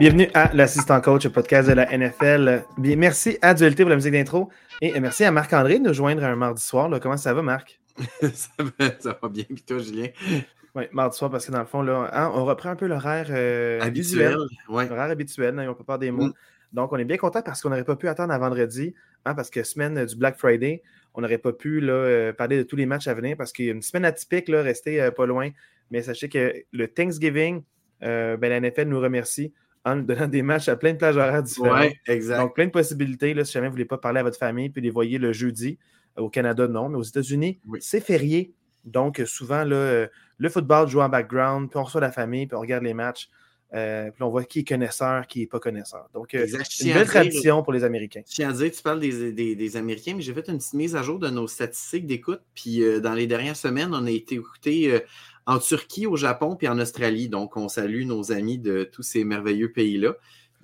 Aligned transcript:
Bienvenue 0.00 0.28
à 0.32 0.50
l'assistant 0.54 0.98
coach, 1.02 1.24
le 1.24 1.30
podcast 1.30 1.68
de 1.68 1.74
la 1.74 1.84
NFL. 1.94 2.64
Bien, 2.78 2.96
merci 2.96 3.36
à 3.42 3.52
Dualité 3.52 3.82
pour 3.82 3.90
la 3.90 3.96
musique 3.96 4.14
d'intro 4.14 4.48
et 4.80 4.98
merci 4.98 5.24
à 5.24 5.30
Marc-André 5.30 5.78
de 5.78 5.88
nous 5.88 5.92
joindre 5.92 6.24
un 6.24 6.36
mardi 6.36 6.62
soir. 6.62 6.88
Comment 7.02 7.18
ça 7.18 7.34
va, 7.34 7.42
Marc? 7.42 7.78
ça, 8.32 8.48
va, 9.20 9.28
bien. 9.28 9.44
Puis 9.44 9.62
toi, 9.62 9.76
Julien? 9.76 10.06
Oui, 10.74 10.84
mardi 10.92 11.18
soir, 11.18 11.30
parce 11.30 11.44
que 11.44 11.52
dans 11.52 11.58
le 11.58 11.66
fond, 11.66 11.82
là, 11.82 12.08
hein, 12.14 12.32
on 12.34 12.46
reprend 12.46 12.70
un 12.70 12.76
peu 12.76 12.86
l'horaire 12.86 13.26
euh, 13.28 13.78
habituel. 13.82 14.38
L'horaire 14.70 15.10
habituel, 15.10 15.54
on 15.58 15.62
ne 15.64 15.72
peut 15.74 15.84
pas 15.84 15.98
des 15.98 16.10
mots. 16.10 16.28
Mm. 16.28 16.34
Donc, 16.72 16.94
on 16.94 16.96
est 16.96 17.04
bien 17.04 17.18
content 17.18 17.42
parce 17.42 17.60
qu'on 17.60 17.68
n'aurait 17.68 17.84
pas 17.84 17.96
pu 17.96 18.08
attendre 18.08 18.32
à 18.32 18.38
vendredi, 18.38 18.94
hein, 19.26 19.34
parce 19.34 19.50
que 19.50 19.62
semaine 19.64 20.02
du 20.06 20.16
Black 20.16 20.38
Friday, 20.38 20.82
on 21.12 21.20
n'aurait 21.20 21.36
pas 21.36 21.52
pu 21.52 21.78
là, 21.80 21.92
euh, 21.92 22.32
parler 22.32 22.56
de 22.56 22.62
tous 22.62 22.76
les 22.76 22.86
matchs 22.86 23.06
à 23.06 23.12
venir 23.12 23.36
parce 23.36 23.52
qu'il 23.52 23.66
y 23.66 23.68
a 23.68 23.72
une 23.72 23.82
semaine 23.82 24.06
atypique, 24.06 24.48
là, 24.48 24.62
restée 24.62 24.98
euh, 25.02 25.10
pas 25.10 25.26
loin. 25.26 25.50
Mais 25.90 26.00
sachez 26.00 26.30
que 26.30 26.54
le 26.72 26.88
Thanksgiving, 26.88 27.64
ben, 28.00 28.40
la 28.40 28.60
NFL 28.60 28.84
nous 28.84 28.98
remercie 28.98 29.52
en 29.84 29.96
nous 29.96 30.02
donnant 30.02 30.28
des 30.28 30.42
matchs 30.42 30.68
à 30.68 30.76
plein 30.76 30.92
de 30.92 30.98
plages 30.98 31.16
horaires 31.16 31.42
différentes. 31.42 31.80
Ouais, 31.80 32.00
exact. 32.06 32.38
Donc, 32.38 32.54
plein 32.54 32.66
de 32.66 32.70
possibilités. 32.70 33.34
Là, 33.34 33.44
si 33.44 33.52
jamais 33.52 33.68
vous 33.68 33.72
ne 33.72 33.76
voulez 33.76 33.84
pas 33.86 33.98
parler 33.98 34.20
à 34.20 34.22
votre 34.22 34.38
famille, 34.38 34.70
puis 34.70 34.82
les 34.82 34.90
voyez 34.90 35.18
le 35.18 35.32
jeudi. 35.32 35.78
Au 36.16 36.28
Canada, 36.28 36.66
non, 36.66 36.88
mais 36.88 36.98
aux 36.98 37.02
États-Unis, 37.02 37.60
c'est 37.78 38.00
férié. 38.00 38.52
Donc, 38.84 39.22
souvent, 39.26 39.64
là, 39.64 40.06
le 40.38 40.48
football 40.48 40.88
joue 40.88 41.00
en 41.00 41.08
background, 41.08 41.70
puis 41.70 41.78
on 41.78 41.84
reçoit 41.84 42.00
la 42.00 42.10
famille, 42.10 42.46
puis 42.46 42.56
on 42.56 42.60
regarde 42.60 42.82
les 42.82 42.94
matchs. 42.94 43.30
Euh, 43.72 44.10
puis 44.10 44.22
on 44.24 44.30
voit 44.30 44.44
qui 44.44 44.60
est 44.60 44.68
connaisseur, 44.68 45.26
qui 45.28 45.40
n'est 45.40 45.46
pas 45.46 45.60
connaisseur. 45.60 46.08
Donc, 46.12 46.34
euh, 46.34 46.46
une 46.80 46.92
belle 46.92 47.06
tradition 47.06 47.62
pour 47.62 47.72
les 47.72 47.84
Américains. 47.84 48.22
Je 48.28 48.34
tiens 48.34 48.50
à 48.50 48.52
dire, 48.52 48.70
tu 48.70 48.82
parles 48.82 48.98
des, 48.98 49.32
des, 49.32 49.76
Américains, 49.76 50.14
mais 50.16 50.22
j'ai 50.22 50.34
fait 50.34 50.48
une 50.48 50.58
petite 50.58 50.74
mise 50.74 50.96
à 50.96 51.02
jour 51.02 51.18
de 51.20 51.28
nos 51.28 51.46
statistiques 51.46 52.06
d'écoute. 52.06 52.40
Puis 52.54 52.82
euh, 52.82 53.00
dans 53.00 53.14
les 53.14 53.28
dernières 53.28 53.56
semaines, 53.56 53.90
on 53.92 54.06
a 54.06 54.10
été 54.10 54.34
écouté 54.36 55.00
en 55.46 55.58
Turquie, 55.58 56.06
au 56.06 56.16
Japon, 56.16 56.56
puis 56.56 56.66
en 56.66 56.78
Australie. 56.80 57.28
Donc, 57.28 57.56
on 57.56 57.68
salue 57.68 58.04
nos 58.04 58.32
amis 58.32 58.58
de 58.58 58.84
tous 58.84 59.02
ces 59.02 59.22
merveilleux 59.22 59.70
pays-là. 59.70 60.14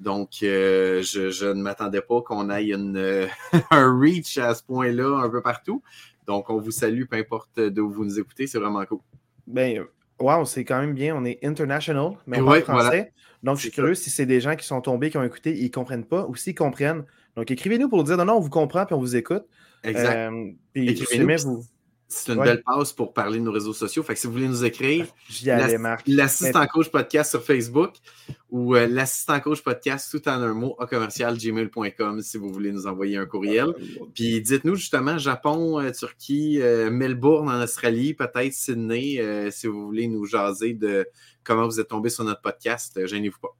Donc, 0.01 0.39
je, 0.43 1.01
je, 1.03 1.47
ne 1.47 1.63
m'attendais 1.63 2.03
pas 2.03 2.21
qu'on 2.23 2.51
aille 2.51 2.73
une, 2.73 3.29
un 3.71 4.01
reach 4.01 4.37
à 4.39 4.55
ce 4.55 4.65
point-là 4.65 5.21
un 5.23 5.31
peu 5.31 5.43
partout. 5.43 5.81
Donc, 6.27 6.51
on 6.51 6.59
vous 6.59 6.73
salue, 6.73 7.05
peu 7.09 7.17
importe 7.17 7.61
d'où 7.61 7.89
vous 7.89 8.05
nous 8.05 8.19
écoutez, 8.19 8.49
c'est 8.49 8.59
vraiment 8.59 8.85
cool. 8.85 8.99
Ben, 9.47 9.87
wow, 10.19 10.45
c'est 10.45 10.65
quand 10.65 10.81
même 10.81 10.95
bien. 10.95 11.15
On 11.17 11.25
est 11.25 11.45
international, 11.45 12.13
mais 12.27 12.41
en 12.41 12.53
français. 12.61 13.13
Donc, 13.43 13.57
je 13.57 13.63
suis 13.63 13.71
curieux 13.71 13.95
si 13.95 14.11
c'est 14.11 14.27
des 14.27 14.41
gens 14.41 14.57
qui 14.57 14.67
sont 14.67 14.81
tombés, 14.81 15.11
qui 15.11 15.19
ont 15.19 15.23
écouté, 15.23 15.57
ils 15.57 15.65
ne 15.65 15.71
comprennent 15.71 16.07
pas, 16.07 16.27
ou 16.27 16.35
s'ils 16.35 16.55
comprennent. 16.55 17.05
Donc, 17.37 17.51
écrivez-nous 17.51 17.89
pour 17.89 18.03
dire 18.03 18.17
non, 18.17 18.25
non, 18.25 18.37
on 18.37 18.41
vous 18.41 18.51
comprend, 18.51 18.87
puis 18.87 18.95
on 18.95 18.99
vous 18.99 19.15
écoute. 19.15 19.45
Exact. 19.85 20.17
Euh, 20.17 20.51
puis, 20.73 20.95
vous, 20.95 21.63
c'est 22.09 22.33
une 22.33 22.43
belle 22.43 22.63
pause 22.63 22.93
pour 22.93 23.13
parler 23.13 23.39
de 23.39 23.45
nos 23.45 23.53
réseaux 23.53 23.73
sociaux. 23.73 24.03
Fait 24.03 24.15
que 24.15 24.21
si 24.21 24.27
vous 24.27 24.33
voulez 24.33 24.49
nous 24.49 24.65
écrire, 24.65 25.07
l'assistant 26.07 26.67
coach 26.67 26.89
podcast 26.91 27.31
sur 27.31 27.43
Facebook 27.43 27.95
ou 28.51 28.77
euh, 28.77 28.87
l'assistant 28.87 29.41
coach 29.41 29.61
podcast 29.61 30.09
tout 30.11 30.29
en 30.29 30.41
un 30.41 30.55
mot 30.55 30.77
à 30.79 30.87
commercial 30.87 31.37
gmail.com 31.37 32.21
si 32.21 32.39
vous 32.39 32.49
voulez 32.53 32.71
nous 32.71 32.87
envoyer 32.87 33.17
un 33.17 33.27
courriel. 33.27 33.75
Puis 34.15 34.41
dites-nous 34.41 34.77
justement 34.77 35.19
Japon, 35.19 35.81
euh, 35.81 35.91
Turquie, 35.91 36.61
euh, 36.63 36.91
Melbourne 36.91 37.49
en 37.49 37.61
Australie, 37.61 38.15
peut-être 38.15 38.53
Sydney, 38.53 39.21
si 39.51 39.67
vous 39.67 39.85
voulez 39.85 40.07
nous 40.07 40.25
jaser 40.25 40.75
de 40.75 41.09
comment 41.43 41.67
vous 41.67 41.81
êtes 41.81 41.89
tombé 41.89 42.09
sur 42.09 42.25
notre 42.25 42.41
podcast. 42.41 43.05
Gênez-vous 43.05 43.41
pas. 43.41 43.57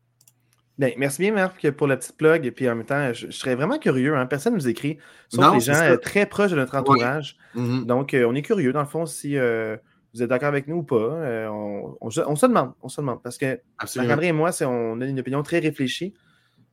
Ben, 0.79 0.93
merci 0.99 1.23
bien, 1.23 1.33
Marc, 1.33 1.71
pour 1.71 1.87
la 1.87 1.97
petite 1.97 2.17
plug. 2.17 2.45
Et 2.45 2.51
puis 2.51 2.69
en 2.69 2.75
même 2.75 2.85
temps, 2.85 3.13
je, 3.13 3.31
serais 3.31 3.55
vraiment 3.55 3.79
curieux. 3.79 4.15
Hein. 4.15 4.27
Personne 4.27 4.55
ne 4.55 4.59
nous 4.59 4.69
écrit, 4.69 4.99
sauf 5.29 5.55
des 5.55 5.61
gens 5.61 5.75
euh, 5.75 5.97
très 5.97 6.27
proches 6.27 6.51
de 6.51 6.57
notre 6.57 6.77
entourage. 6.77 7.37
Mm-hmm. 7.55 7.87
Donc, 7.87 8.13
euh, 8.13 8.27
on 8.29 8.35
est 8.35 8.43
curieux, 8.43 8.73
dans 8.73 8.81
le 8.81 8.87
fond, 8.87 9.07
si 9.07 9.39
euh, 9.39 9.77
vous 10.13 10.23
êtes 10.23 10.29
d'accord 10.29 10.49
avec 10.49 10.69
nous 10.69 10.77
ou 10.77 10.83
pas. 10.83 11.49
On, 12.01 12.11
se 12.11 12.47
demande. 12.47 12.73
On 12.83 12.89
se 12.89 13.01
demande. 13.01 13.23
Parce 13.23 13.39
que 13.39 13.59
Marc-André 13.97 14.29
et 14.29 14.33
moi, 14.33 14.51
on 14.63 15.01
a 15.01 15.07
une 15.07 15.21
opinion 15.21 15.43
très 15.43 15.61
réfléchie. 15.61 16.13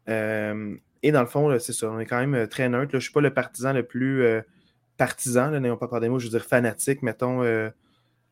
et 0.07 1.11
dans 1.11 1.21
le 1.21 1.27
fond, 1.27 1.57
c'est 1.59 1.73
ça. 1.73 1.89
On 1.89 1.99
est 1.99 2.05
quand 2.05 2.25
même 2.25 2.47
très 2.47 2.67
neutre. 2.67 2.91
Je 2.91 2.97
ne 2.97 3.01
suis 3.01 3.13
pas 3.13 3.21
le 3.21 3.33
partisan 3.33 3.71
le 3.71 3.83
plus 3.83 4.25
partisan, 4.97 5.49
n'ayons 5.59 5.77
pas 5.77 5.87
par 5.87 6.01
des 6.01 6.09
mots, 6.09 6.19
je 6.19 6.25
veux 6.25 6.37
dire 6.37 6.45
fanatique, 6.45 7.03
mettons. 7.03 7.41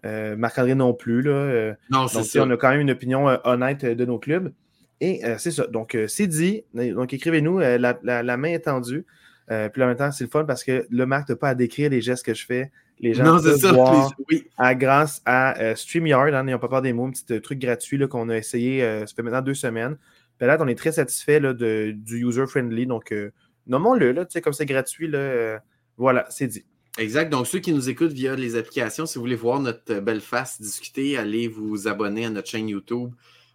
Marc-André 0.03 0.75
non 0.75 0.93
plus. 0.93 1.21
Là, 1.21 1.75
non, 1.89 2.09
c'est 2.09 2.23
ça. 2.23 2.43
On 2.43 2.49
a 2.49 2.57
quand 2.57 2.71
même 2.71 2.81
une 2.81 2.91
opinion 2.91 3.27
honnête 3.45 3.85
de 3.85 4.03
nos 4.05 4.19
clubs. 4.19 4.51
Et 5.01 5.25
euh, 5.25 5.35
c'est 5.39 5.51
ça. 5.51 5.65
Donc, 5.67 5.95
euh, 5.95 6.07
c'est 6.07 6.27
dit. 6.27 6.63
Donc, 6.73 7.11
écrivez-nous. 7.11 7.59
Euh, 7.59 7.77
la, 7.77 8.37
main 8.37 8.49
est 8.49 8.59
tendue. 8.59 9.03
puis 9.47 9.83
en 9.83 9.87
même 9.87 9.97
temps, 9.97 10.11
c'est 10.11 10.23
le 10.23 10.29
fun 10.29 10.45
parce 10.45 10.63
que 10.63 10.85
le 10.89 11.05
Marc 11.05 11.27
n'a 11.27 11.35
pas 11.35 11.49
à 11.49 11.55
décrire 11.55 11.89
les 11.89 12.01
gestes 12.01 12.23
que 12.23 12.35
je 12.35 12.45
fais. 12.45 12.71
Les 12.99 13.15
gens 13.15 13.23
non, 13.23 13.41
peuvent 13.41 13.73
voir 13.73 14.13
oui. 14.29 14.47
à, 14.59 14.75
grâce 14.75 15.23
à 15.25 15.75
StreamYard. 15.75 16.35
Hein, 16.35 16.43
N'ayons 16.43 16.59
pas 16.59 16.69
peur 16.69 16.83
des 16.83 16.93
mots, 16.93 17.07
un 17.07 17.11
petit 17.11 17.41
truc 17.41 17.57
gratuit 17.57 18.07
qu'on 18.07 18.29
a 18.29 18.37
essayé. 18.37 18.81
ça 18.81 19.13
fait 19.15 19.23
maintenant 19.23 19.41
deux 19.41 19.55
semaines. 19.55 19.97
Puis 20.37 20.47
là, 20.47 20.55
on 20.59 20.67
est 20.67 20.75
très 20.75 20.91
satisfait 20.91 21.39
de, 21.39 21.91
du 21.95 22.23
user-friendly. 22.23 22.85
Donc, 22.85 23.11
nommons-le. 23.65 24.11
Là, 24.11 24.25
comme 24.43 24.53
c'est 24.53 24.67
gratuit, 24.67 25.07
là, 25.07 25.59
voilà, 25.97 26.27
c'est 26.29 26.47
dit. 26.47 26.63
Exact. 26.99 27.31
Donc, 27.31 27.47
ceux 27.47 27.59
qui 27.59 27.73
nous 27.73 27.89
écoutent 27.89 28.11
via 28.11 28.35
les 28.35 28.55
applications, 28.55 29.07
si 29.07 29.15
vous 29.15 29.21
voulez 29.21 29.35
voir 29.35 29.59
notre 29.61 29.99
belle 29.99 30.21
face 30.21 30.61
discuter, 30.61 31.17
allez 31.17 31.47
vous 31.47 31.87
abonner 31.87 32.25
à 32.25 32.29
notre 32.29 32.49
chaîne 32.49 32.69
YouTube 32.69 33.13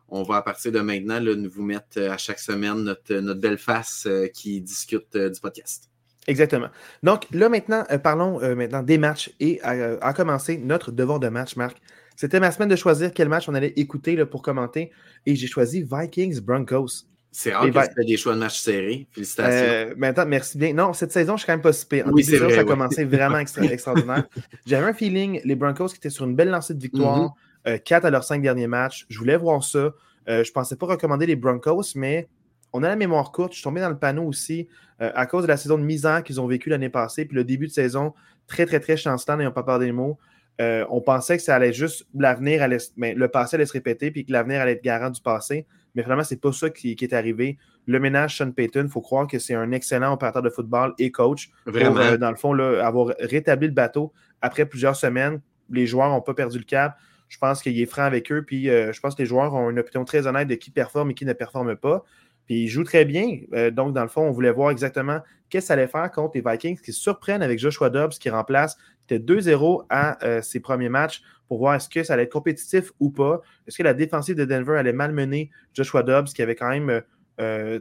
on 0.08 0.22
va 0.22 0.36
à 0.36 0.42
partir 0.42 0.72
de 0.72 0.80
maintenant 0.80 1.20
là, 1.20 1.34
nous 1.34 1.50
vous 1.50 1.64
mettre 1.64 1.98
euh, 1.98 2.10
à 2.10 2.16
chaque 2.16 2.38
semaine 2.38 2.82
notre, 2.82 3.14
notre 3.14 3.40
belle 3.40 3.58
face 3.58 4.04
euh, 4.06 4.28
qui 4.28 4.60
discute 4.60 5.14
euh, 5.16 5.30
du 5.30 5.40
podcast. 5.40 5.90
Exactement. 6.28 6.68
Donc 7.02 7.26
là 7.30 7.48
maintenant, 7.48 7.84
parlons 8.02 8.40
maintenant 8.56 8.82
des 8.82 8.98
matchs 8.98 9.30
et 9.38 9.60
à, 9.62 10.12
commencer 10.12 10.58
notre 10.58 10.90
devoir 10.90 11.20
de 11.20 11.28
match, 11.28 11.54
Marc. 11.54 11.80
C'était 12.16 12.40
ma 12.40 12.50
semaine 12.50 12.68
de 12.68 12.74
choisir 12.74 13.12
quel 13.14 13.28
match 13.28 13.48
on 13.48 13.54
allait 13.54 13.74
écouter 13.76 14.16
là, 14.16 14.26
pour 14.26 14.42
commenter 14.42 14.90
et 15.24 15.36
j'ai 15.36 15.46
choisi 15.46 15.86
Vikings 15.88 16.40
Broncos. 16.40 17.04
C'est 17.30 17.54
rare 17.54 17.70
que 17.70 18.00
tu 18.00 18.06
des 18.06 18.16
choix 18.16 18.34
de 18.34 18.40
match 18.40 18.58
serrés. 18.58 19.06
Félicitations. 19.12 19.94
maintenant, 19.96 20.26
merci 20.26 20.58
bien. 20.58 20.72
Non, 20.72 20.92
cette 20.94 21.12
saison, 21.12 21.36
je 21.36 21.42
suis 21.42 21.46
quand 21.46 21.52
même 21.52 21.62
pas 21.62 21.72
si 21.72 21.86
oui, 22.06 22.24
c'est 22.24 22.38
vrai, 22.38 22.54
ça 22.54 22.62
a 22.62 22.64
commencé 22.64 23.04
vraiment 23.04 23.38
extraordinaire. 23.70 24.24
J'avais 24.66 24.86
un 24.86 24.94
feeling, 24.94 25.40
les 25.44 25.54
Broncos 25.54 25.90
qui 25.90 25.96
étaient 25.96 26.10
sur 26.10 26.24
une 26.24 26.34
belle 26.34 26.48
lancée 26.48 26.74
de 26.74 26.82
victoire. 26.82 27.20
Mm-hmm. 27.20 27.45
4 27.84 28.04
euh, 28.04 28.08
à 28.08 28.10
leurs 28.10 28.24
5 28.24 28.42
derniers 28.42 28.66
matchs. 28.66 29.06
Je 29.08 29.18
voulais 29.18 29.36
voir 29.36 29.62
ça. 29.62 29.78
Euh, 29.78 29.92
je 30.26 30.50
ne 30.50 30.52
pensais 30.52 30.76
pas 30.76 30.86
recommander 30.86 31.26
les 31.26 31.36
Broncos, 31.36 31.94
mais 31.94 32.28
on 32.72 32.82
a 32.82 32.88
la 32.88 32.96
mémoire 32.96 33.32
courte. 33.32 33.52
Je 33.52 33.58
suis 33.58 33.64
tombé 33.64 33.80
dans 33.80 33.90
le 33.90 33.98
panneau 33.98 34.24
aussi 34.24 34.68
euh, 35.00 35.10
à 35.14 35.26
cause 35.26 35.42
de 35.42 35.48
la 35.48 35.56
saison 35.56 35.78
de 35.78 35.84
misère 35.84 36.22
qu'ils 36.22 36.40
ont 36.40 36.46
vécue 36.46 36.70
l'année 36.70 36.88
passée, 36.88 37.24
puis 37.24 37.36
le 37.36 37.44
début 37.44 37.66
de 37.66 37.72
saison 37.72 38.14
très, 38.46 38.66
très, 38.66 38.80
très 38.80 38.96
chancelant, 38.96 39.36
n'ayant 39.36 39.52
pas 39.52 39.62
peur 39.62 39.78
des 39.78 39.92
mots. 39.92 40.18
on 40.58 41.00
pensait 41.00 41.36
que 41.36 41.42
ça 41.42 41.54
allait 41.54 41.72
juste, 41.72 42.06
l'avenir 42.14 42.62
allait, 42.62 42.78
mais 42.96 43.14
le 43.14 43.28
passé 43.28 43.56
allait 43.56 43.66
se 43.66 43.72
répéter, 43.72 44.10
puis 44.10 44.24
que 44.24 44.32
l'avenir 44.32 44.60
allait 44.60 44.72
être 44.72 44.84
garant 44.84 45.10
du 45.10 45.20
passé. 45.20 45.66
Mais 45.94 46.02
finalement, 46.02 46.24
ce 46.24 46.34
n'est 46.34 46.40
pas 46.40 46.52
ça 46.52 46.70
qui, 46.70 46.96
est 47.00 47.12
arrivé. 47.12 47.56
Le 47.86 47.98
ménage 47.98 48.36
Sean 48.36 48.50
Payton, 48.50 48.82
il 48.84 48.90
faut 48.90 49.00
croire 49.00 49.26
que 49.26 49.38
c'est 49.38 49.54
un 49.54 49.72
excellent 49.72 50.12
opérateur 50.12 50.42
de 50.42 50.50
football 50.50 50.92
et 50.98 51.10
coach. 51.10 51.50
Vraiment. 51.64 52.16
dans 52.16 52.30
le 52.30 52.36
fond, 52.36 52.52
là, 52.52 52.86
avoir 52.86 53.14
rétabli 53.18 53.68
le 53.68 53.72
bateau 53.72 54.12
après 54.42 54.66
plusieurs 54.66 54.96
semaines. 54.96 55.40
Les 55.70 55.86
joueurs 55.86 56.10
n'ont 56.10 56.20
pas 56.20 56.34
perdu 56.34 56.58
le 56.58 56.64
cap. 56.64 56.96
Je 57.28 57.38
pense 57.38 57.62
qu'il 57.62 57.78
est 57.80 57.86
franc 57.86 58.02
avec 58.02 58.30
eux. 58.30 58.42
Puis 58.42 58.70
euh, 58.70 58.92
je 58.92 59.00
pense 59.00 59.14
que 59.14 59.22
les 59.22 59.26
joueurs 59.26 59.54
ont 59.54 59.70
une 59.70 59.78
opinion 59.78 60.04
très 60.04 60.26
honnête 60.26 60.48
de 60.48 60.54
qui 60.54 60.70
performe 60.70 61.10
et 61.10 61.14
qui 61.14 61.24
ne 61.24 61.32
performe 61.32 61.76
pas. 61.76 62.04
Puis 62.46 62.62
ils 62.64 62.68
jouent 62.68 62.84
très 62.84 63.04
bien. 63.04 63.40
Euh, 63.54 63.70
donc, 63.70 63.94
dans 63.94 64.02
le 64.02 64.08
fond, 64.08 64.22
on 64.22 64.30
voulait 64.30 64.52
voir 64.52 64.70
exactement 64.70 65.20
qu'est-ce 65.48 65.64
que 65.64 65.66
ça 65.68 65.72
allait 65.74 65.88
faire 65.88 66.10
contre 66.10 66.32
les 66.36 66.42
Vikings 66.48 66.80
qui 66.80 66.92
surprennent 66.92 67.42
avec 67.42 67.58
Joshua 67.58 67.90
Dobbs 67.90 68.12
qui 68.12 68.30
remplace, 68.30 68.76
qui 69.06 69.14
était 69.14 69.18
2-0 69.18 69.84
à 69.88 70.24
euh, 70.24 70.42
ses 70.42 70.60
premiers 70.60 70.88
matchs 70.88 71.22
pour 71.48 71.58
voir 71.58 71.74
est-ce 71.74 71.88
que 71.88 72.02
ça 72.02 72.14
allait 72.14 72.24
être 72.24 72.32
compétitif 72.32 72.92
ou 72.98 73.10
pas. 73.10 73.40
Est-ce 73.66 73.78
que 73.78 73.82
la 73.82 73.94
défensive 73.94 74.36
de 74.36 74.44
Denver 74.44 74.76
allait 74.76 74.92
malmener 74.92 75.50
Joshua 75.74 76.02
Dobbs 76.02 76.26
qui 76.26 76.42
avait 76.42 76.56
quand 76.56 76.70
même 76.70 77.02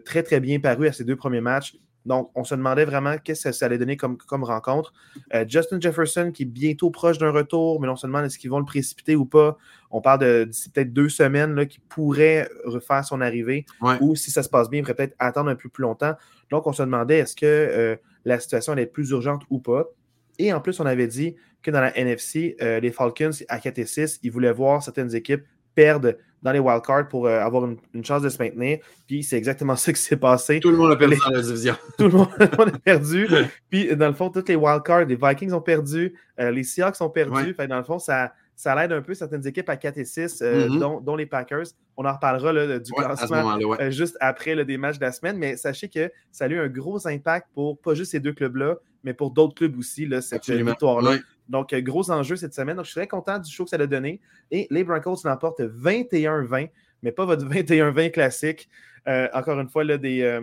très, 0.04 0.22
très 0.22 0.40
bien 0.40 0.60
paru 0.60 0.88
à 0.88 0.92
ses 0.92 1.04
deux 1.04 1.16
premiers 1.16 1.42
matchs? 1.42 1.76
Donc, 2.06 2.32
on 2.36 2.44
se 2.44 2.54
demandait 2.54 2.86
vraiment 2.86 3.16
qu'est-ce 3.18 3.50
que 3.50 3.52
ça 3.52 3.66
allait 3.66 3.78
donner 3.78 3.98
comme, 3.98 4.18
comme 4.18 4.44
rencontre. 4.44 4.94
Euh, 5.34 5.46
Justin 5.47 5.79
Jefferson, 5.79 6.32
qui 6.34 6.44
est 6.44 6.46
bientôt 6.46 6.91
proche 6.91 7.18
d'un 7.18 7.32
retour, 7.32 7.82
mais 7.82 7.88
on 7.88 7.96
se 7.96 8.06
demande 8.06 8.26
est-ce 8.26 8.38
qu'ils 8.38 8.50
vont 8.50 8.59
le 8.59 8.66
précipiter 8.66 9.16
ou 9.16 9.26
pas. 9.26 9.58
On 9.90 10.02
parle 10.02 10.20
de 10.20 10.50
peut-être 10.74 10.94
deux 10.94 11.09
semaines 11.09 11.66
qui 11.68 11.79
pourrait 11.79 12.50
refaire 12.66 13.03
son 13.03 13.22
arrivée. 13.22 13.66
Ou 14.02 14.16
si 14.16 14.32
ça 14.32 14.44
se 14.44 14.50
passe 14.50 14.70
bien, 14.70 14.79
il 14.79 14.84
pourrait 14.84 14.96
peut-être 14.96 15.16
attendre 15.20 15.50
un 15.50 15.56
peu 15.56 15.70
plus 15.70 15.82
longtemps. 15.82 16.16
Donc, 16.52 16.68
on 16.68 16.74
se 16.74 16.84
demandait 16.84 17.20
est-ce 17.20 17.35
que 17.35 17.46
euh, 17.46 17.96
la 18.24 18.40
situation 18.40 18.74
allait 18.74 18.84
être 18.84 18.94
plus 18.94 19.09
urgente 19.12 19.44
ou 19.50 19.59
pas. 19.59 19.85
Et 20.38 20.52
en 20.53 20.59
plus, 20.59 20.79
on 20.79 20.85
avait 20.85 21.08
dit 21.08 21.35
que 21.64 21.72
dans 21.72 21.82
la 21.82 21.97
NFC, 21.97 22.56
euh, 22.62 22.79
les 22.79 22.91
Falcons 22.91 23.32
à 23.47 23.59
4 23.59 23.79
et 23.79 23.85
6, 23.85 24.20
ils 24.22 24.32
voulaient 24.32 24.52
voir 24.52 24.84
certaines 24.84 25.16
équipes 25.16 25.44
perdre 25.76 26.14
dans 26.46 26.52
les 26.52 26.60
wildcards 26.60 27.08
pour 27.08 27.26
euh, 27.26 27.40
avoir 27.40 27.66
une, 27.66 28.06
chance 28.06 28.22
de 28.22 28.30
se 28.30 28.38
maintenir. 28.38 28.78
Puis 29.08 29.24
c'est 29.24 29.36
exactement 29.36 29.76
ça 29.76 29.92
qui 29.92 30.00
s'est 30.00 30.16
passé. 30.16 30.60
Tout 30.60 30.70
le 30.70 30.78
monde 30.78 30.92
a 30.92 30.96
perdu 30.96 31.18
dans 31.26 31.32
la 31.32 31.42
division. 31.42 31.76
Tout 31.98 32.06
le 32.06 32.12
monde, 32.12 32.30
a 32.40 32.78
perdu. 32.78 33.28
Puis 33.70 33.96
dans 33.96 34.08
le 34.08 34.14
fond, 34.14 34.30
toutes 34.30 34.48
les 34.48 34.56
wildcards, 34.56 35.06
les 35.06 35.18
Vikings 35.20 35.54
ont 35.54 35.62
perdu, 35.62 36.14
euh, 36.40 36.52
les 36.52 36.64
Seahawks 36.64 37.02
ont 37.02 37.10
perdu. 37.10 37.56
Fait, 37.56 37.68
dans 37.68 37.80
le 37.80 37.84
fond, 37.84 37.98
ça, 37.98 38.32
ça 38.56 38.76
l'aide 38.76 38.92
un 38.92 39.02
peu 39.02 39.16
certaines 39.16 39.46
équipes 39.48 39.70
à 39.70 39.76
4 39.76 39.98
et 39.98 40.06
6, 40.06 40.42
euh, 40.42 40.68
mm-hmm. 40.68 41.04
dont, 41.04 41.16
les 41.16 41.26
Packers. 41.26 41.66
On 41.98 42.06
en 42.06 42.14
reparlera 42.14 42.54
là, 42.54 42.78
du 42.78 42.92
classement 42.92 43.58
juste 43.90 44.18
après 44.20 44.54
le 44.54 44.66
des 44.66 44.78
matchs 44.78 45.00
de 45.00 45.06
la 45.06 45.12
semaine. 45.12 45.38
Mais 45.38 45.58
sachez 45.58 45.90
que 45.90 46.12
ça 46.32 46.46
a 46.46 46.48
eu 46.48 46.60
un 46.60 46.68
gros 46.68 47.08
impact 47.08 47.48
pour 47.56 47.80
pas 47.80 47.96
juste 47.96 48.12
ces 48.12 48.20
deux 48.20 48.34
clubs-là, 48.34 48.76
mais 49.05 49.13
pour 49.13 49.31
d'autres 49.31 49.55
clubs 49.55 49.78
aussi, 49.78 50.05
là, 50.05 50.22
cette 50.22 50.49
victoire-là. 50.49 51.17
Donc, 51.47 51.72
euh, 51.72 51.79
gros 51.79 52.11
enjeu 52.11 52.35
cette 52.35 52.53
semaine. 52.53 52.75
Donc, 52.75 52.85
je 52.85 52.91
suis 52.91 52.99
très 52.99 53.07
content 53.07 53.40
du 53.40 53.52
show 53.52 53.63
que 53.63 53.69
ça 53.69 53.78
a 53.78 53.87
donné. 53.87 54.19
Et 54.52 54.67
les 54.72 54.84
Broncos 54.84 55.17
l'emportent 55.23 55.61
21-20. 55.61 56.69
mais 57.03 57.11
pas 57.11 57.25
votre 57.25 57.46
21-20 57.49 58.11
classique. 58.11 58.67
encore 59.05 59.59
une 59.59 59.69
fois, 59.69 59.84
là, 59.84 59.97
des 59.97 60.41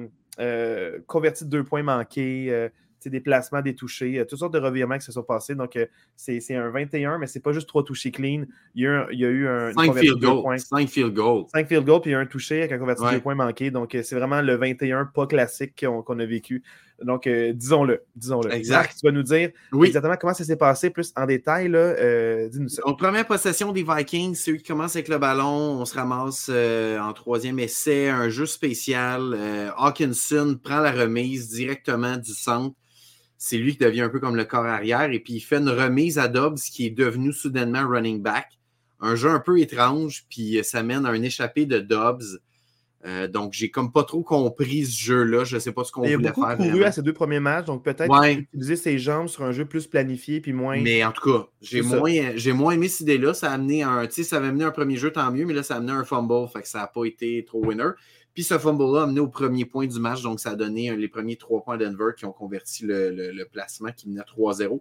convertis 1.07 1.45
de 1.45 1.51
deux 1.51 1.65
points 1.65 1.83
manqués 1.83 2.71
des 3.11 3.21
placements, 3.21 3.63
des 3.63 3.75
touchés, 3.75 4.25
toutes 4.29 4.39
sortes 4.39 4.55
de 4.55 4.59
revirements 4.59 4.99
qui 4.99 5.05
se 5.05 5.13
sont 5.13 5.23
passés. 5.23 5.55
Donc, 5.55 5.77
euh, 5.77 5.87
c'est 6.17 6.55
un 6.55 6.71
21, 6.71 7.19
mais 7.19 7.27
c'est 7.27 7.41
pas 7.41 7.53
juste 7.53 7.69
trois 7.69 7.85
touchés 7.85 8.11
clean. 8.11 8.45
Il 8.75 8.83
y 8.83 8.87
a, 8.87 9.07
eu 9.11 9.49
un. 9.49 9.73
5 9.73 9.95
field 9.95 10.19
goals. 10.19 10.59
5 10.59 10.89
field 10.89 11.15
goals. 11.15 11.47
5 11.53 11.69
field 11.69 11.85
goals, 11.85 12.01
puis 12.01 12.11
il 12.11 12.15
y 12.15 12.17
a 12.17 12.21
un 12.21 12.27
touché 12.27 12.59
avec 12.61 12.73
un 12.73 12.79
converti 12.79 13.05
de 13.05 13.11
deux 13.11 13.21
points 13.21 13.35
manqués. 13.35 13.71
Donc, 13.71 13.95
euh, 13.95 14.03
c'est 14.03 14.17
vraiment 14.17 14.43
le 14.43 14.55
21 14.55 15.07
pas 15.07 15.27
classique 15.27 15.85
qu'on 15.85 16.19
a 16.19 16.27
vécu. 16.27 16.63
Donc, 17.05 17.27
euh, 17.27 17.53
disons-le. 17.53 18.03
Disons-le. 18.17 18.53
Exact. 18.53 18.95
tu 18.99 19.07
vas 19.07 19.13
nous 19.13 19.23
dire 19.23 19.51
exactement 19.83 20.17
comment 20.21 20.35
ça 20.35 20.45
s'est 20.45 20.57
passé 20.57 20.91
plus 20.91 21.13
en 21.17 21.27
détail. 21.27 21.69
Là, 21.69 22.49
dis-nous 22.49 22.69
ça. 22.69 22.83
Donc, 22.87 22.99
première 22.99 23.27
possession 23.27 23.73
des 23.73 23.85
Vikings, 23.87 24.35
c'est 24.35 24.53
eux 24.53 24.57
qui 24.57 24.65
commencent 24.65 24.97
avec 24.97 25.09
le 25.09 25.19
ballon. 25.19 25.81
On 25.81 25.85
se 25.85 25.95
ramasse 25.95 26.49
en 26.49 27.13
troisième 27.13 27.59
essai, 27.59 28.09
un 28.09 28.29
jeu 28.29 28.47
spécial. 28.47 29.37
Hawkinson 29.77 30.59
prend 30.63 30.81
la 30.81 30.93
remise 30.93 31.49
directement 31.51 32.17
du 32.17 32.33
centre 32.33 32.77
c'est 33.45 33.59
lui 33.59 33.73
qui 33.73 33.79
devient 33.79 34.03
un 34.03 34.09
peu 34.09 34.21
comme 34.21 34.37
le 34.37 34.45
corps 34.45 34.67
arrière. 34.67 35.11
Et 35.11 35.19
puis, 35.19 35.35
il 35.35 35.41
fait 35.41 35.57
une 35.57 35.69
remise 35.69 36.17
à 36.17 36.29
Dobbs 36.29 36.61
qui 36.61 36.87
est 36.87 36.91
devenu 36.91 37.33
soudainement 37.33 37.85
running 37.89 38.23
back. 38.23 38.47
Un 39.01 39.17
jeu 39.17 39.31
un 39.31 39.41
peu 39.41 39.59
étrange, 39.59 40.27
puis 40.31 40.61
ça 40.63 40.85
mène 40.85 41.05
à 41.07 41.09
un 41.09 41.23
échappé 41.23 41.67
de 41.67 41.81
Dobbs. 41.81 42.39
Euh, 43.05 43.27
donc, 43.27 43.53
j'ai 43.53 43.71
comme 43.71 43.91
pas 43.91 44.05
trop 44.05 44.23
compris 44.23 44.87
ce 44.87 45.01
jeu-là. 45.01 45.45
Je 45.45 45.57
ne 45.57 45.61
sais 45.61 45.73
pas 45.73 45.83
ce 45.83 45.91
qu'on 45.91 46.03
voulait 46.03 46.13
faire. 46.13 46.21
Il 46.21 46.27
a 46.27 46.57
beaucoup 46.57 46.63
couru 46.63 46.85
à 46.85 46.93
ses 46.93 47.03
deux 47.03 47.13
premiers 47.13 47.41
matchs, 47.41 47.67
donc 47.67 47.85
peut-être 47.85 48.13
utiliser 48.25 48.77
ses 48.77 48.99
jambes 48.99 49.29
sur 49.29 49.43
un 49.43 49.53
jeu 49.53 49.65
plus 49.65 49.87
planifié 49.87 50.41
puis 50.41 50.53
moins. 50.53 50.81
Mais 50.81 51.03
en 51.05 51.11
tout 51.11 51.29
cas, 51.31 51.47
j'ai 51.61 51.83
moins, 51.83 52.11
moins 52.55 52.73
aimé 52.75 52.89
cette 52.89 53.01
idée-là. 53.01 53.35
Ça 53.35 53.51
a 53.51 53.55
amené 53.55 53.83
un, 53.83 54.09
ça 54.09 54.37
avait 54.37 54.49
amené 54.49 54.65
un 54.65 54.71
premier 54.71 54.97
jeu, 54.97 55.11
tant 55.11 55.31
mieux, 55.33 55.45
mais 55.45 55.55
là, 55.55 55.63
ça 55.63 55.75
a 55.75 55.77
amené 55.79 55.93
un 55.93 56.05
fumble, 56.05 56.49
fait 56.49 56.63
que 56.63 56.69
ça 56.69 56.79
n'a 56.79 56.87
pas 56.87 57.05
été 57.05 57.45
trop 57.45 57.65
winner. 57.65 57.91
Puis 58.35 58.45
ce 58.45 58.59
fumble-là 58.59 59.01
a 59.01 59.03
amené 59.05 59.21
au 59.21 59.29
premier 59.29 59.65
point 59.65 59.87
du 59.87 59.99
match, 59.99 60.23
donc 60.23 60.41
ça 60.41 60.51
a 60.51 60.55
donné 60.55 60.95
les 60.97 61.09
premiers 61.09 61.37
trois 61.37 61.63
points 61.63 61.75
à 61.75 61.79
Denver 61.79 62.13
qui 62.17 62.25
ont 62.25 62.33
converti 62.33 62.85
le, 62.87 63.45
placement 63.45 63.91
qui 63.93 64.09
menait 64.09 64.23
3-0. 64.23 64.81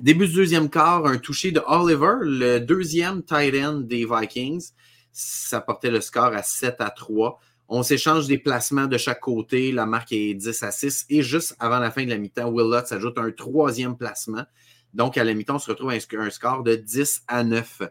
Début 0.00 0.26
du 0.26 0.34
deuxième 0.34 0.70
quart, 0.70 1.06
un 1.06 1.18
touché 1.18 1.52
de 1.52 1.60
Oliver, 1.66 2.14
le 2.22 2.58
deuxième 2.58 3.22
tight 3.22 3.54
end 3.54 3.80
des 3.80 4.06
Vikings. 4.06 4.70
Ça 5.12 5.60
portait 5.60 5.90
le 5.90 6.00
score 6.00 6.32
à 6.32 6.42
7 6.42 6.76
à 6.80 6.90
3. 6.90 7.38
On 7.68 7.82
s'échange 7.82 8.26
des 8.26 8.38
placements 8.38 8.86
de 8.86 8.98
chaque 8.98 9.20
côté. 9.20 9.72
La 9.72 9.86
marque 9.86 10.12
est 10.12 10.34
10 10.34 10.62
à 10.62 10.70
6. 10.70 11.06
Et 11.10 11.22
juste 11.22 11.56
avant 11.58 11.78
la 11.78 11.90
fin 11.90 12.04
de 12.04 12.10
la 12.10 12.18
mi-temps, 12.18 12.48
Will 12.48 12.70
Lutz 12.70 12.92
ajoute 12.92 13.18
un 13.18 13.30
troisième 13.30 13.96
placement. 13.96 14.44
Donc, 14.94 15.16
à 15.16 15.24
la 15.24 15.32
mi-temps, 15.34 15.56
on 15.56 15.58
se 15.58 15.70
retrouve 15.70 15.90
à 15.90 15.94
un 15.94 16.30
score 16.30 16.62
de 16.62 16.74
10 16.74 17.22
à 17.28 17.44
9. 17.44 17.82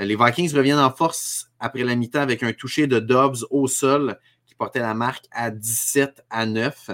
Euh, 0.00 0.04
les 0.04 0.16
Vikings 0.16 0.54
reviennent 0.54 0.78
en 0.78 0.90
force 0.90 1.50
après 1.60 1.84
la 1.84 1.94
mi-temps 1.94 2.20
avec 2.20 2.42
un 2.42 2.52
toucher 2.52 2.86
de 2.86 2.98
Dobbs 2.98 3.46
au 3.50 3.66
sol 3.68 4.18
qui 4.46 4.54
portait 4.54 4.80
la 4.80 4.94
marque 4.94 5.26
à 5.30 5.50
17 5.50 6.24
à 6.30 6.46
9. 6.46 6.90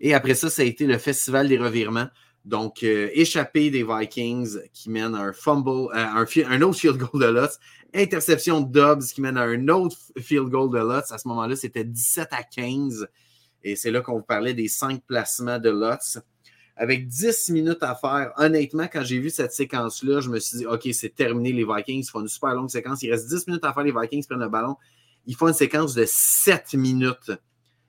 Et 0.00 0.14
après 0.14 0.34
ça, 0.34 0.50
ça 0.50 0.62
a 0.62 0.64
été 0.64 0.86
le 0.86 0.98
festival 0.98 1.48
des 1.48 1.58
revirements. 1.58 2.08
Donc, 2.44 2.84
euh, 2.84 3.10
échappé 3.12 3.70
des 3.70 3.82
Vikings 3.82 4.58
qui 4.72 4.88
mène 4.88 5.16
un 5.16 5.32
fumble, 5.32 5.88
euh, 5.96 6.24
un, 6.48 6.62
autre 6.62 6.78
field 6.78 6.96
goal 6.96 7.20
de 7.20 7.40
Lutz. 7.40 7.58
Interception 7.96 8.60
de 8.60 8.70
Dobbs 8.70 9.04
qui 9.04 9.22
mène 9.22 9.38
à 9.38 9.42
un 9.42 9.68
autre 9.68 9.96
field 10.18 10.48
goal 10.50 10.70
de 10.70 10.78
Lutz. 10.78 11.10
À 11.12 11.18
ce 11.18 11.26
moment-là, 11.28 11.56
c'était 11.56 11.84
17 11.84 12.28
à 12.32 12.42
15. 12.42 13.08
Et 13.64 13.74
c'est 13.74 13.90
là 13.90 14.02
qu'on 14.02 14.18
vous 14.18 14.22
parlait 14.22 14.54
des 14.54 14.68
cinq 14.68 15.02
placements 15.06 15.58
de 15.58 15.70
Lutz 15.70 16.18
avec 16.76 17.08
10 17.08 17.50
minutes 17.50 17.82
à 17.82 17.94
faire. 17.94 18.32
Honnêtement, 18.36 18.86
quand 18.92 19.02
j'ai 19.02 19.18
vu 19.18 19.30
cette 19.30 19.52
séquence-là, 19.52 20.20
je 20.20 20.28
me 20.28 20.38
suis 20.38 20.58
dit, 20.58 20.66
OK, 20.66 20.86
c'est 20.92 21.14
terminé, 21.14 21.52
les 21.52 21.64
Vikings 21.64 22.04
font 22.04 22.20
une 22.20 22.28
super 22.28 22.54
longue 22.54 22.68
séquence. 22.68 23.02
Il 23.02 23.10
reste 23.10 23.28
10 23.28 23.46
minutes 23.46 23.64
à 23.64 23.72
faire, 23.72 23.82
les 23.82 23.94
Vikings 23.98 24.26
prennent 24.26 24.40
le 24.40 24.48
ballon. 24.48 24.76
Ils 25.26 25.34
font 25.34 25.48
une 25.48 25.54
séquence 25.54 25.94
de 25.94 26.04
7 26.06 26.74
minutes. 26.74 27.32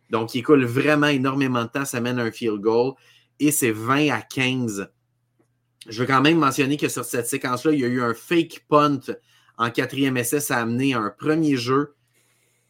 Donc, 0.10 0.34
il 0.36 0.42
coule 0.42 0.64
vraiment 0.64 1.08
énormément 1.08 1.64
de 1.64 1.70
temps. 1.70 1.86
Ça 1.86 2.00
mène 2.00 2.18
un 2.18 2.32
field 2.32 2.62
goal. 2.62 2.94
Et 3.40 3.52
c'est 3.52 3.72
20 3.72 4.10
à 4.10 4.22
15. 4.22 4.90
Je 5.90 6.00
veux 6.02 6.08
quand 6.08 6.22
même 6.22 6.38
mentionner 6.38 6.78
que 6.78 6.88
sur 6.88 7.04
cette 7.04 7.28
séquence-là, 7.28 7.74
il 7.74 7.80
y 7.80 7.84
a 7.84 7.88
eu 7.88 8.02
un 8.02 8.14
fake 8.14 8.66
punt 8.70 9.02
en 9.58 9.70
quatrième 9.70 10.18
essai. 10.18 10.40
Ça 10.40 10.58
a 10.58 10.62
amené 10.62 10.94
un 10.94 11.10
premier 11.10 11.58
jeu. 11.58 11.96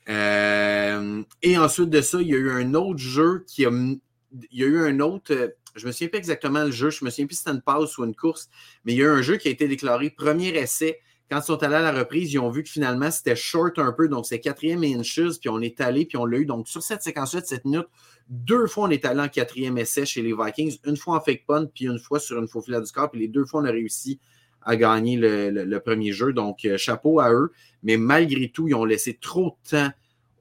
Euh, 0.09 1.23
et 1.41 1.57
ensuite 1.57 1.89
de 1.89 2.01
ça, 2.01 2.21
il 2.21 2.27
y 2.27 2.33
a 2.33 2.37
eu 2.37 2.51
un 2.51 2.73
autre 2.73 2.99
jeu 2.99 3.43
qui 3.47 3.65
a. 3.65 3.71
Il 4.51 4.59
y 4.59 4.63
a 4.63 4.67
eu 4.67 4.79
un 4.79 4.99
autre 4.99 5.33
je 5.77 5.85
me 5.85 5.91
souviens 5.91 6.09
pas 6.09 6.17
exactement 6.17 6.63
le 6.63 6.71
jeu, 6.71 6.89
je 6.89 7.05
me 7.05 7.09
souviens 7.09 7.27
plus 7.27 7.35
si 7.35 7.43
c'était 7.43 7.55
une 7.55 7.61
pause 7.61 7.97
ou 7.97 8.03
une 8.03 8.15
course, 8.15 8.49
mais 8.83 8.93
il 8.93 8.97
y 8.97 9.01
a 9.03 9.05
eu 9.05 9.09
un 9.09 9.21
jeu 9.21 9.37
qui 9.37 9.47
a 9.47 9.51
été 9.51 9.67
déclaré 9.67 10.09
premier 10.09 10.49
essai. 10.49 10.99
Quand 11.29 11.39
ils 11.39 11.45
sont 11.45 11.61
allés 11.61 11.75
à 11.75 11.81
la 11.81 11.91
reprise, 11.91 12.31
ils 12.31 12.39
ont 12.39 12.49
vu 12.49 12.63
que 12.63 12.69
finalement 12.69 13.11
c'était 13.11 13.35
short 13.35 13.79
un 13.79 13.91
peu, 13.91 14.07
donc 14.07 14.25
c'est 14.25 14.39
quatrième 14.39 14.83
inches, 14.83 15.39
puis 15.39 15.49
on 15.49 15.59
est 15.59 15.81
allé, 15.81 16.05
puis 16.05 16.17
on 16.17 16.25
l'a 16.25 16.37
eu. 16.37 16.45
Donc 16.45 16.69
sur 16.69 16.81
cette 16.81 17.03
séquence-là 17.03 17.41
de 17.41 17.45
cette 17.45 17.65
minute, 17.65 17.87
deux 18.29 18.65
fois 18.65 18.87
on 18.87 18.89
est 18.89 19.03
allé 19.05 19.21
en 19.21 19.27
quatrième 19.27 19.77
essai 19.77 20.05
chez 20.05 20.21
les 20.21 20.33
Vikings, 20.33 20.77
une 20.85 20.95
fois 20.95 21.17
en 21.17 21.21
fake 21.21 21.45
punt, 21.45 21.67
puis 21.73 21.85
une 21.85 21.99
fois 21.99 22.19
sur 22.19 22.39
une 22.39 22.47
faux 22.47 22.61
filet 22.61 22.79
du 22.79 22.85
score, 22.85 23.11
puis 23.11 23.19
les 23.19 23.27
deux 23.27 23.45
fois 23.45 23.61
on 23.61 23.65
a 23.65 23.71
réussi 23.71 24.19
à 24.67 24.75
gagner 24.75 25.15
le, 25.17 25.79
premier 25.79 26.11
jeu. 26.11 26.33
Donc 26.33 26.65
euh, 26.65 26.77
chapeau 26.77 27.19
à 27.19 27.31
eux, 27.31 27.51
mais 27.81 27.97
malgré 27.97 28.49
tout, 28.49 28.67
ils 28.67 28.75
ont 28.75 28.85
laissé 28.85 29.17
trop 29.17 29.57
de 29.63 29.69
temps 29.69 29.91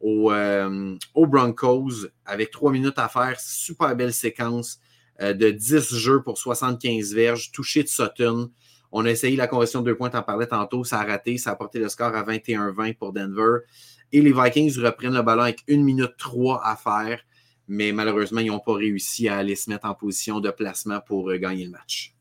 aux, 0.01 0.33
euh, 0.33 0.97
Broncos 1.15 2.09
avec 2.27 2.51
trois 2.51 2.73
minutes 2.73 2.99
à 2.99 3.09
faire. 3.09 3.39
Super 3.39 3.95
belle 3.95 4.13
séquence. 4.13 4.81
Euh, 5.23 5.33
de 5.33 5.51
10 5.51 5.95
jeux 5.95 6.23
pour 6.23 6.37
75 6.37 7.15
verges, 7.15 7.51
touché 7.51 7.83
de 7.83 7.89
Sutton. 7.89 8.51
On 8.93 9.07
a 9.07 9.11
essayé 9.11 9.35
la 9.35 9.47
conversion 9.47 9.81
de 9.81 9.87
deux 9.87 9.97
points, 9.97 10.11
en 10.13 10.23
parlais 10.23 10.47
tantôt, 10.47 10.85
ça 10.85 11.01
a 11.01 11.05
raté, 11.05 11.39
ça 11.39 11.53
a 11.53 11.57
porté 11.57 11.79
le 11.79 11.89
score 11.89 12.15
à 12.15 12.23
21-20 12.23 12.97
pour 12.97 13.15
Denver. 13.15 13.61
Et 14.13 14.21
les 14.21 14.33
Vikings 14.33 14.79
reprennent 14.79 15.15
le 15.15 15.23
ballon 15.23 15.43
avec 15.43 15.63
1 15.71 15.79
minute 15.79 16.17
3 16.19 16.61
à 16.63 16.77
faire, 16.77 17.23
mais 17.67 17.93
malheureusement, 17.93 18.41
ils 18.41 18.49
n'ont 18.49 18.61
pas 18.61 18.75
réussi 18.75 19.29
à 19.29 19.39
aller 19.39 19.57
se 19.57 19.71
mettre 19.71 19.87
en 19.87 19.95
position 19.95 20.41
de 20.41 20.51
placement 20.51 21.01
pour 21.01 21.33
gagner 21.33 21.65
le 21.65 21.71
match. 21.71 22.16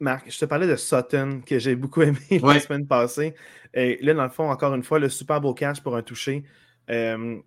Marc, 0.00 0.30
je 0.30 0.38
te 0.38 0.44
parlais 0.44 0.66
de 0.66 0.76
Sutton, 0.76 1.42
que 1.44 1.58
j'ai 1.58 1.76
beaucoup 1.76 2.02
aimé 2.02 2.18
la 2.30 2.60
semaine 2.60 2.86
passée. 2.86 3.34
Et 3.74 3.98
là, 4.02 4.14
dans 4.14 4.24
le 4.24 4.30
fond, 4.30 4.50
encore 4.50 4.74
une 4.74 4.82
fois, 4.82 4.98
le 4.98 5.08
Super 5.08 5.40
Bowl 5.40 5.54
catch 5.54 5.80
pour 5.80 5.96
un 5.96 6.02
toucher. 6.02 6.44
Euh, 6.90 7.38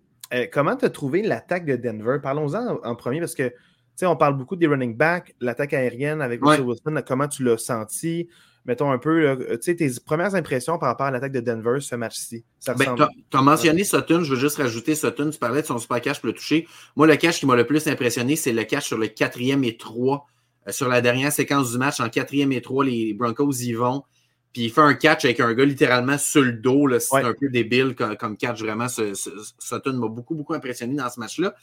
comment 0.52 0.76
tu 0.76 0.84
as 0.84 0.90
trouvé 0.90 1.22
l'attaque 1.22 1.66
de 1.66 1.76
Denver? 1.76 2.18
Parlons-en 2.22 2.80
en, 2.82 2.94
premier, 2.94 3.20
parce 3.20 3.34
que 3.34 3.52
sais, 3.96 4.06
on 4.06 4.16
parle 4.16 4.36
beaucoup 4.36 4.56
des 4.56 4.66
running 4.66 4.96
backs, 4.96 5.34
l'attaque 5.40 5.72
aérienne 5.72 6.20
avec 6.20 6.44
Wilson, 6.44 7.02
comment 7.06 7.28
tu 7.28 7.44
l'as 7.44 7.58
senti? 7.58 8.28
Mettons 8.66 8.90
un 8.90 8.98
peu, 8.98 9.58
tes 9.60 9.90
premières 10.06 10.34
impressions 10.34 10.78
par 10.78 10.88
rapport 10.88 11.06
à 11.06 11.10
l'attaque 11.10 11.32
de 11.32 11.40
Denver, 11.40 11.80
ce 11.80 11.96
match-ci. 11.96 12.46
Ben, 12.66 12.96
tu 13.30 13.36
as, 13.36 13.42
mentionné 13.42 13.84
Sutton, 13.84 14.22
je 14.24 14.34
veux 14.34 14.40
juste 14.40 14.56
rajouter 14.56 14.94
Sutton, 14.94 15.28
tu 15.30 15.38
parlais 15.38 15.60
de 15.60 15.66
son 15.66 15.78
super 15.78 16.00
cash 16.00 16.18
pour 16.20 16.28
le 16.28 16.32
toucher. 16.32 16.66
Moi, 16.96 17.06
le 17.06 17.16
cash 17.16 17.40
qui 17.40 17.46
m'a 17.46 17.56
le 17.56 17.66
plus 17.66 17.86
impressionné, 17.88 18.36
c'est 18.36 18.54
le 18.54 18.64
cash 18.64 18.86
sur 18.86 18.96
le 18.96 19.08
quatrième 19.08 19.64
et 19.64 19.76
trois. 19.76 20.26
Euh, 20.68 20.72
sur 20.72 20.88
la 20.88 21.00
dernière 21.00 21.32
séquence 21.32 21.72
du 21.72 21.78
match, 21.78 22.00
en 22.00 22.08
quatrième 22.08 22.52
et 22.52 22.62
trois, 22.62 22.84
les 22.84 23.14
Broncos 23.14 23.52
y 23.52 23.72
vont. 23.72 24.04
Puis 24.52 24.64
il 24.64 24.70
fait 24.70 24.80
un 24.80 24.94
catch 24.94 25.24
avec 25.24 25.40
un 25.40 25.52
gars 25.52 25.64
littéralement 25.64 26.16
sur 26.16 26.42
le 26.42 26.52
dos. 26.52 26.88
C'est 27.00 27.16
un 27.16 27.34
peu 27.34 27.48
débile 27.48 27.94
comme, 27.96 28.16
comme 28.16 28.36
catch. 28.36 28.60
Vraiment, 28.62 28.86
Sutton 28.88 29.94
m'a 29.94 30.08
beaucoup, 30.08 30.34
beaucoup 30.34 30.54
impressionné 30.54 30.94
dans 30.94 31.10
ce 31.10 31.18
match-là. 31.18 31.54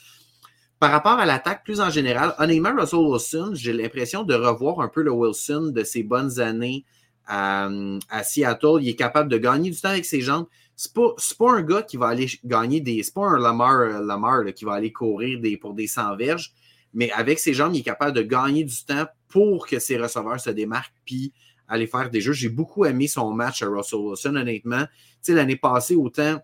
Par 0.78 0.92
rapport 0.92 1.20
à 1.20 1.26
l'attaque 1.26 1.64
plus 1.64 1.80
en 1.80 1.90
général, 1.90 2.34
honnêtement, 2.40 2.74
Russell 2.76 3.00
Wilson, 3.00 3.52
j'ai 3.54 3.72
l'impression 3.72 4.24
de 4.24 4.34
revoir 4.34 4.82
un 4.82 4.88
peu 4.88 5.04
le 5.04 5.12
Wilson 5.12 5.72
de 5.74 5.84
ses 5.84 6.04
bonnes 6.04 6.40
années 6.40 6.86
à, 7.28 7.70
Seattle. 8.24 8.80
Il 8.82 8.90
est 8.90 8.96
capable 8.96 9.30
de 9.30 9.38
gagner 9.38 9.70
du 9.70 9.80
temps 9.80 9.90
avec 9.90 10.06
ses 10.06 10.22
jambes. 10.22 10.48
C'est 10.76 10.94
pas, 10.94 11.14
pas 11.38 11.52
un 11.52 11.62
gars 11.62 11.84
qui 11.84 11.98
va 11.98 12.08
aller 12.08 12.28
gagner 12.44 12.82
des. 12.82 13.04
C'est 13.04 13.14
pas 13.14 13.28
un 13.28 13.40
Lamar, 13.40 13.80
euh, 13.80 14.04
Lamar 14.04 14.44
qui 14.56 14.66
va 14.66 14.74
aller 14.74 14.92
courir 14.92 15.40
des, 15.40 15.56
pour 15.56 15.76
des 15.76 15.86
100 15.86 16.16
verges, 16.16 16.52
mais 16.94 17.12
avec 17.12 17.40
ses 17.40 17.54
jambes, 17.54 17.74
il 17.74 17.80
est 17.80 17.84
capable 17.84 18.16
de 18.16 18.22
gagner 18.22 18.64
du 18.64 18.86
temps 18.86 19.06
pour 19.28 19.68
que 19.68 19.80
ses 19.80 19.98
receveurs 19.98 20.40
se 20.40 20.50
démarquent 20.50 20.94
puis 21.06 21.34
aller 21.68 21.88
faire 21.88 22.10
des 22.10 22.22
jeux. 22.22 22.34
J'ai 22.34 22.50
beaucoup 22.50 22.86
aimé 22.86 23.08
son 23.08 23.32
match 23.32 23.62
à 23.62 23.68
Russell 23.68 24.00
Wilson, 24.00 24.36
honnêtement. 24.36 24.84
Tu 24.84 24.88
sais, 25.22 25.34
l'année 25.34 25.56
passée, 25.56 25.96
autant 25.96 26.42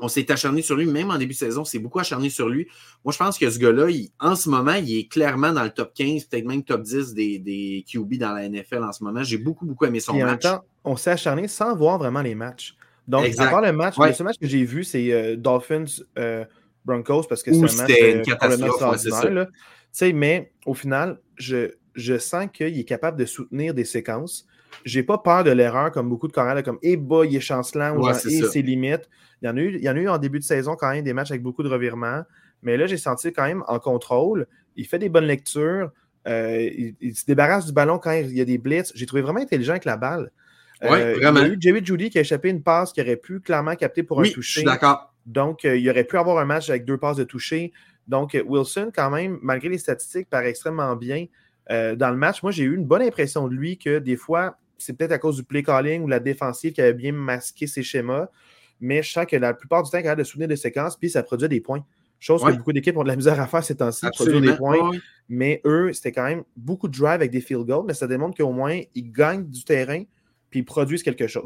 on 0.00 0.08
s'est 0.08 0.30
acharné 0.30 0.62
sur 0.62 0.76
lui, 0.76 0.86
même 0.86 1.10
en 1.10 1.18
début 1.18 1.32
de 1.32 1.38
saison, 1.38 1.64
c'est 1.64 1.78
beaucoup 1.78 1.98
acharné 1.98 2.30
sur 2.30 2.48
lui. 2.48 2.66
Moi, 3.04 3.12
je 3.12 3.18
pense 3.18 3.38
que 3.38 3.48
ce 3.50 3.58
gars-là, 3.58 3.88
en 4.20 4.34
ce 4.34 4.48
moment, 4.48 4.74
il 4.74 4.96
est 4.96 5.08
clairement 5.08 5.52
dans 5.52 5.64
le 5.64 5.70
top 5.70 5.92
15, 5.94 6.24
peut-être 6.24 6.46
même 6.46 6.62
top 6.62 6.82
10 6.82 7.14
des, 7.14 7.38
des, 7.38 7.84
QB 7.90 8.14
dans 8.14 8.32
la 8.32 8.48
NFL 8.48 8.82
en 8.82 8.92
ce 8.92 9.04
moment. 9.04 9.22
J'ai 9.22 9.38
beaucoup, 9.38 9.66
beaucoup 9.66 9.84
aimé 9.84 10.00
son 10.00 10.14
match. 10.14 10.22
En 10.22 10.26
même 10.26 10.38
temps, 10.38 10.64
on 10.84 10.96
s'est 10.96 11.10
acharné 11.10 11.48
sans 11.48 11.76
voir 11.76 11.98
vraiment 11.98 12.22
les 12.22 12.34
matchs. 12.34 12.74
Donc, 13.06 13.26
à 13.38 13.46
part 13.48 13.60
le 13.60 13.72
match, 13.72 13.96
le 13.98 14.12
seul 14.12 14.26
match 14.26 14.38
que 14.38 14.46
j'ai 14.46 14.64
vu, 14.64 14.84
c'est 14.84 15.12
euh, 15.12 15.36
Dolphins 15.36 15.84
euh, 16.18 16.44
Broncos 16.84 17.24
parce 17.28 17.42
que 17.42 17.52
c'est 17.52 17.58
un 17.58 17.62
match 17.62 18.00
une 18.00 18.18
euh, 18.18 18.22
catastrophe, 18.22 20.12
Mais 20.14 20.52
au 20.66 20.74
final, 20.74 21.18
je, 21.36 21.72
je 21.94 22.18
sens 22.18 22.46
qu'il 22.52 22.78
est 22.78 22.84
capable 22.84 23.18
de 23.18 23.24
soutenir 23.24 23.74
des 23.74 23.84
séquences. 23.84 24.46
J'ai 24.84 25.02
pas 25.02 25.18
peur 25.18 25.44
de 25.44 25.50
l'erreur 25.50 25.92
comme 25.92 26.08
beaucoup 26.08 26.28
de 26.28 26.32
chorales, 26.32 26.62
comme 26.62 26.78
Eh 26.82 26.96
bah, 26.96 27.24
il 27.24 27.36
est 27.36 27.40
chancelant 27.40 27.96
ou 27.96 28.08
et 28.08 28.14
ses 28.14 28.62
limites. 28.62 29.08
Il 29.42 29.46
y, 29.46 29.48
en 29.48 29.56
a 29.56 29.60
eu, 29.60 29.76
il 29.76 29.82
y 29.82 29.90
en 29.90 29.96
a 29.96 29.98
eu 29.98 30.08
en 30.08 30.18
début 30.18 30.38
de 30.38 30.44
saison 30.44 30.76
quand 30.76 30.90
même 30.90 31.04
des 31.04 31.12
matchs 31.12 31.30
avec 31.30 31.42
beaucoup 31.42 31.62
de 31.62 31.68
revirements. 31.68 32.22
Mais 32.62 32.76
là, 32.76 32.86
j'ai 32.86 32.96
senti 32.96 33.32
quand 33.32 33.44
même 33.44 33.64
en 33.66 33.78
contrôle. 33.78 34.46
Il 34.76 34.86
fait 34.86 34.98
des 34.98 35.08
bonnes 35.08 35.26
lectures. 35.26 35.90
Euh, 36.28 36.70
il, 37.00 37.16
se 37.16 37.24
débarrasse 37.26 37.66
du 37.66 37.72
ballon 37.72 37.98
quand 37.98 38.12
il 38.12 38.36
y 38.36 38.40
a 38.40 38.44
des 38.44 38.58
blitz. 38.58 38.92
J'ai 38.94 39.06
trouvé 39.06 39.22
vraiment 39.22 39.40
intelligent 39.40 39.72
avec 39.72 39.84
la 39.84 39.96
balle. 39.96 40.30
Euh, 40.84 41.14
il 41.16 41.22
y 41.22 41.26
a 41.26 41.48
eu 41.48 41.56
Jerry 41.60 41.84
Judy 41.84 42.10
qui 42.10 42.18
a 42.18 42.22
échappé 42.22 42.48
une 42.48 42.62
passe 42.62 42.92
qui 42.92 43.00
aurait 43.00 43.16
pu 43.16 43.40
clairement 43.40 43.76
capter 43.76 44.02
pour 44.02 44.20
un 44.20 44.24
toucher. 44.24 44.40
Je 44.42 44.58
suis 44.58 44.64
d'accord. 44.64 45.14
Donc, 45.26 45.64
il 45.64 45.88
aurait 45.88 46.04
pu 46.04 46.16
avoir 46.16 46.38
un 46.38 46.44
match 46.44 46.68
avec 46.70 46.84
deux 46.84 46.98
passes 46.98 47.16
de 47.16 47.24
toucher. 47.24 47.72
Donc, 48.08 48.36
Wilson, 48.44 48.90
quand 48.92 49.10
même, 49.10 49.38
malgré 49.42 49.68
les 49.68 49.78
statistiques, 49.78 50.28
paraît 50.28 50.50
extrêmement 50.50 50.96
bien. 50.96 51.26
dans 51.70 52.10
le 52.10 52.16
match, 52.16 52.42
moi, 52.42 52.50
j'ai 52.50 52.64
eu 52.64 52.74
une 52.74 52.84
bonne 52.84 53.02
impression 53.02 53.46
de 53.46 53.54
lui 53.54 53.78
que 53.78 54.00
des 54.00 54.16
fois, 54.16 54.56
c'est 54.78 54.94
peut-être 54.94 55.12
à 55.12 55.18
cause 55.18 55.36
du 55.36 55.44
play 55.44 55.62
calling 55.62 56.02
ou 56.02 56.08
la 56.08 56.20
défensive 56.20 56.72
qui 56.72 56.80
avait 56.80 56.94
bien 56.94 57.12
masqué 57.12 57.66
ses 57.66 57.82
schémas. 57.82 58.28
Mais 58.80 59.02
je 59.02 59.12
sens 59.12 59.26
que 59.26 59.36
la 59.36 59.54
plupart 59.54 59.84
du 59.84 59.90
temps, 59.90 59.98
il 59.98 60.08
a 60.08 60.16
de 60.16 60.24
souvenir 60.24 60.48
des 60.48 60.56
séquences, 60.56 60.96
puis 60.96 61.08
ça 61.08 61.22
produit 61.22 61.48
des 61.48 61.60
points. 61.60 61.84
Chose 62.18 62.44
que 62.44 62.52
beaucoup 62.52 62.72
d'équipes 62.72 62.96
ont 62.96 63.02
de 63.02 63.08
la 63.08 63.16
misère 63.16 63.40
à 63.40 63.46
faire 63.48 63.64
ces 63.64 63.76
temps-ci, 63.76 64.06
produire 64.14 64.40
des 64.40 64.56
points. 64.56 64.90
Mais 65.28 65.60
eux, 65.64 65.92
c'était 65.92 66.12
quand 66.12 66.24
même 66.24 66.44
beaucoup 66.56 66.88
de 66.88 66.96
drive 66.96 67.14
avec 67.14 67.30
des 67.30 67.40
field 67.40 67.66
goals, 67.66 67.84
mais 67.86 67.94
ça 67.94 68.06
démontre 68.06 68.36
qu'au 68.36 68.52
moins, 68.52 68.80
ils 68.94 69.10
gagnent 69.10 69.44
du 69.44 69.64
terrain, 69.64 70.02
puis 70.52 70.60
ils 70.60 70.64
produisent 70.64 71.02
quelque 71.02 71.26
chose. 71.26 71.44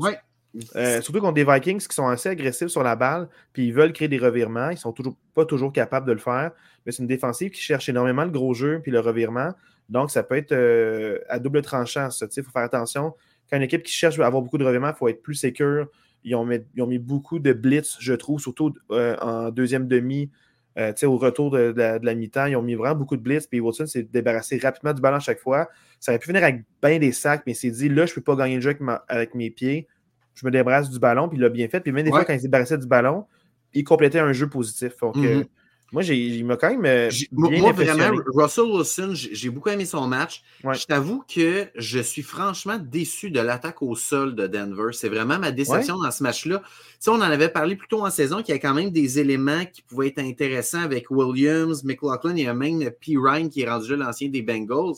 Euh, 0.75 1.01
surtout 1.01 1.21
contre 1.21 1.35
des 1.35 1.45
Vikings 1.45 1.87
qui 1.87 1.95
sont 1.95 2.09
assez 2.09 2.29
agressifs 2.31 2.69
sur 2.69 2.83
la 2.83 2.97
balle, 2.97 3.29
puis 3.53 3.67
ils 3.67 3.73
veulent 3.73 3.93
créer 3.93 4.09
des 4.09 4.19
revirements. 4.19 4.71
Ils 4.71 4.75
ne 4.75 4.79
sont 4.79 4.93
toujours, 4.93 5.17
pas 5.35 5.45
toujours 5.45 5.73
capables 5.73 6.07
de 6.07 6.13
le 6.13 6.19
faire. 6.19 6.51
Mais 6.85 6.93
c'est 6.93 7.03
une 7.03 7.09
défensive 7.09 7.51
qui 7.51 7.61
cherche 7.61 7.89
énormément 7.89 8.25
le 8.25 8.31
gros 8.31 8.53
jeu 8.55 8.81
puis 8.83 8.91
le 8.91 9.01
revirement. 9.01 9.53
Donc, 9.89 10.11
ça 10.11 10.23
peut 10.23 10.37
être 10.37 10.53
euh, 10.53 11.19
à 11.29 11.39
double 11.39 11.63
tranchant. 11.63 12.09
Il 12.21 12.43
faut 12.43 12.51
faire 12.51 12.63
attention. 12.63 13.15
Quand 13.49 13.57
une 13.57 13.63
équipe 13.63 13.83
qui 13.83 13.93
cherche 13.93 14.19
à 14.19 14.27
avoir 14.27 14.43
beaucoup 14.43 14.59
de 14.59 14.65
revirements, 14.65 14.91
il 14.91 14.97
faut 14.97 15.09
être 15.09 15.23
plus 15.23 15.35
sécure. 15.35 15.89
Ils 16.25 16.35
ont, 16.35 16.45
mis, 16.45 16.99
beaucoup 16.99 17.39
de 17.39 17.53
blitz, 17.53 17.97
je 18.01 18.13
trouve, 18.13 18.41
surtout 18.41 18.75
euh, 18.91 19.17
en 19.21 19.51
deuxième 19.51 19.87
demi. 19.87 20.31
Euh, 20.79 20.93
au 21.05 21.17
retour 21.17 21.51
de, 21.51 21.75
la, 21.77 22.15
mi-temps, 22.15 22.47
ils 22.47 22.57
ont 22.57 22.63
mis 22.63 22.75
vraiment 22.75 22.97
beaucoup 22.97 23.17
de 23.17 23.23
blitz. 23.23 23.47
Puis 23.47 23.61
Wilson 23.61 23.87
s'est 23.87 24.03
débarrassé 24.03 24.59
rapidement 24.59 24.93
du 24.93 25.01
ballon 25.01 25.17
à 25.17 25.21
chaque 25.21 25.41
fois. 25.41 25.69
Ça 26.01 26.13
aurait 26.13 26.19
pu 26.19 26.27
finir 26.27 26.43
avec 26.43 26.65
bien 26.83 26.99
des 26.99 27.13
sacs, 27.13 27.43
mais 27.47 27.53
il 27.53 27.57
s'est 27.57 27.71
dit 27.71 27.89
là, 27.89 28.05
je 28.05 28.13
ne 28.13 28.15
peux 28.17 28.21
pas 28.23 28.37
gagner 28.37 28.57
le 28.57 28.61
jeu 28.61 28.77
avec, 29.09 29.35
mes 29.35 29.51
pieds. 29.51 29.89
Je 30.35 30.45
me 30.45 30.51
débarrasse 30.51 30.91
du 30.91 30.99
ballon, 30.99 31.29
puis 31.29 31.39
il 31.39 31.41
l'a 31.41 31.49
bien 31.49 31.69
fait. 31.69 31.81
Puis 31.81 31.93
même 31.93 32.05
des 32.05 32.11
fois, 32.11 32.25
quand 32.25 32.35
il 32.35 32.41
s'est 32.41 32.49
débarrassé 32.49 32.77
du 32.77 32.87
ballon, 32.87 33.25
il 33.73 33.85
complétait 33.85 34.19
un 34.19 34.33
jeu 34.33 34.49
positif. 34.49 34.99
Donc, 35.01 35.17
euh, 35.17 35.41
mm-hmm. 35.41 35.47
Moi, 35.93 36.03
il 36.05 36.45
m'a 36.45 36.57
quand 36.57 36.71
même. 36.71 36.85
Euh, 36.85 37.11
moi, 37.33 37.73
vraiment, 37.73 38.21
Russell 38.35 38.65
Wilson, 38.65 39.13
j'ai 39.15 39.51
beaucoup 39.51 39.69
aimé 39.69 39.85
son 39.85 40.07
match. 40.09 40.43
Je 40.65 40.85
t'avoue 40.85 41.23
que 41.33 41.69
je 41.77 42.01
suis 42.01 42.23
franchement 42.23 42.79
déçu 42.79 43.31
de 43.31 43.41
l'attaque 43.41 43.83
au 43.83 43.95
sol 43.95 44.35
de 44.35 44.47
Denver. 44.47 44.93
C'est 44.93 45.09
vraiment 45.09 45.39
ma 45.39 45.53
déception 45.53 45.97
dans 45.99 46.11
ce 46.11 46.23
match-là. 46.23 46.63
on 47.07 47.13
en 47.13 47.21
avait 47.21 47.49
parlé 47.49 47.77
plus 47.77 47.89
tôt 47.89 48.05
en 48.05 48.11
saison 48.11 48.43
qu'il 48.43 48.55
y 48.55 48.59
a 48.59 48.61
quand 48.61 48.75
même 48.75 48.91
des 48.91 49.21
éléments 49.21 49.65
qui 49.65 49.83
pouvaient 49.83 50.09
être 50.09 50.19
intéressants 50.19 50.83
avec 50.83 51.11
Williams, 51.11 51.85
McLaughlin 51.85 52.37
et 52.37 52.53
même 52.53 52.91
P. 53.01 53.17
Ryan 53.17 53.49
qui 53.49 53.63
est 53.63 53.71
rendu 53.71 53.95
l'ancien 53.95 54.29
des 54.29 54.43
Bengals 54.43 54.97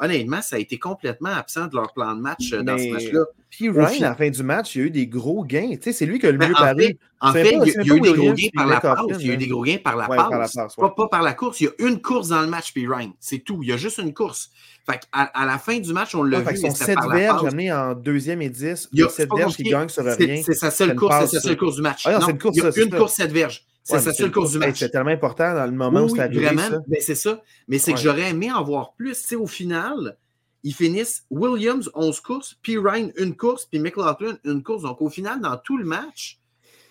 honnêtement, 0.00 0.42
ça 0.42 0.56
a 0.56 0.58
été 0.58 0.78
complètement 0.78 1.30
absent 1.30 1.66
de 1.66 1.76
leur 1.76 1.92
plan 1.92 2.14
de 2.14 2.20
match 2.20 2.52
euh, 2.52 2.62
dans 2.62 2.78
ce 2.78 2.90
match-là. 2.90 3.24
Puis 3.50 3.68
Ryan, 3.68 4.06
à 4.06 4.08
la 4.10 4.14
fin 4.14 4.30
du 4.30 4.42
match, 4.42 4.74
il 4.74 4.78
y 4.78 4.82
a 4.82 4.86
eu 4.86 4.90
des 4.90 5.06
gros 5.06 5.44
gains. 5.44 5.70
Tu 5.70 5.82
sais, 5.82 5.92
c'est 5.92 6.06
lui 6.06 6.18
qui 6.18 6.26
a 6.26 6.32
le 6.32 6.38
ben, 6.38 6.48
mieux 6.48 6.54
pari. 6.54 6.98
En 7.20 7.32
fait, 7.32 7.50
il, 7.50 7.86
y 7.86 7.90
a, 7.90 7.96
eu 7.96 8.00
des 8.00 8.12
gros 8.12 8.32
gains 8.32 8.48
par 8.54 8.66
la 8.66 8.80
passe. 8.80 9.00
Il 9.18 9.26
y 9.26 9.30
a 9.30 9.34
eu 9.34 9.36
des 9.36 9.48
gros 9.48 9.62
gains 9.62 9.78
par 9.82 9.96
la 9.96 10.06
passe. 10.06 10.56
pas, 10.76 11.08
par 11.08 11.22
la 11.22 11.34
course. 11.34 11.60
Il 11.60 11.64
y 11.64 11.66
a 11.66 11.88
une 11.88 12.00
course 12.00 12.28
dans 12.28 12.40
le 12.40 12.46
match, 12.46 12.72
puis 12.72 12.86
Ryan. 12.86 13.12
C'est 13.20 13.40
tout. 13.40 13.60
Il 13.62 13.68
y 13.68 13.72
a 13.72 13.76
juste 13.76 13.98
une 13.98 14.14
course. 14.14 14.50
Fait 14.88 15.00
à, 15.12 15.24
à 15.24 15.46
la 15.46 15.58
fin 15.58 15.78
du 15.78 15.92
match, 15.92 16.14
on 16.14 16.22
l'a 16.22 16.40
vu. 16.40 16.56
Son 16.56 16.70
7 16.70 16.98
verges 17.12 17.44
amené 17.44 17.72
en 17.72 17.94
deuxième 17.94 18.40
et 18.40 18.48
10. 18.48 18.88
Il 18.92 19.00
y 19.00 19.02
a 19.02 19.08
7 19.08 19.28
verges 19.36 19.56
qui 19.56 19.64
gagne 19.64 19.88
sur 19.88 20.04
rien. 20.04 20.42
C'est 20.44 20.54
sa 20.54 20.70
seule 20.70 20.94
course, 20.94 21.26
c'est 21.26 21.38
sa 21.38 21.40
seule 21.40 21.56
course 21.56 21.76
du 21.76 21.82
match. 21.82 22.06
Non, 22.06 22.12
il 22.12 22.56
y 22.56 22.62
a 22.62 22.84
une 22.84 22.90
course 22.90 23.14
7 23.14 23.32
verges. 23.32 23.64
C'est 23.82 24.00
sa 24.00 24.12
seule 24.12 24.30
course 24.30 24.52
du 24.52 24.58
match. 24.58 24.78
C'est 24.78 24.90
tellement 24.90 25.10
important 25.10 25.54
dans 25.54 25.66
le 25.66 25.72
moment 25.72 26.02
où 26.02 26.08
c'est 26.08 26.20
arrivé. 26.20 26.44
Vraiment, 26.44 26.82
ben, 26.86 27.00
c'est 27.00 27.14
ça. 27.14 27.42
Mais 27.68 27.78
c'est 27.78 27.92
que 27.92 28.00
j'aurais 28.00 28.30
aimé 28.30 28.52
en 28.52 28.62
voir 28.62 28.94
plus. 28.94 29.18
Tu 29.20 29.28
sais, 29.28 29.36
au 29.36 29.46
final, 29.46 30.16
ils 30.62 30.74
finissent 30.74 31.24
Williams 31.30 31.90
11 31.94 32.20
courses, 32.20 32.58
puis 32.62 32.78
Ryan 32.78 33.10
une 33.16 33.36
course, 33.36 33.66
puis 33.66 33.80
McLaughlin 33.80 34.36
une 34.44 34.62
course. 34.62 34.82
Donc, 34.82 35.00
au 35.00 35.08
final, 35.08 35.40
dans 35.40 35.56
tout 35.56 35.78
le 35.78 35.84
match, 35.84 36.40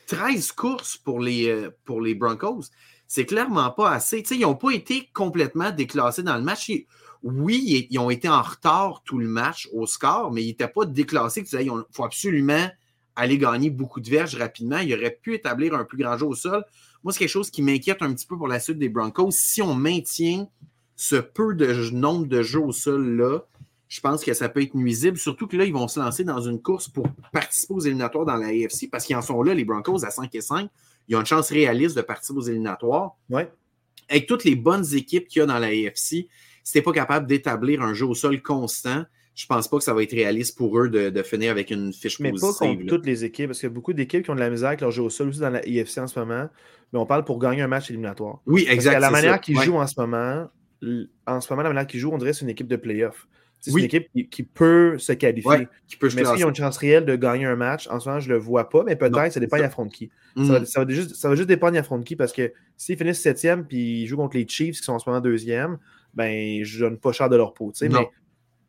13 0.07 0.51
courses 0.53 0.97
pour 0.97 1.19
les, 1.19 1.49
euh, 1.49 1.69
pour 1.85 2.01
les 2.01 2.15
Broncos. 2.15 2.65
C'est 3.07 3.25
clairement 3.25 3.69
pas 3.71 3.91
assez. 3.91 4.23
ils 4.31 4.41
n'ont 4.41 4.55
pas 4.55 4.71
été 4.71 5.09
complètement 5.13 5.71
déclassés 5.71 6.23
dans 6.23 6.35
le 6.35 6.43
match. 6.43 6.71
oui, 7.23 7.87
ils 7.89 7.99
ont 7.99 8.09
été 8.09 8.29
en 8.29 8.41
retard 8.41 9.01
tout 9.03 9.17
le 9.17 9.27
match 9.27 9.67
au 9.73 9.85
score, 9.85 10.31
mais 10.31 10.43
ils 10.43 10.47
n'étaient 10.47 10.67
pas 10.67 10.85
déclassés. 10.85 11.43
Il 11.53 11.71
faut 11.91 12.03
absolument 12.03 12.69
aller 13.19 13.37
gagner 13.37 13.69
beaucoup 13.69 13.99
de 13.99 14.09
verges 14.09 14.35
rapidement. 14.35 14.79
Ils 14.79 14.93
auraient 14.93 15.17
pu 15.21 15.35
établir 15.35 15.73
un 15.73 15.83
plus 15.83 15.97
grand 15.97 16.17
jeu 16.17 16.25
au 16.25 16.35
sol. 16.35 16.63
Moi, 17.03 17.13
c'est 17.13 17.19
quelque 17.19 17.29
chose 17.29 17.49
qui 17.49 17.61
m'inquiète 17.61 18.01
un 18.01 18.13
petit 18.13 18.25
peu 18.25 18.37
pour 18.37 18.47
la 18.47 18.59
suite 18.59 18.77
des 18.77 18.89
Broncos. 18.89 19.31
Si 19.31 19.61
on 19.61 19.73
maintient 19.73 20.47
ce 20.95 21.15
peu 21.15 21.53
de 21.53 21.91
nombre 21.91 22.27
de 22.27 22.41
jeux 22.41 22.61
au 22.61 22.71
sol-là, 22.71 23.45
je 23.87 24.01
pense 24.01 24.23
que 24.23 24.33
ça 24.33 24.49
peut 24.49 24.61
être 24.61 24.75
nuisible, 24.75 25.17
surtout 25.17 25.47
que 25.47 25.57
là, 25.57 25.65
ils 25.65 25.73
vont 25.73 25.87
se 25.87 25.99
lancer 25.99 26.23
dans 26.23 26.39
une 26.41 26.61
course 26.61 26.87
pour 26.87 27.07
participer 27.33 27.73
aux 27.73 27.79
éliminatoires 27.79 28.25
dans 28.25 28.35
la 28.35 28.47
AFC 28.47 28.89
parce 28.91 29.05
qu'ils 29.05 29.15
en 29.15 29.21
sont 29.21 29.41
là, 29.41 29.53
les 29.53 29.65
Broncos, 29.65 30.05
à 30.05 30.11
5 30.11 30.33
et 30.35 30.41
5. 30.41 30.69
Ils 31.07 31.15
ont 31.15 31.21
une 31.21 31.25
chance 31.25 31.49
réaliste 31.49 31.97
de 31.97 32.01
participer 32.01 32.37
aux 32.37 32.43
éliminatoires. 32.43 33.15
Ouais. 33.29 33.51
Avec 34.09 34.27
toutes 34.27 34.43
les 34.43 34.55
bonnes 34.55 34.85
équipes 34.93 35.27
qu'il 35.27 35.39
y 35.39 35.43
a 35.43 35.45
dans 35.47 35.57
la 35.57 35.67
AFC, 35.67 36.27
si 36.63 36.73
tu 36.73 36.81
pas 36.83 36.91
capable 36.91 37.25
d'établir 37.25 37.81
un 37.81 37.93
jeu 37.93 38.05
au 38.05 38.13
sol 38.13 38.41
constant, 38.41 39.05
je 39.39 39.45
pense 39.45 39.69
pas 39.69 39.77
que 39.77 39.83
ça 39.85 39.93
va 39.93 40.03
être 40.03 40.11
réaliste 40.11 40.57
pour 40.57 40.77
eux 40.77 40.89
de, 40.89 41.23
finir 41.23 41.51
avec 41.51 41.71
une 41.71 41.93
fiche 41.93 42.19
mais 42.19 42.31
positive. 42.31 42.49
Mais 42.59 42.67
pas 42.67 42.75
contre 42.75 42.89
toutes 42.89 43.05
les 43.05 43.23
équipes, 43.23 43.47
parce 43.47 43.59
qu'il 43.59 43.69
y 43.69 43.71
a 43.71 43.73
beaucoup 43.73 43.93
d'équipes 43.93 44.21
qui 44.21 44.29
ont 44.31 44.35
de 44.35 44.39
la 44.41 44.49
misère 44.49 44.67
avec 44.67 44.81
leur 44.81 44.91
jeu 44.91 45.01
au 45.01 45.09
sol 45.09 45.29
aussi 45.29 45.39
dans 45.39 45.49
la 45.49 45.59
AFC 45.59 45.99
en 45.99 46.07
ce 46.07 46.19
moment. 46.19 46.49
Mais 46.91 46.99
on 46.99 47.05
parle 47.05 47.23
pour 47.23 47.39
gagner 47.39 47.61
un 47.61 47.69
match 47.69 47.89
éliminatoire. 47.89 48.41
Oui, 48.45 48.67
exactement. 48.69 48.99
La 48.99 49.11
manière 49.11 49.39
qu'ils 49.39 49.57
jouent 49.61 49.77
en 49.77 49.87
ce 49.87 49.97
moment, 49.97 50.49
en 51.25 51.39
ce 51.39 51.53
moment, 51.53 51.63
la 51.63 51.69
manière 51.69 51.87
qu'ils 51.87 52.01
jouent, 52.01 52.11
on 52.11 52.17
dirait 52.17 52.31
que 52.31 52.37
c'est 52.37 52.43
une 52.43 52.49
équipe 52.49 52.67
de 52.67 52.75
playoff. 52.75 53.29
C'est 53.61 53.71
une 53.71 53.85
équipe 53.85 54.09
qui, 54.29 54.43
peut 54.43 54.97
se 54.97 55.13
qualifier. 55.13 55.69
qui 55.87 55.95
peut 55.95 56.09
mais 56.15 56.25
s'ils 56.25 56.43
ont 56.43 56.49
une 56.49 56.55
chance 56.55 56.77
réelle 56.77 57.05
de 57.05 57.15
gagner 57.15 57.45
un 57.45 57.55
match, 57.55 57.87
en 57.87 58.01
ce 58.01 58.09
moment, 58.09 58.19
je 58.19 58.27
ne 58.27 58.33
le 58.33 58.39
vois 58.39 58.67
pas, 58.67 58.83
mais 58.83 58.97
peut-être, 58.97 59.31
ça 59.31 59.39
dépend, 59.39 59.55
il 59.55 59.63
affronte 59.63 59.93
qui. 59.93 60.09
Ça, 60.35 60.59
va, 60.59 60.85
mm. 60.85 60.89
juste, 60.89 61.15
ça 61.15 61.29
va 61.29 61.35
juste 61.35 61.47
dépendre, 61.47 61.77
affronte 61.77 62.03
qui, 62.03 62.17
parce 62.17 62.33
que 62.33 62.51
s'ils 62.75 62.97
finissent 62.97 63.21
septième 63.21 63.65
puis 63.65 64.01
ils 64.01 64.07
jouent 64.07 64.17
contre 64.17 64.35
les 64.35 64.47
Chiefs 64.47 64.79
qui 64.79 64.83
sont 64.83 64.93
en 64.93 64.99
ce 64.99 65.09
moment 65.09 65.21
deuxième, 65.21 65.77
ben, 66.13 66.63
je 66.63 66.79
donne 66.79 66.97
pas 66.97 67.11
cher 67.11 67.29
de 67.29 67.35
leur 67.35 67.53
peau. 67.53 67.71
Mais 67.81 67.89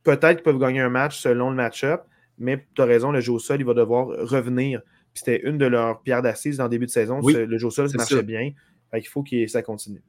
peut-être 0.03 0.37
qu'ils 0.37 0.43
peuvent 0.43 0.59
gagner 0.59 0.81
un 0.81 0.89
match 0.89 1.19
selon 1.19 1.51
le 1.51 1.57
match-up, 1.57 2.03
mais 2.39 2.67
tu 2.75 2.83
as 2.83 2.87
raison, 2.87 3.13
le 3.13 3.21
jeu 3.21 3.33
au 3.33 3.39
sol, 3.39 3.61
il 3.61 3.67
va 3.67 3.75
devoir 3.75 4.07
revenir. 4.07 4.81
C'était 5.15 5.41
une 5.43 5.59
de 5.59 5.67
leurs 5.67 6.01
pierres 6.03 6.23
d'assises 6.23 6.57
dans 6.57 6.65
le 6.65 6.71
début 6.71 6.87
de 6.87 6.91
saison. 6.91 7.21
le 7.21 7.59
jeu 7.59 7.67
au 7.67 7.71
sol, 7.71 7.89
ça 7.89 7.97
marchait 7.97 8.23
bien. 8.23 8.53
il 8.95 9.09
faut 9.09 9.23
que 9.23 9.47
ça 9.47 9.63
continue. 9.63 10.03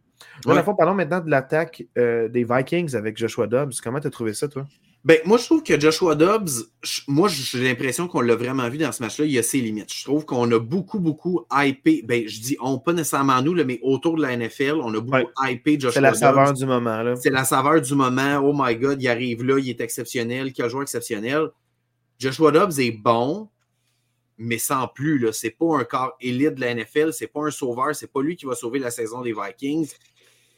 Ouais. 0.46 0.62
parlons 0.78 0.94
maintenant 0.94 1.20
de 1.20 1.30
l'attaque 1.30 1.84
euh, 1.98 2.28
des 2.28 2.44
Vikings 2.44 2.96
avec 2.96 3.18
Joshua 3.18 3.48
Dobbs. 3.48 3.74
Comment 3.84 4.00
tu 4.00 4.08
as 4.08 4.12
trouvé 4.12 4.34
ça, 4.34 4.48
toi? 4.48 4.66
Ben, 5.04 5.18
moi, 5.26 5.40
je 5.40 5.46
trouve 5.46 5.64
que 5.64 5.80
Joshua 5.80 6.14
Dobbs, 6.14 6.50
moi, 7.08 7.28
j'ai 7.28 7.64
l'impression 7.64 8.08
qu'on 8.08 8.22
l'a 8.22 8.36
vraiment 8.36 8.70
vu 8.70 8.78
dans 8.78 8.92
ce 8.92 9.02
match-là. 9.02 9.26
Il 9.26 9.32
y 9.32 9.40
a 9.40 9.44
ses 9.44 9.60
limites. 9.60 9.92
Je 9.92 10.04
trouve 10.04 10.26
qu'on 10.26 10.52
a 10.52 10.60
beaucoup, 10.60 11.00
beaucoup 11.00 11.46
hypé. 11.52 12.04
Ben, 12.04 12.28
je 12.28 12.40
dis 12.40 12.58
on, 12.60 12.78
pas 12.78 12.94
nécessairement 12.94 13.42
nous, 13.42 13.54
mais 13.66 13.80
autour 13.82 14.18
de 14.18 14.22
la 14.22 14.38
NFL, 14.38 14.76
on 14.82 14.94
a 14.94 15.00
beaucoup 15.00 15.32
hypé 15.44 15.80
Joshua 15.80 15.90
Dobbs. 15.90 15.94
C'est 15.94 16.02
la 16.02 16.14
saveur 16.14 16.54
du 16.54 16.66
moment. 16.66 17.16
C'est 17.16 17.30
la 17.32 17.44
saveur 17.44 17.82
du 17.82 17.96
moment. 17.96 18.38
Oh 18.44 18.54
my 18.56 18.76
God, 18.76 19.02
il 19.02 19.08
arrive 19.08 19.44
là, 19.44 19.58
il 19.58 19.70
est 19.70 19.82
exceptionnel. 19.82 20.54
Quel 20.54 20.70
joueur 20.70 20.84
exceptionnel. 20.84 21.50
Joshua 22.20 22.52
Dobbs 22.52 22.80
est 22.80 22.92
bon, 22.92 23.50
mais 24.38 24.60
sans 24.60 24.88
plus. 24.88 25.28
Ce 25.34 25.48
n'est 25.48 25.52
pas 25.52 25.80
un 25.80 25.84
corps 25.84 26.16
élite 26.22 26.56
de 26.56 26.62
la 26.62 26.76
NFL. 26.76 27.12
C'est 27.14 27.28
pas 27.28 27.42
un 27.42 27.52
sauveur. 27.52 27.96
C'est 27.96 28.12
pas 28.12 28.22
lui 28.22 28.36
qui 28.36 28.46
va 28.46 28.54
sauver 28.54 28.78
la 28.78 28.92
saison 28.92 29.22
des 29.22 29.34
Vikings 29.34 29.90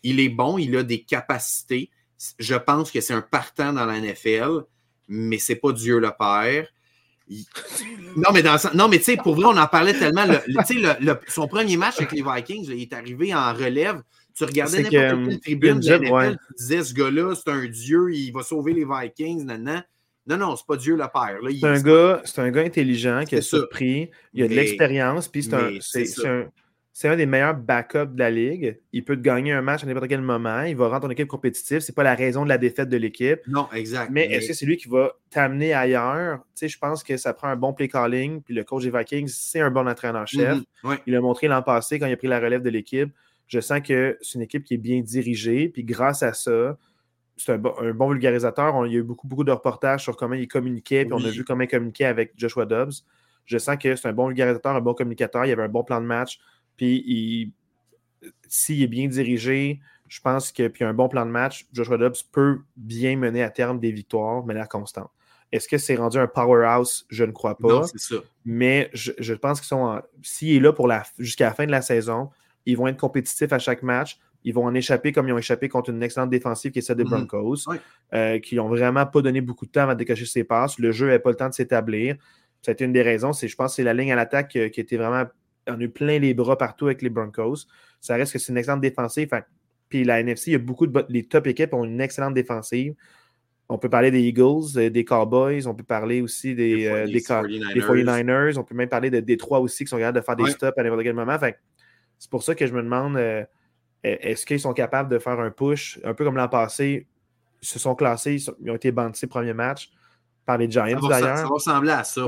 il 0.04 0.20
est 0.20 0.30
bon, 0.30 0.58
il 0.58 0.76
a 0.76 0.84
des 0.84 1.02
capacités. 1.02 1.90
Je 2.40 2.56
pense 2.56 2.92
que 2.92 3.02
c'est 3.02 3.14
un 3.14 3.22
partant 3.22 3.74
dans 3.74 3.86
la 3.86 4.00
NFL, 4.00 4.64
mais 5.08 5.38
c'est 5.38 5.56
pas 5.56 5.72
Dieu 5.72 6.00
le 6.00 6.12
Père. 6.18 6.68
Non, 8.16 8.30
mais, 8.32 8.44
dans... 8.44 8.58
non, 8.76 8.88
mais 8.88 9.00
tu 9.00 9.06
sais, 9.06 9.18
pour 9.18 9.34
vrai, 9.34 9.46
on 9.46 9.58
en 9.58 9.66
parlait 9.66 9.94
tellement. 9.94 10.26
Le, 10.28 11.14
son 11.28 11.48
premier 11.48 11.78
match 11.78 11.96
avec 11.98 12.12
les 12.12 12.22
Vikings, 12.22 12.70
il 12.70 12.82
est 12.82 12.94
arrivé 12.94 13.34
en 13.34 13.52
relève. 13.54 14.04
Tu 14.36 14.44
regardais 14.44 14.84
n'importe 14.84 15.30
quelle 15.30 15.40
tribune 15.40 15.80
de 15.80 15.98
NFL, 15.98 16.38
tu 16.48 16.54
disais 16.60 16.84
ce 16.84 16.94
gars-là, 16.94 17.34
c'est 17.34 17.50
un 17.50 17.66
dieu, 17.66 18.14
il 18.14 18.32
va 18.32 18.44
sauver 18.44 18.74
les 18.74 18.86
Vikings. 18.86 19.46
Non, 19.46 19.58
non, 19.58 19.82
non, 20.28 20.38
non 20.38 20.56
c'est 20.56 20.68
pas 20.68 20.78
Dieu 20.78 20.96
le 20.96 21.06
Père. 21.12 21.40
C'est 21.60 21.66
un, 21.66 21.82
gars, 21.82 22.22
un 22.38 22.52
gars 22.52 22.62
intelligent 22.62 23.24
qui 23.28 23.36
a 23.36 23.42
surpris, 23.42 24.12
il 24.34 24.44
a 24.44 24.48
de 24.48 24.54
l'expérience, 24.54 25.28
puis 25.28 25.44
c'est 25.44 26.28
un, 26.28 26.46
c'est 26.96 27.08
un 27.08 27.16
des 27.16 27.26
meilleurs 27.26 27.56
backups 27.56 28.14
de 28.14 28.20
la 28.20 28.30
ligue. 28.30 28.80
Il 28.92 29.04
peut 29.04 29.16
te 29.16 29.22
gagner 29.22 29.52
un 29.52 29.64
match 29.64 29.84
à 29.84 29.88
n'importe 29.88 30.08
quel 30.08 30.22
moment. 30.22 30.62
Il 30.62 30.76
va 30.76 30.90
rendre 30.90 31.02
ton 31.02 31.10
équipe 31.10 31.28
compétitive. 31.28 31.80
Ce 31.80 31.92
n'est 31.92 31.96
pas 31.96 32.04
la 32.04 32.14
raison 32.14 32.44
de 32.44 32.50
la 32.50 32.60
défaite 32.60 32.88
de 32.88 32.98
l'équipe. 32.98 33.40
Non, 33.48 33.68
exact. 33.74 34.12
Mais, 34.12 34.26
est-ce 34.26 34.50
que 34.50 34.54
c'est 34.54 34.68
lui 34.68 34.78
qui 34.78 34.88
va 34.88 35.12
t'amener 35.32 35.74
ailleurs? 35.74 36.38
Tu 36.38 36.46
sais, 36.54 36.68
je 36.68 36.78
pense 36.78 37.04
que 37.04 37.18
ça 37.18 37.34
prend 37.34 37.48
un 37.48 37.56
bon 37.56 37.74
play 37.74 37.88
calling. 37.88 38.44
Puis 38.44 38.54
le 38.54 38.64
coach 38.64 38.84
des 38.84 38.92
Vikings, 38.92 39.28
c'est 39.28 39.60
un 39.60 39.72
bon 39.72 39.88
entraîneur-chef. 39.88 40.60
Mm-hmm. 40.84 41.00
Il 41.08 41.14
l'a 41.14 41.22
montré 41.22 41.48
l'an 41.48 41.64
passé 41.64 41.98
quand 41.98 42.06
il 42.06 42.14
a 42.14 42.18
pris 42.18 42.28
la 42.28 42.40
relève 42.40 42.62
de 42.62 42.70
l'équipe. 42.70 43.10
Je 43.48 43.60
sens 43.60 43.82
que 43.82 44.16
c'est 44.22 44.36
une 44.36 44.44
équipe 44.44 44.64
qui 44.64 44.76
est 44.76 44.78
bien 44.78 45.02
dirigée. 45.02 45.70
Puis 45.70 45.84
grâce 45.84 46.22
à 46.22 46.34
ça, 46.34 46.78
c'est 47.38 47.54
un, 47.54 47.58
bon, 47.58 48.12
vulgarisateur. 48.12 48.86
il 48.86 48.94
y 48.94 48.96
a 48.98 49.00
eu 49.00 49.04
beaucoup, 49.04 49.28
beaucoup 49.28 49.44
de 49.44 49.52
reportages 49.52 50.04
sur 50.04 50.16
comment 50.16 50.36
il 50.36 50.48
communiquait. 50.48 51.06
Puis 51.06 51.14
on 51.14 51.26
a 51.26 51.30
vu 51.32 51.44
comment 51.44 51.64
il 51.64 51.68
communiquait 51.68 52.06
avec 52.06 52.34
Joshua 52.38 52.68
Dobbs. 52.68 52.94
Je 53.46 53.58
sens 53.58 53.78
que 53.78 53.96
c'est 53.96 54.08
un 54.08 54.14
bon 54.14 54.28
vulgarisateur, 54.28 54.76
un 54.76 54.82
bon 54.82 54.94
communicateur. 54.94 55.44
Il 55.44 55.50
y 55.50 55.52
avait 55.52 55.64
un 55.64 55.70
bon 55.70 55.84
plan 55.84 56.00
de 56.00 56.06
match. 56.06 56.40
Puis 56.78 57.54
s'il 58.48 58.82
est 58.82 58.88
bien 58.88 59.08
dirigé, 59.08 59.80
je 60.08 60.22
pense 60.22 60.52
que 60.52 60.68
puis 60.68 60.84
un 60.84 60.94
bon 60.94 61.10
plan 61.10 61.26
de 61.26 61.32
match, 61.32 61.68
Joshua 61.74 61.98
Dobbs 61.98 62.24
peut 62.32 62.60
bien 62.78 63.16
mener 63.16 63.42
à 63.42 63.50
terme 63.50 63.80
des 63.80 63.92
victoires 63.92 64.44
de 64.44 64.48
manière 64.48 64.70
constante. 64.70 65.10
Est-ce 65.52 65.68
que 65.68 65.78
c'est 65.78 65.96
rendu 65.96 66.18
un 66.18 66.28
powerhouse? 66.28 67.06
Je 67.10 67.24
ne 67.24 67.32
crois 67.32 67.58
pas. 67.58 67.68
Non, 67.68 67.84
c'est 67.84 68.00
ça. 68.00 68.16
Mais 68.44 68.90
je, 68.94 69.34
pense 69.34 69.60
qu'ils 69.60 69.68
sont. 69.68 70.02
S'il 70.24 70.56
est 70.56 70.60
là 70.60 70.74
pour 70.74 70.88
la, 70.88 71.04
jusqu'à 71.20 71.46
la 71.46 71.54
fin 71.54 71.66
de 71.68 71.72
la 71.72 71.82
saison, 71.84 72.30
ils 72.66 72.76
vont 72.76 72.88
être 72.88 72.98
compétitifs 72.98 73.54
à 73.54 73.60
chaque 73.60 73.84
match. 73.84 74.18
Ils 74.44 74.54
vont 74.54 74.66
en 74.66 74.74
échapper 74.74 75.12
comme 75.12 75.28
ils 75.28 75.32
ont 75.32 75.38
échappé 75.38 75.70
contre 75.70 75.92
une 75.92 76.02
excellente 76.02 76.32
défensive 76.32 76.72
qui 76.72 76.80
est 76.80 76.82
celle 76.82 76.98
des 76.98 77.04
mhm. 77.04 77.28
Broncos, 77.28 77.66
euh, 78.14 78.40
qui 78.40 78.56
n'ont 78.56 78.68
vraiment 78.68 79.06
pas 79.06 79.22
donné 79.22 79.42
beaucoup 79.42 79.66
de 79.66 79.72
temps 79.72 79.88
à 79.88 79.96
décocher 79.96 80.26
ses 80.26 80.44
passes. 80.44 80.80
Le 80.80 80.92
jeu 80.92 81.06
n'avait 81.06 81.20
pas 81.20 81.30
le 81.30 81.36
temps 81.36 81.50
de 81.50 81.54
s'établir. 81.54 82.18
Ça 82.62 82.72
a 82.72 82.74
été 82.74 82.86
une 82.86 82.94
des 82.94 83.04
raisons. 83.04 83.32
C'est, 83.32 83.48
je 83.48 83.56
pense 83.56 83.72
que 83.72 83.76
c'est 83.78 83.84
la 83.84 83.94
ligne 83.94 84.12
à 84.12 84.16
l'attaque 84.16 84.56
euh, 84.56 84.70
qui 84.70 84.80
était 84.80 84.98
vraiment. 84.98 85.26
On 85.68 85.80
a 85.80 85.84
eu 85.84 85.90
plein 85.90 86.20
les 86.20 86.34
bras 86.34 86.58
partout 86.58 86.86
avec 86.86 87.02
les 87.02 87.10
Broncos. 87.10 87.68
Ça 88.02 88.16
reste 88.16 88.34
que 88.34 88.40
c'est 88.40 88.52
une 88.52 88.58
excellente 88.58 88.82
défensive. 88.82 89.30
puis 89.90 90.04
la 90.04 90.20
NFC, 90.20 90.52
il 90.52 90.54
y 90.54 90.56
a 90.56 90.60
beaucoup 90.60 90.88
de. 90.88 91.06
Les 91.10 91.24
top 91.24 91.48
équipes 91.48 91.74
ont 91.74 91.84
une 91.84 92.02
excellente 92.02 92.34
défensive. 92.34 92.94
On 93.70 93.78
peut 93.78 93.90
parler 93.90 94.12
des 94.12 94.22
Eagles, 94.22 94.78
euh, 94.78 94.90
des 94.90 95.06
Cowboys, 95.06 95.66
on 95.68 95.74
peut 95.74 95.86
parler 95.86 96.22
aussi 96.22 96.54
des, 96.54 96.86
49ers. 97.08 98.58
on 98.58 98.64
peut 98.64 98.76
même 98.76 98.90
parler 98.90 99.10
de 99.10 99.22
Détroit 99.22 99.62
aussi 99.62 99.86
qui 99.86 99.90
sont 99.90 99.98
capables 99.98 100.20
de 100.20 100.24
faire 100.24 100.36
des 100.36 100.52
stops 100.52 100.78
à 100.78 100.84
n'importe 100.84 101.04
quel 101.04 101.16
moment. 101.16 101.38
c'est 102.20 102.30
pour 102.30 102.44
ça 102.44 102.56
que 102.56 102.68
je 102.68 102.74
me 102.74 102.84
demande 102.84 103.18
est-ce 104.04 104.46
qu'ils 104.46 104.60
sont 104.60 104.74
capables 104.74 105.10
de 105.10 105.18
faire 105.18 105.40
un 105.40 105.50
push, 105.50 106.00
un 106.04 106.14
peu 106.14 106.26
comme 106.26 106.36
l'an 106.36 106.50
passé, 106.50 107.08
ils 107.62 107.68
se 107.68 107.80
sont 107.80 107.96
classés, 107.96 108.36
ils 108.36 108.70
ont 108.70 108.76
été 108.76 108.92
bandés 108.92 109.28
premier 109.28 109.54
match 109.54 109.90
par 110.46 110.58
les 110.58 110.70
Giants 110.70 111.00
d'ailleurs. 111.08 111.38
Ça 111.38 111.44
va 111.44 111.50
ressembler 111.50 111.92
à 111.92 112.04
ça. 112.04 112.26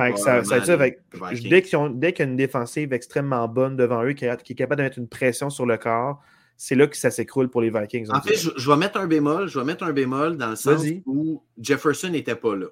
dès 0.78 1.62
qu'il 1.64 1.80
y 1.80 2.22
a 2.22 2.26
une 2.26 2.36
défensive 2.36 2.94
extrêmement 2.94 3.48
bonne 3.48 3.76
devant 3.76 4.04
eux, 4.04 4.14
qui 4.14 4.26
est, 4.26 4.54
capable 4.54 4.80
de 4.80 4.84
mettre 4.84 4.98
une 4.98 5.08
pression 5.08 5.50
sur 5.50 5.66
le 5.66 5.78
corps, 5.78 6.22
c'est 6.58 6.76
là 6.76 6.88
que 6.88 6.96
ça 6.96 7.12
s'écroule 7.12 7.50
pour 7.50 7.62
les 7.62 7.70
Vikings. 7.70 8.10
En 8.12 8.22
fait, 8.22 8.36
je, 8.36 8.70
vais 8.70 8.78
mettre 8.78 9.00
un 9.00 9.08
bémol. 9.08 9.48
Je 9.48 9.60
vais 9.60 9.66
mettre 9.66 9.84
un 9.84 9.92
bémol 9.92 10.38
dans 10.38 10.50
le 10.50 10.56
sens 10.56 10.84
où 11.06 11.44
Jefferson 11.60 12.10
n'était 12.10 12.36
pas 12.36 12.56
là. 12.56 12.68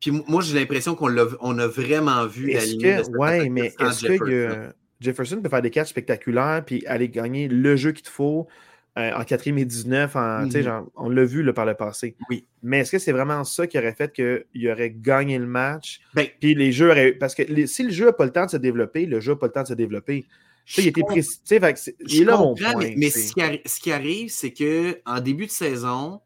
Puis 0.00 0.12
moi, 0.28 0.42
j'ai 0.42 0.54
l'impression 0.54 0.94
qu'on 0.94 1.16
a, 1.18 1.26
on 1.40 1.58
a 1.58 1.66
vraiment 1.66 2.24
vu 2.26 2.52
la 2.52 2.64
ligne. 2.64 3.02
Oui, 3.18 3.50
mais 3.50 3.74
est-ce 3.80 4.06
que 4.06 4.72
Jefferson 5.00 5.40
peut 5.42 5.48
faire 5.48 5.62
des 5.62 5.70
catchs 5.70 5.88
spectaculaires 5.88 6.62
puis 6.64 6.84
aller 6.86 7.08
gagner 7.08 7.48
le 7.48 7.76
jeu 7.76 7.92
qu'il 7.92 8.04
te 8.04 8.10
faut 8.10 8.48
euh, 8.98 9.12
en 9.14 9.22
4 9.22 9.46
et 9.46 9.64
19. 9.64 10.14
Mm-hmm. 10.14 10.86
on 10.96 11.08
l'a 11.08 11.24
vu 11.24 11.52
par 11.52 11.64
le 11.64 11.74
passé. 11.74 12.16
Oui. 12.28 12.46
Mais 12.62 12.80
est-ce 12.80 12.90
que 12.90 12.98
c'est 12.98 13.12
vraiment 13.12 13.44
ça 13.44 13.66
qui 13.66 13.78
aurait 13.78 13.94
fait 13.94 14.12
qu'il 14.12 14.70
aurait 14.70 14.90
gagné 14.90 15.38
le 15.38 15.46
match? 15.46 16.00
Ben 16.14 16.26
puis 16.40 16.54
les 16.54 16.72
jeux 16.72 16.90
auraient. 16.90 17.12
Parce 17.12 17.34
que 17.34 17.66
si 17.66 17.84
le 17.84 17.90
jeu 17.90 18.06
n'a 18.06 18.12
pas 18.12 18.24
le 18.24 18.32
temps 18.32 18.46
de 18.46 18.50
se 18.50 18.56
développer, 18.56 19.06
le 19.06 19.20
jeu 19.20 19.32
n'a 19.32 19.38
pas 19.38 19.46
le 19.46 19.52
temps 19.52 19.62
de 19.62 19.68
se 19.68 19.74
développer. 19.74 20.26
il 20.78 20.88
était 20.88 21.02
précis. 21.02 21.40
Il 22.08 22.22
est 22.22 22.24
là 22.24 22.36
mon 22.36 22.54
point. 22.54 22.74
Mais, 22.96 23.10
ce, 23.10 23.80
qui 23.80 23.92
arrive, 23.92 24.30
c'est 24.30 24.52
qu'en 24.52 25.20
début 25.20 25.46
de 25.46 25.52
saison, 25.52 26.20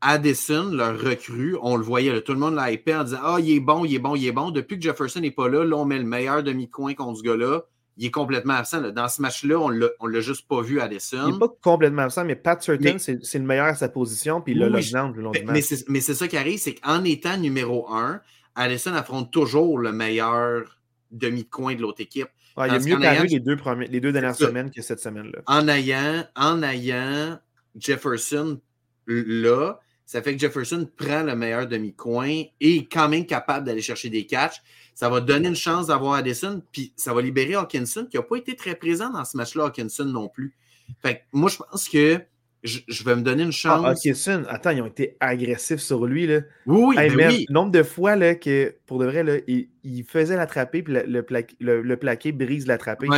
Addison, 0.00 0.70
leur 0.70 1.00
recrue, 1.00 1.56
on 1.60 1.76
le 1.76 1.82
voyait, 1.82 2.20
tout 2.20 2.32
le 2.32 2.38
monde 2.38 2.54
l'a 2.54 2.70
hypé 2.70 2.94
en 2.94 3.02
disant 3.02 3.18
Ah, 3.22 3.38
il 3.40 3.50
est 3.50 3.60
bon, 3.60 3.84
il 3.84 3.94
est 3.96 3.98
bon, 3.98 4.14
il 4.14 4.26
est 4.26 4.32
bon. 4.32 4.52
Depuis 4.52 4.76
que 4.76 4.82
Jefferson 4.82 5.20
n'est 5.20 5.32
pas 5.32 5.48
là, 5.48 5.64
là, 5.64 5.76
on 5.76 5.84
met 5.84 5.98
le 5.98 6.04
meilleur 6.04 6.44
demi-coin 6.44 6.94
contre 6.94 7.18
ce 7.18 7.22
gars-là 7.24 7.64
il 7.96 8.06
est 8.06 8.10
complètement 8.10 8.54
absent. 8.54 8.80
Dans 8.92 9.08
ce 9.08 9.22
match-là, 9.22 9.58
on 9.58 9.70
ne 9.70 10.12
l'a 10.12 10.20
juste 10.20 10.46
pas 10.46 10.60
vu, 10.60 10.80
Addison. 10.80 11.28
Il 11.28 11.32
n'est 11.32 11.38
pas 11.38 11.48
complètement 11.62 12.02
absent, 12.02 12.24
mais 12.24 12.36
Pat 12.36 12.62
Certain, 12.62 12.98
c'est 12.98 13.38
le 13.38 13.44
meilleur 13.44 13.66
à 13.66 13.74
sa 13.74 13.88
position, 13.88 14.40
puis 14.40 14.54
il 14.54 14.62
a 14.62 14.68
le 14.68 14.80
long 14.92 15.10
du 15.10 15.44
match. 15.44 15.72
Mais 15.88 16.00
c'est 16.00 16.14
ça 16.14 16.28
qui 16.28 16.36
arrive, 16.36 16.58
c'est 16.58 16.74
qu'en 16.74 17.04
étant 17.04 17.36
numéro 17.36 17.90
un, 17.92 18.20
Addison 18.54 18.94
affronte 18.94 19.30
toujours 19.30 19.78
le 19.78 19.92
meilleur 19.92 20.78
demi-coin 21.10 21.74
de 21.74 21.82
l'autre 21.82 22.00
équipe. 22.00 22.28
il 22.56 22.62
a 22.62 22.78
mieux 22.78 22.98
paru 22.98 23.26
les 23.26 23.40
deux, 23.40 23.56
les 23.88 24.00
deux 24.00 24.12
dernières 24.12 24.34
semaines 24.34 24.70
que 24.70 24.82
cette 24.82 25.00
semaine-là. 25.00 25.40
En 25.46 25.68
ayant, 25.68 26.24
en 26.34 26.62
ayant 26.62 27.38
Jefferson 27.76 28.60
là, 29.06 29.78
ça 30.06 30.22
fait 30.22 30.34
que 30.34 30.40
Jefferson 30.40 30.88
prend 30.96 31.24
le 31.24 31.34
meilleur 31.34 31.66
demi-coin 31.66 32.44
et 32.60 32.76
est 32.76 32.90
quand 32.90 33.08
même 33.08 33.26
capable 33.26 33.66
d'aller 33.66 33.82
chercher 33.82 34.08
des 34.08 34.24
catchs. 34.24 34.62
Ça 34.94 35.08
va 35.08 35.20
donner 35.20 35.48
une 35.48 35.56
chance 35.56 35.88
d'avoir 35.88 36.14
Addison, 36.14 36.62
puis 36.72 36.92
ça 36.96 37.12
va 37.12 37.20
libérer 37.20 37.54
Hawkinson, 37.54 38.06
qui 38.08 38.16
n'a 38.16 38.22
pas 38.22 38.36
été 38.36 38.54
très 38.54 38.76
présent 38.76 39.10
dans 39.10 39.24
ce 39.24 39.36
match-là, 39.36 39.64
Hawkinson 39.64 40.04
non 40.04 40.28
plus. 40.28 40.54
Fait 41.02 41.16
que 41.16 41.20
moi, 41.32 41.50
je 41.50 41.56
pense 41.56 41.88
que 41.88 42.20
je, 42.62 43.04
vais 43.04 43.16
me 43.16 43.22
donner 43.22 43.42
une 43.42 43.48
ah, 43.48 43.52
chance. 43.52 43.82
Ah, 43.84 43.90
Hawkinson, 43.90 44.44
attends, 44.48 44.70
ils 44.70 44.80
ont 44.80 44.86
été 44.86 45.16
agressifs 45.20 45.80
sur 45.80 46.06
lui. 46.06 46.26
Là. 46.26 46.40
Oui, 46.66 46.96
ben 46.96 47.28
oui. 47.28 47.46
Nombre 47.50 47.72
de 47.72 47.82
fois 47.82 48.16
là, 48.16 48.34
que, 48.34 48.76
pour 48.86 48.98
de 48.98 49.06
vrai, 49.06 49.22
là, 49.24 49.36
il, 49.46 50.04
faisait 50.04 50.36
l'attraper, 50.36 50.82
puis 50.82 50.94
le, 50.94 51.24
le, 51.60 51.96
plaqué 51.96 52.32
brise 52.32 52.66
l'attraper. 52.66 53.08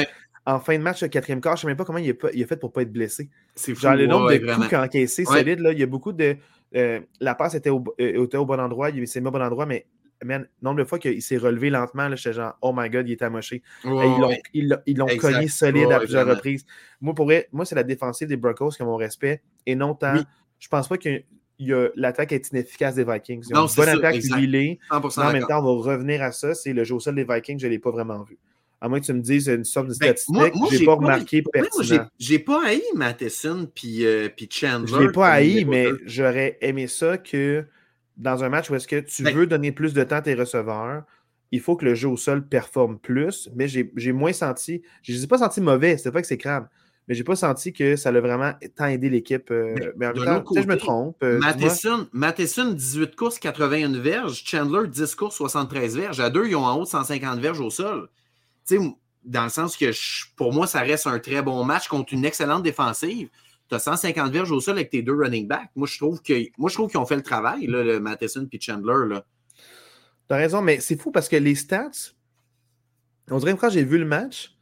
En 0.46 0.60
fin 0.60 0.78
de 0.78 0.82
match, 0.82 1.02
le 1.02 1.08
quatrième 1.08 1.42
quart, 1.42 1.56
je 1.56 1.60
ne 1.60 1.62
sais 1.62 1.66
même 1.66 1.76
pas 1.76 1.84
comment 1.84 1.98
il 1.98 2.10
a, 2.10 2.46
fait 2.46 2.56
pour 2.56 2.70
ne 2.70 2.72
pas 2.72 2.80
être 2.80 2.92
blessé. 2.92 3.28
C'est 3.54 3.74
fou. 3.74 3.82
Genre, 3.82 3.94
le 3.94 4.06
nombre 4.06 4.32
de 4.32 4.38
coups 4.38 4.68
qu'il 4.68 4.76
a 4.76 4.82
encaissé, 4.82 5.26
solide, 5.26 5.60
là, 5.60 5.72
il 5.72 5.78
y 5.78 5.82
a 5.82 5.86
beaucoup 5.86 6.12
de. 6.12 6.36
Euh, 6.76 7.00
la 7.20 7.34
passe 7.34 7.54
était 7.54 7.70
au, 7.70 7.82
euh, 8.00 8.24
était 8.24 8.36
au, 8.36 8.44
bon 8.44 8.60
endroit, 8.60 8.90
il 8.90 9.06
s'est 9.08 9.20
mis 9.20 9.28
au 9.28 9.30
bon 9.30 9.42
endroit, 9.42 9.66
mais 9.66 9.86
man, 10.24 10.46
nombre 10.62 10.78
de 10.78 10.84
fois 10.84 10.98
qu'il 10.98 11.22
s'est 11.22 11.38
relevé 11.38 11.70
lentement, 11.70 12.14
j'étais 12.14 12.34
genre, 12.34 12.56
oh 12.60 12.72
my 12.74 12.90
god, 12.90 13.08
il 13.08 13.12
est 13.12 13.22
amoché. 13.22 13.62
ils 13.84 14.96
l'ont 14.96 15.06
cogné 15.18 15.48
solide 15.48 15.90
à 15.92 15.98
plusieurs 15.98 16.26
reprises. 16.26 16.64
Moi, 17.00 17.14
pour 17.14 17.30
moi, 17.52 17.64
c'est 17.64 17.74
la 17.74 17.84
défensive 17.84 18.28
des 18.28 18.36
Broncos 18.36 18.70
qui 18.70 18.82
a 18.82 18.84
mon 18.84 18.96
respect 18.96 19.42
et 19.66 19.74
non 19.74 19.94
tant. 19.94 20.14
Je 20.58 20.68
pense 20.68 20.88
pas 20.88 20.98
que 20.98 21.22
l'attaque 21.96 22.32
est 22.32 22.50
inefficace 22.50 22.96
des 22.96 23.04
Vikings. 23.04 23.44
Ils 23.48 23.56
ont 23.56 23.66
une 23.66 23.74
bonne 23.74 23.88
attaque 23.88 24.16
huilée. 24.16 24.78
En 24.90 25.32
même 25.32 25.46
temps, 25.46 25.64
on 25.64 25.80
va 25.80 25.92
revenir 25.92 26.22
à 26.22 26.32
ça. 26.32 26.54
C'est 26.54 26.72
le 26.72 26.84
jeu 26.84 26.96
au 26.96 27.00
sol 27.00 27.14
des 27.14 27.24
Vikings, 27.24 27.58
je 27.58 27.66
ne 27.66 27.72
l'ai 27.72 27.78
pas 27.78 27.90
vraiment 27.90 28.22
vu. 28.22 28.38
À 28.80 28.88
moins 28.88 29.00
que 29.00 29.06
tu 29.06 29.12
me 29.12 29.20
dises 29.20 29.48
une 29.48 29.64
sorte 29.64 29.88
de 29.88 29.94
ben, 29.98 30.14
statistique, 30.14 30.52
je 30.70 30.78
n'ai 30.78 30.84
pas 30.84 30.94
remarqué 30.94 31.42
pertinent. 31.42 32.06
J'ai 32.18 32.38
pas 32.38 32.64
haï 32.64 32.82
Matheson 32.94 33.68
puis 33.74 34.06
euh, 34.06 34.28
Chandler. 34.50 34.86
Je 34.86 34.98
l'ai 34.98 35.12
pas 35.12 35.28
haï, 35.30 35.64
mais 35.64 35.88
j'aurais 36.04 36.58
aimé 36.60 36.86
ça 36.86 37.18
que 37.18 37.64
dans 38.16 38.44
un 38.44 38.48
match 38.48 38.70
où 38.70 38.74
est-ce 38.74 38.88
que 38.88 39.00
tu 39.00 39.22
ben 39.22 39.34
veux 39.34 39.46
donner 39.46 39.72
plus 39.72 39.94
de 39.94 40.02
temps 40.04 40.16
à 40.16 40.22
tes 40.22 40.34
receveurs, 40.34 41.04
il 41.50 41.60
faut 41.60 41.76
que 41.76 41.84
le 41.84 41.94
jeu 41.94 42.08
au 42.08 42.16
sol 42.16 42.46
performe 42.46 42.98
plus, 42.98 43.50
mais 43.54 43.68
j'ai 43.68 44.12
moins 44.12 44.32
senti, 44.32 44.82
je 45.02 45.12
ne 45.12 45.16
les 45.16 45.24
ai 45.24 45.26
pas 45.26 45.38
senti 45.38 45.60
mauvais, 45.60 45.96
c'est 45.96 46.12
pas 46.12 46.20
que 46.20 46.26
c'est 46.26 46.36
crâne, 46.36 46.68
mais 47.08 47.14
j'ai 47.14 47.24
pas 47.24 47.36
senti 47.36 47.72
que 47.72 47.96
ça 47.96 48.10
a 48.10 48.20
vraiment 48.20 48.52
tant 48.76 48.86
aidé 48.86 49.08
l'équipe. 49.08 49.50
Euh, 49.50 49.74
mais, 49.96 50.08
en 50.08 50.12
même 50.12 50.44
temps, 50.44 50.44
je 50.54 50.66
me 50.66 50.76
trompe. 50.76 51.16
Euh, 51.22 51.40
Matheson, 52.12 52.72
18 52.72 53.16
courses, 53.16 53.38
81 53.38 53.98
verges. 53.98 54.42
Chandler, 54.44 54.86
10 54.88 55.14
courses, 55.14 55.36
73 55.36 55.96
verges. 55.96 56.20
À 56.20 56.28
deux, 56.28 56.46
ils 56.46 56.54
ont 56.54 56.66
en 56.66 56.76
haut 56.76 56.84
de 56.84 56.88
150 56.88 57.40
verges 57.40 57.60
au 57.60 57.70
sol. 57.70 58.10
Dans 59.24 59.44
le 59.44 59.50
sens 59.50 59.76
que 59.76 59.90
pour 60.36 60.52
moi, 60.52 60.66
ça 60.66 60.80
reste 60.80 61.06
un 61.06 61.18
très 61.18 61.42
bon 61.42 61.64
match 61.64 61.88
contre 61.88 62.12
une 62.14 62.24
excellente 62.24 62.62
défensive 62.62 63.28
tu 63.68 63.74
as 63.74 63.78
150 63.78 64.32
verges 64.32 64.50
au 64.50 64.60
sol 64.60 64.76
avec 64.76 64.90
tes 64.90 65.02
deux 65.02 65.14
running 65.14 65.46
backs. 65.46 65.70
Moi, 65.76 65.86
je 65.86 65.96
trouve 65.98 66.22
qu'ils 66.22 66.50
ont 66.58 67.06
fait 67.06 67.16
le 67.16 67.22
travail, 67.22 67.66
là, 67.66 67.82
le 67.82 68.00
Matheson 68.00 68.48
et 68.50 68.60
Chandler. 68.60 69.20
Tu 70.28 70.34
as 70.34 70.36
raison, 70.36 70.62
mais 70.62 70.80
c'est 70.80 71.00
fou 71.00 71.10
parce 71.10 71.28
que 71.28 71.36
les 71.36 71.54
stats, 71.54 72.12
on 73.30 73.38
dirait 73.38 73.56
quand 73.56 73.70
j'ai 73.70 73.84
vu 73.84 73.98
le 73.98 74.06
match, 74.06 74.56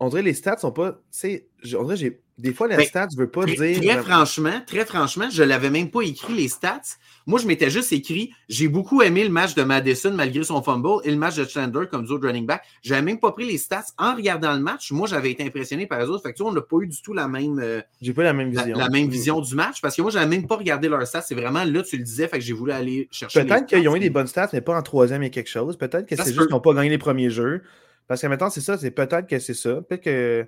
on 0.00 0.08
dirait 0.08 0.22
les 0.22 0.34
stats 0.34 0.58
sont 0.58 0.72
pas. 0.72 1.00
On 1.24 1.84
dirait 1.84 1.96
j'ai 1.96 2.20
des 2.38 2.52
fois, 2.52 2.68
les 2.68 2.76
ben, 2.76 2.84
stats 2.84 3.08
ne 3.12 3.16
veut 3.16 3.30
pas 3.30 3.46
dire. 3.46 3.80
Très 3.80 4.02
franchement, 4.02 4.60
très 4.66 4.84
franchement, 4.84 5.28
je 5.30 5.42
ne 5.42 5.48
l'avais 5.48 5.70
même 5.70 5.90
pas 5.90 6.02
écrit 6.02 6.34
les 6.34 6.48
stats. 6.48 6.82
Moi, 7.26 7.40
je 7.40 7.46
m'étais 7.46 7.70
juste 7.70 7.92
écrit 7.92 8.30
j'ai 8.50 8.68
beaucoup 8.68 9.00
aimé 9.00 9.24
le 9.24 9.30
match 9.30 9.54
de 9.54 9.62
Madison 9.62 10.12
malgré 10.12 10.44
son 10.44 10.62
fumble 10.62 11.00
et 11.04 11.10
le 11.10 11.16
match 11.16 11.36
de 11.36 11.44
Chandler 11.46 11.86
comme 11.90 12.04
autres 12.04 12.26
running 12.26 12.44
back. 12.44 12.62
Je 12.82 12.90
n'avais 12.90 13.02
même 13.02 13.18
pas 13.18 13.32
pris 13.32 13.46
les 13.46 13.56
stats 13.56 13.86
en 13.96 14.14
regardant 14.14 14.52
le 14.52 14.60
match. 14.60 14.92
Moi, 14.92 15.08
j'avais 15.08 15.30
été 15.30 15.44
impressionné 15.44 15.86
par 15.86 15.98
les 15.98 16.08
autres. 16.08 16.22
Fait 16.22 16.34
que, 16.34 16.42
on 16.42 16.52
n'a 16.52 16.60
pas 16.60 16.76
eu 16.82 16.86
du 16.86 17.00
tout 17.00 17.14
la 17.14 17.26
même. 17.26 17.58
Euh, 17.58 17.80
j'ai 18.02 18.12
pas 18.12 18.22
la 18.22 18.34
même 18.34 18.50
vision. 18.50 18.76
La, 18.76 18.90
même 18.90 19.08
vision 19.08 19.40
du 19.40 19.54
match 19.54 19.80
parce 19.80 19.96
que 19.96 20.02
moi, 20.02 20.10
je 20.10 20.18
n'avais 20.18 20.28
même 20.28 20.46
pas 20.46 20.56
regardé 20.56 20.90
leurs 20.90 21.06
stats. 21.06 21.22
C'est 21.22 21.34
vraiment 21.34 21.64
là, 21.64 21.82
tu 21.82 21.96
le 21.96 22.04
disais, 22.04 22.28
fait 22.28 22.38
que 22.38 22.44
j'ai 22.44 22.52
voulu 22.52 22.72
aller 22.72 23.08
chercher. 23.10 23.44
Peut-être 23.44 23.64
qu'ils 23.64 23.88
ont 23.88 23.96
eu 23.96 24.00
des 24.00 24.10
bonnes 24.10 24.26
stats, 24.26 24.50
mais 24.52 24.60
pas 24.60 24.76
en 24.76 24.82
troisième 24.82 25.22
et 25.22 25.30
quelque 25.30 25.48
chose. 25.48 25.78
Peut-être 25.78 26.06
que 26.06 26.16
c'est 26.16 26.26
juste 26.26 26.38
qu'ils 26.38 26.50
n'ont 26.50 26.60
pas 26.60 26.74
gagné 26.74 26.90
les 26.90 26.98
premiers 26.98 27.30
jeux. 27.30 27.62
Parce 28.08 28.22
que 28.22 28.26
maintenant, 28.26 28.50
c'est 28.50 28.60
ça, 28.60 28.78
c'est 28.78 28.90
peut-être 28.90 29.26
que 29.26 29.38
c'est 29.38 29.54
ça. 29.54 29.82
Peut-être 29.82 30.02
que. 30.02 30.46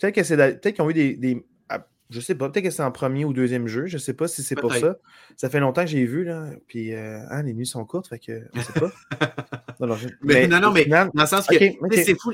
Peut-être 0.00 0.14
que 0.14 0.22
c'est 0.22 0.36
peut-être 0.36 0.74
qu'ils 0.74 0.82
ont 0.82 0.90
eu 0.90 0.94
des, 0.94 1.44
je 2.12 2.20
sais 2.20 2.34
pas, 2.34 2.50
peut-être 2.50 2.64
que 2.64 2.70
c'est 2.70 2.82
en 2.82 2.90
premier 2.90 3.24
ou 3.24 3.32
deuxième 3.32 3.66
jeu. 3.66 3.86
Je 3.86 3.96
sais 3.96 4.12
pas 4.12 4.28
si 4.28 4.42
c'est 4.42 4.54
pour 4.54 4.74
ça. 4.74 4.96
Ça 5.36 5.48
fait 5.48 5.60
longtemps 5.60 5.82
que 5.82 5.90
j'ai 5.90 6.04
vu, 6.04 6.24
là. 6.24 6.50
Puis, 6.68 6.92
euh, 6.92 7.18
ah, 7.30 7.42
les 7.42 7.54
nuits 7.54 7.66
sont 7.66 7.84
courtes, 7.86 8.08
fait 8.08 8.18
que 8.18 8.42
je 8.54 8.60
sais 8.60 8.72
pas. 8.78 8.90
non, 9.80 9.96
mais, 10.22 10.46
non, 10.46 10.72
mais 10.72 10.84
dans 10.84 11.10
le 11.14 11.26
sens 11.26 11.46
que 11.46 11.56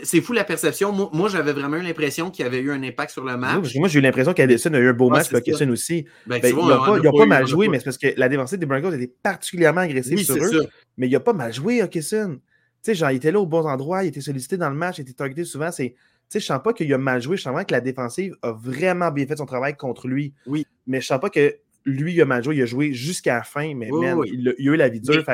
c'est 0.02 0.20
fou, 0.20 0.32
la 0.32 0.44
perception. 0.44 0.92
Moi, 1.12 1.28
j'avais 1.28 1.52
vraiment 1.52 1.76
l'impression 1.76 2.30
qu'il 2.30 2.44
y 2.44 2.46
avait 2.46 2.58
eu 2.60 2.72
un 2.72 2.82
impact 2.82 3.12
sur 3.12 3.24
le 3.24 3.36
match. 3.36 3.76
moi, 3.76 3.88
j'ai 3.88 4.00
eu 4.00 4.02
l'impression 4.02 4.34
qu'Addison 4.34 4.74
a 4.74 4.78
eu 4.78 4.88
un 4.88 4.92
beau 4.92 5.10
match, 5.10 5.32
Hawkinson 5.32 5.68
aussi. 5.70 6.06
Ben, 6.26 6.40
ben, 6.40 6.54
il 6.58 7.02
n'a 7.02 7.12
pas, 7.12 7.26
mal 7.26 7.46
joué, 7.46 7.68
mais 7.68 7.78
c'est 7.78 7.84
parce 7.84 7.98
que 7.98 8.08
la 8.16 8.28
défensive 8.28 8.58
des 8.58 8.66
Broncos 8.66 8.92
était 8.92 9.12
particulièrement 9.22 9.82
agressive 9.82 10.18
sur 10.18 10.36
eux. 10.36 10.66
Mais 10.96 11.06
il 11.06 11.12
n'a 11.12 11.20
pas 11.20 11.32
mal 11.32 11.52
joué, 11.52 11.80
Hawkinson. 11.80 12.40
Tu 12.82 12.92
sais, 12.92 12.94
genre, 12.94 13.10
il 13.10 13.16
était 13.16 13.32
là 13.32 13.40
au 13.40 13.46
bon 13.46 13.66
endroit, 13.66 14.04
il 14.04 14.08
était 14.08 14.20
sollicité 14.20 14.56
dans 14.56 14.70
le 14.70 14.76
match, 14.76 14.98
il 14.98 15.02
était 15.02 15.12
targeté 15.12 15.44
souvent. 15.44 15.72
C'est 15.72 15.94
sais, 16.28 16.40
je 16.40 16.46
sens 16.46 16.60
pas 16.62 16.72
qu'il 16.72 16.92
a 16.92 16.98
mal 16.98 17.20
joué. 17.22 17.36
Je 17.36 17.42
sens 17.42 17.52
vraiment 17.52 17.64
que 17.64 17.72
la 17.72 17.80
défensive 17.80 18.36
a 18.42 18.52
vraiment 18.52 19.10
bien 19.10 19.26
fait 19.26 19.36
son 19.36 19.46
travail 19.46 19.76
contre 19.76 20.08
lui. 20.08 20.34
Oui. 20.46 20.66
Mais 20.86 21.00
je 21.00 21.06
sens 21.06 21.20
pas 21.20 21.30
que 21.30 21.56
lui, 21.84 22.14
il 22.14 22.20
a 22.20 22.24
mal 22.24 22.44
joué. 22.44 22.56
Il 22.56 22.62
a 22.62 22.66
joué 22.66 22.92
jusqu'à 22.92 23.36
la 23.36 23.42
fin, 23.42 23.74
mais 23.74 23.88
Il, 23.88 24.48
a, 24.48 24.52
eu 24.58 24.76
la 24.76 24.88
vie 24.88 25.00
dure. 25.00 25.24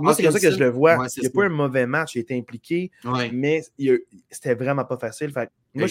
moi, 0.00 0.14
c'est 0.14 0.22
comme 0.22 0.32
ça 0.32 0.40
que 0.40 0.50
je 0.50 0.58
le 0.58 0.68
vois. 0.68 1.06
il 1.16 1.22
n'a 1.22 1.30
pas 1.30 1.44
un 1.44 1.48
mauvais 1.48 1.86
match. 1.86 2.14
Il 2.14 2.18
a 2.18 2.22
été 2.22 2.36
impliqué, 2.36 2.90
mais 3.32 3.62
c'était 4.30 4.54
vraiment 4.54 4.84
pas 4.84 4.96
facile. 4.96 5.32
Fait, 5.32 5.50
moi, 5.74 5.86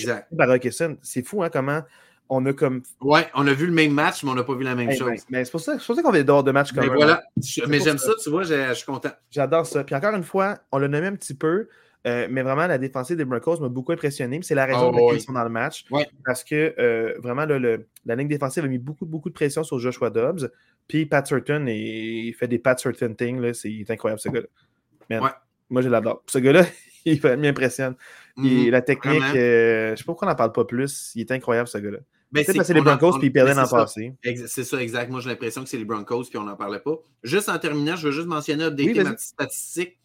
c'est 1.01 1.25
fou 1.25 1.43
hein, 1.43 1.49
comment 1.51 1.81
on 2.29 2.45
a 2.45 2.53
comme. 2.53 2.83
Ouais, 3.01 3.27
on 3.33 3.45
a 3.47 3.53
vu 3.53 3.65
le 3.65 3.73
même 3.73 3.91
match, 3.91 4.23
mais 4.23 4.29
on 4.29 4.35
n'a 4.35 4.43
pas 4.43 4.55
vu 4.55 4.63
la 4.63 4.75
même 4.75 4.91
chose. 4.91 5.25
mais 5.29 5.43
c'est 5.43 5.51
pour 5.51 5.59
ça, 5.59 5.79
ça 5.79 6.01
qu'on 6.01 6.09
avait 6.09 6.23
dehors 6.23 6.43
de 6.43 6.51
match 6.51 6.71
comme 6.71 6.87
Mais 6.87 6.95
voilà, 6.95 7.23
mais 7.67 7.79
j'aime 7.79 7.97
ça. 7.97 8.11
tu 8.23 8.29
vois, 8.29 8.43
je 8.43 8.73
suis 8.73 8.85
content. 8.85 9.11
J'adore 9.31 9.65
ça. 9.65 9.83
Puis 9.83 9.95
encore 9.95 10.13
une 10.13 10.23
fois, 10.23 10.59
on 10.71 10.77
l'a 10.77 10.87
nommé 10.87 11.07
un 11.07 11.15
petit 11.15 11.35
peu. 11.35 11.67
Euh, 12.07 12.27
mais 12.31 12.43
vraiment, 12.43 12.65
la 12.65 12.77
défensive 12.77 13.17
des 13.17 13.25
Broncos 13.25 13.59
m'a 13.59 13.67
beaucoup 13.67 13.91
impressionné. 13.91 14.39
C'est 14.41 14.55
la 14.55 14.65
raison 14.65 14.87
oh, 14.87 14.91
pour 14.91 15.01
laquelle 15.01 15.21
ils 15.21 15.25
sont 15.25 15.33
dans 15.33 15.43
le 15.43 15.49
match. 15.49 15.85
Parce 16.25 16.45
que 16.45 16.73
euh, 16.79 17.15
vraiment, 17.19 17.45
la 17.45 18.15
ligne 18.15 18.27
défensive 18.27 18.63
a 18.63 18.67
mis 18.67 18.77
beaucoup, 18.77 19.05
beaucoup 19.05 19.29
de 19.29 19.33
pression 19.33 19.63
sur 19.63 19.79
Joshua 19.79 20.09
Dobbs. 20.09 20.49
Puis 20.87 21.05
Pat 21.05 21.27
Certain, 21.27 21.65
il 21.67 22.33
fait 22.33 22.47
des 22.47 22.59
Pat 22.59 22.79
Certain 22.79 23.13
things. 23.13 23.53
C'est 23.53 23.89
incroyable, 23.89 24.21
ce 24.21 24.29
gars-là. 24.29 25.35
Moi, 25.69 25.81
je 25.81 25.89
l'adore. 25.89 26.23
Ce 26.27 26.39
gars-là, 26.39 26.63
il 27.05 27.21
m'impressionne. 27.21 27.95
Mm 28.37 28.69
La 28.69 28.81
technique, 28.81 29.21
euh, 29.35 29.87
je 29.87 29.91
ne 29.91 29.95
sais 29.97 30.03
pas 30.03 30.13
pourquoi 30.13 30.27
on 30.27 30.31
n'en 30.31 30.35
parle 30.35 30.53
pas 30.53 30.65
plus. 30.65 31.11
Il 31.15 31.21
est 31.21 31.31
incroyable, 31.31 31.67
ce 31.67 31.77
gars-là. 31.77 31.99
Ben, 32.31 32.43
c'est 32.45 32.53
parce 32.53 32.67
que 32.67 32.73
les 32.73 32.81
Broncos, 32.81 33.17
puis 33.17 33.27
ils 33.27 33.31
perdaient 33.31 33.55
l'an 33.55 33.67
passé. 33.67 34.13
C'est 34.47 34.63
ça, 34.63 34.81
exact. 34.81 35.09
Moi, 35.09 35.19
j'ai 35.19 35.29
l'impression 35.29 35.63
que 35.63 35.69
c'est 35.69 35.77
les 35.77 35.85
Broncos, 35.85 36.25
puis 36.25 36.37
on 36.37 36.43
n'en 36.43 36.55
parlait 36.55 36.79
pas. 36.79 36.95
Juste 37.23 37.49
en 37.49 37.57
terminant, 37.57 37.95
je 37.95 38.07
veux 38.07 38.13
juste 38.13 38.27
mentionner 38.27 38.69
des 38.71 38.85
oui, 38.85 39.03
statistiques. 39.17 39.97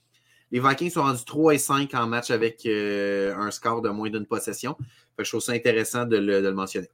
Les 0.51 0.61
Vikings 0.61 0.91
sont 0.91 1.03
rendus 1.03 1.25
3 1.25 1.55
et 1.55 1.59
5 1.59 1.93
en 1.95 2.07
match 2.07 2.31
avec 2.31 2.65
euh, 2.65 3.35
un 3.37 3.51
score 3.51 3.83
de 3.83 3.89
moins 3.91 4.09
d'une 4.09 4.27
possession. 4.27 4.77
je 5.19 5.29
trouve 5.29 5.41
ça 5.41 5.53
intéressant 5.53 6.05
de 6.05 6.17
le, 6.17 6.53
mentionner. 6.53 6.89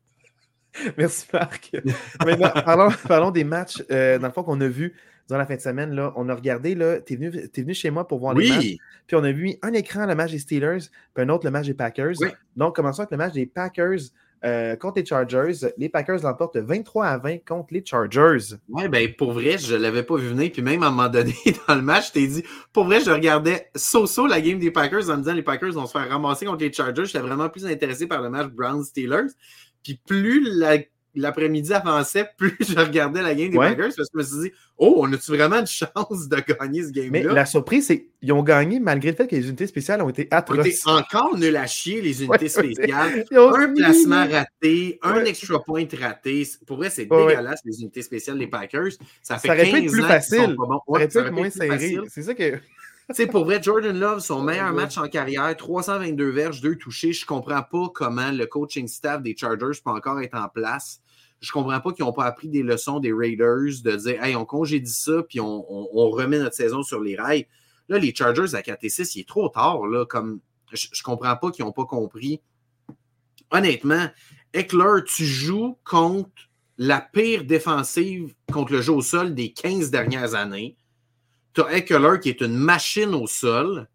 Merci, 0.97 1.27
Marc. 1.33 1.71
parlons, 3.05 3.31
des 3.31 3.45
matchs, 3.45 3.83
euh, 3.91 4.19
dans 4.19 4.29
le 4.29 4.33
fond, 4.33 4.43
qu'on 4.43 4.61
a 4.61 4.69
vu 4.69 4.97
dans 5.29 5.37
la 5.37 5.47
fin 5.47 5.57
de 5.57 5.61
semaine. 5.61 5.95
Là, 5.95 6.13
on 6.17 6.29
a 6.29 6.35
regardé, 6.35 6.75
tu 7.07 7.13
es 7.13 7.17
venu, 7.17 7.29
es 7.37 7.61
venu 7.61 7.75
chez 7.75 7.91
moi 7.91 8.09
pour 8.09 8.19
voir 8.19 8.35
les 8.35 8.49
matchs. 8.49 8.77
Puis 9.07 9.17
on 9.17 9.25
a 9.25 9.33
vu 9.33 9.55
un 9.63 9.73
écran, 9.75 10.07
le 10.07 10.15
match 10.15 10.33
des 10.33 10.39
Steelers, 10.39 10.89
puis 11.15 11.25
un 11.25 11.29
autre, 11.29 11.45
le 11.45 11.51
match 11.51 11.67
des 11.67 11.75
Packers. 11.75 12.15
Donc, 12.57 12.77
commençons 12.77 13.03
avec 13.03 13.11
le 13.13 13.19
match 13.19 13.35
des 13.35 13.47
Packers 13.47 14.01
euh, 14.45 14.77
contre 14.77 14.99
les 14.99 15.07
Chargers. 15.07 15.69
Les 15.77 15.89
Packers 15.89 16.23
l'emportent 16.23 16.57
23 16.57 17.07
à 17.07 17.19
20 17.19 17.45
contre 17.45 17.75
les 17.75 17.85
Chargers. 17.85 18.57
Oui, 18.69 18.89
ben 18.89 19.13
pour 19.15 19.33
vrai, 19.33 19.59
je 19.59 19.75
ne 19.75 19.81
l'avais 19.81 20.03
pas 20.03 20.17
vu 20.17 20.29
venir. 20.29 20.51
Puis 20.53 20.63
même 20.63 20.83
à 20.83 20.87
un 20.87 20.91
moment 20.91 21.09
donné, 21.09 21.35
dans 21.69 21.75
le 21.75 21.83
match, 21.83 22.09
je 22.09 22.13
t'ai 22.13 22.27
dit, 22.27 22.45
pour 22.73 22.85
vrai, 22.85 23.01
je 23.01 23.11
regardais 23.11 23.71
so-so 23.75 24.27
la 24.27 24.41
game 24.41 24.59
des 24.59 24.71
Packers 24.71 25.11
en 25.11 25.17
me 25.17 25.23
disant 25.23 25.35
les 25.35 25.43
Packers 25.43 25.73
vont 25.73 25.87
se 25.87 25.93
faire 25.93 26.09
ramasser 26.09 26.47
contre 26.47 26.65
les 26.65 26.73
Chargers. 26.73 27.05
J'étais 27.05 27.21
vraiment 27.21 27.49
plus 27.49 27.67
intéressé 27.67 28.07
par 28.07 28.23
le 28.23 28.31
match 28.31 28.49
Browns-Steelers. 28.49 29.29
Puis 29.83 30.01
plus 30.07 30.43
la 30.59 30.79
l'après-midi 31.15 31.73
avançait, 31.73 32.29
plus 32.37 32.57
je 32.61 32.79
regardais 32.79 33.23
la 33.23 33.35
game 33.35 33.51
des 33.51 33.57
Packers 33.57 33.91
parce 33.97 34.09
que 34.09 34.15
je 34.15 34.19
me 34.19 34.23
suis 34.23 34.51
dit, 34.51 34.57
oh, 34.79 34.95
on 34.99 35.13
a-tu 35.13 35.31
vraiment 35.33 35.57
une 35.57 35.67
chance 35.67 36.29
de 36.29 36.37
gagner 36.37 36.85
ce 36.85 36.91
game-là? 36.91 37.11
Mais 37.11 37.23
la 37.23 37.47
surprise, 37.47 37.87
c'est 37.87 38.07
qu'ils 38.21 38.33
ont 38.33 38.43
gagné 38.43 38.81
malgré 38.81 39.11
le 39.11 39.17
fait 39.17 39.27
que 39.27 39.37
les 39.37 39.47
unités 39.49 39.67
spéciales 39.67 40.03
ont 40.03 40.09
été 40.09 40.29
atroces. 40.31 40.87
Encore 40.87 41.37
nul 41.37 41.57
à 41.57 41.67
chier, 41.67 42.01
les 42.01 42.23
unités 42.25 42.49
spéciales. 42.49 43.25
un 43.33 43.75
placement 43.75 44.27
raté, 44.27 44.99
un 45.03 45.25
extra 45.25 45.63
point 45.63 45.85
raté. 46.01 46.47
Pour 46.67 46.77
vrai, 46.77 46.91
c'est 46.91 47.07
dégueulasse, 47.07 47.61
les 47.65 47.81
unités 47.81 48.03
spéciales 48.03 48.39
des 48.39 48.47
Packers. 48.47 48.93
Ça 49.23 49.39
fait 49.39 49.49
ça 49.49 49.55
aurait 49.55 49.71
15 49.71 49.73
pu 49.73 49.87
être 49.87 49.93
plus 49.93 50.03
facile. 50.03 50.57
Pas 50.57 50.67
bons. 50.67 50.79
ça 50.79 50.83
aurait 50.87 51.09
pu 51.09 51.19
être 51.19 51.33
moins 51.33 51.51
serré. 51.51 51.99
C'est 52.09 52.23
ça 52.23 52.35
que. 52.35 52.61
Sais, 53.13 53.27
pour 53.27 53.45
vrai, 53.45 53.61
Jordan 53.61 53.99
Love, 53.99 54.21
son 54.21 54.41
meilleur 54.41 54.73
match 54.73 54.97
en 54.97 55.09
carrière, 55.09 55.57
322 55.57 56.31
verges, 56.31 56.61
2 56.61 56.77
touchés. 56.77 57.13
Je 57.13 57.25
ne 57.25 57.27
comprends 57.27 57.63
pas 57.63 57.89
comment 57.93 58.31
le 58.31 58.47
coaching 58.47 58.87
staff 58.87 59.21
des 59.21 59.37
Chargers 59.37 59.81
peut 59.85 59.91
encore 59.91 60.21
être 60.21 60.37
en 60.37 60.49
place. 60.49 61.01
Je 61.41 61.49
ne 61.49 61.53
comprends 61.53 61.81
pas 61.81 61.93
qu'ils 61.93 62.05
n'ont 62.05 62.13
pas 62.13 62.27
appris 62.27 62.49
des 62.49 62.63
leçons 62.63 63.01
des 63.01 63.13
Raiders 63.13 63.83
de 63.83 63.97
dire 63.97 64.23
Hey, 64.23 64.37
on 64.37 64.45
congédie 64.45 64.93
ça, 64.93 65.25
puis 65.29 65.41
on, 65.41 65.63
remet 66.11 66.39
notre 66.39 66.55
saison 66.55 66.85
sur 66.85 67.01
les 67.01 67.17
rails. 67.17 67.49
Là, 67.89 67.99
les 67.99 68.15
Chargers 68.15 68.55
à 68.55 68.63
4 68.63 68.85
et 68.85 68.89
6, 68.89 69.17
il 69.17 69.21
est 69.21 69.29
trop 69.29 69.49
tard. 69.49 69.87
Là, 69.87 70.07
comme, 70.07 70.39
je 70.73 70.87
ne 70.87 71.03
comprends 71.03 71.35
pas 71.37 71.51
qu'ils 71.51 71.65
n'ont 71.65 71.73
pas 71.73 71.87
compris. 71.87 72.41
Honnêtement, 73.51 74.07
Eckler, 74.53 75.03
tu 75.05 75.25
joues 75.25 75.77
contre 75.85 76.31
la 76.79 77.01
pire 77.01 77.45
défensive 77.45 78.35
contre 78.53 78.73
le 78.73 78.83
jeu 78.83 78.93
au 78.93 79.03
sol 79.03 79.35
des 79.35 79.53
15 79.53 79.91
dernières 79.91 80.35
années. 80.35 80.77
Tu 81.55 81.63
as 81.63 81.77
Eckler 81.77 82.21
qui 82.21 82.29
est 82.29 82.41
une 82.41 82.57
machine 82.57 83.15
au 83.15 83.27
sol. 83.27 83.89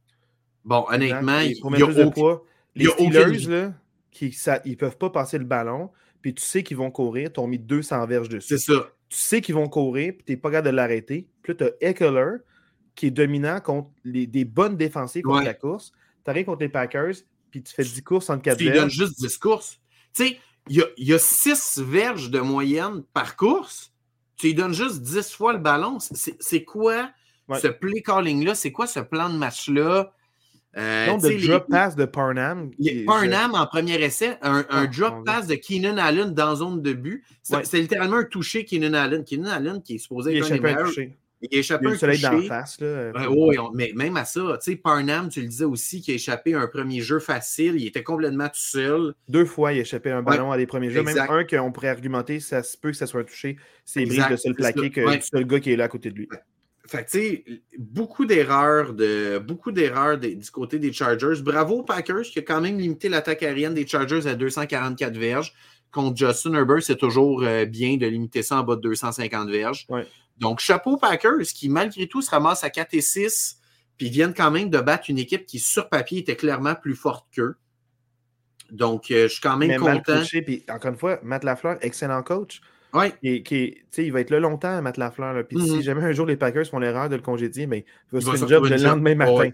Bon, 0.64 0.86
honnêtement, 0.90 1.40
il, 1.40 1.56
y 1.56 1.84
a, 1.84 1.88
de 1.88 2.10
poids. 2.10 2.44
Les 2.76 2.86
Steelers, 2.86 3.48
là, 3.48 3.74
qui, 4.12 4.32
ça, 4.32 4.62
ils 4.66 4.72
ne 4.72 4.76
peuvent 4.76 4.98
pas 4.98 5.10
passer 5.10 5.38
le 5.38 5.46
ballon, 5.46 5.92
puis 6.22 6.34
tu 6.34 6.44
sais 6.44 6.64
qu'ils 6.64 6.78
vont 6.78 6.92
courir, 6.92 7.32
tu 7.32 7.40
as 7.40 7.48
mis 7.48 7.60
200 7.60 8.06
verges 8.08 8.30
dessus. 8.30 8.58
C'est 8.58 8.74
ça. 8.74 8.90
Tu 9.08 9.18
sais 9.18 9.42
qu'ils 9.42 9.56
vont 9.56 9.70
courir, 9.70 10.14
puis 10.14 10.24
tu 10.26 10.32
n'es 10.32 10.38
pas 10.38 10.50
capable 10.50 10.68
de 10.68 10.76
l'arrêter. 10.76 11.28
Puis 11.44 11.54
là, 11.54 11.58
tu 11.80 11.86
as 11.86 11.90
Eckler 11.90 12.38
qui 12.96 13.08
est 13.08 13.12
dominant 13.12 13.60
contre 13.60 13.92
les, 14.04 14.26
des 14.26 14.46
bonnes 14.46 14.78
défensives 14.78 15.24
contre 15.24 15.44
la 15.44 15.54
course. 15.54 15.92
Tu 16.24 16.32
arrives 16.32 16.46
contre 16.46 16.62
les 16.62 16.70
Packers, 16.70 17.14
puis 17.52 17.62
tu 17.62 17.74
fais 17.74 17.84
10 17.84 18.02
courses 18.02 18.30
en 18.30 18.40
4 18.40 18.58
Tu 18.58 18.66
lui 18.66 18.72
donnes 18.72 18.90
juste 18.90 19.20
10 19.20 19.38
courses. 19.38 19.80
Tu 20.14 20.28
sais, 20.28 20.40
il 20.68 20.84
y 20.98 21.14
a, 21.14 21.20
6 21.20 21.80
verges 21.80 22.32
de 22.32 22.40
moyenne 22.40 23.04
par 23.14 23.36
course. 23.36 23.94
Tu 24.38 24.48
lui 24.48 24.56
donnes 24.56 24.74
juste 24.74 25.02
10 25.02 25.32
fois 25.32 25.54
le 25.54 25.60
ballon. 25.60 26.00
C'est 26.00 26.64
quoi 26.64 27.12
ce 27.54 27.68
play 27.68 28.02
calling-là? 28.02 28.56
C'est 28.56 28.72
quoi 28.72 28.88
ce 28.88 29.00
plan 29.00 29.30
de 29.30 29.38
match-là? 29.38 30.12
Euh, 30.78 31.08
non, 31.08 31.18
le 31.18 31.48
drop 31.48 31.68
pass 31.70 31.96
de 31.96 32.04
Parnham. 32.04 32.72
Parnham 33.06 33.54
en 33.56 33.66
premier 33.66 34.02
essai, 34.02 34.38
un, 34.42 34.66
ah, 34.70 34.88
drop 34.88 35.26
pass 35.26 35.48
de 35.48 35.56
Keenan 35.56 35.98
Allen 35.98 36.34
dans 36.34 36.56
zone 36.58 36.82
de 36.82 36.94
but. 36.94 37.24
C'est 37.44 37.80
littéralement 37.80 38.18
un 38.18 38.24
touché 38.24 38.66
Keenan 38.66 38.94
Allen. 38.94 39.24
Keenan 39.24 39.52
Allen 39.52 39.82
qui 39.82 39.96
est 39.96 40.00
supposé 40.00 40.38
être 40.38 40.52
un 40.52 40.56
des 40.56 40.60
meilleurs. 40.60 40.92
Il 41.42 41.58
a 41.58 41.60
échappé 41.60 41.88
un 41.88 41.96
soleil 41.96 42.22
d'en 42.22 42.42
face. 42.44 42.80
Là. 42.80 43.12
oui, 43.30 43.58
mais 43.74 43.92
même 43.96 44.18
à 44.18 44.26
ça, 44.26 44.58
tu 44.64 44.72
sais, 44.72 44.78
Parnham, 44.78 45.30
tu 45.30 45.42
le 45.42 45.48
disais 45.48 45.66
aussi, 45.66 46.02
qui 46.02 46.12
a 46.12 46.16
échappé 46.16 46.54
un 46.54 46.68
premier 46.68 47.02
jeu 47.02 47.20
facile. 47.20 47.76
Il 47.76 47.86
était 47.86 48.04
complètement 48.04 48.48
tout 48.48 48.54
seul. 48.56 49.14
Deux 49.28 49.46
fois, 49.46 49.74
il 49.74 49.80
a 49.80 49.82
échappé 49.82 50.12
un 50.12 50.24
ballon 50.24 50.52
à 50.52 50.58
des 50.58 50.66
premiers 50.66 50.90
jeux. 50.90 51.04
Même 51.04 51.18
un 51.18 51.44
qu'on 51.44 51.72
pourrait 51.72 51.90
argumenter, 51.90 52.40
ça 52.40 52.64
se 52.64 52.78
peut 52.78 52.92
que 52.92 52.98
ça 52.98 53.06
soit 53.06 53.22
un 53.22 53.26
touché. 53.26 53.58
C'est 53.84 54.06
Brice 54.06 54.28
de 54.30 54.36
seul 54.36 54.56
plaqué 54.56 54.90
que 54.90 55.02
le 55.02 55.22
seul 55.22 55.46
gars 55.46 55.60
qui 55.60 55.72
est 55.72 55.76
là 55.76 55.86
à 55.86 55.90
côté 55.90 56.10
de 56.10 56.16
lui. 56.16 56.30
Fait 56.88 57.04
que, 57.04 57.10
tu 57.10 57.20
sais, 57.20 57.46
beaucoup 57.80 58.26
d'erreurs 58.26 58.94
de, 58.94 59.40
beaucoup 59.40 59.72
d'erreurs 59.72 60.18
du 60.20 60.52
côté 60.52 60.78
des 60.78 60.94
Chargers. 60.94 61.42
Bravo 61.42 61.84
Packers 61.84 62.24
qui 62.24 62.40
a 62.40 62.42
quand 62.44 62.62
même 62.62 62.78
limité 62.78 63.10
l'attaque 63.10 63.42
aérienne 63.44 63.74
des 63.74 63.88
Chargers 63.88 64.28
à 64.28 64.36
244 64.36 65.18
verges. 65.18 65.54
Contre 65.92 66.18
Justin 66.18 66.54
Herbert, 66.54 66.84
c'est 66.84 66.98
toujours 66.98 67.44
euh, 67.44 67.66
bien 67.66 67.98
de 67.98 68.06
limiter 68.06 68.44
ça 68.44 68.60
en 68.60 68.64
bas 68.64 68.76
de 68.76 68.82
250 68.82 69.50
verges. 69.50 69.88
Donc, 70.38 70.60
chapeau 70.60 70.98
Packers 70.98 71.46
qui, 71.56 71.70
malgré 71.70 72.08
tout, 72.08 72.22
se 72.22 72.30
ramasse 72.30 72.64
à 72.64 72.70
4 72.70 72.94
et 72.94 73.02
6, 73.02 73.60
puis 73.98 74.10
viennent 74.10 74.34
quand 74.34 74.52
même 74.52 74.70
de 74.70 74.80
battre 74.80 75.06
une 75.10 75.18
équipe 75.18 75.46
qui, 75.46 75.60
sur 75.60 75.90
papier, 75.90 76.20
était 76.20 76.36
clairement 76.36 76.76
plus 76.76 76.96
forte 76.96 77.26
qu'eux. 77.34 77.56
Donc, 78.72 79.10
euh, 79.10 79.24
je 79.28 79.34
suis 79.34 79.42
quand 79.42 79.58
même 79.58 79.80
content. 79.80 80.22
puis 80.46 80.66
encore 80.70 80.92
une 80.92 80.98
fois, 80.98 81.20
Matt 81.24 81.44
Lafleur, 81.44 81.78
excellent 81.82 82.22
coach. 82.24 82.62
Ouais. 82.96 83.42
Qui, 83.44 83.78
il 83.98 84.12
va 84.12 84.22
être 84.22 84.30
là 84.30 84.40
longtemps 84.40 84.78
à 84.78 84.82
mettre 84.82 85.00
la 85.00 85.12
fleur. 85.12 85.46
Puis 85.48 85.60
si 85.60 85.70
mm-hmm. 85.70 85.82
jamais 85.82 86.04
un 86.04 86.12
jour 86.12 86.26
les 86.26 86.38
Packers 86.38 86.66
font 86.66 86.80
l'erreur 86.80 87.10
de 87.10 87.16
le 87.16 87.22
congédier, 87.22 87.68
mais 87.68 87.82
ben, 88.12 88.20
il 88.20 88.26
va 88.26 88.32
se 88.32 88.38
faire 88.38 88.48
job 88.48 88.66
le 88.66 88.78
lendemain 88.78 89.16
matin. 89.16 89.50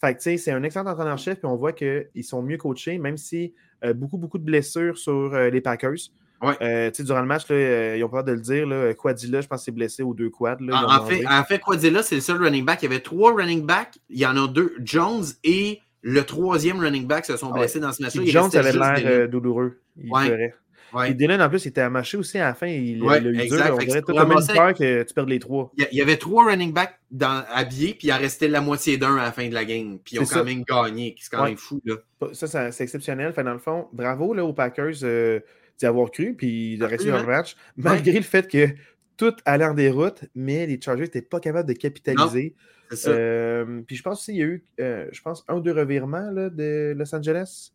fait 0.00 0.14
que 0.14 0.36
c'est 0.38 0.50
un 0.50 0.62
excellent 0.62 0.90
entraîneur-chef, 0.90 1.38
puis 1.38 1.46
on 1.46 1.56
voit 1.56 1.72
qu'ils 1.72 2.24
sont 2.24 2.42
mieux 2.42 2.56
coachés, 2.56 2.98
même 2.98 3.16
si 3.16 3.54
euh, 3.84 3.94
beaucoup, 3.94 4.18
beaucoup 4.18 4.38
de 4.38 4.44
blessures 4.44 4.98
sur 4.98 5.34
euh, 5.34 5.50
les 5.50 5.60
Packers. 5.60 6.10
Ouais. 6.42 6.56
Euh, 6.62 6.90
durant 6.98 7.20
le 7.20 7.26
match, 7.26 7.48
là, 7.48 7.96
ils 7.96 8.04
ont 8.04 8.08
peur 8.08 8.24
de 8.24 8.32
le 8.32 8.40
dire. 8.40 8.66
Là, 8.66 8.94
Quadilla, 8.94 9.42
je 9.42 9.46
pense, 9.46 9.64
s'est 9.64 9.72
blessé 9.72 10.02
aux 10.02 10.14
deux 10.14 10.30
quads. 10.30 10.56
Là, 10.60 10.84
en, 10.86 11.04
fait, 11.04 11.26
en, 11.26 11.44
fait, 11.44 11.58
Quadilla, 11.58 12.02
c'est 12.02 12.14
le 12.14 12.20
seul 12.22 12.42
running 12.42 12.64
back. 12.64 12.82
Il 12.82 12.86
y 12.86 12.92
avait 12.92 13.00
trois 13.00 13.34
running 13.34 13.64
backs. 13.64 13.98
Il 14.08 14.18
y 14.18 14.26
en 14.26 14.36
a 14.42 14.48
deux. 14.48 14.74
Jones 14.82 15.24
et 15.44 15.80
le 16.02 16.22
troisième 16.24 16.80
running 16.80 17.06
back 17.06 17.26
se 17.26 17.36
sont 17.36 17.50
ah 17.52 17.58
blessés 17.58 17.78
dans 17.78 17.92
ce 17.92 18.02
match-là. 18.02 18.22
Jones 18.24 18.50
avait 18.54 18.72
l'air 18.72 19.28
douloureux. 19.28 19.80
Il. 20.02 20.52
Ouais. 20.92 21.10
Et 21.10 21.14
Dylan, 21.14 21.40
en 21.40 21.48
plus, 21.48 21.64
il 21.64 21.68
était 21.68 21.80
amaché 21.80 22.16
aussi 22.16 22.38
à 22.38 22.46
la 22.46 22.54
fin. 22.54 22.66
Il, 22.66 23.02
ouais, 23.02 23.16
a 23.16 23.20
eu 23.20 23.38
exact. 23.38 23.72
On 23.72 23.78
dirait 23.78 24.02
même 24.06 24.46
peur 24.54 24.74
que 24.74 25.02
tu 25.02 25.14
perdes 25.14 25.28
les 25.28 25.38
trois. 25.38 25.72
Il 25.76 25.86
y 25.98 26.02
avait 26.02 26.16
trois 26.16 26.44
running 26.44 26.72
backs 26.72 26.98
dans, 27.10 27.44
habillés, 27.52 27.94
puis 27.94 28.08
il 28.08 28.12
en 28.12 28.18
restait 28.18 28.48
la 28.48 28.60
moitié 28.60 28.96
d'un 28.96 29.16
à 29.16 29.24
la 29.24 29.32
fin 29.32 29.48
de 29.48 29.54
la 29.54 29.64
game. 29.64 29.98
Puis 30.04 30.16
ils 30.16 30.20
ont 30.20 30.24
quand 30.24 30.44
même 30.44 30.64
gagné, 30.64 31.14
c'est 31.18 31.30
quand 31.30 31.44
même 31.44 31.56
fou. 31.56 31.80
Là. 31.84 31.96
Ça, 32.32 32.70
c'est 32.70 32.84
exceptionnel. 32.84 33.32
Fait, 33.32 33.44
dans 33.44 33.52
le 33.52 33.58
fond, 33.58 33.88
bravo 33.92 34.34
là, 34.34 34.44
aux 34.44 34.52
Packers 34.52 35.02
euh, 35.02 35.40
d'y 35.78 35.86
avoir 35.86 36.10
cru, 36.10 36.34
puis 36.34 36.76
de 36.78 36.84
rester 36.84 37.10
dans 37.10 37.20
le 37.20 37.26
match, 37.26 37.56
malgré 37.76 38.12
le 38.12 38.22
fait 38.22 38.48
que 38.50 38.68
tout 39.16 39.34
allait 39.44 39.66
en 39.66 39.74
déroute, 39.74 40.24
mais 40.34 40.66
les 40.66 40.80
Chargers 40.80 41.02
n'étaient 41.02 41.22
pas 41.22 41.40
capables 41.40 41.68
de 41.68 41.74
capitaliser. 41.74 42.54
Euh, 43.06 43.82
puis 43.86 43.96
je 43.96 44.02
pense 44.02 44.24
qu'il 44.24 44.36
y 44.36 44.42
a 44.42 44.46
eu, 44.46 44.64
euh, 44.80 45.06
je 45.12 45.22
pense, 45.22 45.44
un 45.46 45.56
ou 45.56 45.60
deux 45.60 45.72
revirements 45.72 46.30
là, 46.30 46.50
de 46.50 46.94
Los 46.96 47.14
Angeles. 47.14 47.72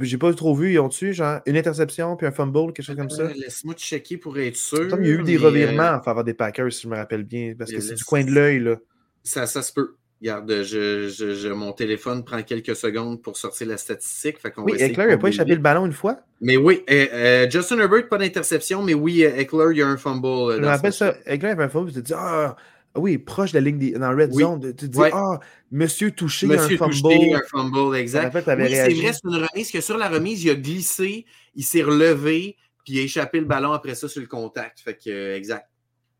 J'ai 0.00 0.18
pas 0.18 0.32
trop 0.34 0.54
vu. 0.54 0.72
Ils 0.72 0.78
ont 0.78 0.88
tu 0.88 1.12
genre 1.12 1.40
une 1.46 1.56
interception 1.56 2.16
puis 2.16 2.26
un 2.26 2.32
fumble, 2.32 2.72
quelque 2.72 2.82
chose 2.82 2.96
comme 2.96 3.10
ça? 3.10 3.22
Euh, 3.22 3.32
laisse-moi 3.36 3.74
checker 3.74 4.16
pour 4.16 4.38
être 4.38 4.56
sûr. 4.56 4.88
Comme 4.88 5.02
il 5.04 5.08
y 5.08 5.12
a 5.12 5.14
eu 5.14 5.22
des 5.22 5.36
revirements 5.36 5.82
euh, 5.82 5.96
en 5.96 6.02
faveur 6.02 6.24
des 6.24 6.34
Packers, 6.34 6.72
si 6.72 6.82
je 6.82 6.88
me 6.88 6.96
rappelle 6.96 7.24
bien, 7.24 7.54
parce 7.56 7.70
que 7.70 7.80
c'est 7.80 7.94
du 7.94 8.04
coin 8.04 8.24
de 8.24 8.30
l'œil. 8.30 8.60
là. 8.60 8.76
Ça, 9.22 9.46
ça 9.46 9.62
se 9.62 9.72
peut. 9.72 9.96
Regarde, 10.20 10.62
je, 10.62 11.08
je, 11.08 11.48
mon 11.48 11.72
téléphone 11.72 12.24
prend 12.24 12.42
quelques 12.42 12.74
secondes 12.74 13.20
pour 13.20 13.36
sortir 13.36 13.68
la 13.68 13.76
statistique. 13.76 14.38
Fait 14.38 14.52
oui, 14.56 14.72
Eckler 14.78 15.08
n'a 15.08 15.18
pas 15.18 15.28
échappé 15.28 15.54
le 15.54 15.60
ballon 15.60 15.84
une 15.84 15.92
fois. 15.92 16.20
Mais 16.40 16.56
oui, 16.56 16.82
euh, 16.90 17.48
Justin 17.50 17.78
Herbert, 17.78 18.08
pas 18.08 18.16
d'interception, 18.16 18.82
mais 18.82 18.94
oui, 18.94 19.22
Eckler, 19.22 19.66
il 19.72 19.78
y 19.78 19.82
a 19.82 19.86
un 19.86 19.98
fumble. 19.98 20.54
je 20.54 20.60
me 20.60 20.66
rappelle 20.66 20.94
ça. 20.94 21.14
Eckler 21.26 21.50
avait 21.50 21.64
un 21.64 21.68
fumble, 21.68 21.92
te 21.92 21.98
dis, 22.00 22.14
ah, 22.14 22.56
ah 22.56 22.56
oui, 22.96 23.18
proche 23.18 23.52
de 23.52 23.58
la 23.58 23.70
ligne 23.70 23.92
dans 23.98 24.16
Red 24.16 24.32
Zone. 24.32 24.60
Tu 24.60 24.74
te 24.74 24.86
dis, 24.86 24.98
ah, 25.12 25.38
monsieur 25.70 26.10
touché 26.10 26.46
monsieur 26.46 26.74
un 26.74 26.78
fumble. 26.78 26.94
Touché, 26.94 27.34
un 27.34 27.42
fumble, 27.50 27.96
exact. 27.96 28.34
oui, 28.34 28.42
c'est 28.44 28.94
vrai, 28.94 29.12
c'est 29.12 29.24
une 29.24 29.46
remise 29.50 29.70
que 29.70 29.80
sur 29.80 29.96
la 29.96 30.08
remise, 30.08 30.44
il 30.44 30.50
a 30.50 30.54
glissé, 30.54 31.26
il 31.54 31.64
s'est 31.64 31.82
relevé, 31.82 32.56
puis 32.84 32.94
il 32.94 33.00
a 33.00 33.02
échappé 33.02 33.40
le 33.40 33.46
ballon 33.46 33.72
après 33.72 33.94
ça 33.94 34.08
sur 34.08 34.20
le 34.20 34.26
contact. 34.26 34.80
Fait 34.80 34.96
que, 34.96 35.34
exact. 35.34 35.68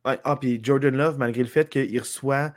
ah, 0.05 0.37
puis 0.41 0.61
Jordan 0.63 0.97
Love, 0.97 1.19
malgré 1.19 1.43
le 1.43 1.49
fait 1.49 1.69
qu'il 1.69 1.99
reçoit 1.99 2.53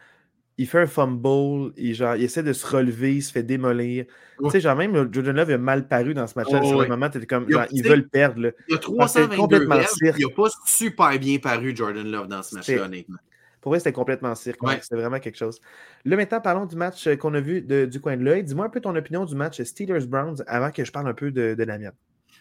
il 0.60 0.68
fait 0.68 0.80
un 0.82 0.88
fumble, 0.88 1.72
il, 1.78 1.96
genre, 1.96 2.18
il 2.18 2.24
essaie 2.24 2.44
de 2.44 2.52
se 2.52 2.68
relever, 2.68 3.16
il 3.16 3.22
se 3.22 3.32
fait 3.32 3.44
démolir. 3.44 4.06
Tu 4.44 4.50
sais, 4.50 4.60
genre 4.60 4.76
même 4.76 4.94
Jordan 4.94 5.34
Love 5.38 5.52
a 5.52 5.58
mal 5.58 5.88
paru 5.88 6.14
dans 6.14 6.28
ce 6.28 6.34
match-là. 6.38 6.62
sur 6.64 6.82
le 6.82 6.88
moment, 6.88 7.10
tu 7.10 7.26
comme, 7.26 7.50
genre, 7.50 7.66
ils 7.72 7.82
veulent 7.82 8.10
perdre. 8.10 8.42
Là. 8.42 8.52
Il 8.68 8.74
y 8.74 8.76
a 8.76 8.78
322 8.78 9.68
verges, 9.68 9.88
il 10.02 10.28
n'a 10.28 10.34
pas 10.36 10.50
super 10.66 11.18
bien 11.18 11.40
paru 11.40 11.74
Jordan 11.74 12.12
Love 12.12 12.28
dans 12.28 12.44
ce 12.44 12.56
match-là, 12.56 12.84
honnêtement. 12.84 13.20
Pour 13.62 13.72
vrai, 13.72 13.80
c'était 13.80 13.94
complètement 13.94 14.36
cirque. 14.36 14.60
C'était 14.82 14.96
vraiment 14.96 15.20
quelque 15.20 15.38
chose. 15.38 15.60
Là, 16.06 16.16
maintenant, 16.16 16.42
parlons 16.42 16.66
du 16.66 16.76
match 16.76 17.08
euh, 17.08 17.16
qu'on 17.16 17.34
a 17.34 17.42
vu 17.42 17.62
du 17.62 18.00
coin 18.00 18.16
de 18.16 18.24
l'œil. 18.24 18.44
Dis-moi 18.44 18.66
un 18.66 18.70
peu 18.70 18.80
ton 18.80 18.96
opinion 18.96 19.26
du 19.26 19.36
match 19.36 19.62
Steelers-Browns 19.62 20.44
avant 20.48 20.72
que 20.72 20.86
je 20.86 20.92
parle 20.92 21.08
un 21.08 21.14
peu 21.14 21.32
de, 21.32 21.56
de 21.56 21.64
la 21.64 21.78
mienne. 21.78 21.94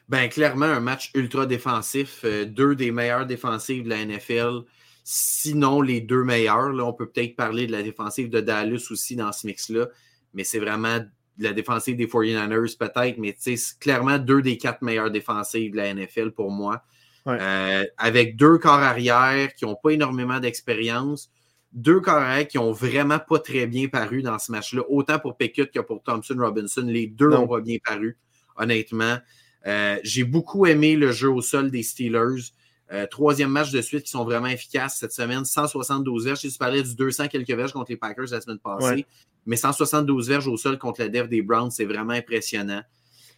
Ben, 0.09 0.29
clairement, 0.29 0.67
un 0.67 0.81
match 0.81 1.11
ultra 1.15 1.47
défensif. 1.47 2.21
Euh, 2.25 2.45
deux 2.45 2.75
des 2.75 2.91
meilleurs 2.93 3.27
défensifs 3.27 3.83
de 3.83 3.89
la 3.89 4.05
NFL 4.05 4.65
sinon 5.11 5.81
les 5.81 6.03
deux 6.03 6.23
meilleurs. 6.23 6.69
Là, 6.69 6.85
on 6.85 6.93
peut 6.93 7.09
peut-être 7.09 7.35
parler 7.35 7.67
de 7.67 7.73
la 7.73 7.83
défensive 7.83 8.29
de 8.29 8.41
Dallas 8.41 8.89
aussi 8.91 9.17
dans 9.17 9.33
ce 9.33 9.47
mix-là, 9.47 9.87
mais 10.35 10.45
c'est 10.45 10.59
vraiment 10.59 10.99
la 11.39 11.55
défensive 11.55 11.97
des 11.97 12.07
49ers 12.07 12.77
peut-être, 12.77 13.17
mais 13.17 13.35
c'est 13.39 13.57
clairement 13.81 14.19
deux 14.19 14.43
des 14.43 14.59
quatre 14.59 14.83
meilleures 14.83 15.11
défensives 15.11 15.73
de 15.73 15.79
la 15.79 15.95
NFL 15.95 16.33
pour 16.33 16.51
moi. 16.51 16.85
Euh, 17.29 17.85
avec 17.99 18.37
deux 18.37 18.59
corps 18.59 18.75
arrière 18.75 19.55
qui 19.55 19.65
n'ont 19.65 19.77
pas 19.77 19.91
énormément 19.91 20.41
d'expérience, 20.41 21.31
deux 21.73 22.01
corps 22.01 22.15
arrière 22.15 22.49
qui 22.49 22.57
n'ont 22.57 22.73
vraiment 22.73 23.19
pas 23.19 23.39
très 23.39 23.67
bien 23.67 23.89
paru 23.89 24.23
dans 24.23 24.39
ce 24.39 24.51
match-là, 24.53 24.83
autant 24.89 25.19
pour 25.19 25.37
Pickett 25.37 25.71
que 25.71 25.81
pour 25.81 26.03
Thompson 26.03 26.37
Robinson. 26.39 26.85
Les 26.87 27.07
deux 27.07 27.29
n'ont 27.29 27.47
pas 27.47 27.61
bien 27.61 27.77
paru, 27.85 28.19
honnêtement. 28.57 29.19
Euh, 29.67 29.99
j'ai 30.03 30.25
beaucoup 30.25 30.67
aimé 30.67 30.97
le 30.97 31.13
jeu 31.13 31.31
au 31.31 31.43
sol 31.43 31.71
des 31.71 31.83
Steelers. 31.83 32.53
Euh, 32.91 33.07
troisième 33.07 33.51
match 33.51 33.71
de 33.71 33.83
suite 33.83 34.05
qui 34.05 34.11
sont 34.11 34.25
vraiment 34.25 34.47
efficaces 34.47 34.97
cette 34.99 35.13
semaine. 35.13 35.45
172 35.45 36.25
verges. 36.25 36.41
Je 36.43 36.49
tu 36.49 36.59
parlais 36.59 36.83
du 36.83 36.95
200 36.95 37.29
quelques 37.29 37.51
verges 37.51 37.73
contre 37.73 37.91
les 37.91 37.99
Packers 37.99 38.29
la 38.31 38.41
semaine 38.41 38.59
passée. 38.59 39.05
Mais 39.45 39.57
172 39.57 40.29
verges 40.29 40.49
au 40.49 40.57
sol 40.57 40.79
contre 40.79 41.03
la 41.03 41.09
def 41.09 41.29
des 41.29 41.43
Browns, 41.43 41.71
c'est 41.71 41.85
vraiment 41.85 42.15
impressionnant. 42.15 42.83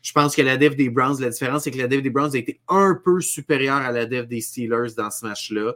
Je 0.02 0.12
pense 0.12 0.34
que 0.34 0.42
la 0.42 0.56
def 0.56 0.76
des 0.76 0.88
Browns, 0.88 1.20
la 1.20 1.28
différence, 1.28 1.64
c'est 1.64 1.70
que 1.70 1.78
la 1.78 1.86
def 1.86 2.02
des 2.02 2.10
Browns 2.10 2.34
a 2.34 2.38
été 2.38 2.60
un 2.68 2.98
peu 3.02 3.20
supérieure 3.20 3.76
à 3.76 3.92
la 3.92 4.06
def 4.06 4.26
des 4.26 4.40
Steelers 4.40 4.94
dans 4.96 5.10
ce 5.10 5.26
match-là. 5.26 5.74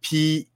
Puis 0.00 0.48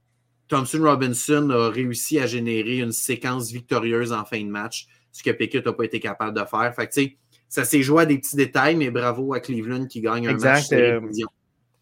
Thompson 0.47 0.79
Robinson 0.81 1.49
a 1.49 1.69
réussi 1.69 2.19
à 2.19 2.27
générer 2.27 2.77
une 2.77 2.91
séquence 2.91 3.51
victorieuse 3.51 4.13
en 4.13 4.23
fin 4.23 4.41
de 4.41 4.49
match, 4.49 4.87
ce 5.11 5.23
que 5.23 5.31
Pickett 5.31 5.65
n'a 5.65 5.73
pas 5.73 5.83
été 5.83 5.99
capable 5.99 6.37
de 6.37 6.45
faire. 6.45 6.73
Fait 6.75 6.87
que, 6.87 7.13
ça 7.49 7.65
s'est 7.65 7.83
joué 7.83 8.03
à 8.03 8.05
des 8.05 8.17
petits 8.17 8.35
détails, 8.35 8.75
mais 8.75 8.89
bravo 8.89 9.33
à 9.33 9.39
Cleveland 9.39 9.85
qui 9.85 10.01
gagne 10.01 10.27
un 10.27 10.37
match. 10.37 10.71
Euh, 10.71 11.01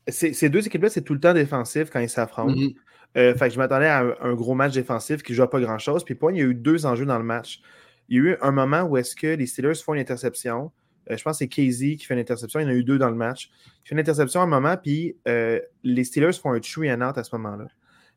ces 0.07 0.49
deux 0.49 0.65
équipes-là, 0.65 0.89
c'est 0.89 1.03
tout 1.03 1.13
le 1.13 1.19
temps 1.19 1.33
défensif 1.33 1.89
quand 1.89 1.99
ils 1.99 2.09
s'affrontent. 2.09 2.53
Mm-hmm. 2.53 2.75
Euh, 3.17 3.35
fait 3.35 3.47
que 3.49 3.53
je 3.53 3.57
m'attendais 3.59 3.87
à 3.87 4.03
un, 4.21 4.33
gros 4.33 4.55
match 4.55 4.73
défensif 4.73 5.21
qui 5.21 5.33
ne 5.33 5.37
joue 5.37 5.47
pas 5.47 5.59
grand-chose. 5.59 6.03
Puis 6.03 6.15
point, 6.15 6.31
il 6.31 6.37
y 6.39 6.41
a 6.41 6.45
eu 6.45 6.55
deux 6.55 6.85
enjeux 6.85 7.05
dans 7.05 7.17
le 7.17 7.23
match. 7.23 7.61
Il 8.09 8.17
y 8.17 8.19
a 8.19 8.31
eu 8.31 8.37
un 8.41 8.51
moment 8.51 8.83
où 8.83 8.97
est-ce 8.97 9.15
que 9.15 9.27
les 9.27 9.45
Steelers 9.45 9.75
font 9.75 9.93
une 9.93 9.99
interception. 9.99 10.71
Euh, 11.11 11.17
je 11.17 11.23
pense 11.23 11.33
que 11.33 11.39
c'est 11.39 11.47
Casey 11.47 11.95
qui 11.95 12.05
fait 12.05 12.13
une 12.13 12.19
interception. 12.19 12.59
Il 12.59 12.63
y 12.63 12.65
en 12.65 12.69
a 12.69 12.73
eu 12.73 12.83
deux 12.83 12.97
dans 12.97 13.09
le 13.09 13.15
match. 13.15 13.51
Il 13.83 13.89
fait 13.89 13.95
une 13.95 13.99
interception 13.99 14.41
à 14.41 14.43
un 14.43 14.47
moment, 14.47 14.77
puis 14.77 15.17
euh, 15.27 15.59
les 15.83 16.03
Steelers 16.03 16.33
font 16.33 16.53
un 16.53 16.59
tree 16.59 16.91
and 16.91 17.01
out 17.01 17.17
à 17.17 17.23
ce 17.23 17.35
moment-là. 17.35 17.67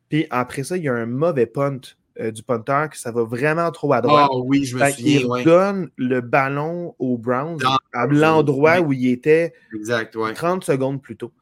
Puis 0.08 0.26
après 0.30 0.62
ça, 0.62 0.76
il 0.76 0.84
y 0.84 0.88
a 0.88 0.94
un 0.94 1.06
mauvais 1.06 1.46
punt 1.46 1.80
du 2.16 2.44
punter 2.44 2.86
que 2.92 2.96
ça 2.96 3.10
va 3.10 3.24
vraiment 3.24 3.68
trop 3.72 3.92
à 3.92 4.00
droite. 4.00 4.28
Oh 4.30 4.44
oui, 4.46 4.64
je 4.64 4.76
me 4.76 4.88
souviens. 4.88 5.20
Il 5.38 5.44
donne 5.44 5.90
le 5.96 6.20
ballon 6.20 6.94
aux 7.00 7.18
Browns 7.18 7.58
à 7.92 8.06
l'endroit 8.06 8.78
où 8.78 8.92
il 8.92 9.08
était 9.08 9.52
exact, 9.74 10.16
30 10.34 10.62
secondes 10.62 11.02
plus 11.02 11.16
tôt 11.16 11.32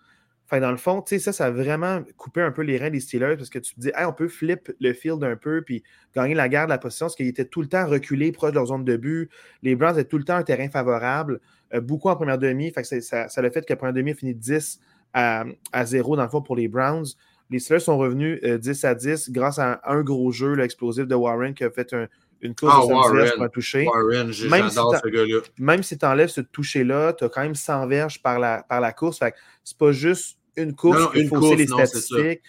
dans 0.60 0.70
le 0.70 0.76
fond, 0.76 1.02
ça, 1.06 1.32
ça 1.32 1.46
a 1.46 1.50
vraiment 1.50 2.02
coupé 2.16 2.42
un 2.42 2.50
peu 2.50 2.62
les 2.62 2.78
reins 2.78 2.90
des 2.90 3.00
Steelers 3.00 3.36
parce 3.36 3.48
que 3.48 3.58
tu 3.58 3.74
te 3.74 3.80
dis, 3.80 3.90
on 3.98 4.12
peut 4.12 4.28
flip 4.28 4.70
le 4.80 4.92
field 4.92 5.22
un 5.24 5.36
peu 5.36 5.62
puis 5.62 5.82
gagner 6.14 6.34
la 6.34 6.48
guerre 6.48 6.66
de 6.66 6.70
la 6.70 6.78
position 6.78 7.06
parce 7.06 7.16
qu'ils 7.16 7.28
étaient 7.28 7.44
tout 7.44 7.62
le 7.62 7.68
temps 7.68 7.86
reculés 7.86 8.32
proche 8.32 8.50
de 8.50 8.56
leur 8.56 8.66
zone 8.66 8.84
de 8.84 8.96
but. 8.96 9.30
Les 9.62 9.76
Browns 9.76 9.98
étaient 9.98 10.08
tout 10.08 10.18
le 10.18 10.24
temps 10.24 10.36
un 10.36 10.42
terrain 10.42 10.68
favorable, 10.68 11.40
euh, 11.74 11.80
beaucoup 11.80 12.08
en 12.08 12.16
première 12.16 12.38
demi. 12.38 12.70
Fait 12.70 12.82
que 12.82 13.00
ça, 13.00 13.28
ça, 13.28 13.40
a 13.40 13.50
fait 13.50 13.64
que 13.64 13.72
la 13.72 13.76
première 13.76 13.94
demi 13.94 14.10
a 14.10 14.14
fini 14.14 14.34
10 14.34 14.80
à, 15.14 15.44
0 15.84 16.16
dans 16.16 16.22
le 16.22 16.28
fond 16.28 16.42
pour 16.42 16.56
les 16.56 16.68
Browns. 16.68 17.06
Les 17.50 17.58
Steelers 17.58 17.80
sont 17.80 17.98
revenus 17.98 18.40
10 18.42 18.84
euh, 18.84 18.88
à 18.88 18.94
10 18.94 19.30
grâce 19.30 19.58
à 19.58 19.80
un, 19.84 20.02
gros 20.02 20.32
jeu 20.32 20.58
explosif 20.60 21.06
de 21.06 21.14
Warren 21.14 21.54
qui 21.54 21.64
a 21.64 21.70
fait 21.70 21.94
une 22.42 22.54
course 22.54 22.88
de 22.88 22.92
Warren, 22.92 23.30
pour 23.34 23.42
un 23.44 23.48
toucher. 23.48 23.86
même, 24.48 24.68
si 24.70 25.16
même 25.58 25.82
si 25.82 25.98
tu 25.98 26.04
enlèves 26.06 26.28
ce 26.28 26.40
toucher-là, 26.40 27.12
tu 27.14 27.24
as 27.24 27.28
quand 27.28 27.42
même 27.42 27.54
100 27.54 27.86
verges 27.86 28.22
par 28.22 28.38
la, 28.38 28.64
par 28.68 28.80
la 28.80 28.92
course. 28.92 29.18
Fait 29.18 29.34
c'est 29.64 29.78
pas 29.78 29.92
juste 29.92 30.38
une 30.56 30.74
course 30.74 31.10
il 31.14 31.28
faut 31.28 31.54
les 31.54 31.66
statistiques. 31.66 32.42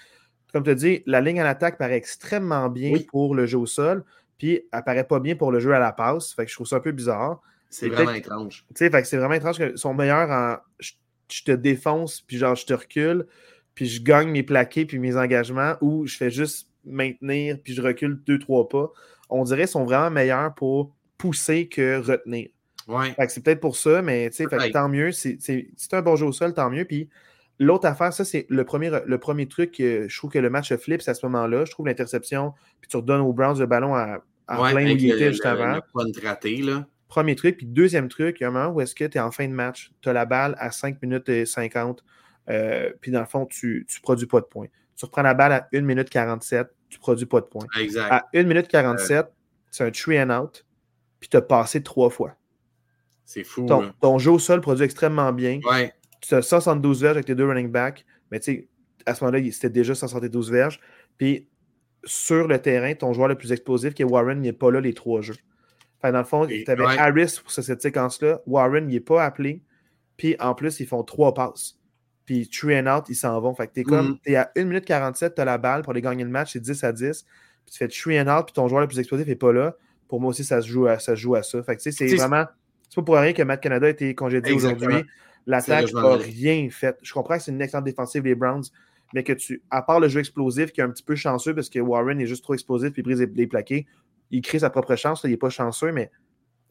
Comme 0.51 0.63
tu 0.63 0.69
as 0.69 0.75
dit, 0.75 1.03
la 1.07 1.19
ligne 1.19 1.39
à 1.39 1.43
l'attaque 1.43 1.77
paraît 1.77 1.95
extrêmement 1.95 2.69
bien 2.69 2.93
pour 3.09 3.33
le 3.33 3.47
jeu 3.47 3.57
au 3.57 3.65
sol, 3.65 4.03
puis 4.37 4.61
elle 4.71 4.83
paraît 4.83 5.03
pas 5.03 5.19
bien 5.19 5.35
pour 5.35 5.51
le 5.51 5.59
jeu 5.59 5.73
à 5.73 5.79
la 5.79 5.91
passe. 5.91 6.33
Fait 6.33 6.45
que 6.45 6.51
je 6.51 6.55
trouve 6.55 6.67
ça 6.67 6.75
un 6.75 6.79
peu 6.79 6.91
bizarre. 6.91 7.41
C'est 7.71 7.89
vraiment 7.89 8.11
étrange. 8.11 8.65
C'est 8.75 8.89
vraiment 8.89 9.33
étrange 9.33 9.57
qu'ils 9.57 9.77
sont 9.77 9.95
meilleurs 9.95 10.29
en 10.29 10.57
je, 10.79 11.43
te 11.43 11.51
défonce, 11.51 12.21
puis 12.21 12.37
genre 12.37 12.55
je 12.55 12.67
te 12.67 12.73
recule, 12.73 13.25
puis 13.73 13.87
je 13.87 14.03
gagne 14.03 14.29
mes 14.29 14.43
plaqués 14.43 14.85
puis 14.85 14.99
mes 14.99 15.17
engagements, 15.17 15.73
ou 15.81 16.05
je 16.05 16.15
fais 16.17 16.29
juste 16.29 16.67
maintenir, 16.85 17.57
puis 17.63 17.73
je 17.73 17.81
recule 17.81 18.21
deux, 18.27 18.37
trois 18.37 18.69
pas. 18.69 18.91
On 19.29 19.43
dirait 19.43 19.61
qu'ils 19.61 19.69
sont 19.69 19.85
vraiment 19.85 20.11
meilleurs 20.11 20.53
pour 20.53 20.93
pousser 21.17 21.67
que 21.67 21.99
retenir. 21.99 22.49
Ouais. 22.87 23.15
c'est 23.29 23.43
peut-être 23.43 23.61
pour 23.61 23.75
ça, 23.75 24.01
mais 24.01 24.29
tu 24.29 24.47
sais, 24.47 24.71
tant 24.71 24.89
mieux. 24.89 25.11
C'est 25.11 25.39
un 25.93 26.01
bon 26.01 26.15
jeu 26.15 26.27
au 26.27 26.31
sol, 26.31 26.53
tant 26.53 26.69
mieux. 26.69 26.85
Puis 26.85 27.09
L'autre 27.59 27.87
affaire, 27.87 28.11
ça, 28.13 28.25
c'est 28.25 28.45
le 28.49 28.63
premier, 28.63 28.91
le 29.05 29.17
premier 29.17 29.47
truc 29.47 29.73
que 29.73 30.07
je 30.07 30.17
trouve 30.17 30.31
que 30.31 30.39
le 30.39 30.49
match 30.49 30.73
flip, 30.75 31.01
c'est 31.01 31.11
à 31.11 31.13
ce 31.13 31.25
moment-là. 31.27 31.65
Je 31.65 31.71
trouve 31.71 31.85
l'interception, 31.85 32.53
puis 32.81 32.89
tu 32.89 32.97
redonnes 32.97 33.21
aux 33.21 33.33
Browns 33.33 33.59
le 33.59 33.67
ballon 33.67 33.95
à, 33.95 34.23
plein 34.47 34.85
où 34.85 34.97
il 34.97 35.11
était 35.11 35.31
juste 35.31 35.45
avant. 35.45 35.79
Premier 37.07 37.35
truc. 37.35 37.57
Puis 37.57 37.67
deuxième 37.67 38.09
truc, 38.09 38.37
il 38.39 38.43
y 38.43 38.45
a 38.45 38.49
un 38.49 38.51
moment 38.51 38.69
où 38.71 38.81
est-ce 38.81 38.95
que 38.95 39.05
tu 39.05 39.17
es 39.17 39.21
en 39.21 39.29
fin 39.29 39.47
de 39.47 39.53
match, 39.53 39.91
tu 40.01 40.09
as 40.09 40.13
la 40.13 40.25
balle 40.25 40.55
à 40.57 40.71
5 40.71 41.01
minutes 41.03 41.29
et 41.29 41.45
50, 41.45 42.03
euh, 42.49 42.91
puis 43.01 43.11
dans 43.11 43.19
le 43.19 43.27
fond, 43.27 43.45
tu 43.45 43.85
ne 43.87 44.01
produis 44.01 44.27
pas 44.27 44.41
de 44.41 44.45
points. 44.45 44.67
Tu 44.95 45.05
reprends 45.05 45.21
la 45.21 45.35
balle 45.35 45.51
à 45.51 45.67
1 45.73 45.81
minute 45.81 46.09
47, 46.09 46.67
tu 46.89 46.97
ne 46.97 47.01
produis 47.01 47.27
pas 47.27 47.39
de 47.41 47.45
points. 47.45 47.67
Exact. 47.79 48.11
À 48.11 48.25
1 48.33 48.43
minute 48.43 48.67
47, 48.67 49.27
c'est 49.69 49.83
un 49.83 49.91
tree 49.91 50.19
and 50.19 50.31
out, 50.31 50.65
puis 51.19 51.29
tu 51.29 51.37
as 51.37 51.41
passé 51.41 51.83
trois 51.83 52.09
fois. 52.09 52.35
C'est 53.25 53.43
fou. 53.43 53.67
Ton, 53.67 53.93
ton, 54.01 54.17
jeu 54.17 54.31
au 54.31 54.39
sol 54.39 54.59
produit 54.59 54.83
extrêmement 54.83 55.31
bien. 55.31 55.59
Ouais 55.69 55.93
tu 56.27 56.35
as 56.35 56.41
172 56.41 57.01
verges 57.01 57.17
avec 57.17 57.25
tes 57.25 57.35
deux 57.35 57.45
running 57.45 57.69
backs, 57.69 58.05
mais 58.31 58.39
tu 58.39 58.45
sais, 58.45 58.67
à 59.05 59.13
ce 59.13 59.23
moment-là, 59.23 59.43
c'était 59.51 59.69
déjà 59.69 59.93
172 59.93 60.51
verges. 60.51 60.79
Puis 61.17 61.49
sur 62.05 62.47
le 62.47 62.59
terrain, 62.59 62.93
ton 62.93 63.13
joueur 63.13 63.27
le 63.27 63.35
plus 63.35 63.51
explosif, 63.51 63.93
qui 63.93 64.01
est 64.01 64.05
Warren, 64.05 64.39
il 64.39 64.41
n'est 64.41 64.53
pas 64.53 64.71
là 64.71 64.79
les 64.79 64.93
trois 64.93 65.21
jeux. 65.21 65.35
Enfin, 65.99 66.11
dans 66.11 66.19
le 66.19 66.25
fond, 66.25 66.47
tu 66.47 66.63
avais 66.67 66.83
Harris 66.83 67.39
pour 67.41 67.51
cette 67.51 67.81
séquence-là. 67.81 68.41
Warren, 68.45 68.89
il 68.89 68.93
n'est 68.93 68.99
pas 68.99 69.23
appelé. 69.23 69.63
Puis 70.17 70.35
en 70.39 70.53
plus, 70.53 70.79
ils 70.79 70.87
font 70.87 71.03
trois 71.03 71.33
passes. 71.33 71.77
Puis 72.25 72.47
tree 72.49 72.77
and 72.79 72.87
out, 72.87 73.05
ils 73.09 73.15
s'en 73.15 73.39
vont. 73.39 73.53
Fait 73.53 73.67
que 73.67 73.73
t'es 73.73 73.83
comme, 73.83 74.11
mm. 74.11 74.19
t'es 74.23 74.35
à 74.35 74.51
1 74.55 74.63
minute 74.65 74.85
47, 74.85 75.35
tu 75.35 75.41
as 75.41 75.45
la 75.45 75.57
balle 75.57 75.81
pour 75.81 75.91
aller 75.91 76.01
gagner 76.01 76.23
le 76.23 76.29
match, 76.29 76.53
c'est 76.53 76.61
10 76.61 76.83
à 76.83 76.93
10. 76.93 77.23
Puis 77.65 77.71
tu 77.71 77.77
fais 77.77 77.87
tree 77.87 78.19
and 78.19 78.27
out, 78.27 78.45
puis 78.45 78.53
ton 78.53 78.67
joueur 78.67 78.81
le 78.81 78.87
plus 78.87 78.99
explosif 78.99 79.27
n'est 79.27 79.35
pas 79.35 79.51
là. 79.51 79.75
Pour 80.07 80.21
moi 80.21 80.29
aussi, 80.29 80.43
ça 80.43 80.61
se 80.61 80.67
joue 80.67 80.87
à 80.87 80.99
ça. 80.99 81.15
joue 81.15 81.35
à 81.35 81.43
ça. 81.43 81.61
Fait 81.63 81.75
que 81.75 81.81
tu 81.81 81.91
sais, 81.91 82.07
c'est 82.07 82.15
vraiment. 82.15 82.45
C'est 82.89 82.95
pas 82.95 83.01
pour 83.01 83.15
rien 83.15 83.33
que 83.33 83.41
Matt 83.41 83.61
Canada 83.61 83.87
a 83.87 83.89
été 83.89 84.13
congédié 84.13 84.53
aujourd'hui. 84.53 85.03
L'attaque 85.45 85.93
n'a 85.93 86.15
rien 86.15 86.69
fait. 86.69 86.97
Je 87.01 87.13
comprends 87.13 87.37
que 87.37 87.43
c'est 87.43 87.51
une 87.51 87.61
excellente 87.61 87.85
défensive, 87.85 88.23
les 88.23 88.35
Browns, 88.35 88.63
mais 89.13 89.23
que 89.23 89.33
tu, 89.33 89.61
à 89.69 89.81
part 89.81 89.99
le 89.99 90.07
jeu 90.07 90.19
explosif 90.19 90.71
qui 90.71 90.81
est 90.81 90.83
un 90.83 90.89
petit 90.89 91.03
peu 91.03 91.15
chanceux 91.15 91.53
parce 91.53 91.69
que 91.69 91.79
Warren 91.79 92.19
est 92.19 92.27
juste 92.27 92.43
trop 92.43 92.53
explosif 92.53 92.97
et 92.97 93.01
brise 93.01 93.21
les 93.21 93.47
plaqués, 93.47 93.85
il 94.31 94.41
crée 94.41 94.59
sa 94.59 94.69
propre 94.69 94.95
chance, 94.95 95.21
il 95.23 95.29
n'est 95.29 95.37
pas 95.37 95.49
chanceux, 95.49 95.91
mais 95.91 96.09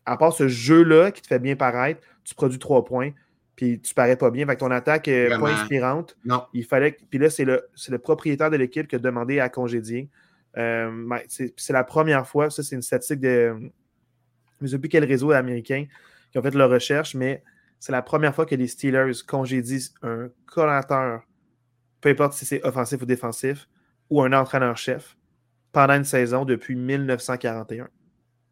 à 0.04 0.16
part 0.16 0.32
ce 0.32 0.48
jeu-là 0.48 1.12
qui 1.12 1.22
te 1.22 1.28
fait 1.28 1.38
bien 1.38 1.54
paraître, 1.54 2.00
tu 2.24 2.34
produis 2.34 2.58
trois 2.58 2.84
points, 2.84 3.12
puis 3.56 3.80
tu 3.80 3.94
parais 3.94 4.16
pas 4.16 4.30
bien. 4.30 4.44
Avec 4.46 4.58
ton 4.58 4.70
attaque 4.70 5.06
n'est 5.06 5.28
pas 5.28 5.50
inspirante. 5.50 6.16
Non. 6.24 6.44
Il 6.52 6.64
fallait. 6.64 6.96
Puis 7.10 7.18
là, 7.18 7.30
c'est 7.30 7.44
le, 7.44 7.68
le, 7.88 7.98
propriétaire 7.98 8.50
de 8.50 8.56
l'équipe 8.56 8.88
qui 8.88 8.96
a 8.96 8.98
demandé 8.98 9.38
à 9.40 9.48
congédier. 9.48 10.08
Euh, 10.56 11.18
c'est 11.28 11.72
la 11.72 11.84
première 11.84 12.26
fois, 12.26 12.50
ça, 12.50 12.62
c'est 12.62 12.74
une 12.74 12.82
statistique 12.82 13.20
de. 13.20 13.54
Je 14.60 14.66
ne 14.66 14.70
sais 14.70 14.78
plus 14.78 14.88
quel 14.88 15.04
réseau 15.04 15.32
américain 15.32 15.86
qui 16.30 16.38
ont 16.38 16.42
fait 16.42 16.54
leur 16.54 16.70
recherche, 16.70 17.14
mais 17.14 17.42
c'est 17.82 17.90
la 17.90 18.00
première 18.00 18.32
fois 18.32 18.46
que 18.46 18.54
les 18.54 18.68
Steelers 18.68 19.24
congédient 19.26 19.88
un 20.02 20.28
collateur, 20.46 21.22
peu 22.00 22.10
importe 22.10 22.34
si 22.34 22.46
c'est 22.46 22.62
offensif 22.64 23.02
ou 23.02 23.06
défensif, 23.06 23.68
ou 24.08 24.22
un 24.22 24.32
entraîneur-chef 24.32 25.16
pendant 25.72 25.94
une 25.94 26.04
saison 26.04 26.44
depuis 26.44 26.76
1941. 26.76 27.88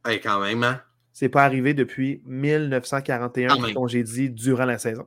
Hey, 0.05 0.21
quand 0.21 0.41
même, 0.41 0.65
hein? 0.65 0.81
C'est 1.13 1.29
pas 1.29 1.45
arrivé 1.45 1.75
depuis 1.75 2.21
1941 2.27 3.55
qu'ils 3.55 3.75
congédie 3.75 4.31
durant 4.31 4.65
la 4.65 4.79
saison. 4.79 5.07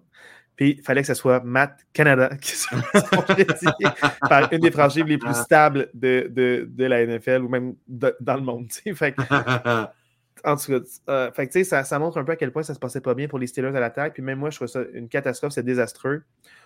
Puis 0.55 0.77
il 0.77 0.83
fallait 0.83 1.01
que 1.01 1.07
ce 1.07 1.15
soit 1.15 1.41
Matt 1.43 1.85
Canada 1.91 2.29
qui 2.41 2.55
soit 2.55 2.79
par 4.29 4.53
une 4.53 4.61
des 4.61 4.71
franchises 4.71 5.03
les 5.03 5.17
plus 5.17 5.33
stables 5.43 5.89
de, 5.93 6.29
de, 6.31 6.69
de, 6.71 6.85
la 6.85 7.05
NFL 7.05 7.41
ou 7.41 7.49
même 7.49 7.75
dans 7.89 8.35
le 8.35 8.41
monde. 8.41 8.71
Fait 8.71 9.13
En 10.45 10.57
tout 10.57 10.71
cas, 10.71 10.85
euh, 11.09 11.31
fait 11.31 11.63
ça, 11.63 11.83
ça 11.83 11.99
montre 11.99 12.17
un 12.17 12.23
peu 12.23 12.33
à 12.33 12.35
quel 12.35 12.51
point 12.51 12.63
ça 12.63 12.73
se 12.73 12.79
passait 12.79 12.99
pas 12.99 13.13
bien 13.13 13.27
pour 13.27 13.39
les 13.39 13.47
Steelers 13.47 13.75
à 13.75 13.79
l'attaque. 13.79 14.13
Puis 14.13 14.23
même 14.23 14.39
moi, 14.39 14.49
je 14.49 14.57
trouve 14.57 14.67
ça 14.67 14.81
une 14.93 15.07
catastrophe, 15.07 15.53
c'est 15.53 15.63
désastreux. 15.63 16.23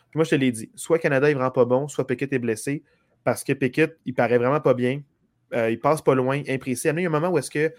Puis 0.09 0.17
moi, 0.17 0.23
je 0.23 0.31
te 0.31 0.35
l'ai 0.35 0.51
dit, 0.51 0.71
soit 0.75 0.99
Canada 0.99 1.29
est 1.29 1.33
vraiment 1.33 1.51
pas 1.51 1.65
bon, 1.65 1.87
soit 1.87 2.07
Pickett 2.07 2.33
est 2.33 2.39
blessé, 2.39 2.83
parce 3.23 3.43
que 3.43 3.53
Pickett, 3.53 3.97
il 4.05 4.13
paraît 4.13 4.37
vraiment 4.37 4.61
pas 4.61 4.73
bien. 4.73 5.01
Euh, 5.53 5.69
il 5.69 5.79
passe 5.79 6.01
pas 6.01 6.15
loin, 6.15 6.41
imprécis. 6.47 6.87
Il 6.87 6.99
y 6.99 7.05
a 7.05 7.07
un 7.07 7.11
moment 7.11 7.29
où 7.29 7.37
est-ce 7.37 7.51
que 7.51 7.71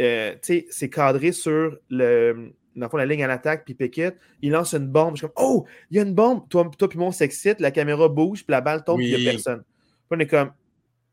euh, 0.00 0.34
c'est 0.40 0.90
cadré 0.90 1.32
sur 1.32 1.76
le, 1.90 2.52
dans 2.74 2.88
la 2.94 3.04
ligne 3.04 3.22
à 3.22 3.26
l'attaque, 3.26 3.64
puis 3.64 3.74
Pickett, 3.74 4.16
il 4.40 4.52
lance 4.52 4.72
une 4.72 4.86
bombe. 4.86 5.16
Je 5.16 5.26
suis 5.26 5.26
comme, 5.26 5.44
oh, 5.44 5.66
il 5.90 5.98
y 5.98 6.00
a 6.00 6.02
une 6.02 6.14
bombe. 6.14 6.48
Toi, 6.48 6.70
toi 6.78 6.88
puis 6.88 6.98
moi, 6.98 7.08
on 7.08 7.12
s'excite, 7.12 7.60
la 7.60 7.70
caméra 7.70 8.08
bouge, 8.08 8.44
puis 8.44 8.52
la 8.52 8.60
balle 8.60 8.84
tombe, 8.84 8.98
puis 8.98 9.10
il 9.10 9.18
n'y 9.18 9.28
a 9.28 9.32
personne. 9.32 9.62
Puis 9.62 10.16
on 10.16 10.18
est 10.18 10.26
comme, 10.26 10.52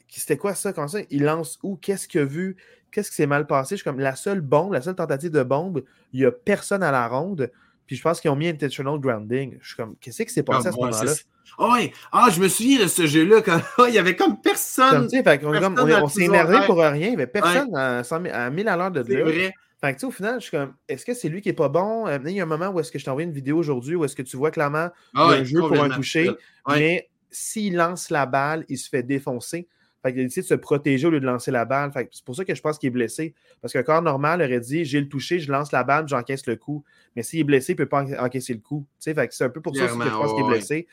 c'était 0.10 0.38
quoi 0.38 0.56
ça, 0.56 0.74
comme 0.74 0.88
ça? 0.88 1.00
Il 1.10 1.24
lance 1.24 1.60
où? 1.64 1.76
Qu'est-ce 1.76 2.08
qu'il 2.08 2.22
a 2.22 2.26
vu? 2.26 2.58
Qu'est-ce 2.92 3.10
qui 3.10 3.16
s'est 3.16 3.28
mal 3.28 3.46
passé? 3.46 3.76
Je 3.76 3.82
suis 3.82 3.84
comme, 3.84 4.00
la 4.00 4.16
seule 4.16 4.42
bombe, 4.42 4.74
la 4.74 4.82
seule 4.82 4.96
tentative 4.96 5.32
de 5.32 5.44
bombe, 5.44 5.84
il 6.14 6.22
n'y 6.22 6.26
a 6.26 6.32
personne 6.32 6.82
à 6.82 6.92
la 6.92 7.08
ronde. 7.08 7.52
Puis 7.86 7.96
je 7.96 8.02
pense 8.02 8.22
qu'ils 8.22 8.30
ont 8.32 8.36
mis 8.36 8.48
intentional 8.48 9.00
grounding. 9.00 9.58
Je 9.62 9.68
suis 9.68 9.76
comme, 9.76 9.96
qu'est-ce 10.00 10.24
qui 10.24 10.34
s'est 10.34 10.44
passé 10.44 10.68
à 10.68 10.72
ce 10.72 10.78
moment-là? 10.78 11.14
Oh 11.58 11.74
ouais, 11.74 11.92
ah, 12.12 12.30
je 12.32 12.40
me 12.40 12.48
souviens 12.48 12.84
de 12.84 12.88
ce 12.88 13.08
jeu-là 13.08 13.42
quand 13.42 13.60
il 13.88 13.94
y 13.94 13.98
avait 13.98 14.16
comme 14.16 14.40
personne. 14.40 15.08
on, 15.08 16.08
s'est 16.08 16.24
énervé 16.24 16.60
pour 16.66 16.78
rien, 16.78 16.96
il 16.96 17.10
n'y 17.10 17.16
avait 17.16 17.28
personne 17.28 17.76
à, 17.76 18.50
1000 18.50 18.68
à 18.68 18.78
l'heure 18.78 18.92
de 18.92 19.04
C'est 19.04 19.22
vrai. 19.22 19.54
Fait 19.82 19.96
que, 19.96 20.06
au 20.06 20.12
final, 20.12 20.36
je 20.36 20.48
suis 20.48 20.58
comme, 20.58 20.74
est-ce 20.90 21.06
que 21.06 21.14
c'est 21.14 21.30
lui 21.30 21.42
qui 21.42 21.50
est 21.50 21.54
pas 21.54 21.70
bon? 21.70 22.06
Euh, 22.06 22.18
il 22.26 22.34
y 22.34 22.40
a 22.42 22.44
un 22.44 22.46
moment 22.46 22.68
où 22.68 22.80
est-ce 22.82 22.92
que 22.92 23.00
je 23.00 23.06
t'envoie 23.06 23.24
une 23.24 23.32
vidéo 23.32 23.58
aujourd'hui 23.58 23.96
où 23.96 24.04
est-ce 24.04 24.16
que 24.16 24.22
tu 24.22 24.36
vois 24.36 24.52
clairement 24.52 24.90
ah 25.16 25.30
un 25.30 25.44
jeu 25.44 25.60
pour 25.60 25.82
un 25.82 25.90
toucher, 25.90 26.30
mais 26.68 27.10
s'il 27.32 27.76
lance 27.76 28.10
la 28.10 28.26
balle, 28.26 28.66
il 28.68 28.78
se 28.78 28.90
fait 28.90 29.04
défoncer. 29.04 29.68
Fait 30.02 30.14
qu'il 30.14 30.22
a 30.22 30.24
décidé 30.24 30.44
de 30.44 30.48
se 30.48 30.54
protéger 30.54 31.08
au 31.08 31.10
lieu 31.10 31.20
de 31.20 31.26
lancer 31.26 31.52
la 31.52 31.66
balle. 31.66 31.92
c'est 31.94 32.24
pour 32.24 32.36
ça 32.36 32.46
que 32.46 32.56
je 32.56 32.62
pense 32.62 32.80
qu'il 32.80 32.88
est 32.88 32.92
blessé. 32.92 33.34
Parce 33.62 33.74
qu'un 33.74 33.84
corps 33.84 34.02
normal 34.02 34.42
aurait 34.42 34.60
dit 34.62 34.86
j'ai 34.86 35.02
le 35.02 35.10
touché, 35.10 35.40
je 35.40 35.52
lance 35.52 35.72
la 35.72 35.84
balle, 35.84 36.08
j'encaisse 36.08 36.46
le 36.46 36.56
coup. 36.56 36.86
Mais 37.16 37.24
s'il 37.24 37.42
est 37.42 37.44
blessé, 37.44 37.74
il 37.74 37.76
ne 37.76 37.80
peut 37.80 37.90
pas 37.90 38.06
encaisser 38.24 38.54
le 38.54 38.62
coup. 38.62 38.86
c'est 38.98 39.18
un 39.18 39.50
peu 39.50 39.62
pour 39.62 39.76
ça 39.76 39.88
que 39.88 39.94
je 39.94 39.98
pense 39.98 40.34
qu'il 40.34 40.46
est 40.46 40.48
blessé. 40.48 40.88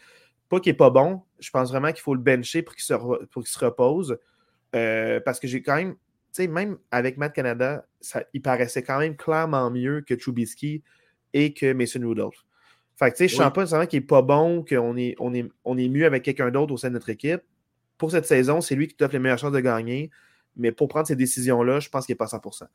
Pas 0.49 0.61
qu'il 0.61 0.73
n'est 0.73 0.77
pas 0.77 0.91
bon. 0.91 1.23
Je 1.39 1.51
pense 1.51 1.71
vraiment 1.71 1.93
qu'il 1.93 2.01
faut 2.01 2.15
le 2.15 2.21
bencher 2.21 2.63
pour 2.63 2.75
qu'il 2.75 2.85
se, 2.85 2.95
se, 2.95 3.59
repose. 3.65 4.19
Euh, 4.75 5.21
parce 5.25 5.39
que 5.39 5.47
j'ai 5.47 5.63
quand 5.63 5.77
même, 5.77 5.95
tu 5.95 6.43
sais, 6.43 6.49
même 6.49 6.79
avec 6.91 7.17
Matt 7.17 7.33
Canada, 7.33 7.87
ça, 8.01 8.25
il 8.33 8.43
paraissait 8.43 8.83
quand 8.83 8.99
même 8.99 9.17
clairement 9.17 9.71
mieux 9.71 10.03
que 10.03 10.15
Trubisky 10.15 10.83
et 11.33 11.53
que 11.53 11.73
Mason 11.73 12.01
Rudolph. 12.01 12.45
Fait 12.97 13.11
que, 13.11 13.17
tu 13.17 13.25
sais, 13.25 13.29
je 13.29 13.37
ne 13.37 13.43
sens 13.45 13.53
pas 13.53 13.61
nécessairement 13.61 13.87
qu'il 13.87 14.01
n'est 14.01 14.07
pas 14.07 14.23
bon, 14.23 14.65
qu'on 14.65 14.97
est, 14.97 15.15
on 15.19 15.35
est, 15.35 15.49
on 15.65 15.79
est 15.79 15.89
mieux 15.89 16.07
avec 16.07 16.25
quelqu'un 16.25 16.51
d'autre 16.51 16.73
au 16.73 16.77
sein 16.77 16.89
de 16.89 16.95
notre 16.95 17.11
équipe 17.11 17.43
pour 17.99 18.11
cette 18.11 18.27
saison, 18.27 18.61
c'est 18.61 18.75
lui 18.75 18.89
qui 18.89 18.95
t'offre 18.95 19.13
les 19.13 19.19
meilleures 19.19 19.39
chances 19.39 19.53
de 19.53 19.61
gagner. 19.61 20.11
Mais 20.57 20.73
pour 20.73 20.89
prendre 20.89 21.07
ces 21.07 21.17
décisions-là, 21.17 21.81
je 21.81 21.89
pense 21.89 22.07
qu'il 22.07 22.15
n'est 22.15 22.19
pas 22.19 22.27
100%. 22.27 22.67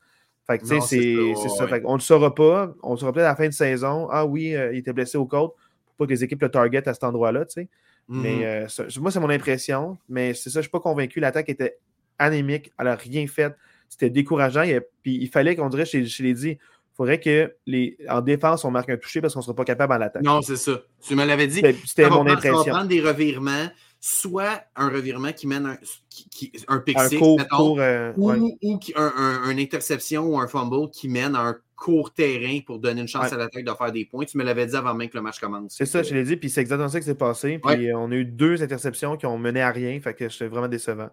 Fait 0.46 0.58
que, 0.58 0.66
c'est 0.66 0.80
ça. 0.80 1.66
on 1.84 1.92
ne 1.92 1.98
le 1.98 2.00
saura 2.00 2.34
pas. 2.34 2.74
On 2.82 2.92
le 2.92 2.96
saura 2.96 3.12
peut-être 3.12 3.26
à 3.26 3.30
la 3.30 3.36
fin 3.36 3.46
de 3.46 3.52
saison. 3.52 4.08
Ah 4.10 4.26
oui, 4.26 4.54
euh, 4.54 4.72
il 4.72 4.78
était 4.78 4.92
blessé 4.92 5.16
au 5.18 5.26
côte. 5.26 5.54
Pour 5.86 5.96
pas 5.96 6.06
que 6.06 6.10
les 6.10 6.24
équipes 6.24 6.42
le 6.42 6.48
target 6.48 6.88
à 6.88 6.94
cet 6.94 7.04
endroit-là, 7.04 7.44
tu 7.44 7.52
sais. 7.52 7.68
Mais 8.08 8.36
mhm. 8.36 8.42
euh, 8.44 9.00
moi, 9.00 9.10
c'est 9.10 9.20
mon 9.20 9.30
impression. 9.30 9.98
Mais 10.08 10.34
c'est 10.34 10.50
ça, 10.50 10.54
je 10.54 10.58
ne 10.58 10.62
suis 10.62 10.70
pas 10.70 10.80
convaincu. 10.80 11.20
L'attaque 11.20 11.48
était 11.48 11.78
anémique. 12.18 12.72
Elle 12.78 12.86
n'a 12.86 12.96
rien 12.96 13.26
fait. 13.26 13.54
C'était 13.88 14.10
décourageant. 14.10 14.64
puis 15.02 15.18
il 15.20 15.28
fallait 15.28 15.54
qu'on 15.54 15.68
dirait, 15.68 15.84
je, 15.84 16.02
je 16.02 16.22
l'ai 16.22 16.34
dit, 16.34 16.50
il 16.92 16.96
faudrait 16.96 17.20
que 17.20 17.54
les, 17.66 17.96
en 18.08 18.20
défense, 18.20 18.64
on 18.64 18.70
marque 18.70 18.90
un 18.90 18.96
toucher 18.96 19.20
parce 19.20 19.34
qu'on 19.34 19.40
ne 19.40 19.44
sera 19.44 19.54
pas 19.54 19.64
capable 19.64 19.92
en 19.94 20.00
attaque. 20.00 20.22
Non, 20.22 20.42
c'est 20.42 20.56
ça. 20.56 20.82
Tu 21.06 21.14
me 21.14 21.24
l'avais 21.24 21.46
dit. 21.46 21.62
C'était 21.86 22.08
mon 22.08 22.26
impression. 22.26 22.58
On 22.58 22.64
va 22.64 22.70
prendre 22.70 22.88
des 22.88 23.00
revirements 23.00 23.68
soit 24.04 24.64
un 24.74 24.88
revirement 24.88 25.32
qui 25.32 25.46
mène 25.46 25.64
un, 25.64 25.78
qui, 26.10 26.52
un 26.66 26.80
pick 26.80 26.98
euh, 26.98 28.12
ou, 28.16 28.26
ou 28.26 28.30
un, 28.30 29.50
une 29.50 29.60
interception 29.60 30.24
ou 30.24 30.40
un 30.40 30.48
fumble 30.48 30.90
qui 30.90 31.08
mène 31.08 31.36
à 31.36 31.42
un 31.42 31.56
court 31.76 32.12
terrain 32.12 32.58
pour 32.66 32.80
donner 32.80 33.02
une 33.02 33.06
chance 33.06 33.32
à 33.32 33.36
l'attaque 33.36 33.64
de 33.64 33.72
faire 33.72 33.92
des 33.92 34.04
points. 34.04 34.24
Tu 34.24 34.36
me 34.38 34.42
l'avais 34.42 34.66
dit 34.66 34.74
avant 34.74 34.92
même 34.92 35.08
que 35.08 35.16
le 35.16 35.22
match 35.22 35.38
commence. 35.38 35.76
C'est 35.76 35.86
ça, 35.86 36.02
je 36.02 36.14
l'ai 36.14 36.24
dit, 36.24 36.36
puis 36.36 36.50
c'est 36.50 36.60
exactement 36.60 36.88
ça 36.88 36.98
qui 36.98 37.06
s'est 37.06 37.14
passé. 37.14 37.60
Puis 37.64 37.94
on 37.94 38.10
a 38.10 38.14
eu 38.16 38.24
deux 38.24 38.60
interceptions 38.60 39.16
qui 39.16 39.26
ont 39.26 39.38
mené 39.38 39.62
à 39.62 39.70
rien, 39.70 40.00
fait 40.00 40.14
que 40.14 40.28
c'était 40.28 40.48
vraiment 40.48 40.68
décevant. 40.68 41.10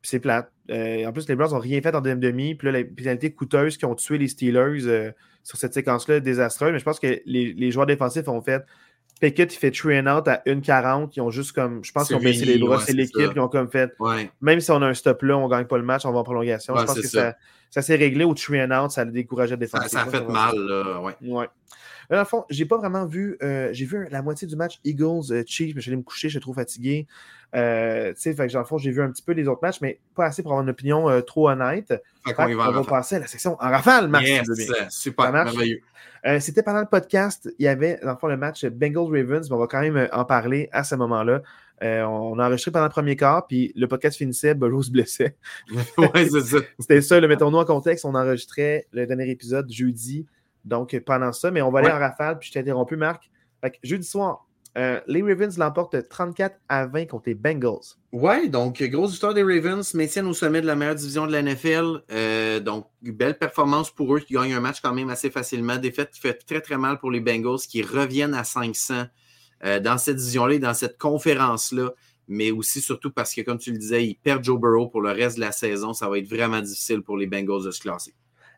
Puis 0.00 0.10
c'est 0.10 0.20
plate. 0.20 0.52
Euh, 0.70 1.04
en 1.04 1.12
plus, 1.12 1.28
les 1.28 1.34
Browns 1.34 1.50
n'ont 1.50 1.58
rien 1.58 1.80
fait 1.82 1.94
en 1.94 2.00
deuxième 2.00 2.20
demi. 2.20 2.54
Puis 2.54 2.66
là, 2.66 2.72
les 2.72 2.84
pénalités 2.84 3.32
coûteuses 3.32 3.76
qui 3.76 3.84
ont 3.84 3.96
tué 3.96 4.18
les 4.18 4.28
Steelers 4.28 4.86
euh, 4.86 5.10
sur 5.42 5.58
cette 5.58 5.74
séquence-là, 5.74 6.20
désastreuse. 6.20 6.72
Mais 6.72 6.78
je 6.78 6.84
pense 6.84 7.00
que 7.00 7.20
les, 7.24 7.52
les 7.52 7.70
joueurs 7.72 7.86
défensifs 7.86 8.28
ont 8.28 8.42
fait 8.42 8.64
Pickett, 9.22 9.54
il 9.54 9.56
fait 9.56 9.70
true 9.70 9.96
and 9.96 10.08
out 10.08 10.26
à 10.26 10.42
1,40. 10.46 11.12
Ils 11.14 11.20
ont 11.20 11.30
juste 11.30 11.52
comme. 11.52 11.84
Je 11.84 11.92
pense 11.92 12.08
qu'ils 12.08 12.16
ont 12.16 12.20
baissé 12.20 12.44
les 12.44 12.58
bras. 12.58 12.80
c'est 12.80 12.92
l'équipe. 12.92 13.30
Ils 13.34 13.40
ont 13.40 13.48
comme 13.48 13.70
fait. 13.70 13.94
Même 14.40 14.60
si 14.60 14.70
on 14.72 14.82
a 14.82 14.86
un 14.86 14.94
stop 14.94 15.22
là, 15.22 15.38
on 15.38 15.46
ne 15.46 15.50
gagne 15.50 15.66
pas 15.66 15.78
le 15.78 15.84
match, 15.84 16.04
on 16.04 16.12
va 16.12 16.18
en 16.18 16.24
prolongation. 16.24 16.76
je 16.76 16.84
pense 16.84 17.00
que 17.00 17.06
ça, 17.06 17.36
ça 17.70 17.82
s'est 17.82 17.94
réglé 17.94 18.24
au 18.24 18.34
true 18.34 18.60
and 18.60 18.72
out. 18.72 18.90
Ça 18.90 19.02
a 19.02 19.04
découragé 19.04 19.52
la 19.52 19.58
défense. 19.58 19.86
Ça, 19.86 20.02
a 20.02 20.06
fait 20.06 20.26
mal, 20.26 20.56
là. 20.56 21.00
Ouais. 21.00 21.48
Dans 22.10 22.18
le 22.18 22.24
fond, 22.24 22.44
j'ai 22.50 22.64
pas 22.64 22.76
vraiment 22.76 23.06
vu. 23.06 23.36
Euh, 23.42 23.70
j'ai 23.72 23.84
vu 23.84 24.06
la 24.10 24.22
moitié 24.22 24.46
du 24.46 24.56
match 24.56 24.80
Eagles-Chiefs, 24.84 25.74
mais 25.74 25.80
je 25.80 25.90
vais 25.90 25.96
me 25.96 26.02
coucher, 26.02 26.28
je 26.28 26.34
suis 26.34 26.40
trop 26.40 26.52
fatigué. 26.52 27.06
Euh, 27.54 28.12
tu 28.14 28.20
sais, 28.20 28.34
dans 28.34 28.58
le 28.58 28.64
fond, 28.64 28.78
j'ai 28.78 28.90
vu 28.90 29.02
un 29.02 29.10
petit 29.10 29.22
peu 29.22 29.32
les 29.32 29.46
autres 29.46 29.60
matchs, 29.62 29.80
mais 29.80 30.00
pas 30.14 30.26
assez 30.26 30.42
pour 30.42 30.52
avoir 30.52 30.62
une 30.62 30.70
opinion 30.70 31.08
euh, 31.08 31.20
trop 31.20 31.48
honnête. 31.48 31.92
on, 32.26 32.32
va 32.32 32.84
passer 32.84 33.16
à 33.16 33.20
la 33.20 33.26
section 33.26 33.54
en 33.54 33.70
rafale, 33.70 34.08
Max. 34.08 34.28
Yes, 34.28 34.48
super, 34.90 35.32
merveilleux. 35.32 35.80
C'était 36.38 36.62
pendant 36.62 36.80
le 36.80 36.86
podcast, 36.86 37.50
il 37.58 37.64
y 37.64 37.68
avait, 37.68 37.98
dans 38.02 38.12
le 38.12 38.16
fond, 38.16 38.28
le 38.28 38.36
match 38.36 38.64
Bengals-Ravens, 38.64 39.50
mais 39.50 39.56
on 39.56 39.58
va 39.58 39.66
quand 39.66 39.80
même 39.80 40.08
en 40.12 40.24
parler 40.24 40.68
à 40.72 40.84
ce 40.84 40.94
moment-là. 40.94 41.42
on 41.80 42.38
a 42.38 42.46
enregistré 42.46 42.70
pendant 42.70 42.86
le 42.86 42.90
premier 42.90 43.16
quart, 43.16 43.46
puis 43.46 43.72
le 43.74 43.88
podcast 43.88 44.16
finissait, 44.16 44.54
Bolo 44.54 44.82
se 44.82 44.90
blessait. 44.90 45.36
ouais, 45.98 46.28
c'est 46.30 46.42
ça. 46.42 46.58
C'était 46.78 47.02
ça, 47.02 47.18
le 47.18 47.26
mettons-nous 47.26 47.58
en 47.58 47.64
contexte. 47.64 48.04
On 48.04 48.14
enregistrait 48.14 48.86
le 48.92 49.04
dernier 49.06 49.28
épisode 49.30 49.70
jeudi 49.70 50.26
donc, 50.64 50.98
pendant 51.04 51.32
ça, 51.32 51.50
mais 51.50 51.62
on 51.62 51.70
va 51.70 51.80
aller 51.80 51.90
en 51.90 51.98
rafale, 51.98 52.38
puis 52.38 52.48
je 52.48 52.52
t'ai 52.52 52.60
interrompu, 52.60 52.96
Marc. 52.96 53.30
jeudi 53.82 54.06
soir, 54.06 54.46
euh, 54.78 55.00
les 55.06 55.22
Ravens 55.22 55.58
l'emportent 55.58 56.08
34 56.08 56.56
à 56.68 56.86
20 56.86 57.06
contre 57.06 57.24
les 57.26 57.34
Bengals. 57.34 57.96
Ouais, 58.12 58.48
donc 58.48 58.82
grosse 58.82 59.12
histoire 59.12 59.34
des 59.34 59.42
Ravens, 59.42 59.92
maintiennent 59.94 60.26
au 60.26 60.32
sommet 60.32 60.62
de 60.62 60.66
la 60.66 60.76
meilleure 60.76 60.94
division 60.94 61.26
de 61.26 61.32
la 61.32 61.42
NFL. 61.42 62.02
Euh, 62.10 62.60
donc, 62.60 62.86
belle 63.02 63.36
performance 63.36 63.90
pour 63.90 64.14
eux 64.16 64.20
qui 64.20 64.34
gagnent 64.34 64.54
un 64.54 64.60
match 64.60 64.80
quand 64.80 64.94
même 64.94 65.10
assez 65.10 65.30
facilement. 65.30 65.76
Défaite 65.76 66.10
qui 66.10 66.20
fait 66.20 66.34
très 66.34 66.60
très 66.60 66.78
mal 66.78 66.98
pour 66.98 67.10
les 67.10 67.20
Bengals 67.20 67.60
qui 67.68 67.82
reviennent 67.82 68.34
à 68.34 68.44
500 68.44 69.04
euh, 69.64 69.78
dans 69.78 69.98
cette 69.98 70.16
division-là 70.16 70.54
et 70.54 70.58
dans 70.58 70.74
cette 70.74 70.98
conférence-là. 70.98 71.90
Mais 72.28 72.50
aussi 72.50 72.80
surtout 72.80 73.10
parce 73.10 73.34
que, 73.34 73.42
comme 73.42 73.58
tu 73.58 73.72
le 73.72 73.78
disais, 73.78 74.06
ils 74.06 74.14
perdent 74.14 74.44
Joe 74.44 74.58
Burrow 74.58 74.88
pour 74.88 75.02
le 75.02 75.10
reste 75.10 75.36
de 75.36 75.40
la 75.42 75.52
saison. 75.52 75.92
Ça 75.92 76.08
va 76.08 76.18
être 76.18 76.28
vraiment 76.28 76.60
difficile 76.60 77.02
pour 77.02 77.18
les 77.18 77.26
Bengals 77.26 77.64
de 77.64 77.70
se 77.72 77.80
classer. 77.80 78.14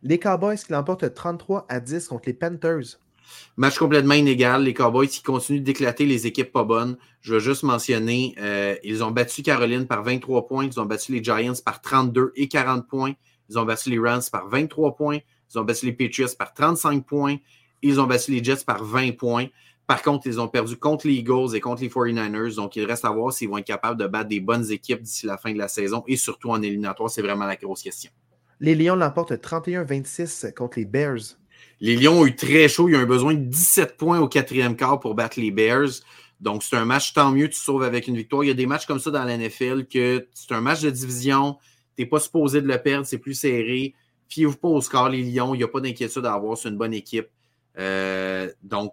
Les 0.06 0.18
Cowboys 0.18 0.58
qui 0.58 0.70
l'emportent 0.70 1.14
33 1.14 1.64
à 1.70 1.80
10 1.80 2.08
contre 2.08 2.24
les 2.26 2.34
Panthers. 2.34 2.98
Match 3.56 3.78
complètement 3.78 4.12
inégal. 4.12 4.62
Les 4.62 4.74
Cowboys 4.74 5.08
qui 5.08 5.22
continuent 5.22 5.62
d'éclater 5.62 6.04
les 6.04 6.26
équipes 6.26 6.52
pas 6.52 6.64
bonnes. 6.64 6.98
Je 7.22 7.32
veux 7.32 7.40
juste 7.40 7.62
mentionner, 7.62 8.34
euh, 8.38 8.76
ils 8.84 9.02
ont 9.02 9.10
battu 9.10 9.42
Caroline 9.42 9.86
par 9.86 10.02
23 10.02 10.46
points. 10.46 10.66
Ils 10.66 10.78
ont 10.78 10.84
battu 10.84 11.12
les 11.12 11.24
Giants 11.24 11.54
par 11.64 11.80
32 11.80 12.32
et 12.36 12.48
40 12.48 12.86
points. 12.86 13.14
Ils 13.48 13.58
ont 13.58 13.64
battu 13.64 13.88
les 13.88 13.98
Rams 13.98 14.20
par 14.30 14.46
23 14.46 14.94
points. 14.94 15.20
Ils 15.50 15.58
ont 15.58 15.64
battu 15.64 15.86
les 15.86 15.92
Patriots 15.92 16.28
par 16.38 16.52
35 16.52 17.06
points. 17.06 17.36
Ils 17.80 17.98
ont 17.98 18.04
battu 18.04 18.30
les 18.30 18.44
Jets 18.44 18.64
par 18.66 18.84
20 18.84 19.16
points. 19.16 19.46
Par 19.86 20.02
contre, 20.02 20.26
ils 20.26 20.38
ont 20.38 20.48
perdu 20.48 20.76
contre 20.76 21.06
les 21.06 21.14
Eagles 21.14 21.54
et 21.54 21.60
contre 21.60 21.80
les 21.80 21.88
49ers. 21.88 22.56
Donc, 22.56 22.76
il 22.76 22.84
reste 22.84 23.06
à 23.06 23.10
voir 23.10 23.32
s'ils 23.32 23.48
vont 23.48 23.56
être 23.56 23.66
capables 23.66 23.98
de 23.98 24.06
battre 24.06 24.28
des 24.28 24.40
bonnes 24.40 24.70
équipes 24.70 25.00
d'ici 25.00 25.24
la 25.24 25.38
fin 25.38 25.52
de 25.52 25.58
la 25.58 25.68
saison 25.68 26.04
et 26.06 26.16
surtout 26.16 26.50
en 26.50 26.60
éliminatoire. 26.60 27.08
C'est 27.08 27.22
vraiment 27.22 27.46
la 27.46 27.56
grosse 27.56 27.82
question. 27.82 28.10
Les 28.60 28.74
Lions 28.74 28.96
l'emportent 28.96 29.32
31-26 29.32 30.54
contre 30.54 30.78
les 30.78 30.84
Bears. 30.84 31.38
Les 31.80 31.96
Lions 31.96 32.20
ont 32.20 32.26
eu 32.26 32.34
très 32.34 32.68
chaud. 32.68 32.88
Ils 32.88 32.96
ont 32.96 33.00
eu 33.00 33.06
besoin 33.06 33.34
de 33.34 33.40
17 33.40 33.96
points 33.96 34.20
au 34.20 34.28
quatrième 34.28 34.76
quart 34.76 35.00
pour 35.00 35.14
battre 35.14 35.40
les 35.40 35.50
Bears. 35.50 36.00
Donc, 36.40 36.62
c'est 36.62 36.76
un 36.76 36.84
match, 36.84 37.12
tant 37.12 37.30
mieux, 37.30 37.48
tu 37.48 37.58
sauves 37.58 37.82
avec 37.82 38.08
une 38.08 38.16
victoire. 38.16 38.44
Il 38.44 38.48
y 38.48 38.50
a 38.50 38.54
des 38.54 38.66
matchs 38.66 38.86
comme 38.86 38.98
ça 38.98 39.10
dans 39.10 39.24
la 39.24 39.36
NFL 39.36 39.86
que 39.86 40.28
c'est 40.34 40.52
un 40.52 40.60
match 40.60 40.82
de 40.82 40.90
division. 40.90 41.56
Tu 41.96 42.02
n'es 42.02 42.08
pas 42.08 42.20
supposé 42.20 42.60
de 42.60 42.66
le 42.66 42.78
perdre, 42.78 43.06
c'est 43.06 43.18
plus 43.18 43.34
serré. 43.34 43.94
Fiez-vous 44.28 44.56
pas 44.56 44.68
au 44.68 44.80
score, 44.80 45.08
les 45.08 45.22
Lions. 45.22 45.54
Il 45.54 45.58
n'y 45.58 45.64
a 45.64 45.68
pas 45.68 45.80
d'inquiétude 45.80 46.26
à 46.26 46.34
avoir. 46.34 46.56
C'est 46.56 46.68
une 46.68 46.76
bonne 46.76 46.94
équipe. 46.94 47.28
Euh, 47.78 48.50
donc, 48.62 48.92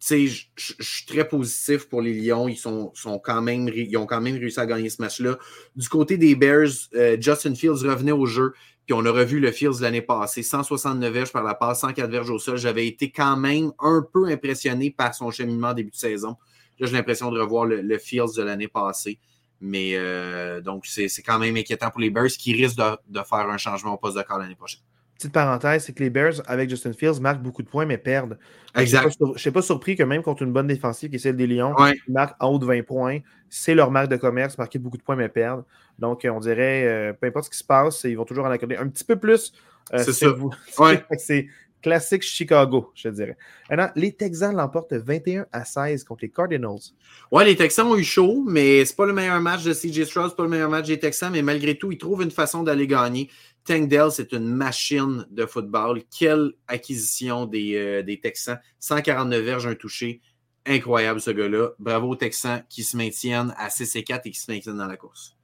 je 0.00 0.44
suis 0.56 1.06
très 1.06 1.28
positif 1.28 1.88
pour 1.88 2.00
les 2.00 2.14
Lions. 2.14 2.48
Ils, 2.48 2.56
sont, 2.56 2.92
sont 2.94 3.18
quand 3.18 3.42
même, 3.42 3.68
ils 3.68 3.96
ont 3.96 4.06
quand 4.06 4.20
même 4.20 4.36
réussi 4.36 4.58
à 4.58 4.66
gagner 4.66 4.88
ce 4.88 5.00
match-là. 5.02 5.38
Du 5.76 5.88
côté 5.88 6.16
des 6.16 6.34
Bears, 6.34 6.68
euh, 6.94 7.16
Justin 7.20 7.54
Fields 7.54 7.84
revenait 7.84 8.12
au 8.12 8.26
jeu. 8.26 8.54
Puis 8.86 8.94
on 8.94 9.04
a 9.04 9.10
revu 9.10 9.38
le 9.38 9.52
Fields 9.52 9.80
l'année 9.82 10.02
passée. 10.02 10.42
169 10.42 11.12
verges 11.12 11.32
par 11.32 11.44
la 11.44 11.54
passe, 11.54 11.80
104 11.80 12.10
verges 12.10 12.30
au 12.30 12.38
sol. 12.38 12.56
J'avais 12.56 12.86
été 12.86 13.10
quand 13.10 13.36
même 13.36 13.72
un 13.78 14.04
peu 14.12 14.26
impressionné 14.26 14.90
par 14.90 15.14
son 15.14 15.30
cheminement 15.30 15.74
début 15.74 15.90
de 15.90 15.96
saison. 15.96 16.36
Là, 16.78 16.86
j'ai 16.86 16.94
l'impression 16.94 17.30
de 17.30 17.38
revoir 17.38 17.66
le, 17.66 17.98
Fields 17.98 18.34
de 18.36 18.42
l'année 18.42 18.68
passée. 18.68 19.18
Mais 19.60 19.92
euh, 19.94 20.62
donc, 20.62 20.86
c'est 20.86 21.10
quand 21.22 21.38
même 21.38 21.56
inquiétant 21.56 21.90
pour 21.90 22.00
les 22.00 22.08
Bears 22.08 22.28
qui 22.28 22.54
risquent 22.54 22.78
de, 22.78 22.96
de 23.08 23.22
faire 23.22 23.50
un 23.50 23.58
changement 23.58 23.92
au 23.92 23.98
poste 23.98 24.16
de 24.16 24.22
corps 24.22 24.38
l'année 24.38 24.54
prochaine. 24.54 24.80
Petite 25.20 25.34
parenthèse, 25.34 25.84
c'est 25.84 25.92
que 25.92 26.02
les 26.02 26.08
Bears, 26.08 26.40
avec 26.46 26.70
Justin 26.70 26.94
Fields, 26.94 27.20
marquent 27.20 27.42
beaucoup 27.42 27.62
de 27.62 27.68
points, 27.68 27.84
mais 27.84 27.98
perdent. 27.98 28.38
Exact. 28.74 29.14
Je 29.20 29.26
ne 29.26 29.36
suis 29.36 29.50
pas 29.50 29.60
surpris 29.60 29.94
que 29.94 30.02
même 30.02 30.22
contre 30.22 30.42
une 30.42 30.52
bonne 30.52 30.66
défensive 30.66 31.10
qui 31.10 31.16
est 31.16 31.18
celle 31.18 31.36
des 31.36 31.46
Lions, 31.46 31.74
ils 31.78 32.12
marquent 32.12 32.42
en 32.42 32.48
haut 32.48 32.58
de 32.58 32.64
20 32.64 32.86
points. 32.86 33.18
C'est 33.50 33.74
leur 33.74 33.90
marque 33.90 34.08
de 34.08 34.16
commerce, 34.16 34.56
marquer 34.56 34.78
beaucoup 34.78 34.96
de 34.96 35.02
points, 35.02 35.16
mais 35.16 35.28
perdre. 35.28 35.64
Donc, 35.98 36.26
on 36.30 36.40
dirait, 36.40 36.86
euh, 36.86 37.12
peu 37.12 37.26
importe 37.26 37.44
ce 37.44 37.50
qui 37.50 37.58
se 37.58 37.64
passe, 37.64 38.04
ils 38.04 38.16
vont 38.16 38.24
toujours 38.24 38.46
en 38.46 38.50
accorder 38.50 38.76
un 38.76 38.88
petit 38.88 39.04
peu 39.04 39.16
plus 39.16 39.52
c'est 39.98 40.12
ça. 40.12 40.34
c'est 41.18 41.46
classique 41.80 42.22
Chicago, 42.22 42.90
je 42.94 43.08
dirais. 43.08 43.36
Maintenant, 43.68 43.90
les 43.96 44.12
Texans 44.12 44.54
l'emportent 44.54 44.92
21 44.92 45.46
à 45.52 45.64
16 45.64 46.04
contre 46.04 46.22
les 46.22 46.30
Cardinals. 46.30 46.92
Ouais, 47.30 47.44
les 47.44 47.56
Texans 47.56 47.86
ont 47.86 47.96
eu 47.96 48.04
chaud, 48.04 48.44
mais 48.46 48.84
c'est 48.84 48.96
pas 48.96 49.06
le 49.06 49.12
meilleur 49.12 49.40
match 49.40 49.64
de 49.64 49.72
CJ 49.72 50.04
Stroud, 50.04 50.30
c'est 50.30 50.36
pas 50.36 50.42
le 50.44 50.48
meilleur 50.48 50.70
match 50.70 50.86
des 50.86 50.98
Texans, 50.98 51.32
mais 51.32 51.42
malgré 51.42 51.76
tout, 51.76 51.92
ils 51.92 51.98
trouvent 51.98 52.22
une 52.22 52.30
façon 52.30 52.62
d'aller 52.62 52.86
gagner. 52.86 53.30
Tank 53.64 53.88
Dell, 53.88 54.10
c'est 54.10 54.32
une 54.32 54.46
machine 54.46 55.26
de 55.30 55.46
football. 55.46 56.02
Quelle 56.16 56.52
acquisition 56.66 57.46
des, 57.46 57.76
euh, 57.76 58.02
des 58.02 58.18
Texans. 58.20 58.58
149 58.78 59.42
verges, 59.42 59.66
un 59.66 59.74
touché. 59.74 60.20
Incroyable 60.66 61.20
ce 61.20 61.30
gars-là. 61.30 61.70
Bravo 61.78 62.08
aux 62.08 62.16
Texans 62.16 62.62
qui 62.68 62.84
se 62.84 62.96
maintiennent 62.96 63.54
à 63.56 63.70
6 63.70 63.96
et 63.96 64.04
4 64.04 64.26
et 64.26 64.30
qui 64.30 64.38
se 64.38 64.50
maintiennent 64.50 64.78
dans 64.78 64.86
la 64.86 64.96
course. 64.96 65.36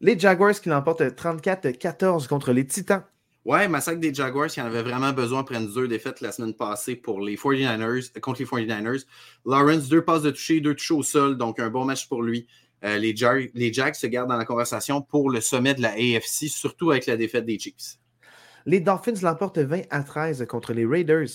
Les 0.00 0.18
Jaguars 0.18 0.60
qui 0.60 0.68
l'emportent 0.68 1.02
34-14 1.02 2.26
contre 2.26 2.52
les 2.52 2.66
Titans. 2.66 3.04
Ouais, 3.44 3.66
massacre 3.66 3.98
des 3.98 4.14
Jaguars 4.14 4.46
qui 4.46 4.60
en 4.60 4.66
avaient 4.66 4.82
vraiment 4.82 5.12
besoin 5.12 5.40
après 5.40 5.60
deux 5.60 5.88
défaites 5.88 6.20
la 6.20 6.30
semaine 6.30 6.54
passée 6.54 6.94
pour 6.94 7.20
les 7.20 7.36
49ers, 7.36 8.18
contre 8.20 8.40
les 8.40 8.46
49ers. 8.46 9.04
Lawrence, 9.44 9.88
deux 9.88 10.04
passes 10.04 10.22
de 10.22 10.30
toucher, 10.30 10.60
deux 10.60 10.74
touches 10.74 10.92
au 10.92 11.02
sol, 11.02 11.36
donc 11.36 11.58
un 11.58 11.68
bon 11.68 11.84
match 11.84 12.08
pour 12.08 12.22
lui. 12.22 12.46
Euh, 12.84 12.98
les, 12.98 13.14
les 13.54 13.72
Jags 13.72 13.94
se 13.94 14.06
gardent 14.06 14.28
dans 14.28 14.36
la 14.36 14.44
conversation 14.44 15.02
pour 15.02 15.30
le 15.30 15.40
sommet 15.40 15.74
de 15.74 15.82
la 15.82 15.92
AFC, 15.92 16.48
surtout 16.48 16.92
avec 16.92 17.06
la 17.06 17.16
défaite 17.16 17.44
des 17.44 17.58
Chiefs. 17.58 17.98
Les 18.64 18.80
Dolphins 18.80 19.20
l'emportent 19.22 19.58
20 19.58 19.82
à 19.90 20.02
13 20.02 20.46
contre 20.48 20.72
les 20.72 20.86
Raiders. 20.86 21.28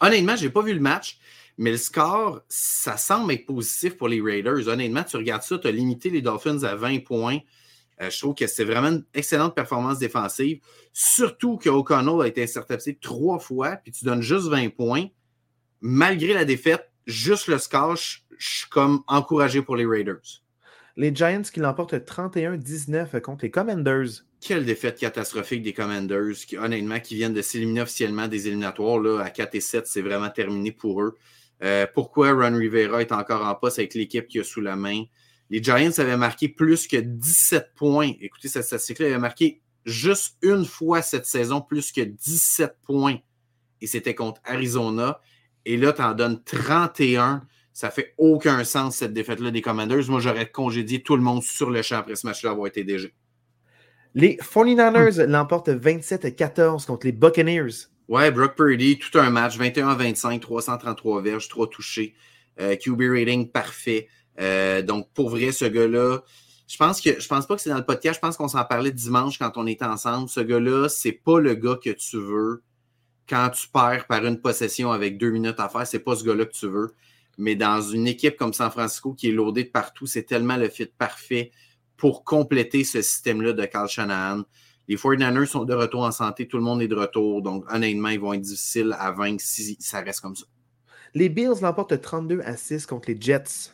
Honnêtement, 0.00 0.34
je 0.36 0.44
n'ai 0.44 0.50
pas 0.50 0.62
vu 0.62 0.74
le 0.74 0.80
match, 0.80 1.18
mais 1.56 1.70
le 1.70 1.76
score, 1.76 2.40
ça 2.48 2.96
semble 2.96 3.32
être 3.32 3.46
positif 3.46 3.96
pour 3.96 4.08
les 4.08 4.20
Raiders. 4.20 4.66
Honnêtement, 4.66 5.04
tu 5.04 5.16
regardes 5.16 5.42
ça, 5.42 5.58
tu 5.58 5.68
as 5.68 5.72
limité 5.72 6.10
les 6.10 6.22
Dolphins 6.22 6.62
à 6.64 6.74
20 6.74 7.04
points. 7.04 7.38
Euh, 8.00 8.10
je 8.10 8.18
trouve 8.18 8.34
que 8.34 8.46
c'est 8.46 8.64
vraiment 8.64 8.88
une 8.88 9.04
excellente 9.14 9.54
performance 9.54 9.98
défensive. 9.98 10.60
Surtout 10.92 11.56
que 11.56 11.68
O'Connell 11.68 12.22
a 12.22 12.26
été 12.26 12.42
intercepté 12.42 12.96
trois 12.96 13.38
fois, 13.38 13.76
puis 13.76 13.92
tu 13.92 14.04
donnes 14.04 14.22
juste 14.22 14.48
20 14.48 14.70
points. 14.70 15.06
Malgré 15.80 16.34
la 16.34 16.44
défaite, 16.44 16.90
juste 17.06 17.48
le 17.48 17.58
score, 17.58 17.96
je, 17.96 18.18
suis 18.38 18.68
comme 18.70 19.02
encouragé 19.08 19.62
pour 19.62 19.76
les 19.76 19.86
Raiders. 19.86 20.42
Les 20.96 21.14
Giants 21.14 21.42
qui 21.42 21.60
l'emportent 21.60 21.94
31-19 21.94 23.20
contre 23.20 23.44
les 23.44 23.50
Commanders. 23.50 24.24
Quelle 24.40 24.64
défaite 24.64 24.98
catastrophique 24.98 25.62
des 25.62 25.72
Commanders, 25.72 26.34
qui, 26.46 26.56
honnêtement, 26.56 27.00
qui 27.00 27.16
viennent 27.16 27.34
de 27.34 27.42
s'éliminer 27.42 27.82
officiellement 27.82 28.28
des 28.28 28.46
éliminatoires 28.46 29.00
là, 29.00 29.20
à 29.20 29.30
4 29.30 29.54
et 29.56 29.60
7, 29.60 29.86
c'est 29.86 30.02
vraiment 30.02 30.30
terminé 30.30 30.70
pour 30.70 31.02
eux. 31.02 31.16
Euh, 31.62 31.86
pourquoi 31.92 32.32
Ron 32.32 32.56
Rivera 32.56 33.00
est 33.00 33.10
encore 33.10 33.44
en 33.44 33.54
poste 33.54 33.80
avec 33.80 33.94
l'équipe 33.94 34.28
qui 34.28 34.38
a 34.38 34.44
sous 34.44 34.60
la 34.60 34.76
main? 34.76 35.04
Les 35.50 35.62
Giants 35.62 35.98
avaient 35.98 36.16
marqué 36.16 36.48
plus 36.48 36.86
que 36.86 36.96
17 36.96 37.72
points. 37.74 38.12
Écoutez, 38.20 38.48
cette 38.48 38.64
statistique-là, 38.64 39.06
ils 39.06 39.12
avaient 39.12 39.20
marqué 39.20 39.62
juste 39.84 40.36
une 40.42 40.64
fois 40.64 41.02
cette 41.02 41.26
saison 41.26 41.60
plus 41.60 41.92
que 41.92 42.02
17 42.02 42.76
points. 42.82 43.16
Et 43.80 43.86
c'était 43.86 44.14
contre 44.14 44.40
Arizona. 44.44 45.20
Et 45.64 45.76
là, 45.76 45.92
tu 45.92 46.02
en 46.02 46.14
donnes 46.14 46.42
31. 46.44 47.46
Ça 47.72 47.90
fait 47.90 48.14
aucun 48.18 48.64
sens, 48.64 48.96
cette 48.96 49.12
défaite-là 49.12 49.50
des 49.50 49.62
Commanders. 49.62 50.08
Moi, 50.08 50.20
j'aurais 50.20 50.50
congédié 50.50 51.02
tout 51.02 51.16
le 51.16 51.22
monde 51.22 51.42
sur 51.42 51.70
le 51.70 51.80
champ 51.82 51.98
après 51.98 52.16
ce 52.16 52.26
match-là 52.26 52.50
avoir 52.50 52.66
été 52.66 52.84
DG. 52.84 53.14
Les 54.14 54.36
49ers 54.36 55.26
l'emportent 55.26 55.68
27-14 55.68 56.86
contre 56.86 57.06
les 57.06 57.12
Buccaneers. 57.12 57.86
Ouais, 58.08 58.30
Brock 58.30 58.56
Purdy, 58.56 58.98
tout 58.98 59.18
un 59.18 59.30
match, 59.30 59.58
21-25, 59.58 60.40
333 60.40 61.22
verges, 61.22 61.48
3 61.48 61.68
touchés. 61.68 62.14
Euh, 62.58 62.74
QB 62.74 63.02
rating 63.02 63.50
parfait. 63.50 64.08
Euh, 64.38 64.82
donc, 64.82 65.10
pour 65.12 65.30
vrai, 65.30 65.52
ce 65.52 65.64
gars-là, 65.64 66.20
je 66.68 66.76
pense 66.76 67.00
que 67.00 67.18
je 67.18 67.26
pense 67.26 67.46
pas 67.46 67.56
que 67.56 67.62
c'est 67.62 67.70
dans 67.70 67.78
le 67.78 67.84
podcast. 67.84 68.16
Je 68.16 68.20
pense 68.20 68.36
qu'on 68.36 68.48
s'en 68.48 68.64
parlait 68.64 68.92
dimanche 68.92 69.38
quand 69.38 69.52
on 69.56 69.66
était 69.66 69.84
ensemble. 69.84 70.28
Ce 70.28 70.40
gars-là, 70.40 70.88
c'est 70.88 71.12
pas 71.12 71.40
le 71.40 71.54
gars 71.54 71.78
que 71.82 71.90
tu 71.90 72.18
veux 72.18 72.62
quand 73.28 73.50
tu 73.50 73.68
perds 73.68 74.06
par 74.06 74.24
une 74.24 74.40
possession 74.40 74.92
avec 74.92 75.18
deux 75.18 75.30
minutes 75.30 75.58
à 75.58 75.68
faire. 75.68 75.86
C'est 75.86 75.98
pas 75.98 76.14
ce 76.14 76.24
gars-là 76.24 76.44
que 76.44 76.52
tu 76.52 76.68
veux. 76.68 76.94
Mais 77.38 77.54
dans 77.54 77.80
une 77.80 78.06
équipe 78.06 78.36
comme 78.36 78.52
San 78.52 78.70
Francisco 78.70 79.14
qui 79.14 79.28
est 79.28 79.32
loadée 79.32 79.64
de 79.64 79.70
partout, 79.70 80.06
c'est 80.06 80.24
tellement 80.24 80.56
le 80.56 80.68
fit 80.68 80.86
parfait 80.86 81.52
pour 81.96 82.24
compléter 82.24 82.84
ce 82.84 83.00
système-là 83.00 83.52
de 83.52 83.64
Carl 83.64 83.88
Shanahan. 83.88 84.42
Les 84.88 84.96
49ers 84.96 85.46
sont 85.46 85.64
de 85.64 85.74
retour 85.74 86.02
en 86.02 86.10
santé, 86.10 86.48
tout 86.48 86.56
le 86.56 86.62
monde 86.62 86.80
est 86.82 86.88
de 86.88 86.94
retour. 86.94 87.42
Donc, 87.42 87.64
honnêtement, 87.70 88.08
ils 88.08 88.18
vont 88.18 88.32
être 88.32 88.40
difficiles 88.40 88.96
à 88.98 89.12
vaincre 89.12 89.42
si 89.44 89.76
ça 89.80 90.00
reste 90.00 90.20
comme 90.20 90.34
ça. 90.34 90.46
Les 91.14 91.28
Bills 91.28 91.60
l'emportent 91.62 92.00
32 92.00 92.40
à 92.40 92.56
6 92.56 92.86
contre 92.86 93.10
les 93.10 93.20
Jets. 93.20 93.72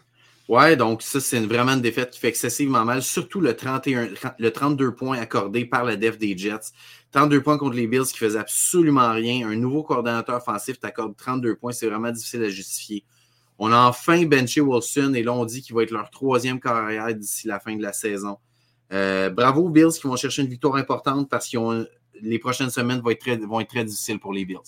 Ouais, 0.48 0.76
donc 0.76 1.00
ça, 1.00 1.20
c'est 1.20 1.40
vraiment 1.40 1.72
une 1.72 1.80
défaite 1.80 2.10
qui 2.10 2.20
fait 2.20 2.28
excessivement 2.28 2.84
mal, 2.84 3.02
surtout 3.02 3.40
le, 3.40 3.56
31, 3.56 4.10
le 4.38 4.50
32 4.50 4.94
points 4.94 5.18
accordé 5.18 5.64
par 5.64 5.84
la 5.84 5.96
def 5.96 6.18
des 6.18 6.36
Jets. 6.36 6.72
32 7.12 7.42
points 7.42 7.56
contre 7.56 7.76
les 7.76 7.86
Bills 7.86 8.04
qui 8.04 8.18
faisaient 8.18 8.38
absolument 8.38 9.12
rien. 9.12 9.48
Un 9.48 9.56
nouveau 9.56 9.82
coordonnateur 9.82 10.36
offensif 10.36 10.78
t'accorde 10.78 11.16
32 11.16 11.56
points, 11.56 11.72
c'est 11.72 11.88
vraiment 11.88 12.10
difficile 12.10 12.42
à 12.44 12.50
justifier. 12.50 13.04
On 13.58 13.72
a 13.72 13.78
enfin 13.78 14.22
benché 14.26 14.60
Wilson 14.60 15.14
et 15.14 15.22
là, 15.22 15.32
on 15.32 15.46
dit 15.46 15.62
qu'il 15.62 15.74
va 15.74 15.82
être 15.82 15.92
leur 15.92 16.10
troisième 16.10 16.60
carrière 16.60 17.14
d'ici 17.14 17.46
la 17.46 17.58
fin 17.58 17.74
de 17.74 17.82
la 17.82 17.94
saison. 17.94 18.36
Euh, 18.92 19.30
bravo 19.30 19.62
aux 19.62 19.70
Bills 19.70 19.92
qui 19.92 20.06
vont 20.06 20.16
chercher 20.16 20.42
une 20.42 20.48
victoire 20.48 20.74
importante 20.76 21.30
parce 21.30 21.48
que 21.48 21.88
les 22.20 22.38
prochaines 22.38 22.70
semaines 22.70 23.00
vont 23.00 23.10
être, 23.10 23.20
très, 23.20 23.36
vont 23.36 23.60
être 23.60 23.70
très 23.70 23.84
difficiles 23.84 24.20
pour 24.20 24.34
les 24.34 24.44
Bills 24.44 24.58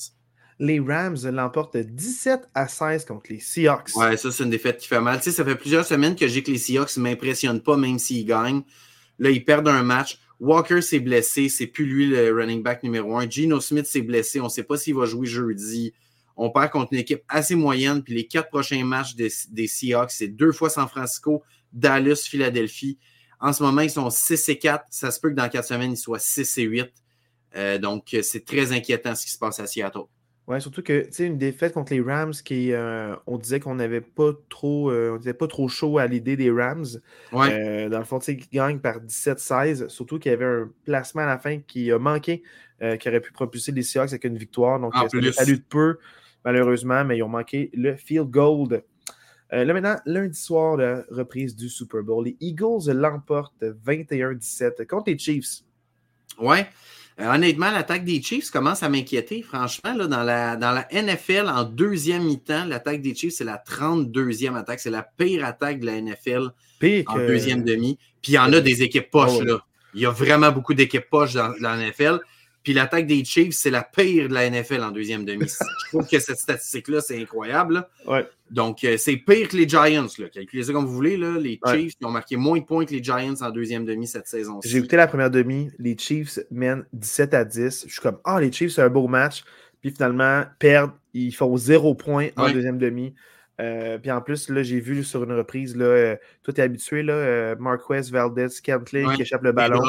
les 0.58 0.80
Rams 0.80 1.18
l'emportent 1.24 1.76
17 1.76 2.48
à 2.54 2.66
16 2.68 3.04
contre 3.04 3.30
les 3.30 3.40
Seahawks. 3.40 3.94
Ouais, 3.96 4.16
ça, 4.16 4.30
c'est 4.30 4.44
une 4.44 4.50
défaite 4.50 4.78
qui 4.78 4.88
fait 4.88 5.00
mal. 5.00 5.18
Tu 5.18 5.24
sais, 5.24 5.32
ça 5.32 5.44
fait 5.44 5.56
plusieurs 5.56 5.84
semaines 5.84 6.16
que 6.16 6.26
j'ai 6.28 6.42
que 6.42 6.50
les 6.50 6.58
Seahawks 6.58 6.96
ne 6.96 7.02
m'impressionnent 7.02 7.62
pas, 7.62 7.76
même 7.76 7.98
s'ils 7.98 8.24
gagnent. 8.24 8.62
Là, 9.18 9.30
ils 9.30 9.44
perdent 9.44 9.68
un 9.68 9.82
match. 9.82 10.18
Walker 10.40 10.82
s'est 10.82 11.00
blessé, 11.00 11.48
c'est 11.48 11.66
plus 11.66 11.86
lui 11.86 12.06
le 12.08 12.32
running 12.32 12.62
back 12.62 12.82
numéro 12.82 13.16
un. 13.16 13.28
Gino 13.28 13.60
Smith 13.60 13.86
s'est 13.86 14.02
blessé, 14.02 14.40
on 14.40 14.44
ne 14.44 14.48
sait 14.48 14.62
pas 14.62 14.76
s'il 14.76 14.94
va 14.94 15.06
jouer 15.06 15.26
jeudi. 15.26 15.94
On 16.36 16.50
perd 16.50 16.70
contre 16.70 16.92
une 16.92 16.98
équipe 16.98 17.22
assez 17.28 17.54
moyenne, 17.54 18.02
puis 18.02 18.14
les 18.14 18.26
quatre 18.26 18.48
prochains 18.48 18.84
matchs 18.84 19.14
des, 19.14 19.66
Seahawks, 19.66 20.10
c'est 20.10 20.28
deux 20.28 20.52
fois 20.52 20.68
San 20.68 20.86
Francisco, 20.88 21.42
Dallas, 21.72 22.26
Philadelphie. 22.28 22.98
En 23.40 23.52
ce 23.52 23.62
moment, 23.62 23.82
ils 23.82 23.90
sont 23.90 24.10
6 24.10 24.48
et 24.50 24.58
4. 24.58 24.84
Ça 24.90 25.10
se 25.10 25.20
peut 25.20 25.30
que 25.30 25.34
dans 25.34 25.48
quatre 25.48 25.66
semaines, 25.66 25.92
ils 25.92 25.98
soient 25.98 26.18
6 26.18 26.58
et 26.58 26.62
8. 26.62 26.86
Euh, 27.54 27.78
donc, 27.78 28.16
c'est 28.22 28.44
très 28.44 28.72
inquiétant 28.72 29.14
ce 29.14 29.24
qui 29.24 29.32
se 29.32 29.38
passe 29.38 29.60
à 29.60 29.66
Seattle. 29.66 30.04
Ouais, 30.48 30.60
surtout 30.60 30.82
que, 30.82 31.06
tu 31.06 31.12
sais, 31.12 31.26
une 31.26 31.38
défaite 31.38 31.72
contre 31.72 31.92
les 31.92 32.00
Rams 32.00 32.32
qui, 32.32 32.72
euh, 32.72 33.16
on 33.26 33.36
disait 33.36 33.58
qu'on 33.58 33.74
n'avait 33.74 34.00
pas 34.00 34.30
trop, 34.48 34.92
euh, 34.92 35.18
on 35.20 35.32
pas 35.32 35.48
trop 35.48 35.66
chaud 35.66 35.98
à 35.98 36.06
l'idée 36.06 36.36
des 36.36 36.52
Rams. 36.52 36.86
Ouais. 37.32 37.52
Euh, 37.52 37.88
dans 37.88 37.98
le 37.98 38.04
fond, 38.04 38.20
tu 38.20 38.26
sais, 38.26 38.38
gagnent 38.52 38.78
par 38.78 39.00
17-16, 39.00 39.88
surtout 39.88 40.20
qu'il 40.20 40.30
y 40.30 40.34
avait 40.34 40.44
un 40.44 40.70
placement 40.84 41.22
à 41.22 41.26
la 41.26 41.38
fin 41.38 41.58
qui 41.58 41.90
a 41.90 41.98
manqué, 41.98 42.44
qui 43.00 43.08
aurait 43.08 43.20
pu 43.20 43.32
propulser 43.32 43.72
les 43.72 43.82
Seahawks 43.82 44.10
avec 44.10 44.24
une 44.24 44.36
victoire. 44.36 44.78
Donc, 44.78 44.94
ça 44.94 45.08
fallu 45.08 45.56
de 45.56 45.64
peu, 45.68 45.98
malheureusement, 46.44 47.04
mais 47.04 47.16
ils 47.16 47.22
ont 47.24 47.28
manqué 47.28 47.70
le 47.74 47.96
field 47.96 48.30
gold. 48.30 48.84
là, 49.50 49.64
maintenant, 49.64 49.96
lundi 50.06 50.38
soir, 50.38 50.76
la 50.76 51.02
reprise 51.10 51.56
du 51.56 51.68
Super 51.68 52.02
Bowl. 52.02 52.24
Les 52.24 52.36
Eagles 52.40 52.92
l'emportent 52.92 53.64
21-17 53.84 54.86
contre 54.86 55.10
les 55.10 55.18
Chiefs. 55.18 55.62
Ouais. 56.38 56.68
Euh, 57.18 57.32
honnêtement, 57.32 57.70
l'attaque 57.70 58.04
des 58.04 58.20
Chiefs 58.20 58.50
commence 58.50 58.82
à 58.82 58.88
m'inquiéter. 58.88 59.42
Franchement, 59.42 59.94
là, 59.94 60.06
dans, 60.06 60.22
la, 60.22 60.56
dans 60.56 60.72
la 60.72 60.86
NFL, 60.92 61.48
en 61.48 61.64
deuxième 61.64 62.24
mi-temps, 62.24 62.66
l'attaque 62.66 63.00
des 63.00 63.14
Chiefs, 63.14 63.34
c'est 63.34 63.44
la 63.44 63.56
32e 63.56 64.54
attaque. 64.54 64.80
C'est 64.80 64.90
la 64.90 65.02
pire 65.02 65.44
attaque 65.44 65.80
de 65.80 65.86
la 65.86 66.00
NFL 66.00 66.50
en 67.06 67.16
deuxième 67.16 67.64
demi. 67.64 67.98
Puis 68.20 68.32
il 68.32 68.34
y 68.34 68.38
en 68.38 68.52
a 68.52 68.60
des 68.60 68.82
équipes 68.82 69.10
poches. 69.10 69.38
Oh, 69.38 69.42
là. 69.44 69.64
Il 69.94 70.02
y 70.02 70.06
a 70.06 70.10
vraiment 70.10 70.52
beaucoup 70.52 70.74
d'équipes 70.74 71.08
poches 71.08 71.32
dans, 71.32 71.48
dans 71.60 71.74
la 71.74 71.88
NFL. 71.88 72.20
Puis 72.62 72.74
l'attaque 72.74 73.06
des 73.06 73.24
Chiefs, 73.24 73.54
c'est 73.54 73.70
la 73.70 73.82
pire 73.82 74.28
de 74.28 74.34
la 74.34 74.50
NFL 74.50 74.82
en 74.82 74.90
deuxième 74.90 75.24
demi. 75.24 75.46
Je 75.48 75.88
trouve 75.88 76.06
que 76.06 76.18
cette 76.18 76.38
statistique-là, 76.38 77.00
c'est 77.00 77.18
incroyable. 77.18 77.88
Donc, 78.50 78.84
euh, 78.84 78.96
c'est 78.96 79.16
pire 79.16 79.48
que 79.48 79.56
les 79.56 79.68
Giants. 79.68 80.06
Là. 80.18 80.28
Calculez 80.28 80.62
ça 80.62 80.72
comme 80.72 80.86
vous 80.86 80.94
voulez. 80.94 81.16
Là. 81.16 81.38
Les 81.38 81.58
Chiefs 81.66 81.94
ont 82.04 82.10
marqué 82.10 82.36
moins 82.36 82.58
de 82.58 82.64
points 82.64 82.84
que 82.84 82.92
les 82.92 83.02
Giants 83.02 83.34
en 83.40 83.50
deuxième 83.50 83.84
demi 83.84 84.06
cette 84.06 84.28
saison. 84.28 84.60
J'ai 84.64 84.78
écouté 84.78 84.96
la 84.96 85.06
première 85.06 85.30
demi. 85.30 85.70
Les 85.78 85.96
Chiefs 85.98 86.38
mènent 86.50 86.84
17 86.92 87.34
à 87.34 87.44
10. 87.44 87.84
Je 87.86 87.92
suis 87.92 88.00
comme, 88.00 88.18
ah, 88.24 88.40
les 88.40 88.52
Chiefs, 88.52 88.72
c'est 88.72 88.82
un 88.82 88.88
beau 88.88 89.08
match. 89.08 89.44
Puis 89.80 89.90
finalement, 89.90 90.44
perdent. 90.58 90.92
Ils 91.12 91.34
font 91.34 91.56
zéro 91.56 91.94
point 91.94 92.28
en 92.36 92.50
deuxième 92.50 92.78
demi. 92.78 93.14
Euh, 93.60 93.98
puis 93.98 94.10
en 94.10 94.20
plus, 94.20 94.50
là, 94.50 94.62
j'ai 94.62 94.80
vu 94.80 95.02
sur 95.02 95.24
une 95.24 95.32
reprise, 95.32 95.74
là, 95.74 95.86
euh, 95.86 96.16
toi, 96.42 96.52
tu 96.52 96.60
es 96.60 96.64
habitué, 96.64 97.02
là, 97.02 97.56
Marquez, 97.56 98.02
Valdez, 98.10 98.48
Kentley 98.62 99.04
qui 99.14 99.22
échappe 99.22 99.42
le 99.42 99.52
ballon. 99.52 99.80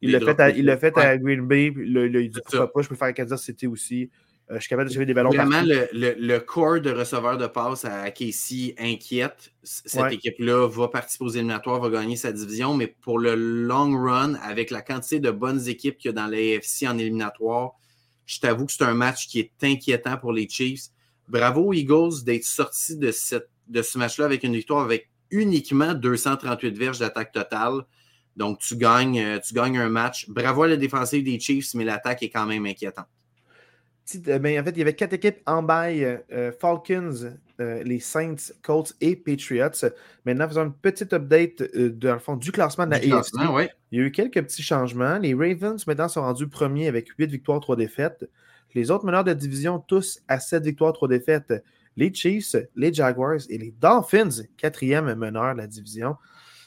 Il 0.00 0.10
l'a 0.10 0.18
fait, 0.18 0.40
à, 0.40 0.50
il 0.50 0.76
fait 0.76 0.98
à 0.98 1.16
Green 1.16 1.46
Bay. 1.46 1.72
il 1.76 2.30
dit 2.30 2.40
pourquoi 2.44 2.72
pas, 2.72 2.82
je 2.82 2.88
peux 2.88 2.96
faire 2.96 3.08
à 3.08 3.12
Kansas 3.12 3.40
City 3.40 3.68
aussi. 3.68 4.10
Euh, 4.52 4.56
je 4.56 4.60
suis 4.60 4.68
capable 4.68 4.88
de 4.88 4.92
tirer 4.92 5.06
des 5.06 5.14
ballons. 5.14 5.30
Vraiment, 5.30 5.62
le, 5.62 5.88
le, 6.18 6.38
corps 6.38 6.80
de 6.80 6.90
receveur 6.90 7.38
de 7.38 7.46
passe 7.46 7.84
à 7.84 8.10
Casey 8.10 8.74
inquiète. 8.78 9.52
Cette 9.62 10.12
équipe-là 10.12 10.68
va 10.68 10.88
participer 10.88 11.24
aux 11.24 11.30
éliminatoires, 11.30 11.80
va 11.80 11.88
gagner 11.88 12.16
sa 12.16 12.32
division, 12.32 12.74
mais 12.74 12.86
pour 12.86 13.18
le 13.18 13.34
long 13.34 13.96
run, 13.96 14.34
avec 14.34 14.70
la 14.70 14.82
quantité 14.82 15.20
de 15.20 15.30
bonnes 15.30 15.68
équipes 15.68 15.96
qu'il 15.96 16.10
y 16.10 16.10
a 16.10 16.12
dans 16.12 16.26
l'AFC 16.26 16.86
en 16.86 16.98
éliminatoire, 16.98 17.72
je 18.26 18.40
t'avoue 18.40 18.66
que 18.66 18.72
c'est 18.72 18.84
un 18.84 18.94
match 18.94 19.26
qui 19.26 19.40
est 19.40 19.52
inquiétant 19.62 20.18
pour 20.18 20.32
les 20.32 20.48
Chiefs. 20.48 20.88
Bravo 21.28 21.68
aux 21.68 21.72
Eagles 21.72 22.22
d'être 22.24 22.44
sortis 22.44 22.96
de, 22.96 23.10
cette, 23.10 23.48
de 23.68 23.80
ce 23.80 23.96
match-là 23.96 24.26
avec 24.26 24.42
une 24.42 24.54
victoire 24.54 24.82
avec 24.82 25.08
uniquement 25.30 25.94
238 25.94 26.76
verges 26.76 26.98
d'attaque 26.98 27.32
totale. 27.32 27.84
Donc, 28.36 28.58
tu 28.58 28.76
gagnes, 28.76 29.40
tu 29.40 29.54
gagnes 29.54 29.78
un 29.78 29.88
match. 29.88 30.28
Bravo 30.28 30.64
à 30.64 30.68
la 30.68 30.76
défensive 30.76 31.24
des 31.24 31.40
Chiefs, 31.40 31.74
mais 31.74 31.84
l'attaque 31.84 32.22
est 32.22 32.30
quand 32.30 32.46
même 32.46 32.66
inquiétante. 32.66 33.06
Ben, 34.24 34.60
en 34.60 34.64
fait, 34.64 34.70
il 34.70 34.78
y 34.78 34.82
avait 34.82 34.94
quatre 34.94 35.12
équipes 35.12 35.38
en 35.46 35.62
bail 35.62 36.20
Falcons, 36.60 37.36
les 37.58 38.00
Saints, 38.00 38.52
Colts 38.62 38.94
et 39.00 39.14
Patriots. 39.16 39.88
Maintenant, 40.24 40.48
faisons 40.48 40.64
une 40.64 40.72
petite 40.72 41.12
update 41.12 41.62
dans 41.76 42.14
le 42.14 42.18
fond, 42.18 42.36
du 42.36 42.50
classement 42.50 42.84
de 42.86 42.90
la 42.90 42.96
AFC. 42.96 43.32
Il 43.92 43.98
y 43.98 44.02
a 44.02 44.06
eu 44.06 44.10
quelques 44.10 44.42
petits 44.42 44.62
changements. 44.62 45.18
Les 45.18 45.34
Ravens, 45.34 45.86
maintenant, 45.86 46.08
sont 46.08 46.22
rendus 46.22 46.48
premiers 46.48 46.88
avec 46.88 47.08
8 47.16 47.30
victoires, 47.30 47.60
3 47.60 47.76
défaites. 47.76 48.28
Les 48.74 48.90
autres 48.90 49.04
meneurs 49.04 49.24
de 49.24 49.32
division, 49.34 49.78
tous 49.78 50.20
à 50.28 50.40
7 50.40 50.64
victoires, 50.64 50.92
3 50.92 51.08
défaites. 51.08 51.54
Les 51.96 52.12
Chiefs, 52.12 52.56
les 52.74 52.92
Jaguars 52.92 53.40
et 53.48 53.58
les 53.58 53.70
Dolphins, 53.70 54.44
quatrième 54.56 55.14
meneur 55.14 55.52
de 55.54 55.58
la 55.58 55.66
division. 55.66 56.16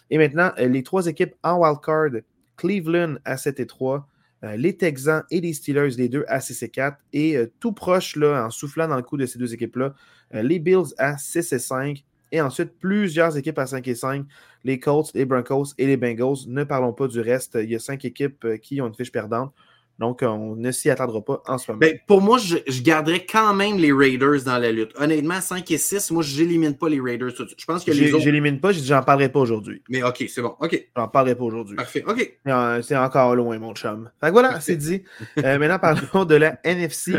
Et 0.09 0.17
maintenant, 0.17 0.51
les 0.57 0.83
trois 0.83 1.07
équipes 1.07 1.33
en 1.43 1.57
wildcard, 1.57 2.21
Cleveland 2.57 3.15
à 3.25 3.37
7 3.37 3.59
et 3.59 3.65
3, 3.65 3.95
euh, 3.97 3.99
les 4.43 4.77
Texans 4.77 5.23
et 5.31 5.41
les 5.41 5.53
Steelers, 5.53 5.95
les 5.97 6.09
deux 6.09 6.25
à 6.27 6.39
6 6.39 6.63
et 6.63 6.69
4. 6.69 6.97
Et 7.13 7.37
euh, 7.37 7.51
tout 7.59 7.71
proche, 7.71 8.17
en 8.17 8.49
soufflant 8.49 8.87
dans 8.87 8.95
le 8.95 9.01
coup 9.01 9.17
de 9.17 9.25
ces 9.25 9.39
deux 9.39 9.53
équipes-là, 9.53 9.93
euh, 10.33 10.41
les 10.41 10.59
Bills 10.59 10.93
à 10.97 11.17
6 11.17 11.53
et 11.53 11.59
5. 11.59 12.03
Et 12.31 12.41
ensuite, 12.41 12.77
plusieurs 12.79 13.37
équipes 13.37 13.59
à 13.59 13.65
5 13.65 13.87
et 13.87 13.95
5. 13.95 14.25
Les 14.63 14.79
Colts, 14.79 15.11
les 15.13 15.25
Broncos 15.25 15.73
et 15.77 15.87
les 15.87 15.97
Bengals. 15.97 16.47
Ne 16.47 16.63
parlons 16.63 16.93
pas 16.93 17.07
du 17.07 17.19
reste. 17.19 17.57
Il 17.61 17.69
y 17.69 17.75
a 17.75 17.79
cinq 17.79 18.03
équipes 18.03 18.47
qui 18.61 18.81
ont 18.81 18.87
une 18.87 18.95
fiche 18.95 19.11
perdante. 19.11 19.53
Donc, 19.97 20.23
on 20.23 20.55
ne 20.57 20.71
s'y 20.71 20.89
attendra 20.89 21.21
pas 21.21 21.41
en 21.47 21.57
ce 21.57 21.71
moment. 21.71 21.79
Ben, 21.79 21.97
pour 22.05 22.21
moi, 22.21 22.37
je, 22.37 22.57
je, 22.67 22.81
garderais 22.81 23.25
quand 23.25 23.53
même 23.53 23.77
les 23.77 23.93
Raiders 23.93 24.43
dans 24.43 24.57
la 24.57 24.71
lutte. 24.71 24.91
Honnêtement, 24.97 25.39
5 25.39 25.69
et 25.71 25.77
6, 25.77 26.11
moi, 26.11 26.21
je 26.21 26.41
n'élimine 26.41 26.75
pas 26.75 26.89
les 26.89 26.99
Raiders. 26.99 27.31
Je 27.57 27.65
pense 27.65 27.85
que 27.85 27.91
les 27.91 28.13
autres... 28.13 28.23
J'élimine 28.23 28.59
pas, 28.59 28.73
j'en 28.73 29.01
parlerai 29.03 29.29
pas 29.29 29.39
aujourd'hui. 29.39 29.81
Mais 29.87 30.03
OK, 30.03 30.25
c'est 30.27 30.41
bon. 30.41 30.55
OK. 30.59 30.89
J'en 30.95 31.07
parlerai 31.07 31.35
pas 31.35 31.45
aujourd'hui. 31.45 31.77
Parfait. 31.77 32.03
OK. 32.05 32.39
Euh, 32.47 32.81
c'est 32.81 32.97
encore 32.97 33.35
loin, 33.35 33.57
mon 33.57 33.73
chum. 33.73 34.09
Fait 34.19 34.27
que 34.27 34.31
voilà, 34.33 34.59
c'est 34.59 34.75
dit. 34.75 35.03
Euh, 35.37 35.57
maintenant, 35.57 35.79
parlons 35.79 36.25
de 36.25 36.35
la 36.35 36.59
NFC. 36.65 37.13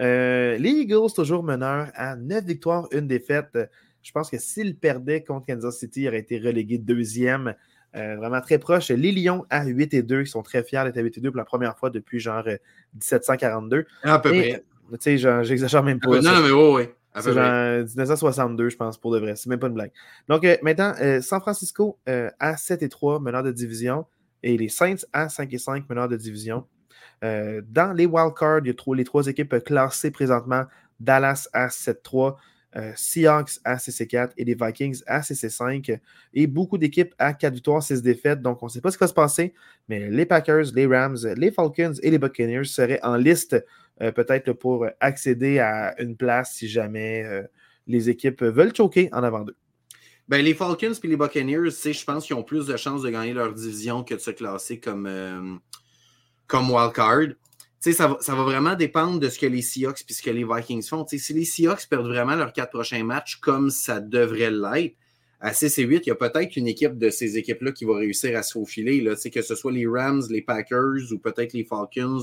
Euh, 0.00 0.56
les 0.56 0.70
Eagles, 0.70 1.12
toujours 1.14 1.42
meneurs 1.42 1.88
à 1.94 2.16
9 2.16 2.44
victoires, 2.44 2.88
une 2.92 3.06
défaite. 3.06 3.58
Je 4.02 4.10
pense 4.10 4.30
que 4.30 4.38
s'ils 4.38 4.76
perdaient 4.76 5.22
contre 5.22 5.46
Kansas 5.46 5.78
City, 5.78 6.02
ils 6.02 6.08
auraient 6.08 6.20
été 6.20 6.38
relégués 6.38 6.78
deuxième. 6.78 7.54
Euh, 7.94 8.16
vraiment 8.16 8.40
très 8.40 8.58
proche. 8.58 8.88
Les 8.88 9.12
Lions 9.12 9.44
à 9.50 9.66
8 9.66 9.94
et 9.94 10.02
2, 10.02 10.22
ils 10.22 10.26
sont 10.26 10.42
très 10.42 10.62
fiers 10.62 10.82
d'être 10.84 10.96
à 10.96 11.02
8 11.02 11.18
et 11.18 11.20
2 11.20 11.30
pour 11.30 11.38
la 11.38 11.44
première 11.44 11.76
fois 11.76 11.90
depuis 11.90 12.20
genre 12.20 12.44
1742. 12.94 13.76
Euh, 13.76 13.84
à 14.04 14.18
peu 14.18 14.30
près. 14.30 14.64
Tu 14.92 15.18
sais, 15.18 15.44
j'exagère 15.44 15.82
même 15.82 16.00
pas. 16.00 16.20
non, 16.20 16.40
mais 16.42 16.50
oui, 16.50 16.84
oui. 16.84 16.88
C'est 17.20 17.32
genre 17.34 17.84
1962, 17.84 18.70
je 18.70 18.76
pense, 18.76 18.98
pour 18.98 19.12
de 19.12 19.18
vrai. 19.18 19.36
C'est 19.36 19.50
même 19.50 19.58
pas 19.58 19.66
une 19.66 19.74
blague. 19.74 19.92
Donc, 20.28 20.44
euh, 20.44 20.56
maintenant, 20.62 20.94
San 21.20 21.40
Francisco 21.40 21.98
à 22.06 22.56
7 22.56 22.82
et 22.82 22.88
3, 22.88 23.20
meneur 23.20 23.42
de 23.42 23.52
division. 23.52 24.06
Et 24.42 24.56
les 24.56 24.68
Saints 24.68 24.96
à 25.12 25.28
5 25.28 25.52
et 25.52 25.58
5, 25.58 25.88
meneur 25.88 26.08
de 26.08 26.16
division. 26.16 26.66
dans 27.22 27.92
les 27.94 28.06
wildcards, 28.06 28.60
il 28.64 28.68
y 28.68 28.70
a 28.70 28.94
les 28.94 29.04
trois 29.04 29.26
équipes 29.26 29.62
classées 29.64 30.10
présentement. 30.10 30.64
Dallas 31.02 31.48
à 31.52 31.68
7-3, 31.68 32.36
euh, 32.76 32.92
Seahawks 32.96 33.60
à 33.64 33.76
CC4 33.76 34.30
et 34.36 34.44
les 34.44 34.54
Vikings 34.54 35.02
à 35.06 35.20
CC5. 35.20 35.98
Et 36.34 36.46
beaucoup 36.46 36.78
d'équipes 36.78 37.14
à 37.18 37.34
4 37.34 37.54
victoires, 37.54 37.82
6 37.82 38.02
défaites. 38.02 38.40
Donc, 38.40 38.62
on 38.62 38.66
ne 38.66 38.70
sait 38.70 38.80
pas 38.80 38.90
ce 38.90 38.96
qui 38.96 39.04
va 39.04 39.08
se 39.08 39.14
passer, 39.14 39.54
mais 39.88 40.08
les 40.08 40.26
Packers, 40.26 40.72
les 40.74 40.86
Rams, 40.86 41.18
les 41.36 41.50
Falcons 41.50 41.94
et 42.02 42.10
les 42.10 42.18
Buccaneers 42.18 42.64
seraient 42.64 43.00
en 43.02 43.16
liste 43.16 43.62
euh, 44.00 44.10
peut-être 44.10 44.52
pour 44.52 44.86
accéder 45.00 45.58
à 45.58 45.94
une 46.00 46.16
place 46.16 46.54
si 46.54 46.68
jamais 46.68 47.24
euh, 47.24 47.42
les 47.86 48.08
équipes 48.08 48.42
veulent 48.42 48.74
choquer 48.74 49.08
en 49.12 49.22
avant 49.22 49.44
d'eux. 49.44 49.56
Ben, 50.28 50.42
les 50.42 50.54
Falcons 50.54 50.92
et 51.02 51.08
les 51.08 51.16
Buccaneers, 51.16 51.70
je 51.70 52.04
pense 52.04 52.26
qu'ils 52.26 52.36
ont 52.36 52.42
plus 52.42 52.66
de 52.66 52.76
chances 52.76 53.02
de 53.02 53.10
gagner 53.10 53.34
leur 53.34 53.52
division 53.52 54.02
que 54.02 54.14
de 54.14 54.20
se 54.20 54.30
classer 54.30 54.80
comme, 54.80 55.60
comme 56.46 56.70
wildcard 56.70 57.34
ça 57.90 58.06
va, 58.06 58.16
ça 58.20 58.34
va 58.34 58.44
vraiment 58.44 58.76
dépendre 58.76 59.18
de 59.18 59.28
ce 59.28 59.38
que 59.38 59.46
les 59.46 59.62
Seahawks 59.62 60.04
et 60.08 60.12
ce 60.12 60.22
que 60.22 60.30
les 60.30 60.44
Vikings 60.44 60.86
font. 60.86 61.04
si 61.06 61.32
les 61.32 61.44
Seahawks 61.44 61.88
perdent 61.88 62.06
vraiment 62.06 62.36
leurs 62.36 62.52
quatre 62.52 62.70
prochains 62.70 63.02
matchs 63.02 63.36
comme 63.36 63.70
ça 63.70 64.00
devrait 64.00 64.50
l'être, 64.50 64.94
à 65.42 65.50
CC8, 65.50 66.02
il 66.04 66.06
y 66.06 66.10
a 66.12 66.14
peut-être 66.14 66.54
une 66.54 66.68
équipe 66.68 66.96
de 66.96 67.10
ces 67.10 67.36
équipes-là 67.36 67.72
qui 67.72 67.84
va 67.84 67.96
réussir 67.96 68.38
à 68.38 68.44
se 68.44 68.52
faufiler, 68.52 69.00
là, 69.00 69.14
que 69.16 69.42
ce 69.42 69.54
soit 69.56 69.72
les 69.72 69.88
Rams, 69.88 70.22
les 70.30 70.40
Packers 70.40 71.10
ou 71.10 71.18
peut-être 71.18 71.52
les 71.52 71.64
Falcons 71.64 72.22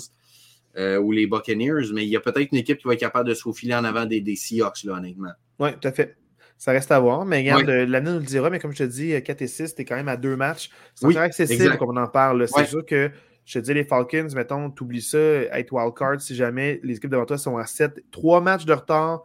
euh, 0.77 0.97
ou 0.99 1.11
les 1.11 1.27
Buccaneers, 1.27 1.91
mais 1.93 2.05
il 2.05 2.09
y 2.09 2.15
a 2.15 2.21
peut-être 2.21 2.49
une 2.53 2.59
équipe 2.59 2.77
qui 2.77 2.87
va 2.87 2.93
être 2.93 2.99
capable 3.01 3.27
de 3.27 3.33
se 3.33 3.41
faufiler 3.41 3.75
en 3.75 3.83
avant 3.83 4.05
des, 4.05 4.21
des 4.21 4.37
Seahawks, 4.37 4.85
là, 4.85 4.93
honnêtement. 4.93 5.33
Oui, 5.59 5.71
tout 5.81 5.89
à 5.89 5.91
fait. 5.91 6.15
Ça 6.57 6.71
reste 6.71 6.91
à 6.91 6.99
voir, 6.99 7.25
mais 7.25 7.39
regarde, 7.39 7.69
l'année 7.69 8.11
nous 8.11 8.19
le 8.19 8.25
dira, 8.25 8.49
mais 8.49 8.59
comme 8.59 8.71
je 8.71 8.79
te 8.79 8.83
dis, 8.83 9.21
4 9.21 9.41
et 9.41 9.47
6, 9.47 9.75
tu 9.75 9.81
es 9.81 9.85
quand 9.85 9.95
même 9.95 10.09
à 10.09 10.17
deux 10.17 10.37
matchs. 10.37 10.69
C'est 10.95 11.07
oui, 11.07 11.17
accessible 11.17 11.77
comme 11.77 11.89
on 11.89 12.01
en 12.01 12.07
parle. 12.07 12.47
C'est 12.47 12.67
sûr 12.67 12.85
que 12.85 13.11
je 13.49 13.57
te 13.57 13.65
dis, 13.65 13.73
les 13.73 13.83
Falcons, 13.83 14.27
mettons, 14.35 14.69
t'oublies 14.69 15.01
ça, 15.01 15.17
être 15.17 15.73
wildcard 15.73 16.21
si 16.21 16.35
jamais 16.35 16.79
les 16.83 16.97
équipes 16.97 17.09
devant 17.09 17.25
toi 17.25 17.39
sont 17.39 17.57
à 17.57 17.65
7. 17.65 17.99
Trois 18.11 18.41
matchs 18.41 18.65
de 18.65 18.73
retard 18.73 19.23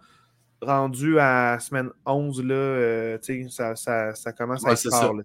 rendus 0.62 1.18
à 1.18 1.58
semaine 1.60 1.90
11, 2.06 2.42
là, 2.42 2.54
euh, 2.54 3.18
ça, 3.50 3.76
ça, 3.76 4.14
ça, 4.14 4.32
commence 4.32 4.66
à 4.66 4.72
être 4.72 4.88
fort. 4.88 5.12
Là, 5.12 5.24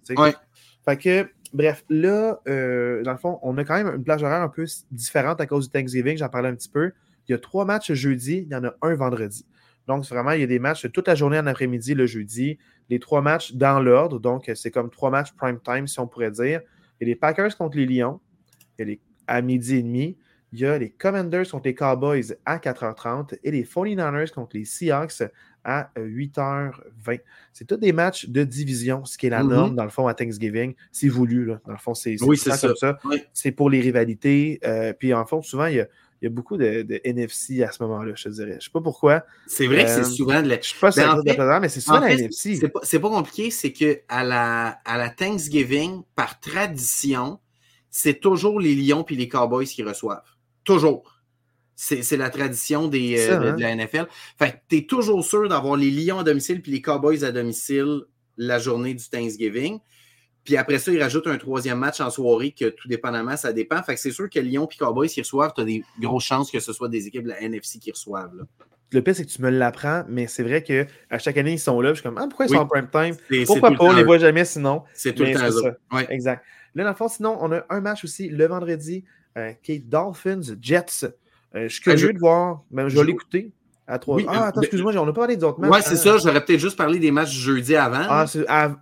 Fait 0.84 0.98
que, 0.98 1.30
bref, 1.54 1.82
là, 1.88 2.40
euh, 2.46 3.02
dans 3.02 3.12
le 3.12 3.16
fond, 3.16 3.38
on 3.42 3.56
a 3.56 3.64
quand 3.64 3.82
même 3.82 3.90
une 3.96 4.04
plage 4.04 4.22
horaire 4.22 4.42
un 4.42 4.50
peu 4.50 4.66
différente 4.90 5.40
à 5.40 5.46
cause 5.46 5.70
du 5.70 5.72
Thanksgiving, 5.72 6.18
j'en 6.18 6.28
parlais 6.28 6.50
un 6.50 6.54
petit 6.54 6.68
peu. 6.68 6.92
Il 7.26 7.32
y 7.32 7.34
a 7.34 7.38
trois 7.38 7.64
matchs 7.64 7.94
jeudi, 7.94 8.44
il 8.46 8.52
y 8.52 8.54
en 8.54 8.64
a 8.64 8.74
un 8.82 8.94
vendredi. 8.96 9.46
Donc, 9.86 10.04
vraiment, 10.04 10.32
il 10.32 10.42
y 10.42 10.44
a 10.44 10.46
des 10.46 10.58
matchs 10.58 10.92
toute 10.92 11.08
la 11.08 11.14
journée 11.14 11.38
en 11.38 11.46
après-midi 11.46 11.94
le 11.94 12.04
jeudi. 12.04 12.58
Les 12.90 12.98
trois 12.98 13.22
matchs 13.22 13.54
dans 13.54 13.80
l'ordre, 13.80 14.20
donc 14.20 14.50
c'est 14.54 14.70
comme 14.70 14.90
trois 14.90 15.08
matchs 15.08 15.32
prime 15.32 15.58
time, 15.58 15.86
si 15.86 15.98
on 16.00 16.06
pourrait 16.06 16.32
dire. 16.32 16.60
Il 17.00 17.08
y 17.08 17.10
a 17.10 17.14
les 17.14 17.16
Packers 17.16 17.56
contre 17.56 17.78
les 17.78 17.86
Lions, 17.86 18.20
les, 18.84 19.00
à 19.26 19.42
midi 19.42 19.76
et 19.76 19.82
demi. 19.82 20.16
Il 20.52 20.58
y 20.58 20.66
a 20.66 20.78
les 20.78 20.90
Commanders 20.90 21.48
contre 21.48 21.66
les 21.66 21.74
Cowboys 21.74 22.36
à 22.44 22.58
4h30 22.58 23.38
et 23.44 23.50
les 23.52 23.62
49ers 23.62 24.32
contre 24.32 24.56
les 24.56 24.64
Seahawks 24.64 25.22
à 25.64 25.90
8h20. 25.96 27.20
C'est 27.52 27.66
tous 27.66 27.76
des 27.76 27.92
matchs 27.92 28.28
de 28.28 28.42
division, 28.42 29.04
ce 29.04 29.16
qui 29.16 29.26
est 29.26 29.30
la 29.30 29.42
mm-hmm. 29.42 29.48
norme, 29.48 29.76
dans 29.76 29.84
le 29.84 29.90
fond, 29.90 30.08
à 30.08 30.14
Thanksgiving. 30.14 30.74
C'est 30.90 31.08
voulu, 31.08 31.44
là. 31.44 31.60
Dans 31.66 31.72
le 31.72 31.78
fond, 31.78 31.94
c'est 31.94 32.20
oui, 32.22 32.36
ça. 32.36 32.58
comme 32.58 32.76
ça. 32.76 32.98
C'est 33.32 33.52
pour 33.52 33.70
les 33.70 33.80
rivalités. 33.80 34.58
Euh, 34.64 34.92
puis, 34.92 35.14
en 35.14 35.24
fond, 35.24 35.42
souvent, 35.42 35.66
il 35.66 35.76
y 35.76 35.80
a, 35.80 35.86
il 36.20 36.24
y 36.24 36.26
a 36.26 36.30
beaucoup 36.30 36.56
de, 36.56 37.00
NFC 37.04 37.62
à 37.62 37.72
ce 37.72 37.82
moment-là, 37.82 38.12
je 38.14 38.24
te 38.24 38.28
dirais. 38.28 38.50
Je 38.52 38.56
ne 38.56 38.60
sais 38.60 38.70
pas 38.72 38.80
pourquoi. 38.80 39.24
C'est 39.46 39.66
vrai 39.66 39.84
que 39.84 39.90
c'est 39.90 40.00
euh, 40.00 40.04
souvent 40.04 40.42
de 40.42 40.48
la. 40.48 40.60
Je 40.60 40.68
sais 40.68 40.78
pas 40.78 40.92
si 40.92 41.00
c'est 41.00 41.60
mais 41.60 41.68
c'est 41.68 41.80
souvent 41.80 42.00
la 42.00 42.12
NFC. 42.12 42.56
C'est 42.56 42.68
pas, 42.68 43.08
pas, 43.08 43.16
compliqué, 43.16 43.50
c'est 43.50 43.72
qu'à 43.72 44.22
la, 44.22 44.80
à 44.84 44.98
la 44.98 45.08
Thanksgiving, 45.08 46.02
par 46.14 46.38
tradition, 46.40 47.38
c'est 47.90 48.20
toujours 48.20 48.60
les 48.60 48.74
Lions 48.74 49.04
puis 49.04 49.16
les 49.16 49.28
Cowboys 49.28 49.66
qui 49.66 49.82
reçoivent. 49.82 50.22
Toujours. 50.64 51.16
C'est 51.74 52.18
la 52.18 52.28
tradition 52.28 52.88
des, 52.88 53.18
euh, 53.18 53.38
de, 53.38 53.48
hein? 53.48 53.56
la 53.58 53.74
NFL. 53.74 54.06
Fait 54.38 54.52
que 54.52 54.56
tu 54.68 54.76
es 54.76 54.82
toujours 54.82 55.24
sûr 55.24 55.48
d'avoir 55.48 55.76
les 55.76 55.90
Lions 55.90 56.18
à 56.18 56.24
domicile 56.24 56.60
puis 56.60 56.72
les 56.72 56.82
Cowboys 56.82 57.24
à 57.24 57.32
domicile 57.32 58.02
la 58.36 58.58
journée 58.58 58.92
du 58.92 59.08
Thanksgiving. 59.08 59.80
Puis 60.44 60.56
après 60.56 60.78
ça, 60.78 60.92
ils 60.92 61.02
rajoutent 61.02 61.26
un 61.26 61.38
troisième 61.38 61.78
match 61.78 62.00
en 62.00 62.10
soirée 62.10 62.52
que 62.52 62.66
tout 62.66 62.88
dépendamment, 62.88 63.36
ça 63.36 63.52
dépend. 63.52 63.82
Fait 63.82 63.94
que 63.94 64.00
c'est 64.00 64.10
sûr 64.10 64.28
que 64.28 64.40
Lyon 64.40 64.68
et 64.70 64.76
Cowboys 64.76 65.08
qui 65.08 65.20
reçoivent, 65.20 65.52
tu 65.54 65.62
as 65.62 65.64
des 65.64 65.82
grosses 66.00 66.24
chances 66.24 66.50
que 66.50 66.60
ce 66.60 66.72
soit 66.72 66.88
des 66.88 67.06
équipes 67.06 67.24
de 67.24 67.28
la 67.28 67.40
NFC 67.40 67.78
qui 67.78 67.90
reçoivent. 67.90 68.32
Le 68.92 69.02
pire, 69.02 69.14
c'est 69.14 69.24
que 69.24 69.30
tu 69.30 69.40
me 69.40 69.50
l'apprends, 69.50 70.04
mais 70.08 70.26
c'est 70.26 70.42
vrai 70.42 70.62
qu'à 70.62 71.18
chaque 71.18 71.36
année, 71.36 71.52
ils 71.52 71.60
sont 71.60 71.80
là. 71.80 71.90
Je 71.90 72.00
suis 72.00 72.02
comme, 72.02 72.18
ah, 72.18 72.26
pourquoi 72.28 72.46
ils 72.46 72.48
sont 72.48 72.56
en 72.56 72.66
prime 72.66 72.88
time? 72.90 73.44
Pourquoi 73.46 73.70
pas? 73.70 73.84
On 73.84 73.92
les 73.92 74.02
voit 74.02 74.18
jamais 74.18 74.44
sinon? 74.44 74.82
C'est 74.94 75.14
tout 75.14 75.22
le 75.22 75.32
temps 75.32 75.50
ça. 75.50 76.02
Exact. 76.08 76.44
Là, 76.74 76.84
dans 76.84 76.90
le 76.90 76.96
fond, 76.96 77.08
sinon, 77.08 77.36
on 77.40 77.52
a 77.52 77.62
un 77.68 77.80
match 77.80 78.04
aussi 78.04 78.28
le 78.28 78.46
vendredi 78.46 79.04
euh, 79.36 79.52
qui 79.62 79.72
est 79.72 79.78
Dolphins 79.78 80.56
Jets. 80.60 81.04
Euh, 81.54 81.68
je 81.68 81.68
suis 81.68 81.82
curieux 81.82 82.08
ah, 82.10 82.12
de 82.12 82.18
voir, 82.18 82.62
mais 82.70 82.88
je 82.88 82.98
vais 82.98 83.04
l'écouter. 83.04 83.52
À 83.86 83.98
3... 83.98 84.20
ah, 84.28 84.46
attends, 84.46 84.60
excuse-moi, 84.60 84.92
on 84.96 85.06
n'a 85.06 85.12
pas 85.12 85.22
parlé 85.22 85.36
d'autres 85.36 85.58
matchs. 85.60 85.70
Ouais, 85.70 85.82
c'est 85.82 85.96
ça. 85.96 86.16
J'aurais 86.18 86.44
peut-être 86.44 86.60
juste 86.60 86.76
parlé 86.76 87.00
des 87.00 87.10
matchs 87.10 87.32
jeudi 87.32 87.74
avant. 87.74 88.06
Ah, 88.08 88.74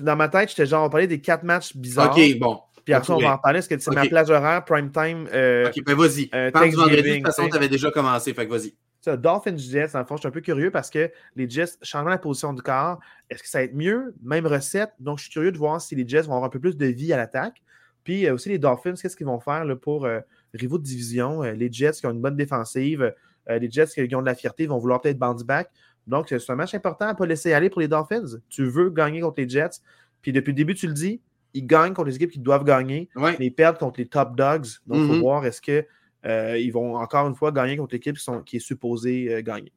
dans 0.00 0.16
ma 0.16 0.28
tête, 0.28 0.50
j'étais 0.50 0.66
genre, 0.66 0.84
on 0.84 0.90
parlait 0.90 1.06
des 1.06 1.20
quatre 1.20 1.42
matchs 1.42 1.74
bizarres. 1.74 2.16
OK, 2.16 2.38
bon. 2.38 2.60
Puis 2.84 2.92
après, 2.92 3.14
on 3.14 3.18
va 3.18 3.34
en 3.34 3.38
parler 3.38 3.60
parce 3.60 3.68
que 3.68 3.78
c'est 3.78 3.94
ma 3.94 4.04
plage 4.04 4.28
horaire, 4.28 4.62
prime 4.64 4.90
time. 4.90 5.26
Euh, 5.32 5.68
ok, 5.68 5.84
ben 5.86 5.96
vas-y. 5.96 6.26
Parle 6.26 6.68
du 6.68 6.76
vendredi, 6.76 7.02
de 7.02 7.14
toute 7.16 7.26
façon, 7.26 7.48
tu 7.48 7.56
avais 7.56 7.68
déjà 7.68 7.90
commencé, 7.90 8.34
fait 8.34 8.46
que 8.46 8.50
vas-y. 8.50 8.74
Dolphins 9.06 9.56
Jets, 9.56 9.88
dans 9.92 10.00
le 10.00 10.04
fond, 10.04 10.16
je 10.16 10.20
suis 10.20 10.28
un 10.28 10.32
peu 10.32 10.40
curieux 10.40 10.70
parce 10.70 10.90
que 10.90 11.10
les 11.36 11.48
Jets 11.48 11.76
changent 11.82 12.08
la 12.08 12.18
position 12.18 12.52
du 12.52 12.62
corps. 12.62 13.00
Est-ce 13.30 13.42
que 13.42 13.48
ça 13.48 13.58
va 13.58 13.64
être 13.64 13.74
mieux? 13.74 14.14
Même 14.22 14.46
recette. 14.46 14.90
Donc, 15.00 15.18
je 15.18 15.24
suis 15.24 15.32
curieux 15.32 15.52
de 15.52 15.58
voir 15.58 15.80
si 15.80 15.94
les 15.94 16.06
Jets 16.06 16.22
vont 16.22 16.34
avoir 16.34 16.44
un 16.44 16.48
peu 16.48 16.60
plus 16.60 16.76
de 16.76 16.86
vie 16.86 17.12
à 17.12 17.16
l'attaque. 17.16 17.62
Puis 18.04 18.26
euh, 18.26 18.34
aussi, 18.34 18.50
les 18.50 18.58
Dolphins, 18.58 18.94
qu'est-ce 18.94 19.16
qu'ils 19.16 19.26
vont 19.26 19.40
faire 19.40 19.64
là, 19.64 19.76
pour 19.76 20.04
euh, 20.04 20.20
rivaux 20.52 20.78
de 20.78 20.84
division? 20.84 21.42
Euh, 21.42 21.52
les 21.52 21.72
Jets 21.72 21.92
qui 21.92 22.06
ont 22.06 22.10
une 22.10 22.20
bonne 22.20 22.36
défensive, 22.36 23.14
les 23.48 23.70
Jets 23.70 23.88
qui 23.88 24.14
ont 24.14 24.22
de 24.22 24.26
la 24.26 24.34
fierté 24.34 24.66
vont 24.66 24.78
vouloir 24.78 25.02
peut-être 25.02 25.18
bounce 25.18 25.42
back. 25.42 25.70
Donc, 26.06 26.28
c'est 26.28 26.50
un 26.50 26.54
match 26.54 26.74
important 26.74 27.06
à 27.06 27.12
ne 27.12 27.18
pas 27.18 27.26
laisser 27.26 27.52
aller 27.52 27.68
pour 27.68 27.80
les 27.80 27.88
Dolphins. 27.88 28.38
Tu 28.48 28.64
veux 28.64 28.88
gagner 28.88 29.20
contre 29.20 29.40
les 29.40 29.48
Jets. 29.48 29.80
Puis 30.22 30.32
depuis 30.32 30.52
le 30.52 30.56
début, 30.56 30.74
tu 30.74 30.86
le 30.86 30.94
dis, 30.94 31.20
ils 31.52 31.66
gagnent 31.66 31.92
contre 31.92 32.08
les 32.08 32.16
équipes 32.16 32.30
qui 32.30 32.38
doivent 32.38 32.64
gagner, 32.64 33.10
mais 33.16 33.36
ils 33.40 33.54
perdent 33.54 33.78
contre 33.78 34.00
les 34.00 34.06
top 34.06 34.34
dogs. 34.34 34.66
Donc, 34.86 34.98
il 34.98 35.06
faut 35.06 35.14
mm-hmm. 35.14 35.20
voir 35.20 35.44
est-ce 35.44 35.60
que 35.60 35.84
euh, 36.26 36.58
ils 36.58 36.72
vont 36.72 36.96
encore 36.96 37.26
une 37.28 37.34
fois 37.34 37.52
gagner 37.52 37.76
contre 37.76 37.94
l'équipe 37.94 38.16
qui, 38.46 38.56
est 38.56 38.60
supposée 38.60 39.32
euh, 39.32 39.42
gagner. 39.42 39.72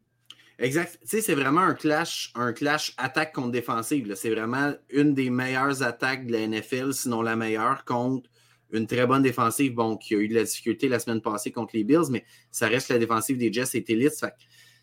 Exact. 0.60 0.98
Tu 1.02 1.08
sais, 1.08 1.22
c'est 1.22 1.36
vraiment 1.36 1.62
un 1.62 1.76
clash, 1.76 2.32
un 2.36 2.52
clash 2.52 2.94
attaque 2.98 3.34
contre 3.34 3.52
défensive. 3.52 4.12
C'est 4.16 4.32
vraiment 4.32 4.74
une 4.90 5.14
des 5.14 5.30
meilleures 5.30 5.84
attaques 5.84 6.26
de 6.26 6.32
la 6.32 6.48
NFL, 6.48 6.94
sinon 6.94 7.22
la 7.22 7.36
meilleure, 7.36 7.86
contre 7.86 8.30
une 8.72 8.88
très 8.88 9.06
bonne 9.06 9.22
défensive, 9.22 9.74
bon, 9.74 9.98
qui 9.98 10.16
a 10.16 10.18
eu 10.18 10.28
de 10.28 10.36
la 10.36 10.44
difficulté 10.44 10.88
la 10.88 11.00
semaine 11.00 11.22
passée 11.22 11.52
contre 11.52 11.76
les 11.76 11.84
Bills, 11.84 12.10
mais 12.10 12.26
ça 12.52 12.68
reste 12.68 12.90
la 12.90 12.98
défensive 12.98 13.38
des 13.38 13.52
Jets 13.52 13.76
est 13.76 13.90
élite. 13.90 14.26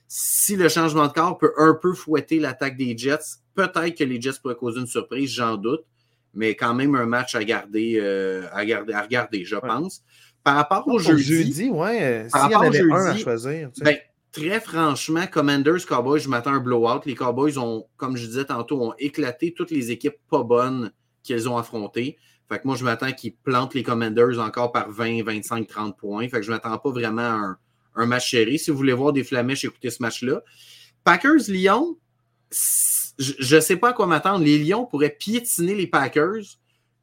si 0.06 0.56
le 0.56 0.68
changement 0.68 1.06
de 1.06 1.12
corps 1.12 1.38
peut 1.38 1.52
un 1.58 1.74
peu 1.74 1.92
fouetter 1.92 2.38
l'attaque 2.38 2.76
des 2.76 2.96
Jets, 2.96 3.40
peut-être 3.54 3.96
que 3.96 4.04
les 4.04 4.20
Jets 4.20 4.38
pourraient 4.40 4.54
causer 4.54 4.80
une 4.80 4.86
surprise, 4.86 5.30
j'en 5.30 5.56
doute, 5.56 5.84
mais 6.34 6.54
quand 6.54 6.74
même 6.74 6.94
un 6.94 7.06
match 7.06 7.34
à 7.34 7.44
garder, 7.44 7.98
euh, 8.00 8.46
à, 8.52 8.64
garder 8.64 8.92
à 8.92 9.02
regarder, 9.02 9.44
je 9.44 9.56
pense. 9.56 10.02
Par 10.44 10.56
rapport 10.56 10.86
au 10.86 10.98
jeudi, 10.98 11.22
jeudi 11.22 11.70
ouais, 11.70 12.28
s'il 12.28 12.52
y 12.52 12.54
en 12.54 12.60
avait 12.60 12.80
un 12.80 13.06
à 13.06 13.16
choisir. 13.16 13.70
Ben, 13.78 13.96
très 14.30 14.60
franchement, 14.60 15.26
Commanders, 15.26 15.86
Cowboys, 15.86 16.20
je 16.20 16.28
m'attends 16.28 16.52
à 16.52 16.56
un 16.56 16.60
blowout. 16.60 17.00
Les 17.06 17.14
Cowboys 17.14 17.56
ont, 17.56 17.86
comme 17.96 18.18
je 18.18 18.26
disais 18.26 18.44
tantôt, 18.44 18.82
ont 18.82 18.94
éclaté 18.98 19.54
toutes 19.56 19.70
les 19.70 19.90
équipes 19.90 20.18
pas 20.30 20.42
bonnes 20.42 20.92
qu'ils 21.22 21.48
ont 21.48 21.56
affrontées. 21.56 22.18
Fait 22.50 22.58
que 22.58 22.66
moi, 22.66 22.76
je 22.76 22.84
m'attends 22.84 23.10
qu'ils 23.12 23.34
plantent 23.34 23.72
les 23.72 23.82
Commanders 23.82 24.38
encore 24.38 24.70
par 24.70 24.90
20, 24.90 25.24
25, 25.24 25.66
30 25.66 25.96
points. 25.96 26.28
Fait 26.28 26.40
que 26.40 26.42
je 26.42 26.50
ne 26.50 26.56
m'attends 26.56 26.76
pas 26.76 26.90
vraiment 26.90 27.22
à 27.22 27.56
un, 27.94 28.06
match 28.06 28.28
chéri. 28.28 28.58
Si 28.58 28.70
vous 28.70 28.76
voulez 28.76 28.92
voir 28.92 29.14
des 29.14 29.24
flamèches, 29.24 29.64
écoutez 29.64 29.88
ce 29.88 30.02
match-là. 30.02 30.42
Packers-Lyon, 31.04 31.96
je 33.18 33.56
ne 33.56 33.60
sais 33.60 33.76
pas 33.76 33.90
à 33.90 33.92
quoi 33.94 34.06
m'attendre. 34.06 34.44
Les 34.44 34.58
Lions 34.58 34.84
pourraient 34.84 35.16
piétiner 35.18 35.74
les 35.74 35.86
Packers 35.86 36.58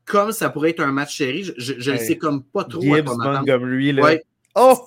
comme 0.05 0.31
ça 0.31 0.49
pourrait 0.49 0.71
être 0.71 0.81
un 0.81 0.91
match 0.91 1.15
chéri. 1.15 1.51
Je 1.57 1.91
ne 1.91 1.97
sais 1.97 2.17
comme 2.17 2.43
pas 2.43 2.63
trop 2.63 2.95
à 2.95 3.01
quoi 3.01 3.15
m'attendre. 3.17 4.19
Oh! 4.55 4.77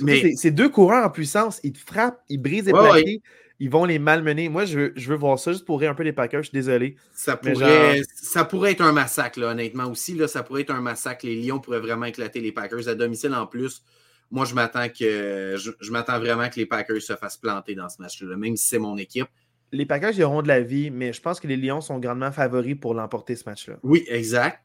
Mais... 0.00 0.32
C'est 0.36 0.50
deux 0.50 0.68
coureurs 0.68 1.04
en 1.04 1.10
puissance. 1.10 1.60
Ils 1.62 1.72
te 1.72 1.78
frappent, 1.78 2.22
ils 2.28 2.38
brisent 2.38 2.66
les 2.66 2.72
plaqués 2.72 3.22
ils 3.60 3.68
vont 3.68 3.84
les 3.84 3.98
malmener. 3.98 4.48
Moi, 4.48 4.64
je 4.64 4.78
veux, 4.78 4.92
je 4.96 5.08
veux 5.10 5.16
voir 5.16 5.38
ça 5.38 5.52
juste 5.52 5.66
pour 5.66 5.78
rire 5.80 5.90
un 5.90 5.94
peu 5.94 6.02
les 6.02 6.14
Packers. 6.14 6.42
Je 6.42 6.48
suis 6.48 6.56
désolé. 6.56 6.96
Ça 7.12 7.36
pourrait, 7.36 8.00
ça 8.16 8.44
pourrait 8.44 8.72
être 8.72 8.80
un 8.80 8.92
massacre, 8.92 9.38
là, 9.38 9.48
honnêtement 9.48 9.84
aussi. 9.84 10.14
Là, 10.14 10.26
ça 10.26 10.42
pourrait 10.42 10.62
être 10.62 10.70
un 10.70 10.80
massacre. 10.80 11.26
Les 11.26 11.36
Lions 11.36 11.60
pourraient 11.60 11.80
vraiment 11.80 12.06
éclater 12.06 12.40
les 12.40 12.52
Packers 12.52 12.88
à 12.88 12.94
domicile 12.94 13.34
en 13.34 13.46
plus. 13.46 13.84
Moi, 14.30 14.46
je 14.46 14.54
m'attends 14.54 14.88
que 14.88 15.56
je, 15.58 15.92
m'attends 15.92 16.18
vraiment 16.18 16.48
que 16.48 16.56
les 16.56 16.64
Packers 16.64 17.02
se 17.02 17.14
fassent 17.16 17.36
planter 17.36 17.74
dans 17.74 17.90
ce 17.90 18.00
match-là, 18.00 18.34
même 18.36 18.56
si 18.56 18.66
c'est 18.66 18.78
mon 18.78 18.96
équipe. 18.96 19.28
Les 19.72 19.86
Packers, 19.86 20.12
ils 20.16 20.24
auront 20.24 20.42
de 20.42 20.48
la 20.48 20.60
vie, 20.60 20.90
mais 20.90 21.12
je 21.12 21.20
pense 21.20 21.40
que 21.40 21.46
les 21.46 21.56
Lions 21.56 21.80
sont 21.80 21.98
grandement 21.98 22.32
favoris 22.32 22.74
pour 22.74 22.94
l'emporter 22.94 23.36
ce 23.36 23.44
match-là. 23.46 23.76
Oui, 23.82 24.04
exact. 24.08 24.60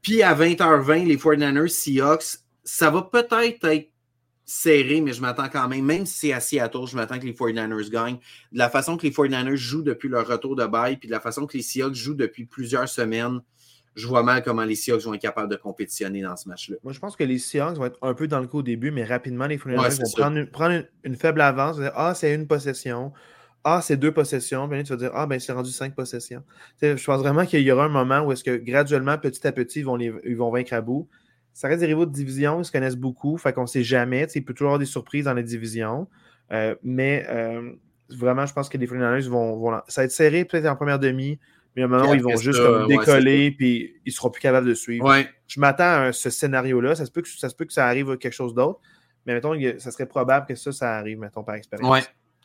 Puis 0.00 0.22
à 0.22 0.34
20h20, 0.34 1.06
les 1.06 1.16
49ers, 1.16 1.68
Seahawks, 1.68 2.38
ça 2.64 2.90
va 2.90 3.02
peut-être 3.02 3.64
être 3.64 3.88
serré, 4.44 5.00
mais 5.00 5.12
je 5.12 5.20
m'attends 5.20 5.48
quand 5.48 5.68
même, 5.68 5.84
même 5.84 6.06
si 6.06 6.28
c'est 6.28 6.32
à 6.32 6.40
Seattle, 6.40 6.86
je 6.86 6.96
m'attends 6.96 7.18
que 7.18 7.24
les 7.24 7.32
49ers 7.32 7.90
gagnent. 7.90 8.18
De 8.52 8.58
la 8.58 8.68
façon 8.68 8.96
que 8.96 9.06
les 9.06 9.12
49ers 9.12 9.56
jouent 9.56 9.82
depuis 9.82 10.08
leur 10.08 10.26
retour 10.26 10.56
de 10.56 10.66
bail, 10.66 10.96
puis 10.96 11.08
de 11.08 11.12
la 11.12 11.20
façon 11.20 11.46
que 11.46 11.56
les 11.56 11.62
Seahawks 11.62 11.94
jouent 11.94 12.14
depuis 12.14 12.44
plusieurs 12.44 12.88
semaines, 12.88 13.40
je 13.94 14.06
vois 14.06 14.22
mal 14.22 14.42
comment 14.42 14.64
les 14.64 14.74
Seahawks 14.74 15.02
vont 15.02 15.14
être 15.14 15.22
capables 15.22 15.50
de 15.50 15.56
compétitionner 15.56 16.22
dans 16.22 16.36
ce 16.36 16.48
match-là. 16.48 16.76
Moi, 16.82 16.92
je 16.92 16.98
pense 16.98 17.14
que 17.14 17.24
les 17.24 17.38
Seahawks 17.38 17.76
vont 17.76 17.86
être 17.86 17.98
un 18.02 18.14
peu 18.14 18.26
dans 18.26 18.40
le 18.40 18.46
coup 18.46 18.58
au 18.58 18.62
début, 18.62 18.90
mais 18.90 19.04
rapidement, 19.04 19.46
les 19.46 19.58
49ers 19.58 19.98
vont 19.98 20.46
prendre, 20.46 20.84
une, 21.04 21.16
faible 21.16 21.40
avance. 21.40 21.78
Dire, 21.78 21.92
ah, 21.94 22.14
c'est 22.14 22.34
une 22.34 22.46
possession. 22.46 23.12
Ah, 23.64 23.80
c'est 23.82 23.96
deux 23.96 24.12
possessions. 24.12 24.68
Puis 24.68 24.82
tu 24.82 24.90
vas 24.92 24.96
dire, 24.96 25.10
ah, 25.14 25.26
ben, 25.26 25.38
c'est 25.38 25.52
rendu 25.52 25.70
cinq 25.70 25.94
possessions. 25.94 26.42
je 26.80 27.04
pense 27.04 27.20
vraiment 27.20 27.46
qu'il 27.46 27.60
y 27.60 27.70
aura 27.70 27.84
un 27.84 27.88
moment 27.88 28.20
où 28.20 28.32
est-ce 28.32 28.44
que 28.44 28.56
graduellement, 28.56 29.18
petit 29.18 29.46
à 29.46 29.52
petit, 29.52 29.80
ils 29.80 29.84
vont, 29.84 29.96
les, 29.96 30.12
ils 30.24 30.36
vont 30.36 30.50
vaincre 30.50 30.74
à 30.74 30.80
bout 30.80 31.08
ça 31.54 31.68
reste 31.68 31.80
des 31.80 31.86
rivaux 31.86 32.06
de 32.06 32.12
division, 32.12 32.60
ils 32.60 32.64
se 32.64 32.72
connaissent 32.72 32.96
beaucoup, 32.96 33.36
fait 33.36 33.52
qu'on 33.52 33.62
ne 33.62 33.66
sait 33.66 33.82
jamais. 33.82 34.26
Il 34.34 34.44
peut 34.44 34.54
toujours 34.54 34.68
avoir 34.68 34.78
des 34.78 34.86
surprises 34.86 35.26
dans 35.26 35.34
les 35.34 35.42
divisions. 35.42 36.08
Euh, 36.50 36.74
mais 36.82 37.26
euh, 37.28 37.72
vraiment, 38.10 38.46
je 38.46 38.52
pense 38.52 38.68
que 38.68 38.78
les 38.78 38.86
49 38.86 39.24
vont, 39.26 39.58
vont, 39.58 39.80
Ça 39.88 40.02
va 40.02 40.04
être 40.06 40.12
serré 40.12 40.44
peut-être 40.44 40.66
en 40.66 40.76
première 40.76 40.98
demi, 40.98 41.38
mais 41.76 41.82
à 41.82 41.84
un 41.86 41.88
moment 41.88 42.10
où 42.10 42.14
ils 42.14 42.22
vont 42.22 42.36
juste 42.36 42.60
décoller 42.88 43.50
puis 43.50 43.94
ils 44.04 44.10
ne 44.10 44.12
seront 44.12 44.30
plus 44.30 44.40
capables 44.40 44.66
de 44.66 44.74
suivre. 44.74 45.14
Je 45.46 45.60
m'attends 45.60 46.04
à 46.04 46.12
ce 46.12 46.30
scénario-là. 46.30 46.94
Ça, 46.94 47.04
se 47.04 47.10
peut 47.10 47.22
que, 47.22 47.28
ça 47.28 47.48
se 47.48 47.54
peut 47.54 47.64
que 47.66 47.72
ça 47.72 47.86
arrive 47.86 48.10
à 48.10 48.16
quelque 48.16 48.32
chose 48.32 48.54
d'autre, 48.54 48.80
mais 49.26 49.34
mettons, 49.34 49.54
ça 49.78 49.90
serait 49.90 50.06
probable 50.06 50.46
que 50.46 50.54
ça, 50.54 50.72
ça 50.72 50.96
arrive, 50.96 51.18
mettons, 51.18 51.44
par 51.44 51.54
expérience. 51.54 51.90
Oui, 51.90 52.00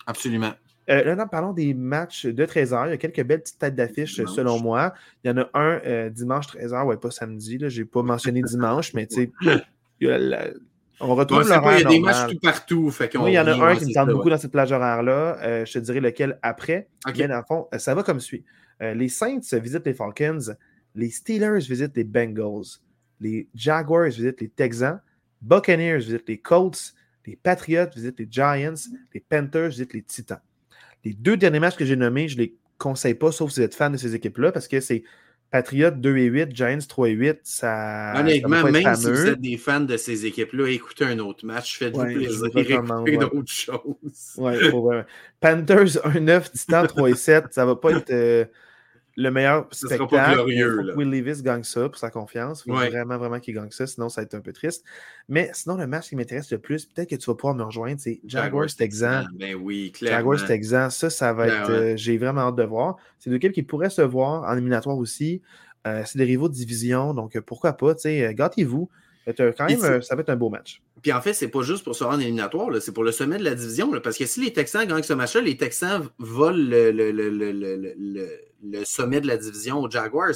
absolument. 0.06 0.52
Euh, 0.90 1.16
là, 1.16 1.26
parlons 1.26 1.52
des 1.52 1.74
matchs 1.74 2.26
de 2.26 2.46
13h. 2.46 2.88
Il 2.88 2.92
y 2.92 2.94
a 2.94 2.98
quelques 2.98 3.24
belles 3.24 3.42
petites 3.42 3.60
têtes 3.60 3.76
d'affiche 3.76 4.24
selon 4.26 4.60
moi. 4.60 4.94
Il 5.24 5.28
y 5.28 5.32
en 5.32 5.38
a 5.38 5.50
un 5.54 5.82
euh, 5.86 6.10
dimanche 6.10 6.48
13h, 6.48 6.86
ouais, 6.86 6.98
pas 6.98 7.12
samedi. 7.12 7.58
Je 7.62 7.82
n'ai 7.82 7.86
pas 7.86 8.04
mentionné 8.04 8.42
dimanche, 8.42 8.94
mais 8.94 9.06
tu 9.06 9.32
sais, 9.42 9.64
on 11.00 11.16
retrouve 11.16 11.48
l'horaire. 11.48 11.80
Il 11.80 11.84
y 11.84 11.86
a 11.86 11.90
des 11.90 12.00
matchs 12.00 12.32
tout 12.32 12.40
partout. 12.42 12.94
il 13.28 13.34
y 13.34 13.40
en 13.40 13.48
a 13.48 13.52
un 13.52 13.76
qui 13.76 13.86
me 13.86 13.94
tente 13.94 14.10
beaucoup 14.10 14.30
dans 14.30 14.38
cette 14.38 14.52
plage 14.52 14.72
horaire-là. 14.72 15.38
Euh, 15.42 15.66
je 15.66 15.74
te 15.74 15.80
dirai 15.80 16.00
lequel 16.00 16.40
après. 16.42 16.88
Bien, 17.14 17.28
dans 17.28 17.38
le 17.38 17.44
fond, 17.46 17.68
ça 17.78 17.94
va 17.94 18.04
comme 18.04 18.22
suit. 18.22 18.46
les 18.80 19.10
Saints 19.10 19.42
visitent 19.54 19.86
les 19.86 19.94
Falcons. 19.94 20.56
Les 20.96 21.10
Steelers 21.10 21.60
visitent 21.68 21.98
les 21.98 22.06
Bengals. 22.06 22.80
Les 23.20 23.50
Jaguars 23.54 24.06
visitent 24.06 24.40
les 24.40 24.50
Texans. 24.50 25.02
Buccaneers 25.42 25.98
visitent 25.98 26.30
les 26.30 26.38
Colts. 26.38 26.94
Les 27.26 27.36
Patriots 27.36 27.90
visitent 27.94 28.20
les 28.20 28.28
Giants. 28.32 28.74
Les 29.14 29.20
Panthers 29.20 29.70
visitent 29.70 29.94
les 29.94 30.02
Titans. 30.02 30.40
Les 31.04 31.14
deux 31.14 31.38
derniers 31.38 31.60
matchs 31.60 31.76
que 31.76 31.86
j'ai 31.86 31.96
nommés, 31.96 32.28
je 32.28 32.38
ne 32.38 32.44
les 32.44 32.56
conseille 32.78 33.14
pas, 33.14 33.32
sauf 33.32 33.52
si 33.52 33.60
vous 33.60 33.66
êtes 33.66 33.76
fan 33.76 33.92
de 33.92 33.98
ces 33.98 34.16
équipes-là, 34.16 34.52
parce 34.52 34.68
que 34.68 34.80
c'est 34.80 35.04
Patriots 35.52 35.92
2 35.92 36.18
et 36.18 36.26
8, 36.26 36.56
Giants 36.56 36.78
3 36.88 37.10
et 37.10 37.12
8, 37.12 37.40
ça. 37.44 38.14
Honnêtement, 38.18 38.64
même 38.70 38.96
si 38.96 39.10
vous 39.10 39.28
êtes 39.28 39.42
des 39.42 39.58
fans 39.58 39.80
de 39.80 39.96
ces 39.96 40.26
équipes-là, 40.26 40.68
écoutez 40.70 41.06
un 41.06 41.20
autre 41.20 41.46
match, 41.46 41.80
faites-vous 41.80 42.04
plaisir, 42.04 42.46
écoutez 42.56 43.18
d'autres 43.18 43.52
choses. 43.52 44.36
Ouais, 44.38 45.06
Panthers 45.40 45.98
1-9, 46.04 46.52
Titan 46.52 46.86
3 46.86 47.10
et 47.10 47.16
7, 47.16 47.46
ça 47.52 47.62
ne 47.62 47.68
va 47.68 47.76
pas 47.76 47.92
être. 47.92 48.12
Euh, 48.12 48.46
le 49.18 49.32
meilleur 49.32 49.68
spectacle. 49.72 50.42
Will 50.96 51.10
Levis 51.10 51.42
gagne 51.42 51.64
ça 51.64 51.90
pour 51.90 51.98
sa 51.98 52.12
confiance. 52.12 52.64
Il 52.66 52.72
faut 52.72 52.78
vraiment, 52.78 53.18
vraiment 53.18 53.40
qu'il 53.40 53.56
gagne 53.56 53.72
ça, 53.72 53.88
sinon 53.88 54.10
ça 54.10 54.22
va 54.22 54.26
être 54.26 54.36
un 54.36 54.42
peu 54.42 54.54
triste. 54.54 54.86
Mais 55.28 55.50
sinon, 55.54 55.76
le 55.76 55.88
match 55.88 56.10
qui 56.10 56.16
m'intéresse 56.16 56.52
le 56.52 56.60
plus, 56.60 56.86
peut-être 56.86 57.10
que 57.10 57.16
tu 57.16 57.26
vas 57.26 57.34
pouvoir 57.34 57.56
me 57.56 57.64
rejoindre, 57.64 58.00
c'est 58.00 58.22
Jaguars 58.26 58.68
Texans. 58.68 59.28
Ben 59.34 59.56
oui, 59.56 59.92
clairement. 59.92 60.18
Jaguars 60.18 60.46
Texans, 60.46 60.92
ça, 60.92 61.10
ça 61.10 61.34
va 61.34 61.48
être. 61.48 61.72
Euh, 61.72 61.98
j'ai 61.98 62.20
vraiment 62.20 62.42
hâte 62.42 62.56
de 62.56 62.64
voir. 62.64 62.98
C'est 63.18 63.32
deux 63.32 63.38
équipes 63.38 63.54
qui 63.54 63.64
pourraient 63.64 63.90
se 63.90 64.04
voir 64.04 64.44
en 64.44 64.54
éliminatoire 64.54 64.98
aussi. 64.98 65.42
Euh, 65.88 66.04
c'est 66.06 66.20
des 66.20 66.26
rivaux 66.26 66.48
de 66.48 66.54
division, 66.54 67.16
donc 67.16 67.36
euh, 67.36 67.42
pourquoi 67.42 67.74
pas, 67.74 67.96
gâtez-vous. 67.96 68.90
Quand 69.36 69.68
même, 69.68 70.02
ça 70.02 70.16
va 70.16 70.22
être 70.22 70.30
un 70.30 70.36
beau 70.36 70.50
match. 70.50 70.82
Puis 71.02 71.12
en 71.12 71.22
fait, 71.22 71.34
c'est 71.34 71.50
pas 71.50 71.62
juste 71.62 71.84
pour 71.84 71.96
se 71.96 72.04
rendre 72.04 72.22
éliminatoire, 72.22 72.70
c'est 72.82 72.94
pour 72.94 73.04
le 73.04 73.12
sommet 73.12 73.38
de 73.38 73.44
la 73.44 73.56
division. 73.56 73.92
parce 74.02 74.18
que 74.18 74.26
si 74.26 74.42
les 74.42 74.54
Texans 74.54 74.86
gagnent 74.86 75.04
ce 75.04 75.14
match-là, 75.14 75.42
les 75.42 75.58
Texans 75.58 76.08
volent 76.18 76.58
le, 76.58 76.92
le, 78.62 78.86
sommet 78.86 79.22
de 79.22 79.28
la 79.28 79.38
division 79.38 79.80
aux 79.80 79.90
Jaguars. 79.90 80.34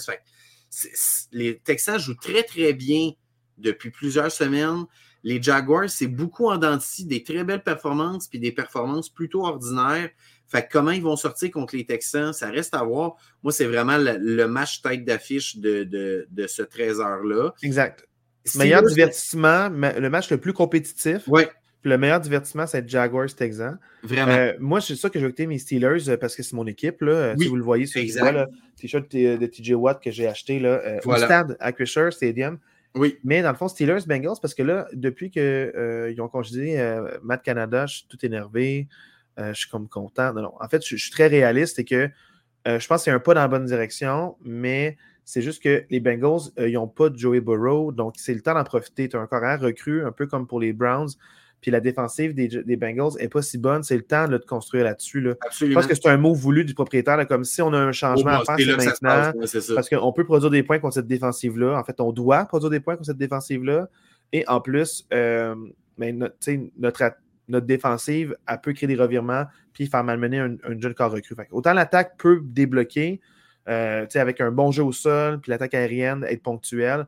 les 1.31 1.59
Texans 1.59 1.99
jouent 1.99 2.15
très, 2.15 2.43
très 2.43 2.73
bien 2.73 3.11
depuis 3.57 3.91
plusieurs 3.91 4.31
semaines. 4.31 4.85
Les 5.23 5.41
Jaguars, 5.41 5.89
c'est 5.89 6.07
beaucoup 6.07 6.49
en 6.49 6.57
dents 6.57 6.79
des 6.99 7.23
très 7.23 7.43
belles 7.43 7.63
performances, 7.63 8.27
puis 8.27 8.39
des 8.39 8.51
performances 8.51 9.09
plutôt 9.09 9.45
ordinaires. 9.45 10.09
Fait 10.47 10.67
comment 10.69 10.91
ils 10.91 11.01
vont 11.01 11.15
sortir 11.15 11.49
contre 11.51 11.77
les 11.77 11.85
Texans, 11.85 12.33
ça 12.33 12.49
reste 12.49 12.73
à 12.75 12.83
voir. 12.83 13.15
Moi, 13.41 13.53
c'est 13.53 13.67
vraiment 13.67 13.97
le, 13.97 14.45
match 14.47 14.81
tête 14.81 15.05
d'affiche 15.05 15.57
de, 15.57 15.85
de, 15.85 16.27
de, 16.29 16.47
ce 16.47 16.61
13h-là. 16.61 17.53
Exact. 17.63 18.05
Meilleur 18.55 18.83
divertissement, 18.83 19.69
le 19.69 20.09
match 20.09 20.29
le 20.31 20.37
plus 20.37 20.53
compétitif. 20.53 21.23
Oui. 21.27 21.43
Le 21.83 21.97
meilleur 21.97 22.19
divertissement, 22.19 22.67
c'est 22.67 22.87
Jaguars 22.87 23.33
Texans. 23.33 23.79
Vraiment. 24.03 24.31
Euh, 24.31 24.53
moi, 24.59 24.81
c'est 24.81 24.95
ça 24.95 25.09
que 25.09 25.17
je 25.17 25.25
vais 25.25 25.29
écouter 25.29 25.47
mes 25.47 25.57
Steelers 25.57 26.09
euh, 26.09 26.17
parce 26.17 26.35
que 26.35 26.43
c'est 26.43 26.55
mon 26.55 26.67
équipe. 26.67 27.01
Là. 27.01 27.35
Si 27.37 27.47
vous 27.47 27.55
le 27.55 27.63
voyez 27.63 27.87
sur 27.87 28.01
le 28.01 28.45
t-shirt 28.77 29.11
de 29.11 29.45
TJ 29.45 29.71
Watt 29.71 30.01
que 30.01 30.11
j'ai 30.11 30.27
acheté 30.27 30.59
là, 30.59 30.79
euh, 30.85 30.99
au 31.03 31.15
stade 31.17 31.57
à 31.59 31.71
Crisher 31.71 32.11
Stadium. 32.11 32.59
Oui. 32.93 33.17
Mais 33.23 33.41
dans 33.41 33.49
le 33.49 33.55
fond, 33.55 33.67
Steelers 33.67 34.05
Bengals, 34.05 34.37
parce 34.41 34.53
que 34.53 34.63
là, 34.63 34.87
depuis 34.93 35.31
qu'ils 35.31 36.21
ont 36.21 36.27
congédié 36.27 36.99
Matt 37.23 37.41
Canada, 37.41 37.87
je 37.87 37.97
suis 37.97 38.07
tout 38.07 38.23
énervé. 38.23 38.87
je 39.37 39.53
suis 39.53 39.69
comme 39.69 39.87
content. 39.87 40.33
Non, 40.33 40.41
non. 40.43 40.53
En 40.59 40.67
fait, 40.67 40.85
je, 40.85 40.95
je 40.97 41.01
suis 41.01 41.11
très 41.11 41.27
réaliste 41.27 41.79
et 41.79 41.85
que 41.85 42.09
je 42.67 42.87
pense 42.87 43.01
que 43.01 43.05
c'est 43.05 43.11
un 43.11 43.19
pas 43.19 43.33
dans 43.33 43.41
la 43.41 43.47
bonne 43.47 43.65
direction, 43.65 44.35
mais 44.43 44.97
c'est 45.26 45.41
juste 45.41 45.61
que 45.61 45.84
les 45.89 45.99
Bengals, 45.99 46.51
euh, 46.59 46.67
ils 46.67 46.74
n'ont 46.74 46.88
pas 46.88 47.09
de 47.09 47.17
Joey 47.17 47.41
Burrow, 47.41 47.91
donc 47.91 48.15
c'est 48.17 48.34
le 48.34 48.41
temps 48.41 48.53
d'en 48.53 48.63
profiter. 48.63 49.07
Tu 49.07 49.17
as 49.17 49.19
un 49.19 49.28
carrière 49.28 49.61
recru, 49.61 50.05
un 50.05 50.11
peu 50.11 50.28
comme 50.28 50.47
pour 50.47 50.59
les 50.59 50.74
Browns. 50.74 51.09
Puis 51.61 51.69
la 51.69 51.80
défensive 51.80 52.34
des, 52.34 52.76
Bengals 52.76 53.13
n'est 53.19 53.30
pas 53.30 53.43
si 53.43 53.59
bonne. 53.59 53.84
C'est 53.84 53.95
le 53.95 54.01
temps 54.01 54.28
de 54.28 54.38
construire 54.38 54.84
là-dessus. 54.84 55.22
Là. 55.22 55.36
Je 55.51 55.72
pense 55.74 55.86
que 55.86 55.93
c'est 55.93 56.09
un 56.09 56.17
mot 56.17 56.34
voulu 56.34 56.65
du 56.65 56.74
propriétaire, 56.74 57.26
comme 57.28 57.43
si 57.43 57.61
on 57.61 57.72
a 57.72 57.78
un 57.78 57.91
changement 57.91 58.32
à 58.32 58.57
faire, 58.57 58.78
maintenant. 58.78 59.32
parce 59.76 59.88
qu'on 59.88 60.11
peut 60.11 60.24
produire 60.24 60.49
des 60.49 60.63
points 60.63 60.80
contre 60.80 60.95
cette 60.95 61.07
défensive-là. 61.07 61.80
En 61.80 61.84
fait, 61.84 62.01
on 62.01 62.11
doit 62.11 62.45
produire 62.45 62.72
des 62.72 62.80
points 62.80 62.95
contre 62.95 63.05
cette 63.05 63.17
défensive-là. 63.17 63.89
Et 64.34 64.43
en 64.47 64.59
plus, 64.59 65.05
euh, 65.13 65.55
ben, 65.99 66.17
notre, 66.17 67.11
notre, 67.47 67.65
défensive, 67.67 68.36
elle 68.47 68.61
peut 68.61 68.74
créer 68.74 68.88
des 68.88 68.95
revirements 68.95 69.45
puis 69.74 69.86
faire 69.86 70.03
malmener 70.03 70.39
un, 70.39 70.55
un 70.63 70.80
jeune 70.80 70.95
corps 70.95 71.11
recru. 71.11 71.36
autant 71.51 71.74
l'attaque 71.74 72.17
peut 72.17 72.41
débloquer, 72.43 73.22
euh, 73.70 74.05
avec 74.16 74.41
un 74.41 74.51
bon 74.51 74.72
jeu 74.72 74.84
au 74.84 74.91
sol, 74.91 75.39
puis 75.39 75.51
l'attaque 75.51 75.74
aérienne, 75.74 76.26
être 76.28 76.43
ponctuelle. 76.43 77.07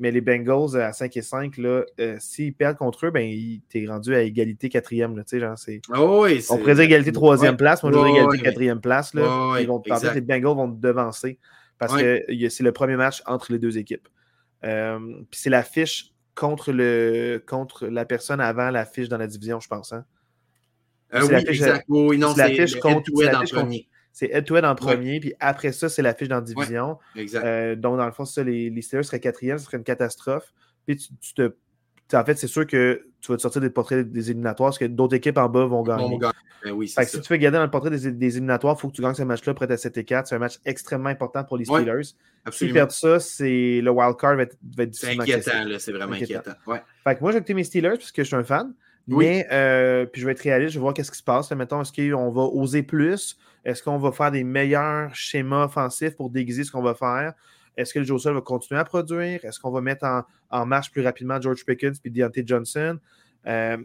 Mais 0.00 0.12
les 0.12 0.20
Bengals 0.20 0.80
à 0.80 0.92
5 0.92 1.16
et 1.16 1.22
5, 1.22 1.56
là, 1.56 1.82
euh, 1.98 2.16
s'ils 2.20 2.54
perdent 2.54 2.76
contre 2.76 3.06
eux, 3.06 3.10
ben, 3.10 3.28
t'es 3.68 3.84
rendu 3.88 4.14
à 4.14 4.22
égalité 4.22 4.68
quatrième. 4.68 5.16
Là, 5.16 5.24
genre, 5.30 5.58
c'est... 5.58 5.80
Oh 5.92 6.22
oui, 6.22 6.44
on 6.50 6.56
dire 6.56 6.80
égalité 6.80 7.10
troisième 7.10 7.56
place, 7.56 7.82
moi 7.82 7.90
je 7.90 7.98
dirais 7.98 8.10
égalité 8.10 8.38
quatrième 8.44 8.80
place. 8.80 9.12
Là. 9.14 9.56
Ils 9.60 9.66
vont, 9.66 9.82
les 10.14 10.20
Bengals 10.20 10.54
vont 10.54 10.72
te 10.72 10.80
devancer 10.80 11.40
parce 11.78 11.96
que 11.96 12.22
c'est 12.48 12.62
le 12.62 12.72
premier 12.72 12.96
match 12.96 13.22
entre 13.26 13.52
les 13.52 13.58
deux 13.58 13.78
équipes. 13.78 14.08
Euh, 14.64 14.98
puis 15.30 15.40
c'est 15.40 15.50
la 15.50 15.62
fiche 15.62 16.12
contre, 16.34 16.72
le, 16.72 17.42
contre 17.46 17.86
la 17.86 18.04
personne 18.04 18.40
avant 18.40 18.70
la 18.70 18.84
fiche 18.84 19.08
dans 19.08 19.18
la 19.18 19.26
division, 19.26 19.60
je 19.60 19.68
pense. 19.68 19.92
Hein? 19.92 20.04
Euh, 21.14 21.26
oui, 21.28 21.34
exact. 21.48 21.84
Oui, 21.88 22.18
non, 22.18 22.34
c'est 22.34 22.48
la 22.48 22.66
fiche 22.66 22.78
contre. 22.78 23.10
C'est 24.18 24.30
head-to-head 24.32 24.64
en 24.64 24.74
premier, 24.74 25.20
puis 25.20 25.32
après 25.38 25.70
ça, 25.70 25.88
c'est 25.88 26.02
la 26.02 26.12
fiche 26.12 26.26
dans 26.26 26.34
la 26.36 26.40
division. 26.40 26.98
Euh, 27.16 27.76
donc, 27.76 27.98
dans 27.98 28.04
le 28.04 28.10
fond, 28.10 28.24
ça, 28.24 28.42
les, 28.42 28.68
les 28.68 28.82
Steelers 28.82 29.04
seraient 29.04 29.20
quatrième, 29.20 29.58
ce 29.58 29.66
serait 29.66 29.76
une 29.76 29.84
catastrophe. 29.84 30.52
Puis 30.84 30.96
tu, 30.96 31.34
te. 31.34 31.52
En 32.12 32.24
fait, 32.24 32.36
c'est 32.36 32.48
sûr 32.48 32.66
que 32.66 33.06
tu 33.20 33.30
vas 33.30 33.36
te 33.36 33.42
sortir 33.42 33.60
des 33.60 33.70
portraits 33.70 34.10
des 34.10 34.30
éliminatoires 34.30 34.70
parce 34.70 34.78
que 34.78 34.86
d'autres 34.86 35.14
équipes 35.14 35.38
en 35.38 35.48
bas 35.48 35.66
vont 35.66 35.84
gagner. 35.84 36.18
Ben 36.64 36.72
oui, 36.72 36.88
fait 36.88 37.04
que 37.04 37.10
si 37.10 37.20
tu 37.20 37.32
veux 37.32 37.36
garder 37.36 37.58
dans 37.58 37.64
le 37.64 37.70
portrait 37.70 37.90
des, 37.90 38.08
éliminatoires, 38.08 38.74
il 38.76 38.80
faut 38.80 38.88
que 38.88 38.96
tu 38.96 39.02
gagnes 39.02 39.14
ce 39.14 39.22
match-là 39.22 39.54
près 39.54 39.70
à 39.70 39.76
7 39.76 39.96
et 39.98 40.04
4. 40.04 40.26
C'est 40.26 40.34
un 40.34 40.40
match 40.40 40.58
extrêmement 40.64 41.10
important 41.10 41.44
pour 41.44 41.56
les 41.56 41.64
Steelers. 41.64 42.02
si 42.50 42.72
perdent 42.72 42.90
ça, 42.90 43.20
c'est 43.20 43.80
le 43.80 43.90
wild 43.92 44.16
card 44.16 44.34
va 44.34 44.42
être, 44.42 44.56
va 44.76 44.82
être 44.82 44.96
C'est 44.96 45.12
inquiétant, 45.12 45.52
c'est 45.78 45.92
vraiment 45.92 46.14
inquiétant. 46.14 46.54
Fait 47.04 47.14
que 47.14 47.20
moi, 47.20 47.30
j'ai 47.30 47.54
mes 47.54 47.62
Steelers 47.62 47.98
parce 47.98 48.10
que 48.10 48.24
je 48.24 48.26
suis 48.26 48.36
un 48.36 48.42
fan. 48.42 48.74
Mais 49.06 49.46
euh, 49.50 50.04
puis 50.06 50.20
je 50.20 50.26
vais 50.26 50.32
être 50.32 50.42
réaliste, 50.42 50.72
je 50.72 50.78
vais 50.78 50.82
voir 50.82 50.92
qu'est-ce 50.92 51.10
qui 51.10 51.18
se 51.18 51.22
passe. 51.22 51.50
mettons, 51.52 51.80
est-ce 51.80 51.92
qu'on 51.92 52.30
va 52.30 52.42
oser 52.42 52.82
plus? 52.82 53.38
Est-ce 53.68 53.82
qu'on 53.82 53.98
va 53.98 54.12
faire 54.12 54.30
des 54.30 54.44
meilleurs 54.44 55.14
schémas 55.14 55.66
offensifs 55.66 56.16
pour 56.16 56.30
déguiser 56.30 56.64
ce 56.64 56.72
qu'on 56.72 56.80
va 56.80 56.94
faire? 56.94 57.34
Est-ce 57.76 57.92
que 57.92 57.98
le 57.98 58.06
Joe 58.06 58.24
va 58.24 58.40
continuer 58.40 58.80
à 58.80 58.84
produire? 58.84 59.44
Est-ce 59.44 59.60
qu'on 59.60 59.70
va 59.70 59.82
mettre 59.82 60.06
en, 60.50 60.64
marche 60.64 60.90
plus 60.90 61.02
rapidement 61.02 61.38
George 61.38 61.66
Pickens 61.66 61.98
puis 62.00 62.10
Deontay 62.10 62.44
Johnson? 62.46 62.98
Euh, 63.46 63.76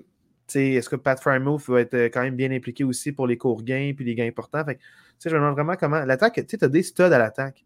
est-ce 0.55 0.87
que 0.87 0.95
Pat 0.95 1.19
Frymouth 1.19 1.67
va 1.67 1.81
être 1.81 1.95
quand 2.05 2.21
même 2.21 2.37
bien 2.37 2.49
impliqué 2.51 2.85
aussi 2.85 3.11
pour 3.11 3.27
les 3.27 3.35
courts 3.35 3.61
gains 3.61 3.91
puis 3.93 4.05
les 4.05 4.15
gains 4.15 4.27
importants? 4.27 4.63
Fait 4.63 4.79
je 5.21 5.29
me 5.29 5.35
demande 5.35 5.55
vraiment 5.55 5.75
comment. 5.75 6.05
L'attaque, 6.05 6.45
tu 6.47 6.57
as 6.61 6.67
des 6.69 6.83
studs 6.83 7.03
à 7.03 7.17
l'attaque. 7.17 7.65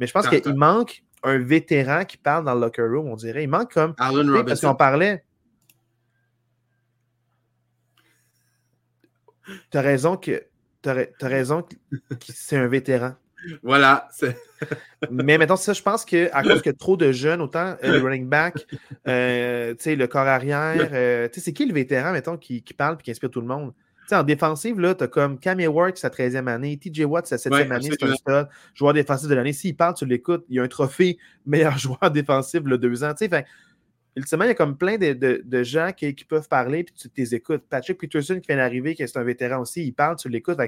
Mais 0.00 0.08
je 0.08 0.12
pense 0.12 0.28
qu'il 0.28 0.54
manque 0.54 1.04
un 1.22 1.38
vétéran 1.38 2.04
qui 2.04 2.16
parle 2.16 2.44
dans 2.44 2.54
le 2.54 2.60
locker 2.60 2.82
room, 2.82 3.06
on 3.06 3.14
dirait. 3.14 3.44
Il 3.44 3.48
manque 3.48 3.72
comme. 3.72 3.94
Parce 3.94 4.60
qu'on 4.60 4.74
parlait. 4.74 5.24
Tu 9.70 9.78
as 9.78 9.80
raison 9.80 10.16
que 10.16 10.42
t'as 10.82 11.28
raison 11.28 11.62
que 11.62 11.96
c'est 12.28 12.56
un 12.56 12.66
vétéran. 12.66 13.14
Voilà. 13.62 14.08
Mais 15.10 15.38
maintenant, 15.38 15.56
ça, 15.56 15.72
je 15.72 15.82
pense 15.82 16.04
qu'à 16.04 16.42
cause 16.42 16.62
que 16.62 16.70
trop 16.70 16.96
de 16.96 17.12
jeunes, 17.12 17.40
autant 17.40 17.76
euh, 17.82 17.98
le 17.98 17.98
running 17.98 18.28
back, 18.28 18.66
euh, 19.08 19.74
le 19.84 20.06
corps 20.06 20.26
arrière, 20.26 20.90
euh, 20.92 21.28
c'est 21.32 21.52
qui 21.52 21.66
le 21.66 21.74
vétéran, 21.74 22.12
mettons, 22.12 22.36
qui, 22.36 22.62
parle 22.76 22.96
et 22.98 23.02
qui 23.02 23.10
inspire 23.10 23.30
tout 23.30 23.40
le 23.40 23.46
monde? 23.46 23.72
en 24.10 24.24
défensive, 24.24 24.78
là, 24.78 24.94
tu 24.94 25.04
as 25.04 25.06
comme 25.06 25.38
Cam 25.38 25.58
Ward, 25.58 25.96
sa 25.96 26.10
13e 26.10 26.46
année, 26.46 26.76
TJ 26.76 27.04
Watt, 27.04 27.26
sa 27.26 27.36
7e 27.36 27.70
année, 27.70 27.88
c'est 27.90 28.02
un 28.02 28.14
stud, 28.14 28.48
joueur 28.74 28.92
défensif 28.92 29.26
de 29.26 29.34
l'année. 29.34 29.54
S'il 29.54 29.74
parle, 29.74 29.94
tu 29.94 30.04
l'écoutes, 30.04 30.44
il 30.50 30.56
y 30.56 30.60
a 30.60 30.62
un 30.62 30.68
trophée 30.68 31.16
meilleur 31.46 31.78
joueur 31.78 32.10
défensif, 32.10 32.60
le 32.64 32.76
deux 32.76 33.04
ans. 33.04 33.14
Ultimement, 34.16 34.44
il 34.44 34.48
y 34.48 34.50
a 34.50 34.54
comme 34.54 34.76
plein 34.76 34.96
de, 34.98 35.62
gens 35.62 35.90
qui, 35.96 36.12
peuvent 36.28 36.48
parler 36.48 36.84
puis 36.84 36.94
tu 36.94 37.08
les 37.16 37.34
écoutes. 37.34 37.62
Patrick 37.68 37.98
Peterson 37.98 38.38
qui 38.40 38.46
vient 38.48 38.56
d'arriver, 38.56 38.94
qui 38.94 39.02
est 39.02 39.16
un 39.16 39.24
vétéran 39.24 39.60
aussi, 39.60 39.84
il 39.84 39.92
parle, 39.92 40.16
tu 40.16 40.28
l'écoutes. 40.28 40.58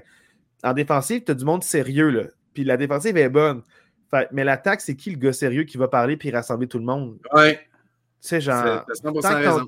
En 0.62 0.72
défensive, 0.72 1.24
tu 1.24 1.32
as 1.32 1.34
du 1.34 1.44
monde 1.44 1.62
sérieux, 1.62 2.10
là. 2.10 2.24
Puis 2.54 2.64
la 2.64 2.76
défensive 2.76 3.16
est 3.16 3.28
bonne. 3.28 3.62
mais 4.32 4.44
l'attaque, 4.44 4.80
c'est 4.80 4.94
qui 4.94 5.10
le 5.10 5.18
gars 5.18 5.32
sérieux 5.32 5.64
qui 5.64 5.76
va 5.76 5.88
parler 5.88 6.16
puis 6.16 6.30
rassembler 6.30 6.68
tout 6.68 6.78
le 6.78 6.84
monde? 6.84 7.18
Ouais. 7.32 7.56
Tu 8.22 8.28
sais, 8.28 8.40
genre, 8.40 8.86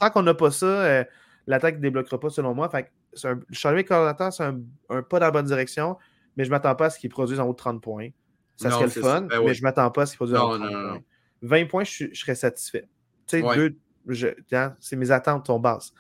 tant 0.01 0.11
qu'on 0.11 0.23
n'a 0.23 0.35
pas 0.35 0.51
ça, 0.51 0.67
euh, 0.67 1.05
l'attaque 1.47 1.77
ne 1.77 1.81
débloquera 1.81 2.19
pas 2.19 2.31
selon 2.31 2.55
moi. 2.55 2.71
Fait 2.71 2.91
un, 3.25 3.35
le 3.35 3.83
coordinateur, 3.83 4.33
c'est 4.33 4.45
un, 4.45 5.03
pas 5.03 5.19
dans 5.19 5.27
la 5.27 5.31
bonne 5.31 5.47
direction, 5.47 5.99
mais 6.37 6.45
je 6.45 6.49
ne 6.49 6.55
m'attends 6.55 6.75
pas 6.75 6.87
à 6.87 6.91
ce 6.91 6.99
qu'il 6.99 7.11
produise 7.11 7.41
en 7.41 7.47
haut 7.47 7.53
de 7.53 7.59
30 7.59 7.83
points. 7.83 8.09
Ça 8.57 8.71
serait 8.71 8.85
le 8.85 8.91
fun, 8.91 9.23
ben 9.23 9.43
mais 9.45 9.53
je 9.53 9.61
ne 9.61 9.65
m'attends 9.65 9.91
pas 9.91 10.03
à 10.03 10.07
ce 10.07 10.13
qu'il 10.13 10.19
produise 10.19 10.37
en 10.37 10.51
haut 10.51 10.59
de 10.59 10.65
30 10.65 10.73
points. 10.73 11.03
20 11.43 11.67
points, 11.67 11.85
je, 11.85 12.07
serais 12.15 12.35
satisfait. 12.35 12.89
Tu 13.27 13.43
sais, 13.43 13.43
deux, 13.43 13.77
c'est 14.81 14.97
mes 14.97 15.11
attentes 15.11 15.47
sont 15.47 15.59
basses. 15.59 15.93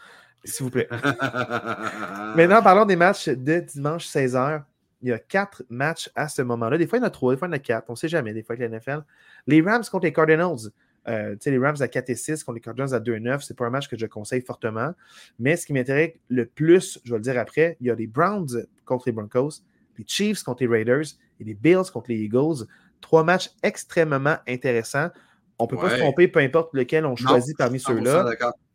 S'il 0.44 0.64
vous 0.64 0.70
plaît. 0.70 0.88
Maintenant, 2.36 2.62
parlons 2.62 2.84
des 2.84 2.96
matchs 2.96 3.28
de 3.28 3.60
dimanche 3.60 4.06
16h. 4.06 4.62
Il 5.02 5.08
y 5.08 5.12
a 5.12 5.18
quatre 5.18 5.64
matchs 5.68 6.10
à 6.14 6.28
ce 6.28 6.42
moment-là. 6.42 6.78
Des 6.78 6.86
fois, 6.86 6.98
il 6.98 7.02
y 7.02 7.04
en 7.04 7.08
a 7.08 7.10
trois, 7.10 7.34
des 7.34 7.38
fois, 7.38 7.48
il 7.48 7.50
y 7.50 7.54
en 7.54 7.56
a 7.56 7.58
quatre. 7.58 7.86
On 7.88 7.94
ne 7.94 7.96
sait 7.96 8.08
jamais, 8.08 8.32
des 8.32 8.42
fois, 8.42 8.54
avec 8.54 8.70
la 8.70 8.78
NFL. 8.78 9.04
Les 9.46 9.60
Rams 9.60 9.84
contre 9.90 10.04
les 10.04 10.12
Cardinals. 10.12 10.70
Euh, 11.08 11.36
les 11.44 11.58
Rams 11.58 11.76
à 11.80 11.88
4 11.88 12.10
et 12.10 12.14
6 12.16 12.42
contre 12.42 12.56
les 12.56 12.60
Cardinals 12.60 12.94
à 12.94 13.00
2 13.00 13.14
et 13.14 13.20
9, 13.20 13.42
c'est 13.42 13.56
pas 13.56 13.66
un 13.66 13.70
match 13.70 13.88
que 13.88 13.96
je 13.96 14.06
conseille 14.06 14.40
fortement. 14.40 14.92
Mais 15.38 15.56
ce 15.56 15.66
qui 15.66 15.72
m'intéresse 15.72 16.14
le 16.28 16.46
plus, 16.46 16.98
je 17.04 17.12
vais 17.12 17.18
le 17.18 17.22
dire 17.22 17.38
après, 17.38 17.76
il 17.80 17.86
y 17.86 17.90
a 17.90 17.94
les 17.94 18.08
Browns 18.08 18.66
contre 18.84 19.04
les 19.06 19.12
Broncos, 19.12 19.62
les 19.98 20.04
Chiefs 20.06 20.42
contre 20.42 20.64
les 20.64 20.68
Raiders 20.68 21.06
et 21.38 21.44
les 21.44 21.54
Bills 21.54 21.90
contre 21.92 22.10
les 22.10 22.16
Eagles. 22.16 22.66
Trois 23.00 23.22
matchs 23.22 23.50
extrêmement 23.62 24.36
intéressants. 24.48 25.10
On 25.58 25.64
ne 25.64 25.68
peut 25.68 25.76
pas 25.76 25.90
se 25.90 25.98
tromper, 25.98 26.28
peu 26.28 26.40
importe 26.40 26.74
lequel 26.74 27.06
on 27.06 27.16
choisit 27.16 27.56
parmi 27.56 27.80
ceux-là. 27.80 28.26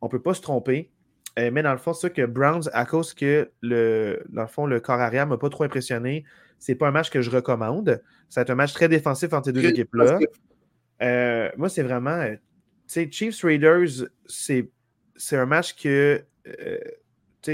On 0.02 0.08
ne 0.08 0.12
peut 0.12 0.22
pas 0.22 0.34
se 0.34 0.42
tromper. 0.42 0.92
Euh, 1.40 1.50
mais 1.52 1.64
dans 1.64 1.72
le 1.72 1.78
fond, 1.78 1.94
c'est 1.94 2.08
sûr 2.08 2.14
que 2.14 2.26
Browns, 2.26 2.70
à 2.74 2.86
cause 2.86 3.14
que 3.14 3.52
le, 3.62 4.22
dans 4.30 4.42
le 4.42 4.48
fond, 4.48 4.66
le 4.66 4.80
corps 4.80 5.00
arrière 5.00 5.26
ne 5.26 5.32
m'a 5.32 5.38
pas 5.38 5.50
trop 5.50 5.64
impressionné, 5.64 6.26
c'est 6.60 6.76
pas 6.76 6.88
un 6.88 6.92
match 6.92 7.10
que 7.10 7.22
je 7.22 7.30
recommande. 7.30 8.02
C'est 8.30 8.50
un 8.50 8.56
match 8.56 8.74
très 8.74 8.90
défensif 8.90 9.32
entre 9.34 9.46
ces 9.46 9.54
deux 9.54 9.66
équipes-là. 9.66 10.20
Euh, 11.02 11.50
moi, 11.58 11.70
c'est 11.70 11.84
vraiment. 11.84 12.10
Euh, 12.12 12.36
tu 12.36 12.40
sais, 12.88 13.10
Chiefs 13.12 13.44
Raiders, 13.44 14.08
c'est 14.26 14.68
un 15.32 15.46
match 15.46 15.76
que 15.76 16.24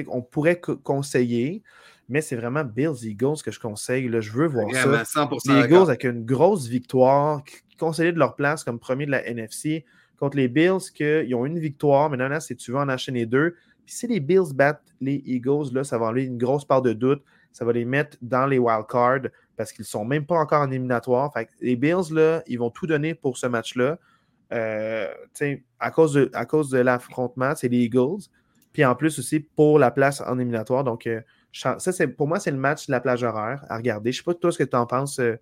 on 0.07 0.21
pourrait 0.21 0.59
conseiller, 0.59 1.63
mais 2.09 2.21
c'est 2.21 2.35
vraiment 2.35 2.63
Bills 2.63 3.03
Eagles 3.03 3.41
que 3.43 3.51
je 3.51 3.59
conseille. 3.59 4.09
Là, 4.09 4.21
je 4.21 4.31
veux 4.31 4.47
voir 4.47 4.67
ça. 5.05 5.29
Les 5.45 5.59
Eagles 5.59 5.83
avec 5.83 6.03
une 6.03 6.25
grosse 6.25 6.67
victoire 6.67 7.43
consolident 7.77 8.19
leur 8.19 8.35
place 8.35 8.63
comme 8.63 8.79
premier 8.79 9.05
de 9.05 9.11
la 9.11 9.25
NFC 9.27 9.85
contre 10.17 10.37
les 10.37 10.47
Bills, 10.47 10.91
qu'ils 10.93 11.33
ont 11.35 11.45
une 11.45 11.59
victoire. 11.59 12.09
Maintenant, 12.09 12.27
là, 12.27 12.39
si 12.39 12.55
tu 12.55 12.71
veux 12.71 12.77
en 12.77 12.89
enchaîner 12.89 13.25
deux. 13.25 13.55
Puis 13.85 13.95
si 13.95 14.07
les 14.07 14.19
Bills 14.19 14.53
battent 14.53 14.83
les 14.99 15.21
Eagles, 15.25 15.73
là, 15.73 15.83
ça 15.83 15.97
va 15.97 16.07
enlever 16.07 16.25
une 16.25 16.37
grosse 16.37 16.65
part 16.65 16.81
de 16.81 16.93
doute. 16.93 17.23
Ça 17.51 17.65
va 17.65 17.73
les 17.73 17.85
mettre 17.85 18.17
dans 18.21 18.45
les 18.45 18.59
wild 18.59 18.85
cards 18.87 19.29
parce 19.55 19.71
qu'ils 19.71 19.83
ne 19.83 19.87
sont 19.87 20.05
même 20.05 20.25
pas 20.25 20.35
encore 20.35 20.61
en 20.61 20.69
éliminatoire. 20.69 21.33
Les 21.61 21.75
Bills, 21.75 22.11
là, 22.11 22.43
ils 22.47 22.59
vont 22.59 22.69
tout 22.69 22.87
donner 22.87 23.15
pour 23.15 23.37
ce 23.37 23.47
match-là. 23.47 23.97
Euh, 24.53 25.07
à 25.79 25.91
cause 25.91 26.13
de, 26.13 26.29
à 26.33 26.45
cause 26.45 26.69
de 26.69 26.79
l'affrontement, 26.79 27.53
c'est 27.55 27.67
les 27.67 27.79
Eagles. 27.79 28.29
Puis 28.73 28.85
en 28.85 28.95
plus 28.95 29.17
aussi 29.17 29.39
pour 29.39 29.79
la 29.79 29.89
place 29.89 30.21
en 30.21 30.37
éliminatoire. 30.37 30.83
Donc, 30.83 31.07
euh, 31.07 31.21
ça, 31.51 31.79
c'est, 31.79 32.07
pour 32.07 32.27
moi, 32.27 32.39
c'est 32.39 32.51
le 32.51 32.57
match 32.57 32.87
de 32.87 32.91
la 32.91 32.99
plage 32.99 33.23
horaire 33.23 33.65
à 33.69 33.77
regarder. 33.77 34.11
Je 34.11 34.17
ne 34.17 34.23
sais 34.23 34.25
pas 34.25 34.33
toi 34.35 34.51
ce 34.51 34.57
que 34.59 34.63
tu 34.63 34.75
en 34.75 34.85
penses 34.85 35.19
euh, 35.19 35.39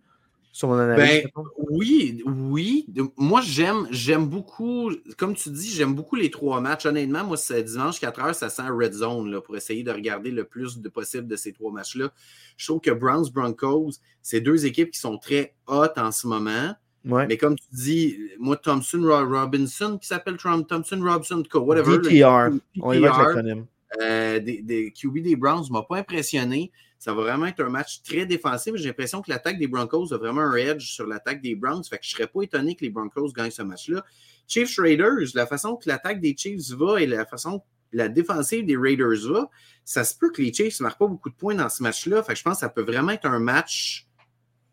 sur 0.55 0.69
mon 0.69 0.79
analyse. 0.79 1.23
Ben, 1.35 1.43
oui, 1.69 2.23
oui. 2.25 2.87
Moi, 3.17 3.41
j'aime, 3.41 3.89
j'aime 3.91 4.25
beaucoup, 4.25 4.89
comme 5.17 5.35
tu 5.35 5.49
dis, 5.49 5.69
j'aime 5.69 5.93
beaucoup 5.93 6.15
les 6.15 6.31
trois 6.31 6.61
matchs. 6.61 6.85
Honnêtement, 6.85 7.25
moi, 7.25 7.35
c'est 7.35 7.61
dimanche 7.61 7.99
4 7.99 8.21
heures, 8.21 8.35
ça 8.35 8.47
sent 8.47 8.69
red 8.69 8.93
zone 8.93 9.29
là, 9.31 9.41
pour 9.41 9.57
essayer 9.57 9.83
de 9.83 9.91
regarder 9.91 10.31
le 10.31 10.45
plus 10.45 10.79
de 10.79 10.87
possible 10.87 11.27
de 11.27 11.35
ces 11.35 11.51
trois 11.51 11.73
matchs-là. 11.73 12.09
Je 12.55 12.67
trouve 12.67 12.79
que 12.79 12.91
Browns 12.91 13.25
Broncos, 13.33 13.95
c'est 14.21 14.39
deux 14.39 14.65
équipes 14.65 14.91
qui 14.91 14.99
sont 14.99 15.17
très 15.17 15.55
hautes 15.67 15.97
en 15.97 16.13
ce 16.13 16.25
moment. 16.25 16.73
Mais 17.03 17.35
comme 17.35 17.57
tu 17.57 17.67
dis, 17.73 18.17
moi, 18.39 18.55
Thompson 18.55 19.01
Robinson, 19.03 19.97
qui 19.97 20.07
s'appelle 20.07 20.37
Thompson 20.37 21.01
Robinson, 21.01 21.43
whatever. 21.53 21.97
DTR. 21.97 22.57
On 22.81 22.93
y 22.93 22.99
va 22.99 23.13
avec 23.13 23.57
euh, 24.01 24.39
des, 24.39 24.61
des, 24.61 24.91
QB 24.91 25.19
des 25.19 25.35
Browns 25.35 25.65
ne 25.67 25.73
m'a 25.73 25.83
pas 25.83 25.97
impressionné. 25.97 26.71
Ça 27.05 27.13
va 27.13 27.21
vraiment 27.21 27.45
être 27.45 27.63
un 27.63 27.69
match 27.69 28.01
très 28.01 28.25
défensif. 28.25 28.73
J'ai 28.77 28.87
l'impression 28.87 29.21
que 29.21 29.29
l'attaque 29.29 29.59
des 29.59 29.67
Broncos 29.67 30.11
a 30.11 30.17
vraiment 30.17 30.41
un 30.41 30.55
edge 30.55 30.91
sur 30.91 31.05
l'attaque 31.05 31.39
des 31.39 31.53
Browns. 31.53 31.83
Fait 31.83 31.99
que 31.99 32.03
je 32.03 32.09
ne 32.09 32.17
serais 32.17 32.27
pas 32.27 32.41
étonné 32.41 32.73
que 32.73 32.83
les 32.83 32.89
Broncos 32.89 33.31
gagnent 33.31 33.51
ce 33.51 33.61
match-là. 33.61 34.03
Chiefs 34.47 34.79
Raiders, 34.79 35.27
la 35.35 35.45
façon 35.45 35.75
que 35.75 35.87
l'attaque 35.87 36.19
des 36.19 36.35
Chiefs 36.35 36.71
va 36.71 36.99
et 36.99 37.05
la 37.05 37.27
façon 37.27 37.59
que 37.59 37.65
la 37.91 38.09
défensive 38.09 38.65
des 38.65 38.75
Raiders 38.75 39.29
va, 39.29 39.51
ça 39.83 40.03
se 40.03 40.17
peut 40.17 40.31
que 40.31 40.41
les 40.41 40.51
Chiefs 40.51 40.79
ne 40.79 40.85
marquent 40.85 40.97
pas 40.97 41.05
beaucoup 41.05 41.29
de 41.29 41.35
points 41.35 41.53
dans 41.53 41.69
ce 41.69 41.83
match-là. 41.83 42.23
Fait 42.23 42.33
que 42.33 42.39
je 42.39 42.43
pense 42.43 42.55
que 42.55 42.61
ça 42.61 42.69
peut 42.69 42.81
vraiment 42.81 43.11
être 43.11 43.27
un 43.27 43.37
match 43.37 44.07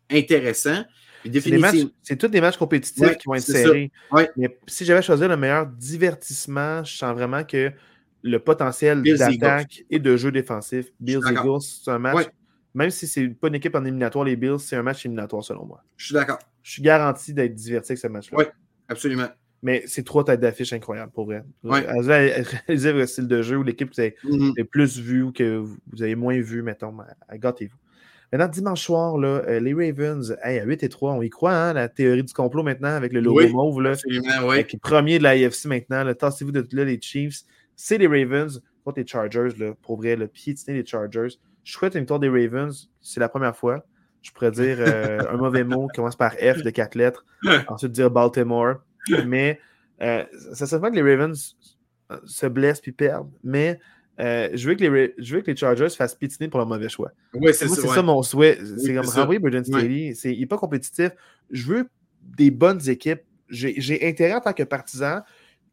intéressant. 0.09 0.83
C'est 2.01 2.17
tous 2.17 2.29
des 2.29 2.41
matchs 2.41 2.57
compétitifs 2.57 3.15
qui 3.17 3.27
vont 3.27 3.35
être 3.35 3.43
serrés. 3.43 3.91
Mais 4.37 4.57
si 4.65 4.85
j'avais 4.85 5.03
choisi 5.03 5.27
le 5.27 5.37
meilleur 5.37 5.67
divertissement, 5.67 6.83
je 6.83 6.97
sens 6.97 7.13
vraiment 7.13 7.43
que 7.43 7.71
le 8.23 8.39
potentiel 8.39 9.03
d'attaque 9.03 9.83
et 9.89 9.99
de 9.99 10.17
jeu 10.17 10.31
défensif. 10.31 10.87
Bills 10.99 11.21
Eagles, 11.29 11.61
c'est 11.61 11.91
un 11.91 11.99
match. 11.99 12.27
Même 12.73 12.89
si 12.89 13.05
c'est 13.05 13.27
pas 13.27 13.49
une 13.49 13.55
équipe 13.55 13.75
en 13.75 13.83
éliminatoire, 13.83 14.25
les 14.25 14.35
Bills, 14.35 14.59
c'est 14.59 14.75
un 14.75 14.81
match 14.81 15.05
éliminatoire 15.05 15.43
selon 15.43 15.65
moi. 15.65 15.83
Je 15.95 16.05
suis 16.05 16.15
d'accord. 16.15 16.39
Je 16.63 16.71
suis 16.71 16.81
garanti 16.81 17.33
d'être 17.33 17.53
diverti 17.53 17.91
avec 17.91 17.99
ce 17.99 18.07
match-là. 18.07 18.37
Oui, 18.39 18.45
absolument. 18.87 19.27
Mais 19.61 19.83
c'est 19.85 20.03
trois 20.03 20.25
têtes 20.25 20.39
d'affiche 20.39 20.73
incroyables 20.73 21.11
pour 21.11 21.25
vrai. 21.25 21.43
Ouais. 21.63 21.85
Réaliser 22.01 22.93
le 22.93 23.05
style 23.05 23.27
de 23.27 23.41
jeu 23.41 23.57
ou 23.57 23.63
l'équipe 23.63 23.91
que 23.91 23.95
vous 23.95 24.01
avez 24.01 24.15
mm-hmm. 24.23 24.63
plus 24.65 24.99
vu 24.99 25.23
ou 25.23 25.31
que 25.31 25.57
vous 25.57 26.01
avez 26.01 26.15
moins 26.15 26.39
vu, 26.41 26.63
mettons, 26.63 26.93
gâtez-vous. 27.31 27.77
Maintenant, 28.33 28.47
dimanche 28.47 28.81
soir, 28.81 29.17
là, 29.19 29.43
euh, 29.47 29.59
les 29.59 29.75
Ravens, 29.75 30.35
à 30.41 30.63
8 30.63 30.81
et 30.81 30.89
3, 30.89 31.13
on 31.13 31.21
y 31.21 31.29
croit, 31.29 31.53
hein, 31.53 31.73
la 31.73 31.87
théorie 31.87 32.23
du 32.23 32.33
complot 32.33 32.63
maintenant 32.63 32.89
avec 32.89 33.13
le 33.13 33.19
logo 33.19 33.47
mauve. 33.49 33.79
Là, 33.79 33.93
Avec 34.41 34.73
le 34.73 34.79
premier 34.79 35.19
de 35.19 35.23
la 35.23 35.31
AFC 35.31 35.65
maintenant. 35.65 36.11
Tassez-vous 36.15 36.51
de 36.51 36.65
là, 36.71 36.83
les 36.83 36.99
Chiefs. 36.99 37.43
C'est 37.75 37.97
les 37.97 38.07
Ravens 38.07 38.61
contre 38.83 38.99
les 38.99 39.07
Chargers. 39.07 39.49
Là, 39.57 39.73
pour 39.81 39.97
vrai, 39.97 40.15
le 40.15 40.27
piétiner 40.27 40.77
les 40.77 40.85
Chargers. 40.85 41.37
Je 41.63 41.71
souhaite 41.71 41.95
une 41.95 42.01
victoire 42.01 42.19
des 42.19 42.29
Ravens. 42.29 42.89
C'est 43.01 43.19
la 43.19 43.29
première 43.29 43.55
fois. 43.55 43.85
Je 44.21 44.31
pourrais 44.31 44.51
dire 44.51 44.77
euh, 44.79 45.19
un 45.29 45.37
mauvais 45.37 45.63
mot 45.63 45.87
qui 45.87 45.97
commence 45.97 46.15
par 46.15 46.33
F 46.33 46.63
de 46.63 46.69
quatre 46.69 46.95
lettres. 46.95 47.25
Ensuite, 47.67 47.91
dire 47.91 48.09
Baltimore. 48.09 48.75
Mais 49.25 49.59
euh, 50.01 50.23
ça 50.53 50.65
se 50.65 50.79
fait 50.79 50.91
que 50.91 50.95
les 50.95 51.01
Ravens 51.01 51.55
se 52.25 52.45
blessent 52.47 52.81
puis 52.81 52.91
perdent. 52.91 53.31
Mais 53.43 53.79
euh, 54.19 54.49
je, 54.53 54.69
veux 54.69 54.75
que 54.75 54.83
les, 54.83 55.13
je 55.17 55.35
veux 55.35 55.41
que 55.41 55.51
les 55.51 55.57
Chargers 55.57 55.89
fassent 55.89 56.15
pitiner 56.15 56.47
pour 56.47 56.59
leur 56.59 56.67
mauvais 56.67 56.89
choix. 56.89 57.11
Oui, 57.33 57.53
c'est 57.53 57.67
ça. 57.67 57.75
C'est 57.75 57.87
ça 57.87 58.01
mon 58.01 58.21
souhait. 58.21 58.59
c'est 58.77 58.93
comme 58.93 59.07
Henry 59.15 59.39
Burden 59.39 59.65
Staley. 59.65 60.13
Il 60.23 60.39
n'est 60.39 60.45
pas 60.45 60.57
compétitif. 60.57 61.11
Je 61.49 61.65
veux 61.65 61.89
des 62.21 62.51
bonnes 62.51 62.87
équipes. 62.87 63.21
J'ai 63.49 64.07
intérêt 64.07 64.33
en 64.33 64.41
tant 64.41 64.53
que 64.53 64.63
partisan 64.63 65.21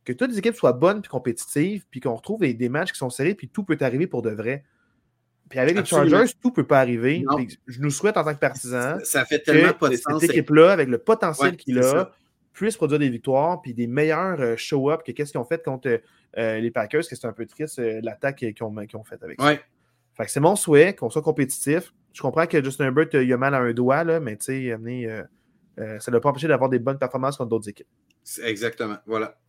que 0.04 0.12
toutes 0.12 0.30
les 0.30 0.38
équipes 0.38 0.54
soient 0.54 0.72
bonnes 0.72 1.02
et 1.04 1.08
compétitives, 1.08 1.84
puis 1.90 2.00
qu'on 2.00 2.14
retrouve 2.14 2.40
des, 2.40 2.68
matchs 2.68 2.92
qui 2.92 2.98
sont 2.98 3.10
serrés, 3.10 3.34
puis 3.34 3.48
tout 3.48 3.64
peut 3.64 3.76
arriver 3.80 4.06
pour 4.06 4.22
de 4.22 4.30
vrai. 4.30 4.64
Puis 5.48 5.58
avec 5.58 5.76
les 5.76 5.84
Chargers, 5.84 6.32
tout 6.40 6.48
ne 6.48 6.54
peut 6.54 6.66
pas 6.66 6.80
arriver. 6.80 7.24
Je 7.66 7.80
nous 7.80 7.90
souhaite 7.90 8.16
en 8.16 8.24
tant 8.24 8.34
que 8.34 8.38
partisan 8.38 8.98
ça, 9.02 9.24
fait 9.24 9.40
tellement 9.40 9.72
que 9.72 9.96
cette 9.96 10.30
équipe-là, 10.30 10.72
avec 10.72 10.88
le 10.88 10.98
potentiel 10.98 11.56
qu'il 11.56 11.80
a, 11.80 12.12
puisse 12.52 12.76
produire 12.76 12.98
des 12.98 13.08
victoires 13.08 13.60
puis 13.62 13.74
des 13.74 13.86
meilleurs 13.86 14.40
euh, 14.40 14.56
show-up 14.56 15.02
que 15.04 15.12
qu'est-ce 15.12 15.32
qu'ils 15.32 15.40
ont 15.40 15.44
fait 15.44 15.64
contre 15.64 16.00
euh, 16.36 16.58
les 16.58 16.70
Packers, 16.70 17.02
que 17.08 17.16
c'est 17.16 17.26
un 17.26 17.32
peu 17.32 17.46
triste 17.46 17.78
euh, 17.78 18.00
l'attaque 18.02 18.36
qu'ils 18.36 18.54
ont, 18.62 18.74
qu 18.74 18.96
fait 19.04 19.22
avec 19.22 19.40
ça. 19.40 19.56
Fait 20.14 20.24
que 20.24 20.30
c'est 20.30 20.40
mon 20.40 20.56
souhait 20.56 20.94
qu'on 20.94 21.08
soit 21.08 21.22
compétitif. 21.22 21.94
Je 22.12 22.20
comprends 22.20 22.46
que 22.46 22.62
Justin 22.62 22.86
Herbert, 22.86 23.08
il 23.14 23.32
a 23.32 23.36
mal 23.36 23.54
à 23.54 23.58
un 23.58 23.72
doigt, 23.72 24.04
là, 24.04 24.20
mais 24.20 24.36
tu 24.36 24.44
sais, 24.44 24.70
ça 24.70 26.10
ne 26.10 26.14
l'a 26.14 26.20
pas 26.20 26.28
empêché 26.28 26.48
d'avoir 26.48 26.68
des 26.68 26.80
bonnes 26.80 26.98
performances 26.98 27.36
contre 27.36 27.50
d'autres 27.50 27.68
équipes. 27.68 27.88
Exactement, 28.42 28.96
voilà. 29.06 29.39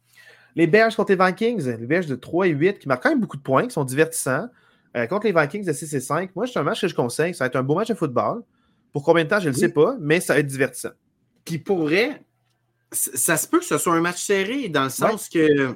Les 0.55 0.67
Bears 0.67 0.95
contre 0.95 1.13
les 1.13 1.25
Vikings, 1.25 1.65
les 1.79 1.87
Bears 1.87 2.05
de 2.05 2.15
3 2.15 2.47
et 2.47 2.51
8 2.51 2.79
qui 2.79 2.87
marquent 2.87 3.03
quand 3.03 3.09
même 3.09 3.21
beaucoup 3.21 3.37
de 3.37 3.41
points, 3.41 3.67
qui 3.67 3.73
sont 3.73 3.83
divertissants. 3.83 4.47
contre 5.09 5.27
les 5.27 5.33
Vikings 5.33 5.65
de 5.65 5.73
6 5.73 5.93
et 5.93 5.99
5, 5.99 6.35
moi, 6.35 6.47
c'est 6.47 6.59
un 6.59 6.63
match 6.63 6.81
que 6.81 6.87
je 6.87 6.95
conseille. 6.95 7.33
Ça 7.33 7.45
va 7.45 7.47
être 7.47 7.55
un 7.55 7.63
beau 7.63 7.75
match 7.75 7.87
de 7.87 7.93
football. 7.93 8.43
Pour 8.91 9.03
combien 9.03 9.23
de 9.23 9.29
temps, 9.29 9.39
je 9.39 9.47
ne 9.47 9.53
le 9.53 9.57
sais 9.57 9.69
pas, 9.69 9.95
mais 9.99 10.19
ça 10.19 10.33
va 10.33 10.39
être 10.39 10.47
divertissant. 10.47 10.91
Qui 11.45 11.57
pourrait 11.57 12.21
ça 12.91 13.37
se 13.37 13.47
peut 13.47 13.59
que 13.59 13.65
ce 13.65 13.77
soit 13.77 13.93
un 13.93 14.01
match 14.01 14.21
serré, 14.21 14.69
dans 14.69 14.83
le 14.83 14.89
sens 14.89 15.29
que 15.29 15.75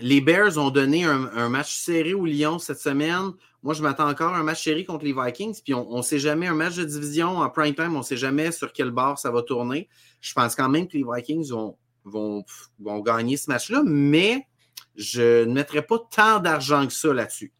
les 0.00 0.20
Bears 0.20 0.58
ont 0.58 0.70
donné 0.70 1.04
un, 1.04 1.48
match 1.48 1.74
serré 1.74 2.14
au 2.14 2.24
Lyon 2.24 2.58
cette 2.58 2.78
semaine. 2.78 3.32
Moi, 3.62 3.74
je 3.74 3.82
m'attends 3.82 4.08
encore 4.08 4.34
à 4.34 4.38
un 4.38 4.42
match 4.42 4.62
serré 4.62 4.84
contre 4.84 5.04
les 5.04 5.14
Vikings. 5.14 5.60
Puis 5.64 5.74
on 5.74 5.96
ne 5.96 6.02
sait 6.02 6.18
jamais, 6.18 6.46
un 6.46 6.54
match 6.54 6.76
de 6.76 6.84
division 6.84 7.38
en 7.38 7.50
prime 7.50 7.74
time, 7.74 7.94
on 7.94 7.98
ne 7.98 8.04
sait 8.04 8.16
jamais 8.16 8.52
sur 8.52 8.72
quel 8.72 8.90
bord 8.90 9.18
ça 9.18 9.30
va 9.30 9.42
tourner. 9.42 9.88
Je 10.20 10.32
pense 10.32 10.54
quand 10.54 10.68
même 10.68 10.86
que 10.86 10.96
les 10.96 11.04
Vikings 11.04 11.50
vont, 11.50 11.76
vont, 12.10 12.44
vont 12.78 13.00
gagner 13.00 13.36
ce 13.36 13.50
match-là, 13.50 13.82
mais 13.84 14.46
je 14.96 15.44
ne 15.44 15.52
mettrai 15.52 15.82
pas 15.82 15.98
tant 16.10 16.40
d'argent 16.40 16.86
que 16.86 16.92
ça 16.92 17.12
là-dessus. 17.12 17.52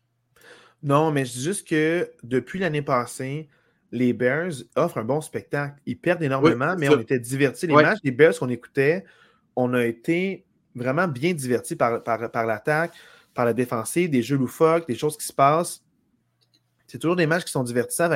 Non, 0.82 1.10
mais 1.10 1.24
je 1.24 1.32
dis 1.32 1.42
juste 1.42 1.68
que 1.68 2.10
depuis 2.22 2.58
l'année 2.58 2.82
passée, 2.82 3.48
les 3.92 4.12
Bears 4.12 4.52
offrent 4.76 4.98
un 4.98 5.04
bon 5.04 5.20
spectacle. 5.20 5.80
Ils 5.86 5.98
perdent 5.98 6.22
énormément, 6.22 6.74
mais 6.78 6.88
on 6.88 6.98
était 6.98 7.18
divertis. 7.18 7.66
Les 7.66 7.74
matchs 7.74 8.00
des 8.02 8.12
Bears 8.12 8.38
qu'on 8.38 8.48
écoutait, 8.48 9.04
on 9.56 9.74
a 9.74 9.84
été 9.84 10.46
vraiment 10.74 11.08
bien 11.08 11.34
divertis 11.34 11.76
par, 11.76 12.02
par, 12.02 12.46
l'attaque, 12.46 12.92
par 13.34 13.44
la 13.44 13.52
défensive, 13.52 14.10
des 14.10 14.22
jeux 14.22 14.36
loufoques, 14.36 14.86
des 14.86 14.94
choses 14.94 15.16
qui 15.16 15.26
se 15.26 15.32
passent. 15.32 15.82
C'est 16.86 16.98
toujours 16.98 17.16
des 17.16 17.26
matchs 17.26 17.44
qui 17.44 17.52
sont 17.52 17.64
divertissants. 17.64 18.10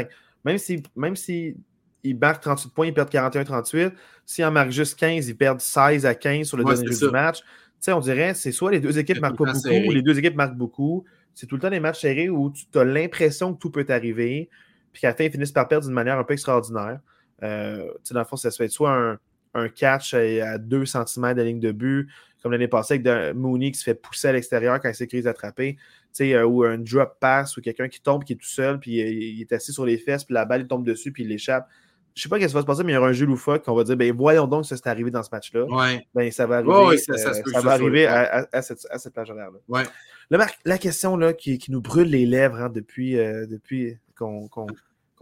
même 0.44 0.58
si, 0.58 0.82
même 0.96 1.16
si 1.16 1.56
ils 2.04 2.16
marquent 2.16 2.42
38 2.42 2.72
points, 2.72 2.86
ils 2.86 2.94
perdent 2.94 3.10
41-38. 3.10 3.92
S'ils 4.26 4.44
en 4.44 4.50
marquent 4.50 4.70
juste 4.70 4.98
15, 4.98 5.28
ils 5.28 5.36
perdent 5.36 5.60
16 5.60 6.06
à 6.06 6.14
15 6.14 6.46
sur 6.46 6.56
le 6.56 6.64
dernier 6.64 6.86
jeu 6.86 7.06
du 7.06 7.12
match. 7.12 7.40
on 7.88 8.00
dirait 8.00 8.34
c'est 8.34 8.52
soit 8.52 8.70
les 8.70 8.80
deux 8.80 8.98
équipes 8.98 9.20
marquent 9.20 9.38
pas 9.38 9.52
beaucoup 9.52 9.88
ou 9.88 9.90
les 9.90 10.02
deux 10.02 10.18
équipes 10.18 10.36
marquent 10.36 10.56
beaucoup. 10.56 11.04
C'est 11.34 11.46
tout 11.46 11.56
le 11.56 11.60
temps 11.60 11.70
des 11.70 11.80
matchs 11.80 12.00
serrés 12.02 12.28
où 12.28 12.52
tu 12.52 12.78
as 12.78 12.84
l'impression 12.84 13.54
que 13.54 13.58
tout 13.58 13.70
peut 13.70 13.86
arriver 13.88 14.48
puis 14.94 15.00
qu'à 15.00 15.08
la 15.08 15.14
fin, 15.14 15.24
ils 15.24 15.30
finissent 15.30 15.52
par 15.52 15.66
perdre 15.68 15.86
d'une 15.86 15.94
manière 15.94 16.18
un 16.18 16.24
peu 16.24 16.34
extraordinaire. 16.34 17.00
Euh, 17.42 17.92
dans 18.12 18.20
le 18.20 18.24
fond, 18.24 18.36
ça 18.36 18.50
se 18.52 18.56
fait 18.56 18.68
soit 18.68 19.18
un, 19.54 19.68
catch 19.68 20.14
à 20.14 20.56
2 20.56 20.86
cm 20.86 21.34
de 21.34 21.42
ligne 21.42 21.60
de 21.60 21.72
but, 21.72 22.08
comme 22.42 22.52
l'année 22.52 22.68
passée 22.68 22.94
avec 23.04 23.34
Mooney 23.34 23.72
qui 23.72 23.78
se 23.78 23.84
fait 23.84 23.94
pousser 23.94 24.28
à 24.28 24.32
l'extérieur 24.32 24.80
quand 24.80 24.88
il 24.88 24.94
s'est 24.94 25.06
crise 25.06 25.24
d'attraper, 25.24 25.76
euh, 26.20 26.44
ou 26.44 26.62
un 26.62 26.78
drop 26.78 27.18
pass, 27.20 27.56
ou 27.56 27.60
quelqu'un 27.60 27.88
qui 27.88 28.00
tombe, 28.00 28.24
qui 28.24 28.34
est 28.34 28.36
tout 28.36 28.46
seul, 28.46 28.78
puis 28.78 29.02
euh, 29.02 29.10
il 29.10 29.40
est 29.40 29.52
assis 29.52 29.72
sur 29.72 29.84
les 29.84 29.98
fesses, 29.98 30.24
puis 30.24 30.34
la 30.34 30.44
balle 30.44 30.62
il 30.62 30.68
tombe 30.68 30.86
dessus, 30.86 31.10
puis 31.10 31.24
il 31.24 31.28
l'échappe. 31.28 31.68
Je 32.14 32.20
ne 32.20 32.22
sais 32.22 32.28
pas 32.28 32.40
ce 32.40 32.46
qui 32.46 32.54
va 32.54 32.60
se 32.60 32.66
passer, 32.66 32.84
mais 32.84 32.92
il 32.92 32.94
y 32.94 32.98
aura 32.98 33.08
un 33.08 33.12
jeu 33.12 33.26
loufoque 33.26 33.64
qu'on 33.64 33.74
va 33.74 33.82
dire, 33.82 33.96
ben 33.96 34.14
voyons 34.16 34.46
donc 34.46 34.66
ça 34.66 34.76
s'est 34.76 34.88
arrivé 34.88 35.10
dans 35.10 35.22
ce 35.22 35.30
match-là. 35.32 35.64
Ouais. 35.64 36.06
Ben, 36.14 36.30
ça 36.30 36.46
va 36.46 36.58
arriver, 36.58 36.96
ça, 36.98 37.60
va 37.60 37.72
arriver 37.72 38.06
à, 38.06 38.62
cette, 38.62 38.86
à 38.90 38.98
cette 38.98 39.12
plage 39.12 39.30
horaire-là. 39.30 39.58
Ouais. 39.68 40.46
la 40.64 40.78
question 40.78 41.16
là, 41.16 41.32
qui, 41.32 41.60
nous 41.68 41.80
brûle 41.80 42.08
les 42.08 42.24
lèvres 42.24 42.56
hein, 42.56 42.68
depuis, 42.68 43.14
depuis 43.14 43.98
qu'on 44.16 44.48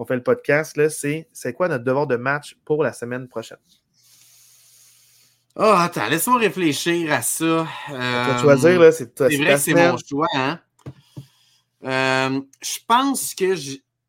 fait 0.06 0.16
le 0.16 0.22
podcast, 0.22 0.78
c'est 0.90 1.28
c'est 1.32 1.52
quoi 1.54 1.68
notre 1.68 1.84
devoir 1.84 2.06
de 2.06 2.16
match 2.16 2.58
pour 2.64 2.82
la 2.82 2.92
semaine 2.92 3.26
prochaine? 3.26 3.58
Oh, 5.54 5.74
attends, 5.76 6.08
laisse-moi 6.08 6.38
réfléchir 6.38 7.12
à 7.12 7.20
ça. 7.20 7.66
Euh, 7.90 8.38
choisir, 8.38 8.80
là, 8.80 8.90
c'est 8.90 9.16
C'est 9.18 9.36
vrai 9.36 9.54
que 9.54 9.60
c'est 9.60 9.74
mon 9.74 9.98
choix, 9.98 10.26
hein? 10.34 10.58
Euh, 11.84 12.40
je 12.62 12.78
pense 12.86 13.34
que, 13.34 13.54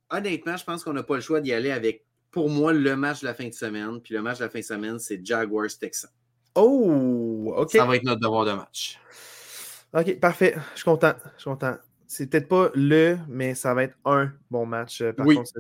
honnêtement, 0.10 0.56
je 0.56 0.64
pense 0.64 0.84
qu'on 0.84 0.94
n'a 0.94 1.04
pas 1.04 1.16
le 1.16 1.22
choix 1.22 1.42
d'y 1.42 1.52
aller 1.52 1.72
avec, 1.72 2.06
pour 2.34 2.50
moi, 2.50 2.74
le 2.74 2.98
match 2.98 3.22
de 3.22 3.28
la 3.28 3.34
fin 3.34 3.48
de 3.48 3.54
semaine. 3.54 4.02
Puis 4.02 4.14
le 4.14 4.22
match 4.22 4.40
de 4.40 4.44
la 4.44 4.50
fin 4.50 4.60
de 4.60 4.66
semaine, 4.66 5.00
c'est 5.00 5.26
Jaguars-Texans. 5.26 6.12
Oh, 6.56 7.54
OK. 7.56 7.72
Ça 7.72 7.86
va 7.86 7.96
être 7.96 8.04
notre 8.04 8.20
devoir 8.20 8.44
de 8.46 8.52
match. 8.52 9.00
OK, 9.94 10.20
parfait. 10.20 10.56
Je 10.74 10.80
suis 10.80 10.86
content. 10.86 11.14
Je 11.38 11.42
suis 11.42 11.50
content 11.50 11.78
c'est 12.14 12.28
peut-être 12.28 12.48
pas 12.48 12.70
le, 12.76 13.18
mais 13.28 13.56
ça 13.56 13.74
va 13.74 13.84
être 13.84 13.98
un 14.06 14.32
bon 14.52 14.66
match. 14.66 15.02
Euh, 15.02 15.14
par 15.14 15.26
contre, 15.26 15.52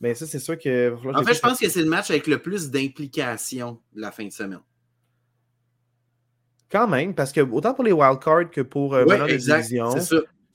mais 0.00 0.14
ça, 0.14 0.26
c'est 0.26 0.38
sûr 0.38 0.56
que. 0.56 0.94
En 1.12 1.24
fait, 1.24 1.34
je 1.34 1.40
pense 1.40 1.58
que 1.58 1.68
c'est 1.68 1.82
le 1.82 1.88
match 1.88 2.10
avec 2.10 2.28
le 2.28 2.38
plus 2.38 2.70
d'implication 2.70 3.80
de 3.92 4.00
la 4.00 4.12
fin 4.12 4.24
de 4.24 4.32
semaine. 4.32 4.60
Quand 6.70 6.86
même, 6.86 7.14
parce 7.14 7.32
que 7.32 7.40
autant 7.40 7.74
pour 7.74 7.82
les 7.82 7.92
wildcards 7.92 8.50
que 8.50 8.60
pour 8.60 8.94
euh, 8.94 9.04
ouais, 9.04 9.36
division, 9.36 9.94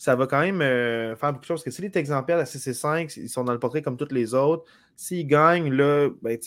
ça. 0.04 0.16
va 0.16 0.28
quand 0.28 0.41
même 0.41 0.62
euh, 0.62 1.16
faire 1.16 1.32
beaucoup 1.32 1.43
de 1.43 1.47
choses. 1.47 1.64
Parce 1.64 1.76
que 1.76 1.82
si 1.82 1.82
les 1.82 1.97
exemplaires 1.97 2.39
à 2.39 2.43
CC5, 2.43 3.20
ils 3.22 3.30
sont 3.30 3.43
dans 3.43 3.54
le 3.54 3.60
portrait 3.60 3.82
comme 3.82 3.97
tous 3.97 4.12
les 4.14 4.34
autres, 4.34 4.66
s'ils 4.95 5.28
gagnent, 5.28 5.72
là, 5.72 6.10
ben, 6.22 6.38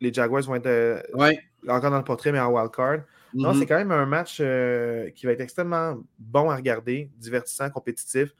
les 0.00 0.12
Jaguars 0.12 0.42
vont 0.42 0.54
être 0.54 1.02
encore 1.66 1.90
dans 1.90 1.98
le 1.98 2.04
portrait, 2.04 2.32
mais 2.32 2.40
en 2.40 2.52
wildcard. 2.52 3.00
Non, 3.34 3.52
c'est 3.52 3.60
mm-hmm. 3.60 3.66
quand 3.66 3.76
même 3.76 3.92
un 3.92 4.06
match 4.06 4.38
euh, 4.40 5.10
qui 5.10 5.26
va 5.26 5.32
être 5.32 5.40
extrêmement 5.40 5.98
bon 6.18 6.50
à 6.50 6.56
regarder, 6.56 7.10
divertissant, 7.18 7.68
compétitif. 7.70 8.34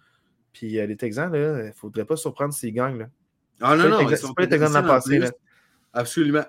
Puis 0.53 0.79
euh, 0.79 0.87
les 0.87 0.97
Texans, 0.97 1.31
il 1.33 1.41
ne 1.41 1.73
faudrait 1.73 2.05
pas 2.05 2.17
surprendre 2.17 2.55
s'ils 2.55 2.73
gagnent. 2.73 2.99
Là. 2.99 3.09
Ah 3.61 3.77
non, 3.77 3.89
non, 3.89 4.09
c'est 4.09 4.35
pas 4.35 4.43
les 4.43 4.49
Texans 4.49 4.71
de 4.71 4.75
la 4.75 4.83
passée. 4.83 5.21
Absolument. 5.93 6.45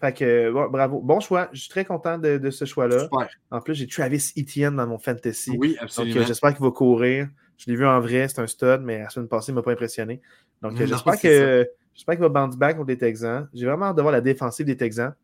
Fait 0.00 0.12
que, 0.12 0.68
bravo. 0.68 1.00
Bon 1.00 1.20
choix. 1.20 1.48
Je 1.52 1.60
suis 1.60 1.70
très 1.70 1.84
content 1.84 2.18
de, 2.18 2.50
ce 2.50 2.64
choix-là. 2.64 3.08
En 3.50 3.60
plus, 3.60 3.74
j'ai 3.74 3.86
Travis 3.86 4.32
Etienne 4.38 4.76
dans 4.76 4.86
mon 4.86 4.98
fantasy. 4.98 5.56
Oui, 5.58 5.76
absolument. 5.80 6.16
Donc, 6.16 6.26
j'espère 6.26 6.54
qu'il 6.54 6.64
va 6.64 6.70
courir. 6.70 7.28
Je 7.56 7.70
l'ai 7.70 7.76
vu 7.76 7.86
en 7.86 8.00
vrai, 8.00 8.28
c'est 8.28 8.40
un 8.40 8.46
stud, 8.46 8.80
mais 8.82 8.98
la 8.98 9.08
semaine 9.08 9.28
passée, 9.28 9.50
il 9.50 9.54
ne 9.54 9.60
m'a 9.60 9.62
pas 9.62 9.72
impressionné. 9.72 10.20
Donc, 10.62 10.76
j'espère 10.76 11.18
que 11.20 11.66
j'espère 11.94 12.14
qu'il 12.14 12.22
va 12.22 12.28
bounce 12.28 12.56
back 12.56 12.76
contre 12.76 12.88
les 12.88 12.98
Texans. 12.98 13.48
J'ai 13.54 13.66
vraiment 13.66 13.86
hâte 13.86 13.96
de 13.96 14.02
voir 14.02 14.12
la 14.12 14.20
défensive 14.20 14.66
des 14.66 14.76
Texans. 14.76 15.14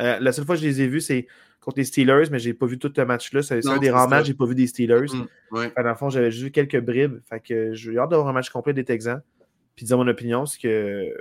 Euh, 0.00 0.18
la 0.20 0.32
seule 0.32 0.44
fois 0.44 0.56
que 0.56 0.62
je 0.62 0.66
les 0.66 0.82
ai 0.82 0.88
vus, 0.88 1.00
c'est 1.00 1.26
contre 1.60 1.78
les 1.78 1.84
Steelers, 1.84 2.30
mais 2.30 2.38
je 2.38 2.48
n'ai 2.48 2.54
pas 2.54 2.66
vu 2.66 2.78
tout 2.78 2.92
le 2.96 3.04
match-là. 3.04 3.42
C'est 3.42 3.66
un 3.66 3.78
des 3.78 3.90
rares 3.90 4.08
matchs, 4.08 4.26
je 4.26 4.32
n'ai 4.32 4.36
pas 4.36 4.46
vu 4.46 4.54
des 4.54 4.66
Steelers. 4.66 5.12
Mm, 5.12 5.54
ouais. 5.56 5.72
Dans 5.76 5.82
le 5.82 5.94
fond, 5.94 6.10
j'avais 6.10 6.30
juste 6.30 6.44
vu 6.44 6.50
quelques 6.50 6.80
bribes. 6.80 7.18
Fait 7.28 7.40
que 7.40 7.74
j'ai 7.74 7.98
hâte 7.98 8.10
d'avoir 8.10 8.28
un 8.28 8.32
match 8.32 8.50
complet 8.50 8.72
des 8.72 8.84
Texans. 8.84 9.20
Puis 9.74 9.84
dire 9.84 9.98
mon 9.98 10.08
opinion, 10.08 10.46
c'est 10.46 10.58
qu'ils 10.58 10.70
euh, 10.70 11.12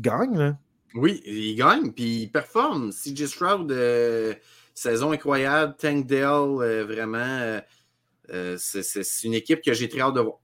gagnent. 0.00 0.38
Là. 0.38 0.58
Oui, 0.94 1.22
ils 1.26 1.56
gagnent, 1.56 1.92
puis 1.92 2.22
ils 2.22 2.30
performent. 2.30 2.90
CJ 2.90 3.26
Stroud, 3.26 3.70
euh, 3.72 4.34
saison 4.74 5.12
incroyable. 5.12 5.74
Tank 5.78 6.06
Dell, 6.06 6.24
euh, 6.24 6.84
vraiment, 6.84 7.60
c'est 8.56 9.24
une 9.24 9.34
équipe 9.34 9.62
que 9.62 9.72
j'ai 9.72 9.88
très 9.88 10.00
hâte 10.00 10.14
de 10.14 10.20
voir. 10.20 10.38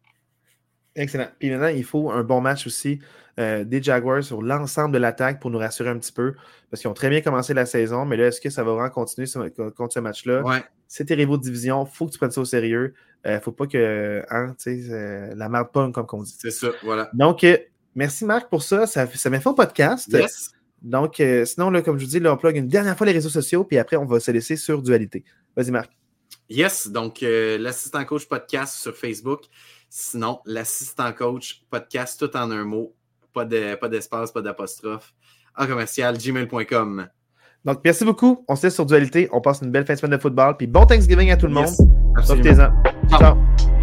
Excellent. 0.97 1.29
Puis 1.39 1.51
maintenant, 1.51 1.69
il 1.69 1.85
faut 1.85 2.11
un 2.11 2.23
bon 2.23 2.41
match 2.41 2.67
aussi 2.67 3.01
euh, 3.39 3.65
des 3.65 3.83
Jaguars 3.83 4.23
sur 4.23 4.43
l'ensemble 4.43 4.93
de 4.93 4.99
l'attaque 4.99 5.41
pour 5.41 5.51
nous 5.51 5.59
rassurer 5.59 5.89
un 5.89 5.99
petit 5.99 6.13
peu. 6.13 6.35
Parce 6.71 6.83
qu'ils 6.83 6.91
ont 6.91 6.95
très 6.95 7.09
bien 7.09 7.21
commencé 7.21 7.55
la 7.55 7.65
saison, 7.65 8.05
mais 8.05 8.17
là, 8.17 8.27
est-ce 8.27 8.41
que 8.41 8.51
ça 8.51 8.65
va 8.65 8.73
vraiment 8.73 8.91
continuer 8.91 9.27
contre 9.77 9.95
ce 9.95 10.01
match-là? 10.01 10.43
Ouais. 10.43 10.63
C'est 10.89 11.07
tes 11.07 11.15
rivaux 11.15 11.37
de 11.37 11.43
division, 11.43 11.87
il 11.87 11.95
faut 11.95 12.07
que 12.07 12.13
tu 12.13 12.19
prennes 12.19 12.33
ça 12.33 12.41
au 12.41 12.45
sérieux. 12.45 12.95
Il 13.25 13.31
euh, 13.31 13.35
ne 13.37 13.41
faut 13.41 13.53
pas 13.53 13.67
que 13.67 14.25
hein, 14.31 14.55
euh, 14.67 15.35
la 15.37 15.49
merde 15.49 15.69
pogne, 15.73 15.93
comme 15.93 16.07
on 16.13 16.23
dit. 16.23 16.37
C'est 16.39 16.51
ça, 16.51 16.69
voilà. 16.83 17.11
Donc, 17.15 17.47
Merci 17.95 18.25
Marc 18.25 18.49
pour 18.49 18.63
ça. 18.63 18.87
Ça, 18.87 19.07
ça 19.07 19.31
m'a 19.31 19.41
fait 19.41 19.49
un 19.49 19.55
podcast. 19.55 20.15
Donc, 20.83 21.21
euh, 21.21 21.45
sinon, 21.45 21.71
là, 21.71 21.83
comme 21.83 21.99
je 21.99 22.05
vous 22.05 22.11
dis, 22.11 22.21
là, 22.21 22.33
on 22.33 22.37
plug 22.37 22.57
une 22.57 22.69
dernière 22.69 22.97
fois 22.97 23.07
les 23.07 23.13
réseaux 23.13 23.29
sociaux, 23.29 23.65
puis 23.65 23.79
après, 23.79 23.97
on 23.97 24.07
va 24.07 24.19
se 24.19 24.31
laisser 24.31 24.57
sur 24.57 24.83
Dualité. 24.83 25.25
Vas-y, 25.57 25.71
Marc. 25.71 25.91
Yes, 26.49 26.89
donc 26.89 27.23
euh, 27.23 27.59
l'assistant 27.59 28.05
coach 28.05 28.27
podcast 28.27 28.75
sur 28.77 28.97
Facebook. 28.97 29.43
Sinon, 29.89 30.41
l'assistant 30.47 31.13
coach 31.13 31.63
podcast, 31.71 32.19
tout 32.19 32.37
en 32.37 32.51
un 32.51 32.65
mot. 32.65 32.95
Pas 33.33 33.45
d'espace, 33.45 34.31
de, 34.31 34.35
pas 34.35 34.43
d'apostrophe. 34.43 35.15
En 35.57 35.67
commercial, 35.67 36.17
gmail.com. 36.17 37.09
Donc, 37.65 37.81
merci 37.85 38.05
beaucoup. 38.05 38.45
On 38.49 38.57
se 38.57 38.67
laisse 38.67 38.75
sur 38.75 38.87
Dualité. 38.87 39.29
On 39.33 39.41
passe 39.41 39.61
une 39.63 39.71
belle 39.71 39.85
fin 39.85 39.95
de 39.95 39.99
semaine 39.99 40.17
de 40.17 40.23
football. 40.23 40.57
Puis 40.57 40.67
bon 40.67 40.87
Thanksgiving 40.87 41.31
à 41.31 41.37
tout 41.37 41.47
le 41.47 41.53
monde. 41.53 41.75
Profitez-en. 42.15 42.71
Ciao. 43.11 43.19
Ciao. 43.19 43.80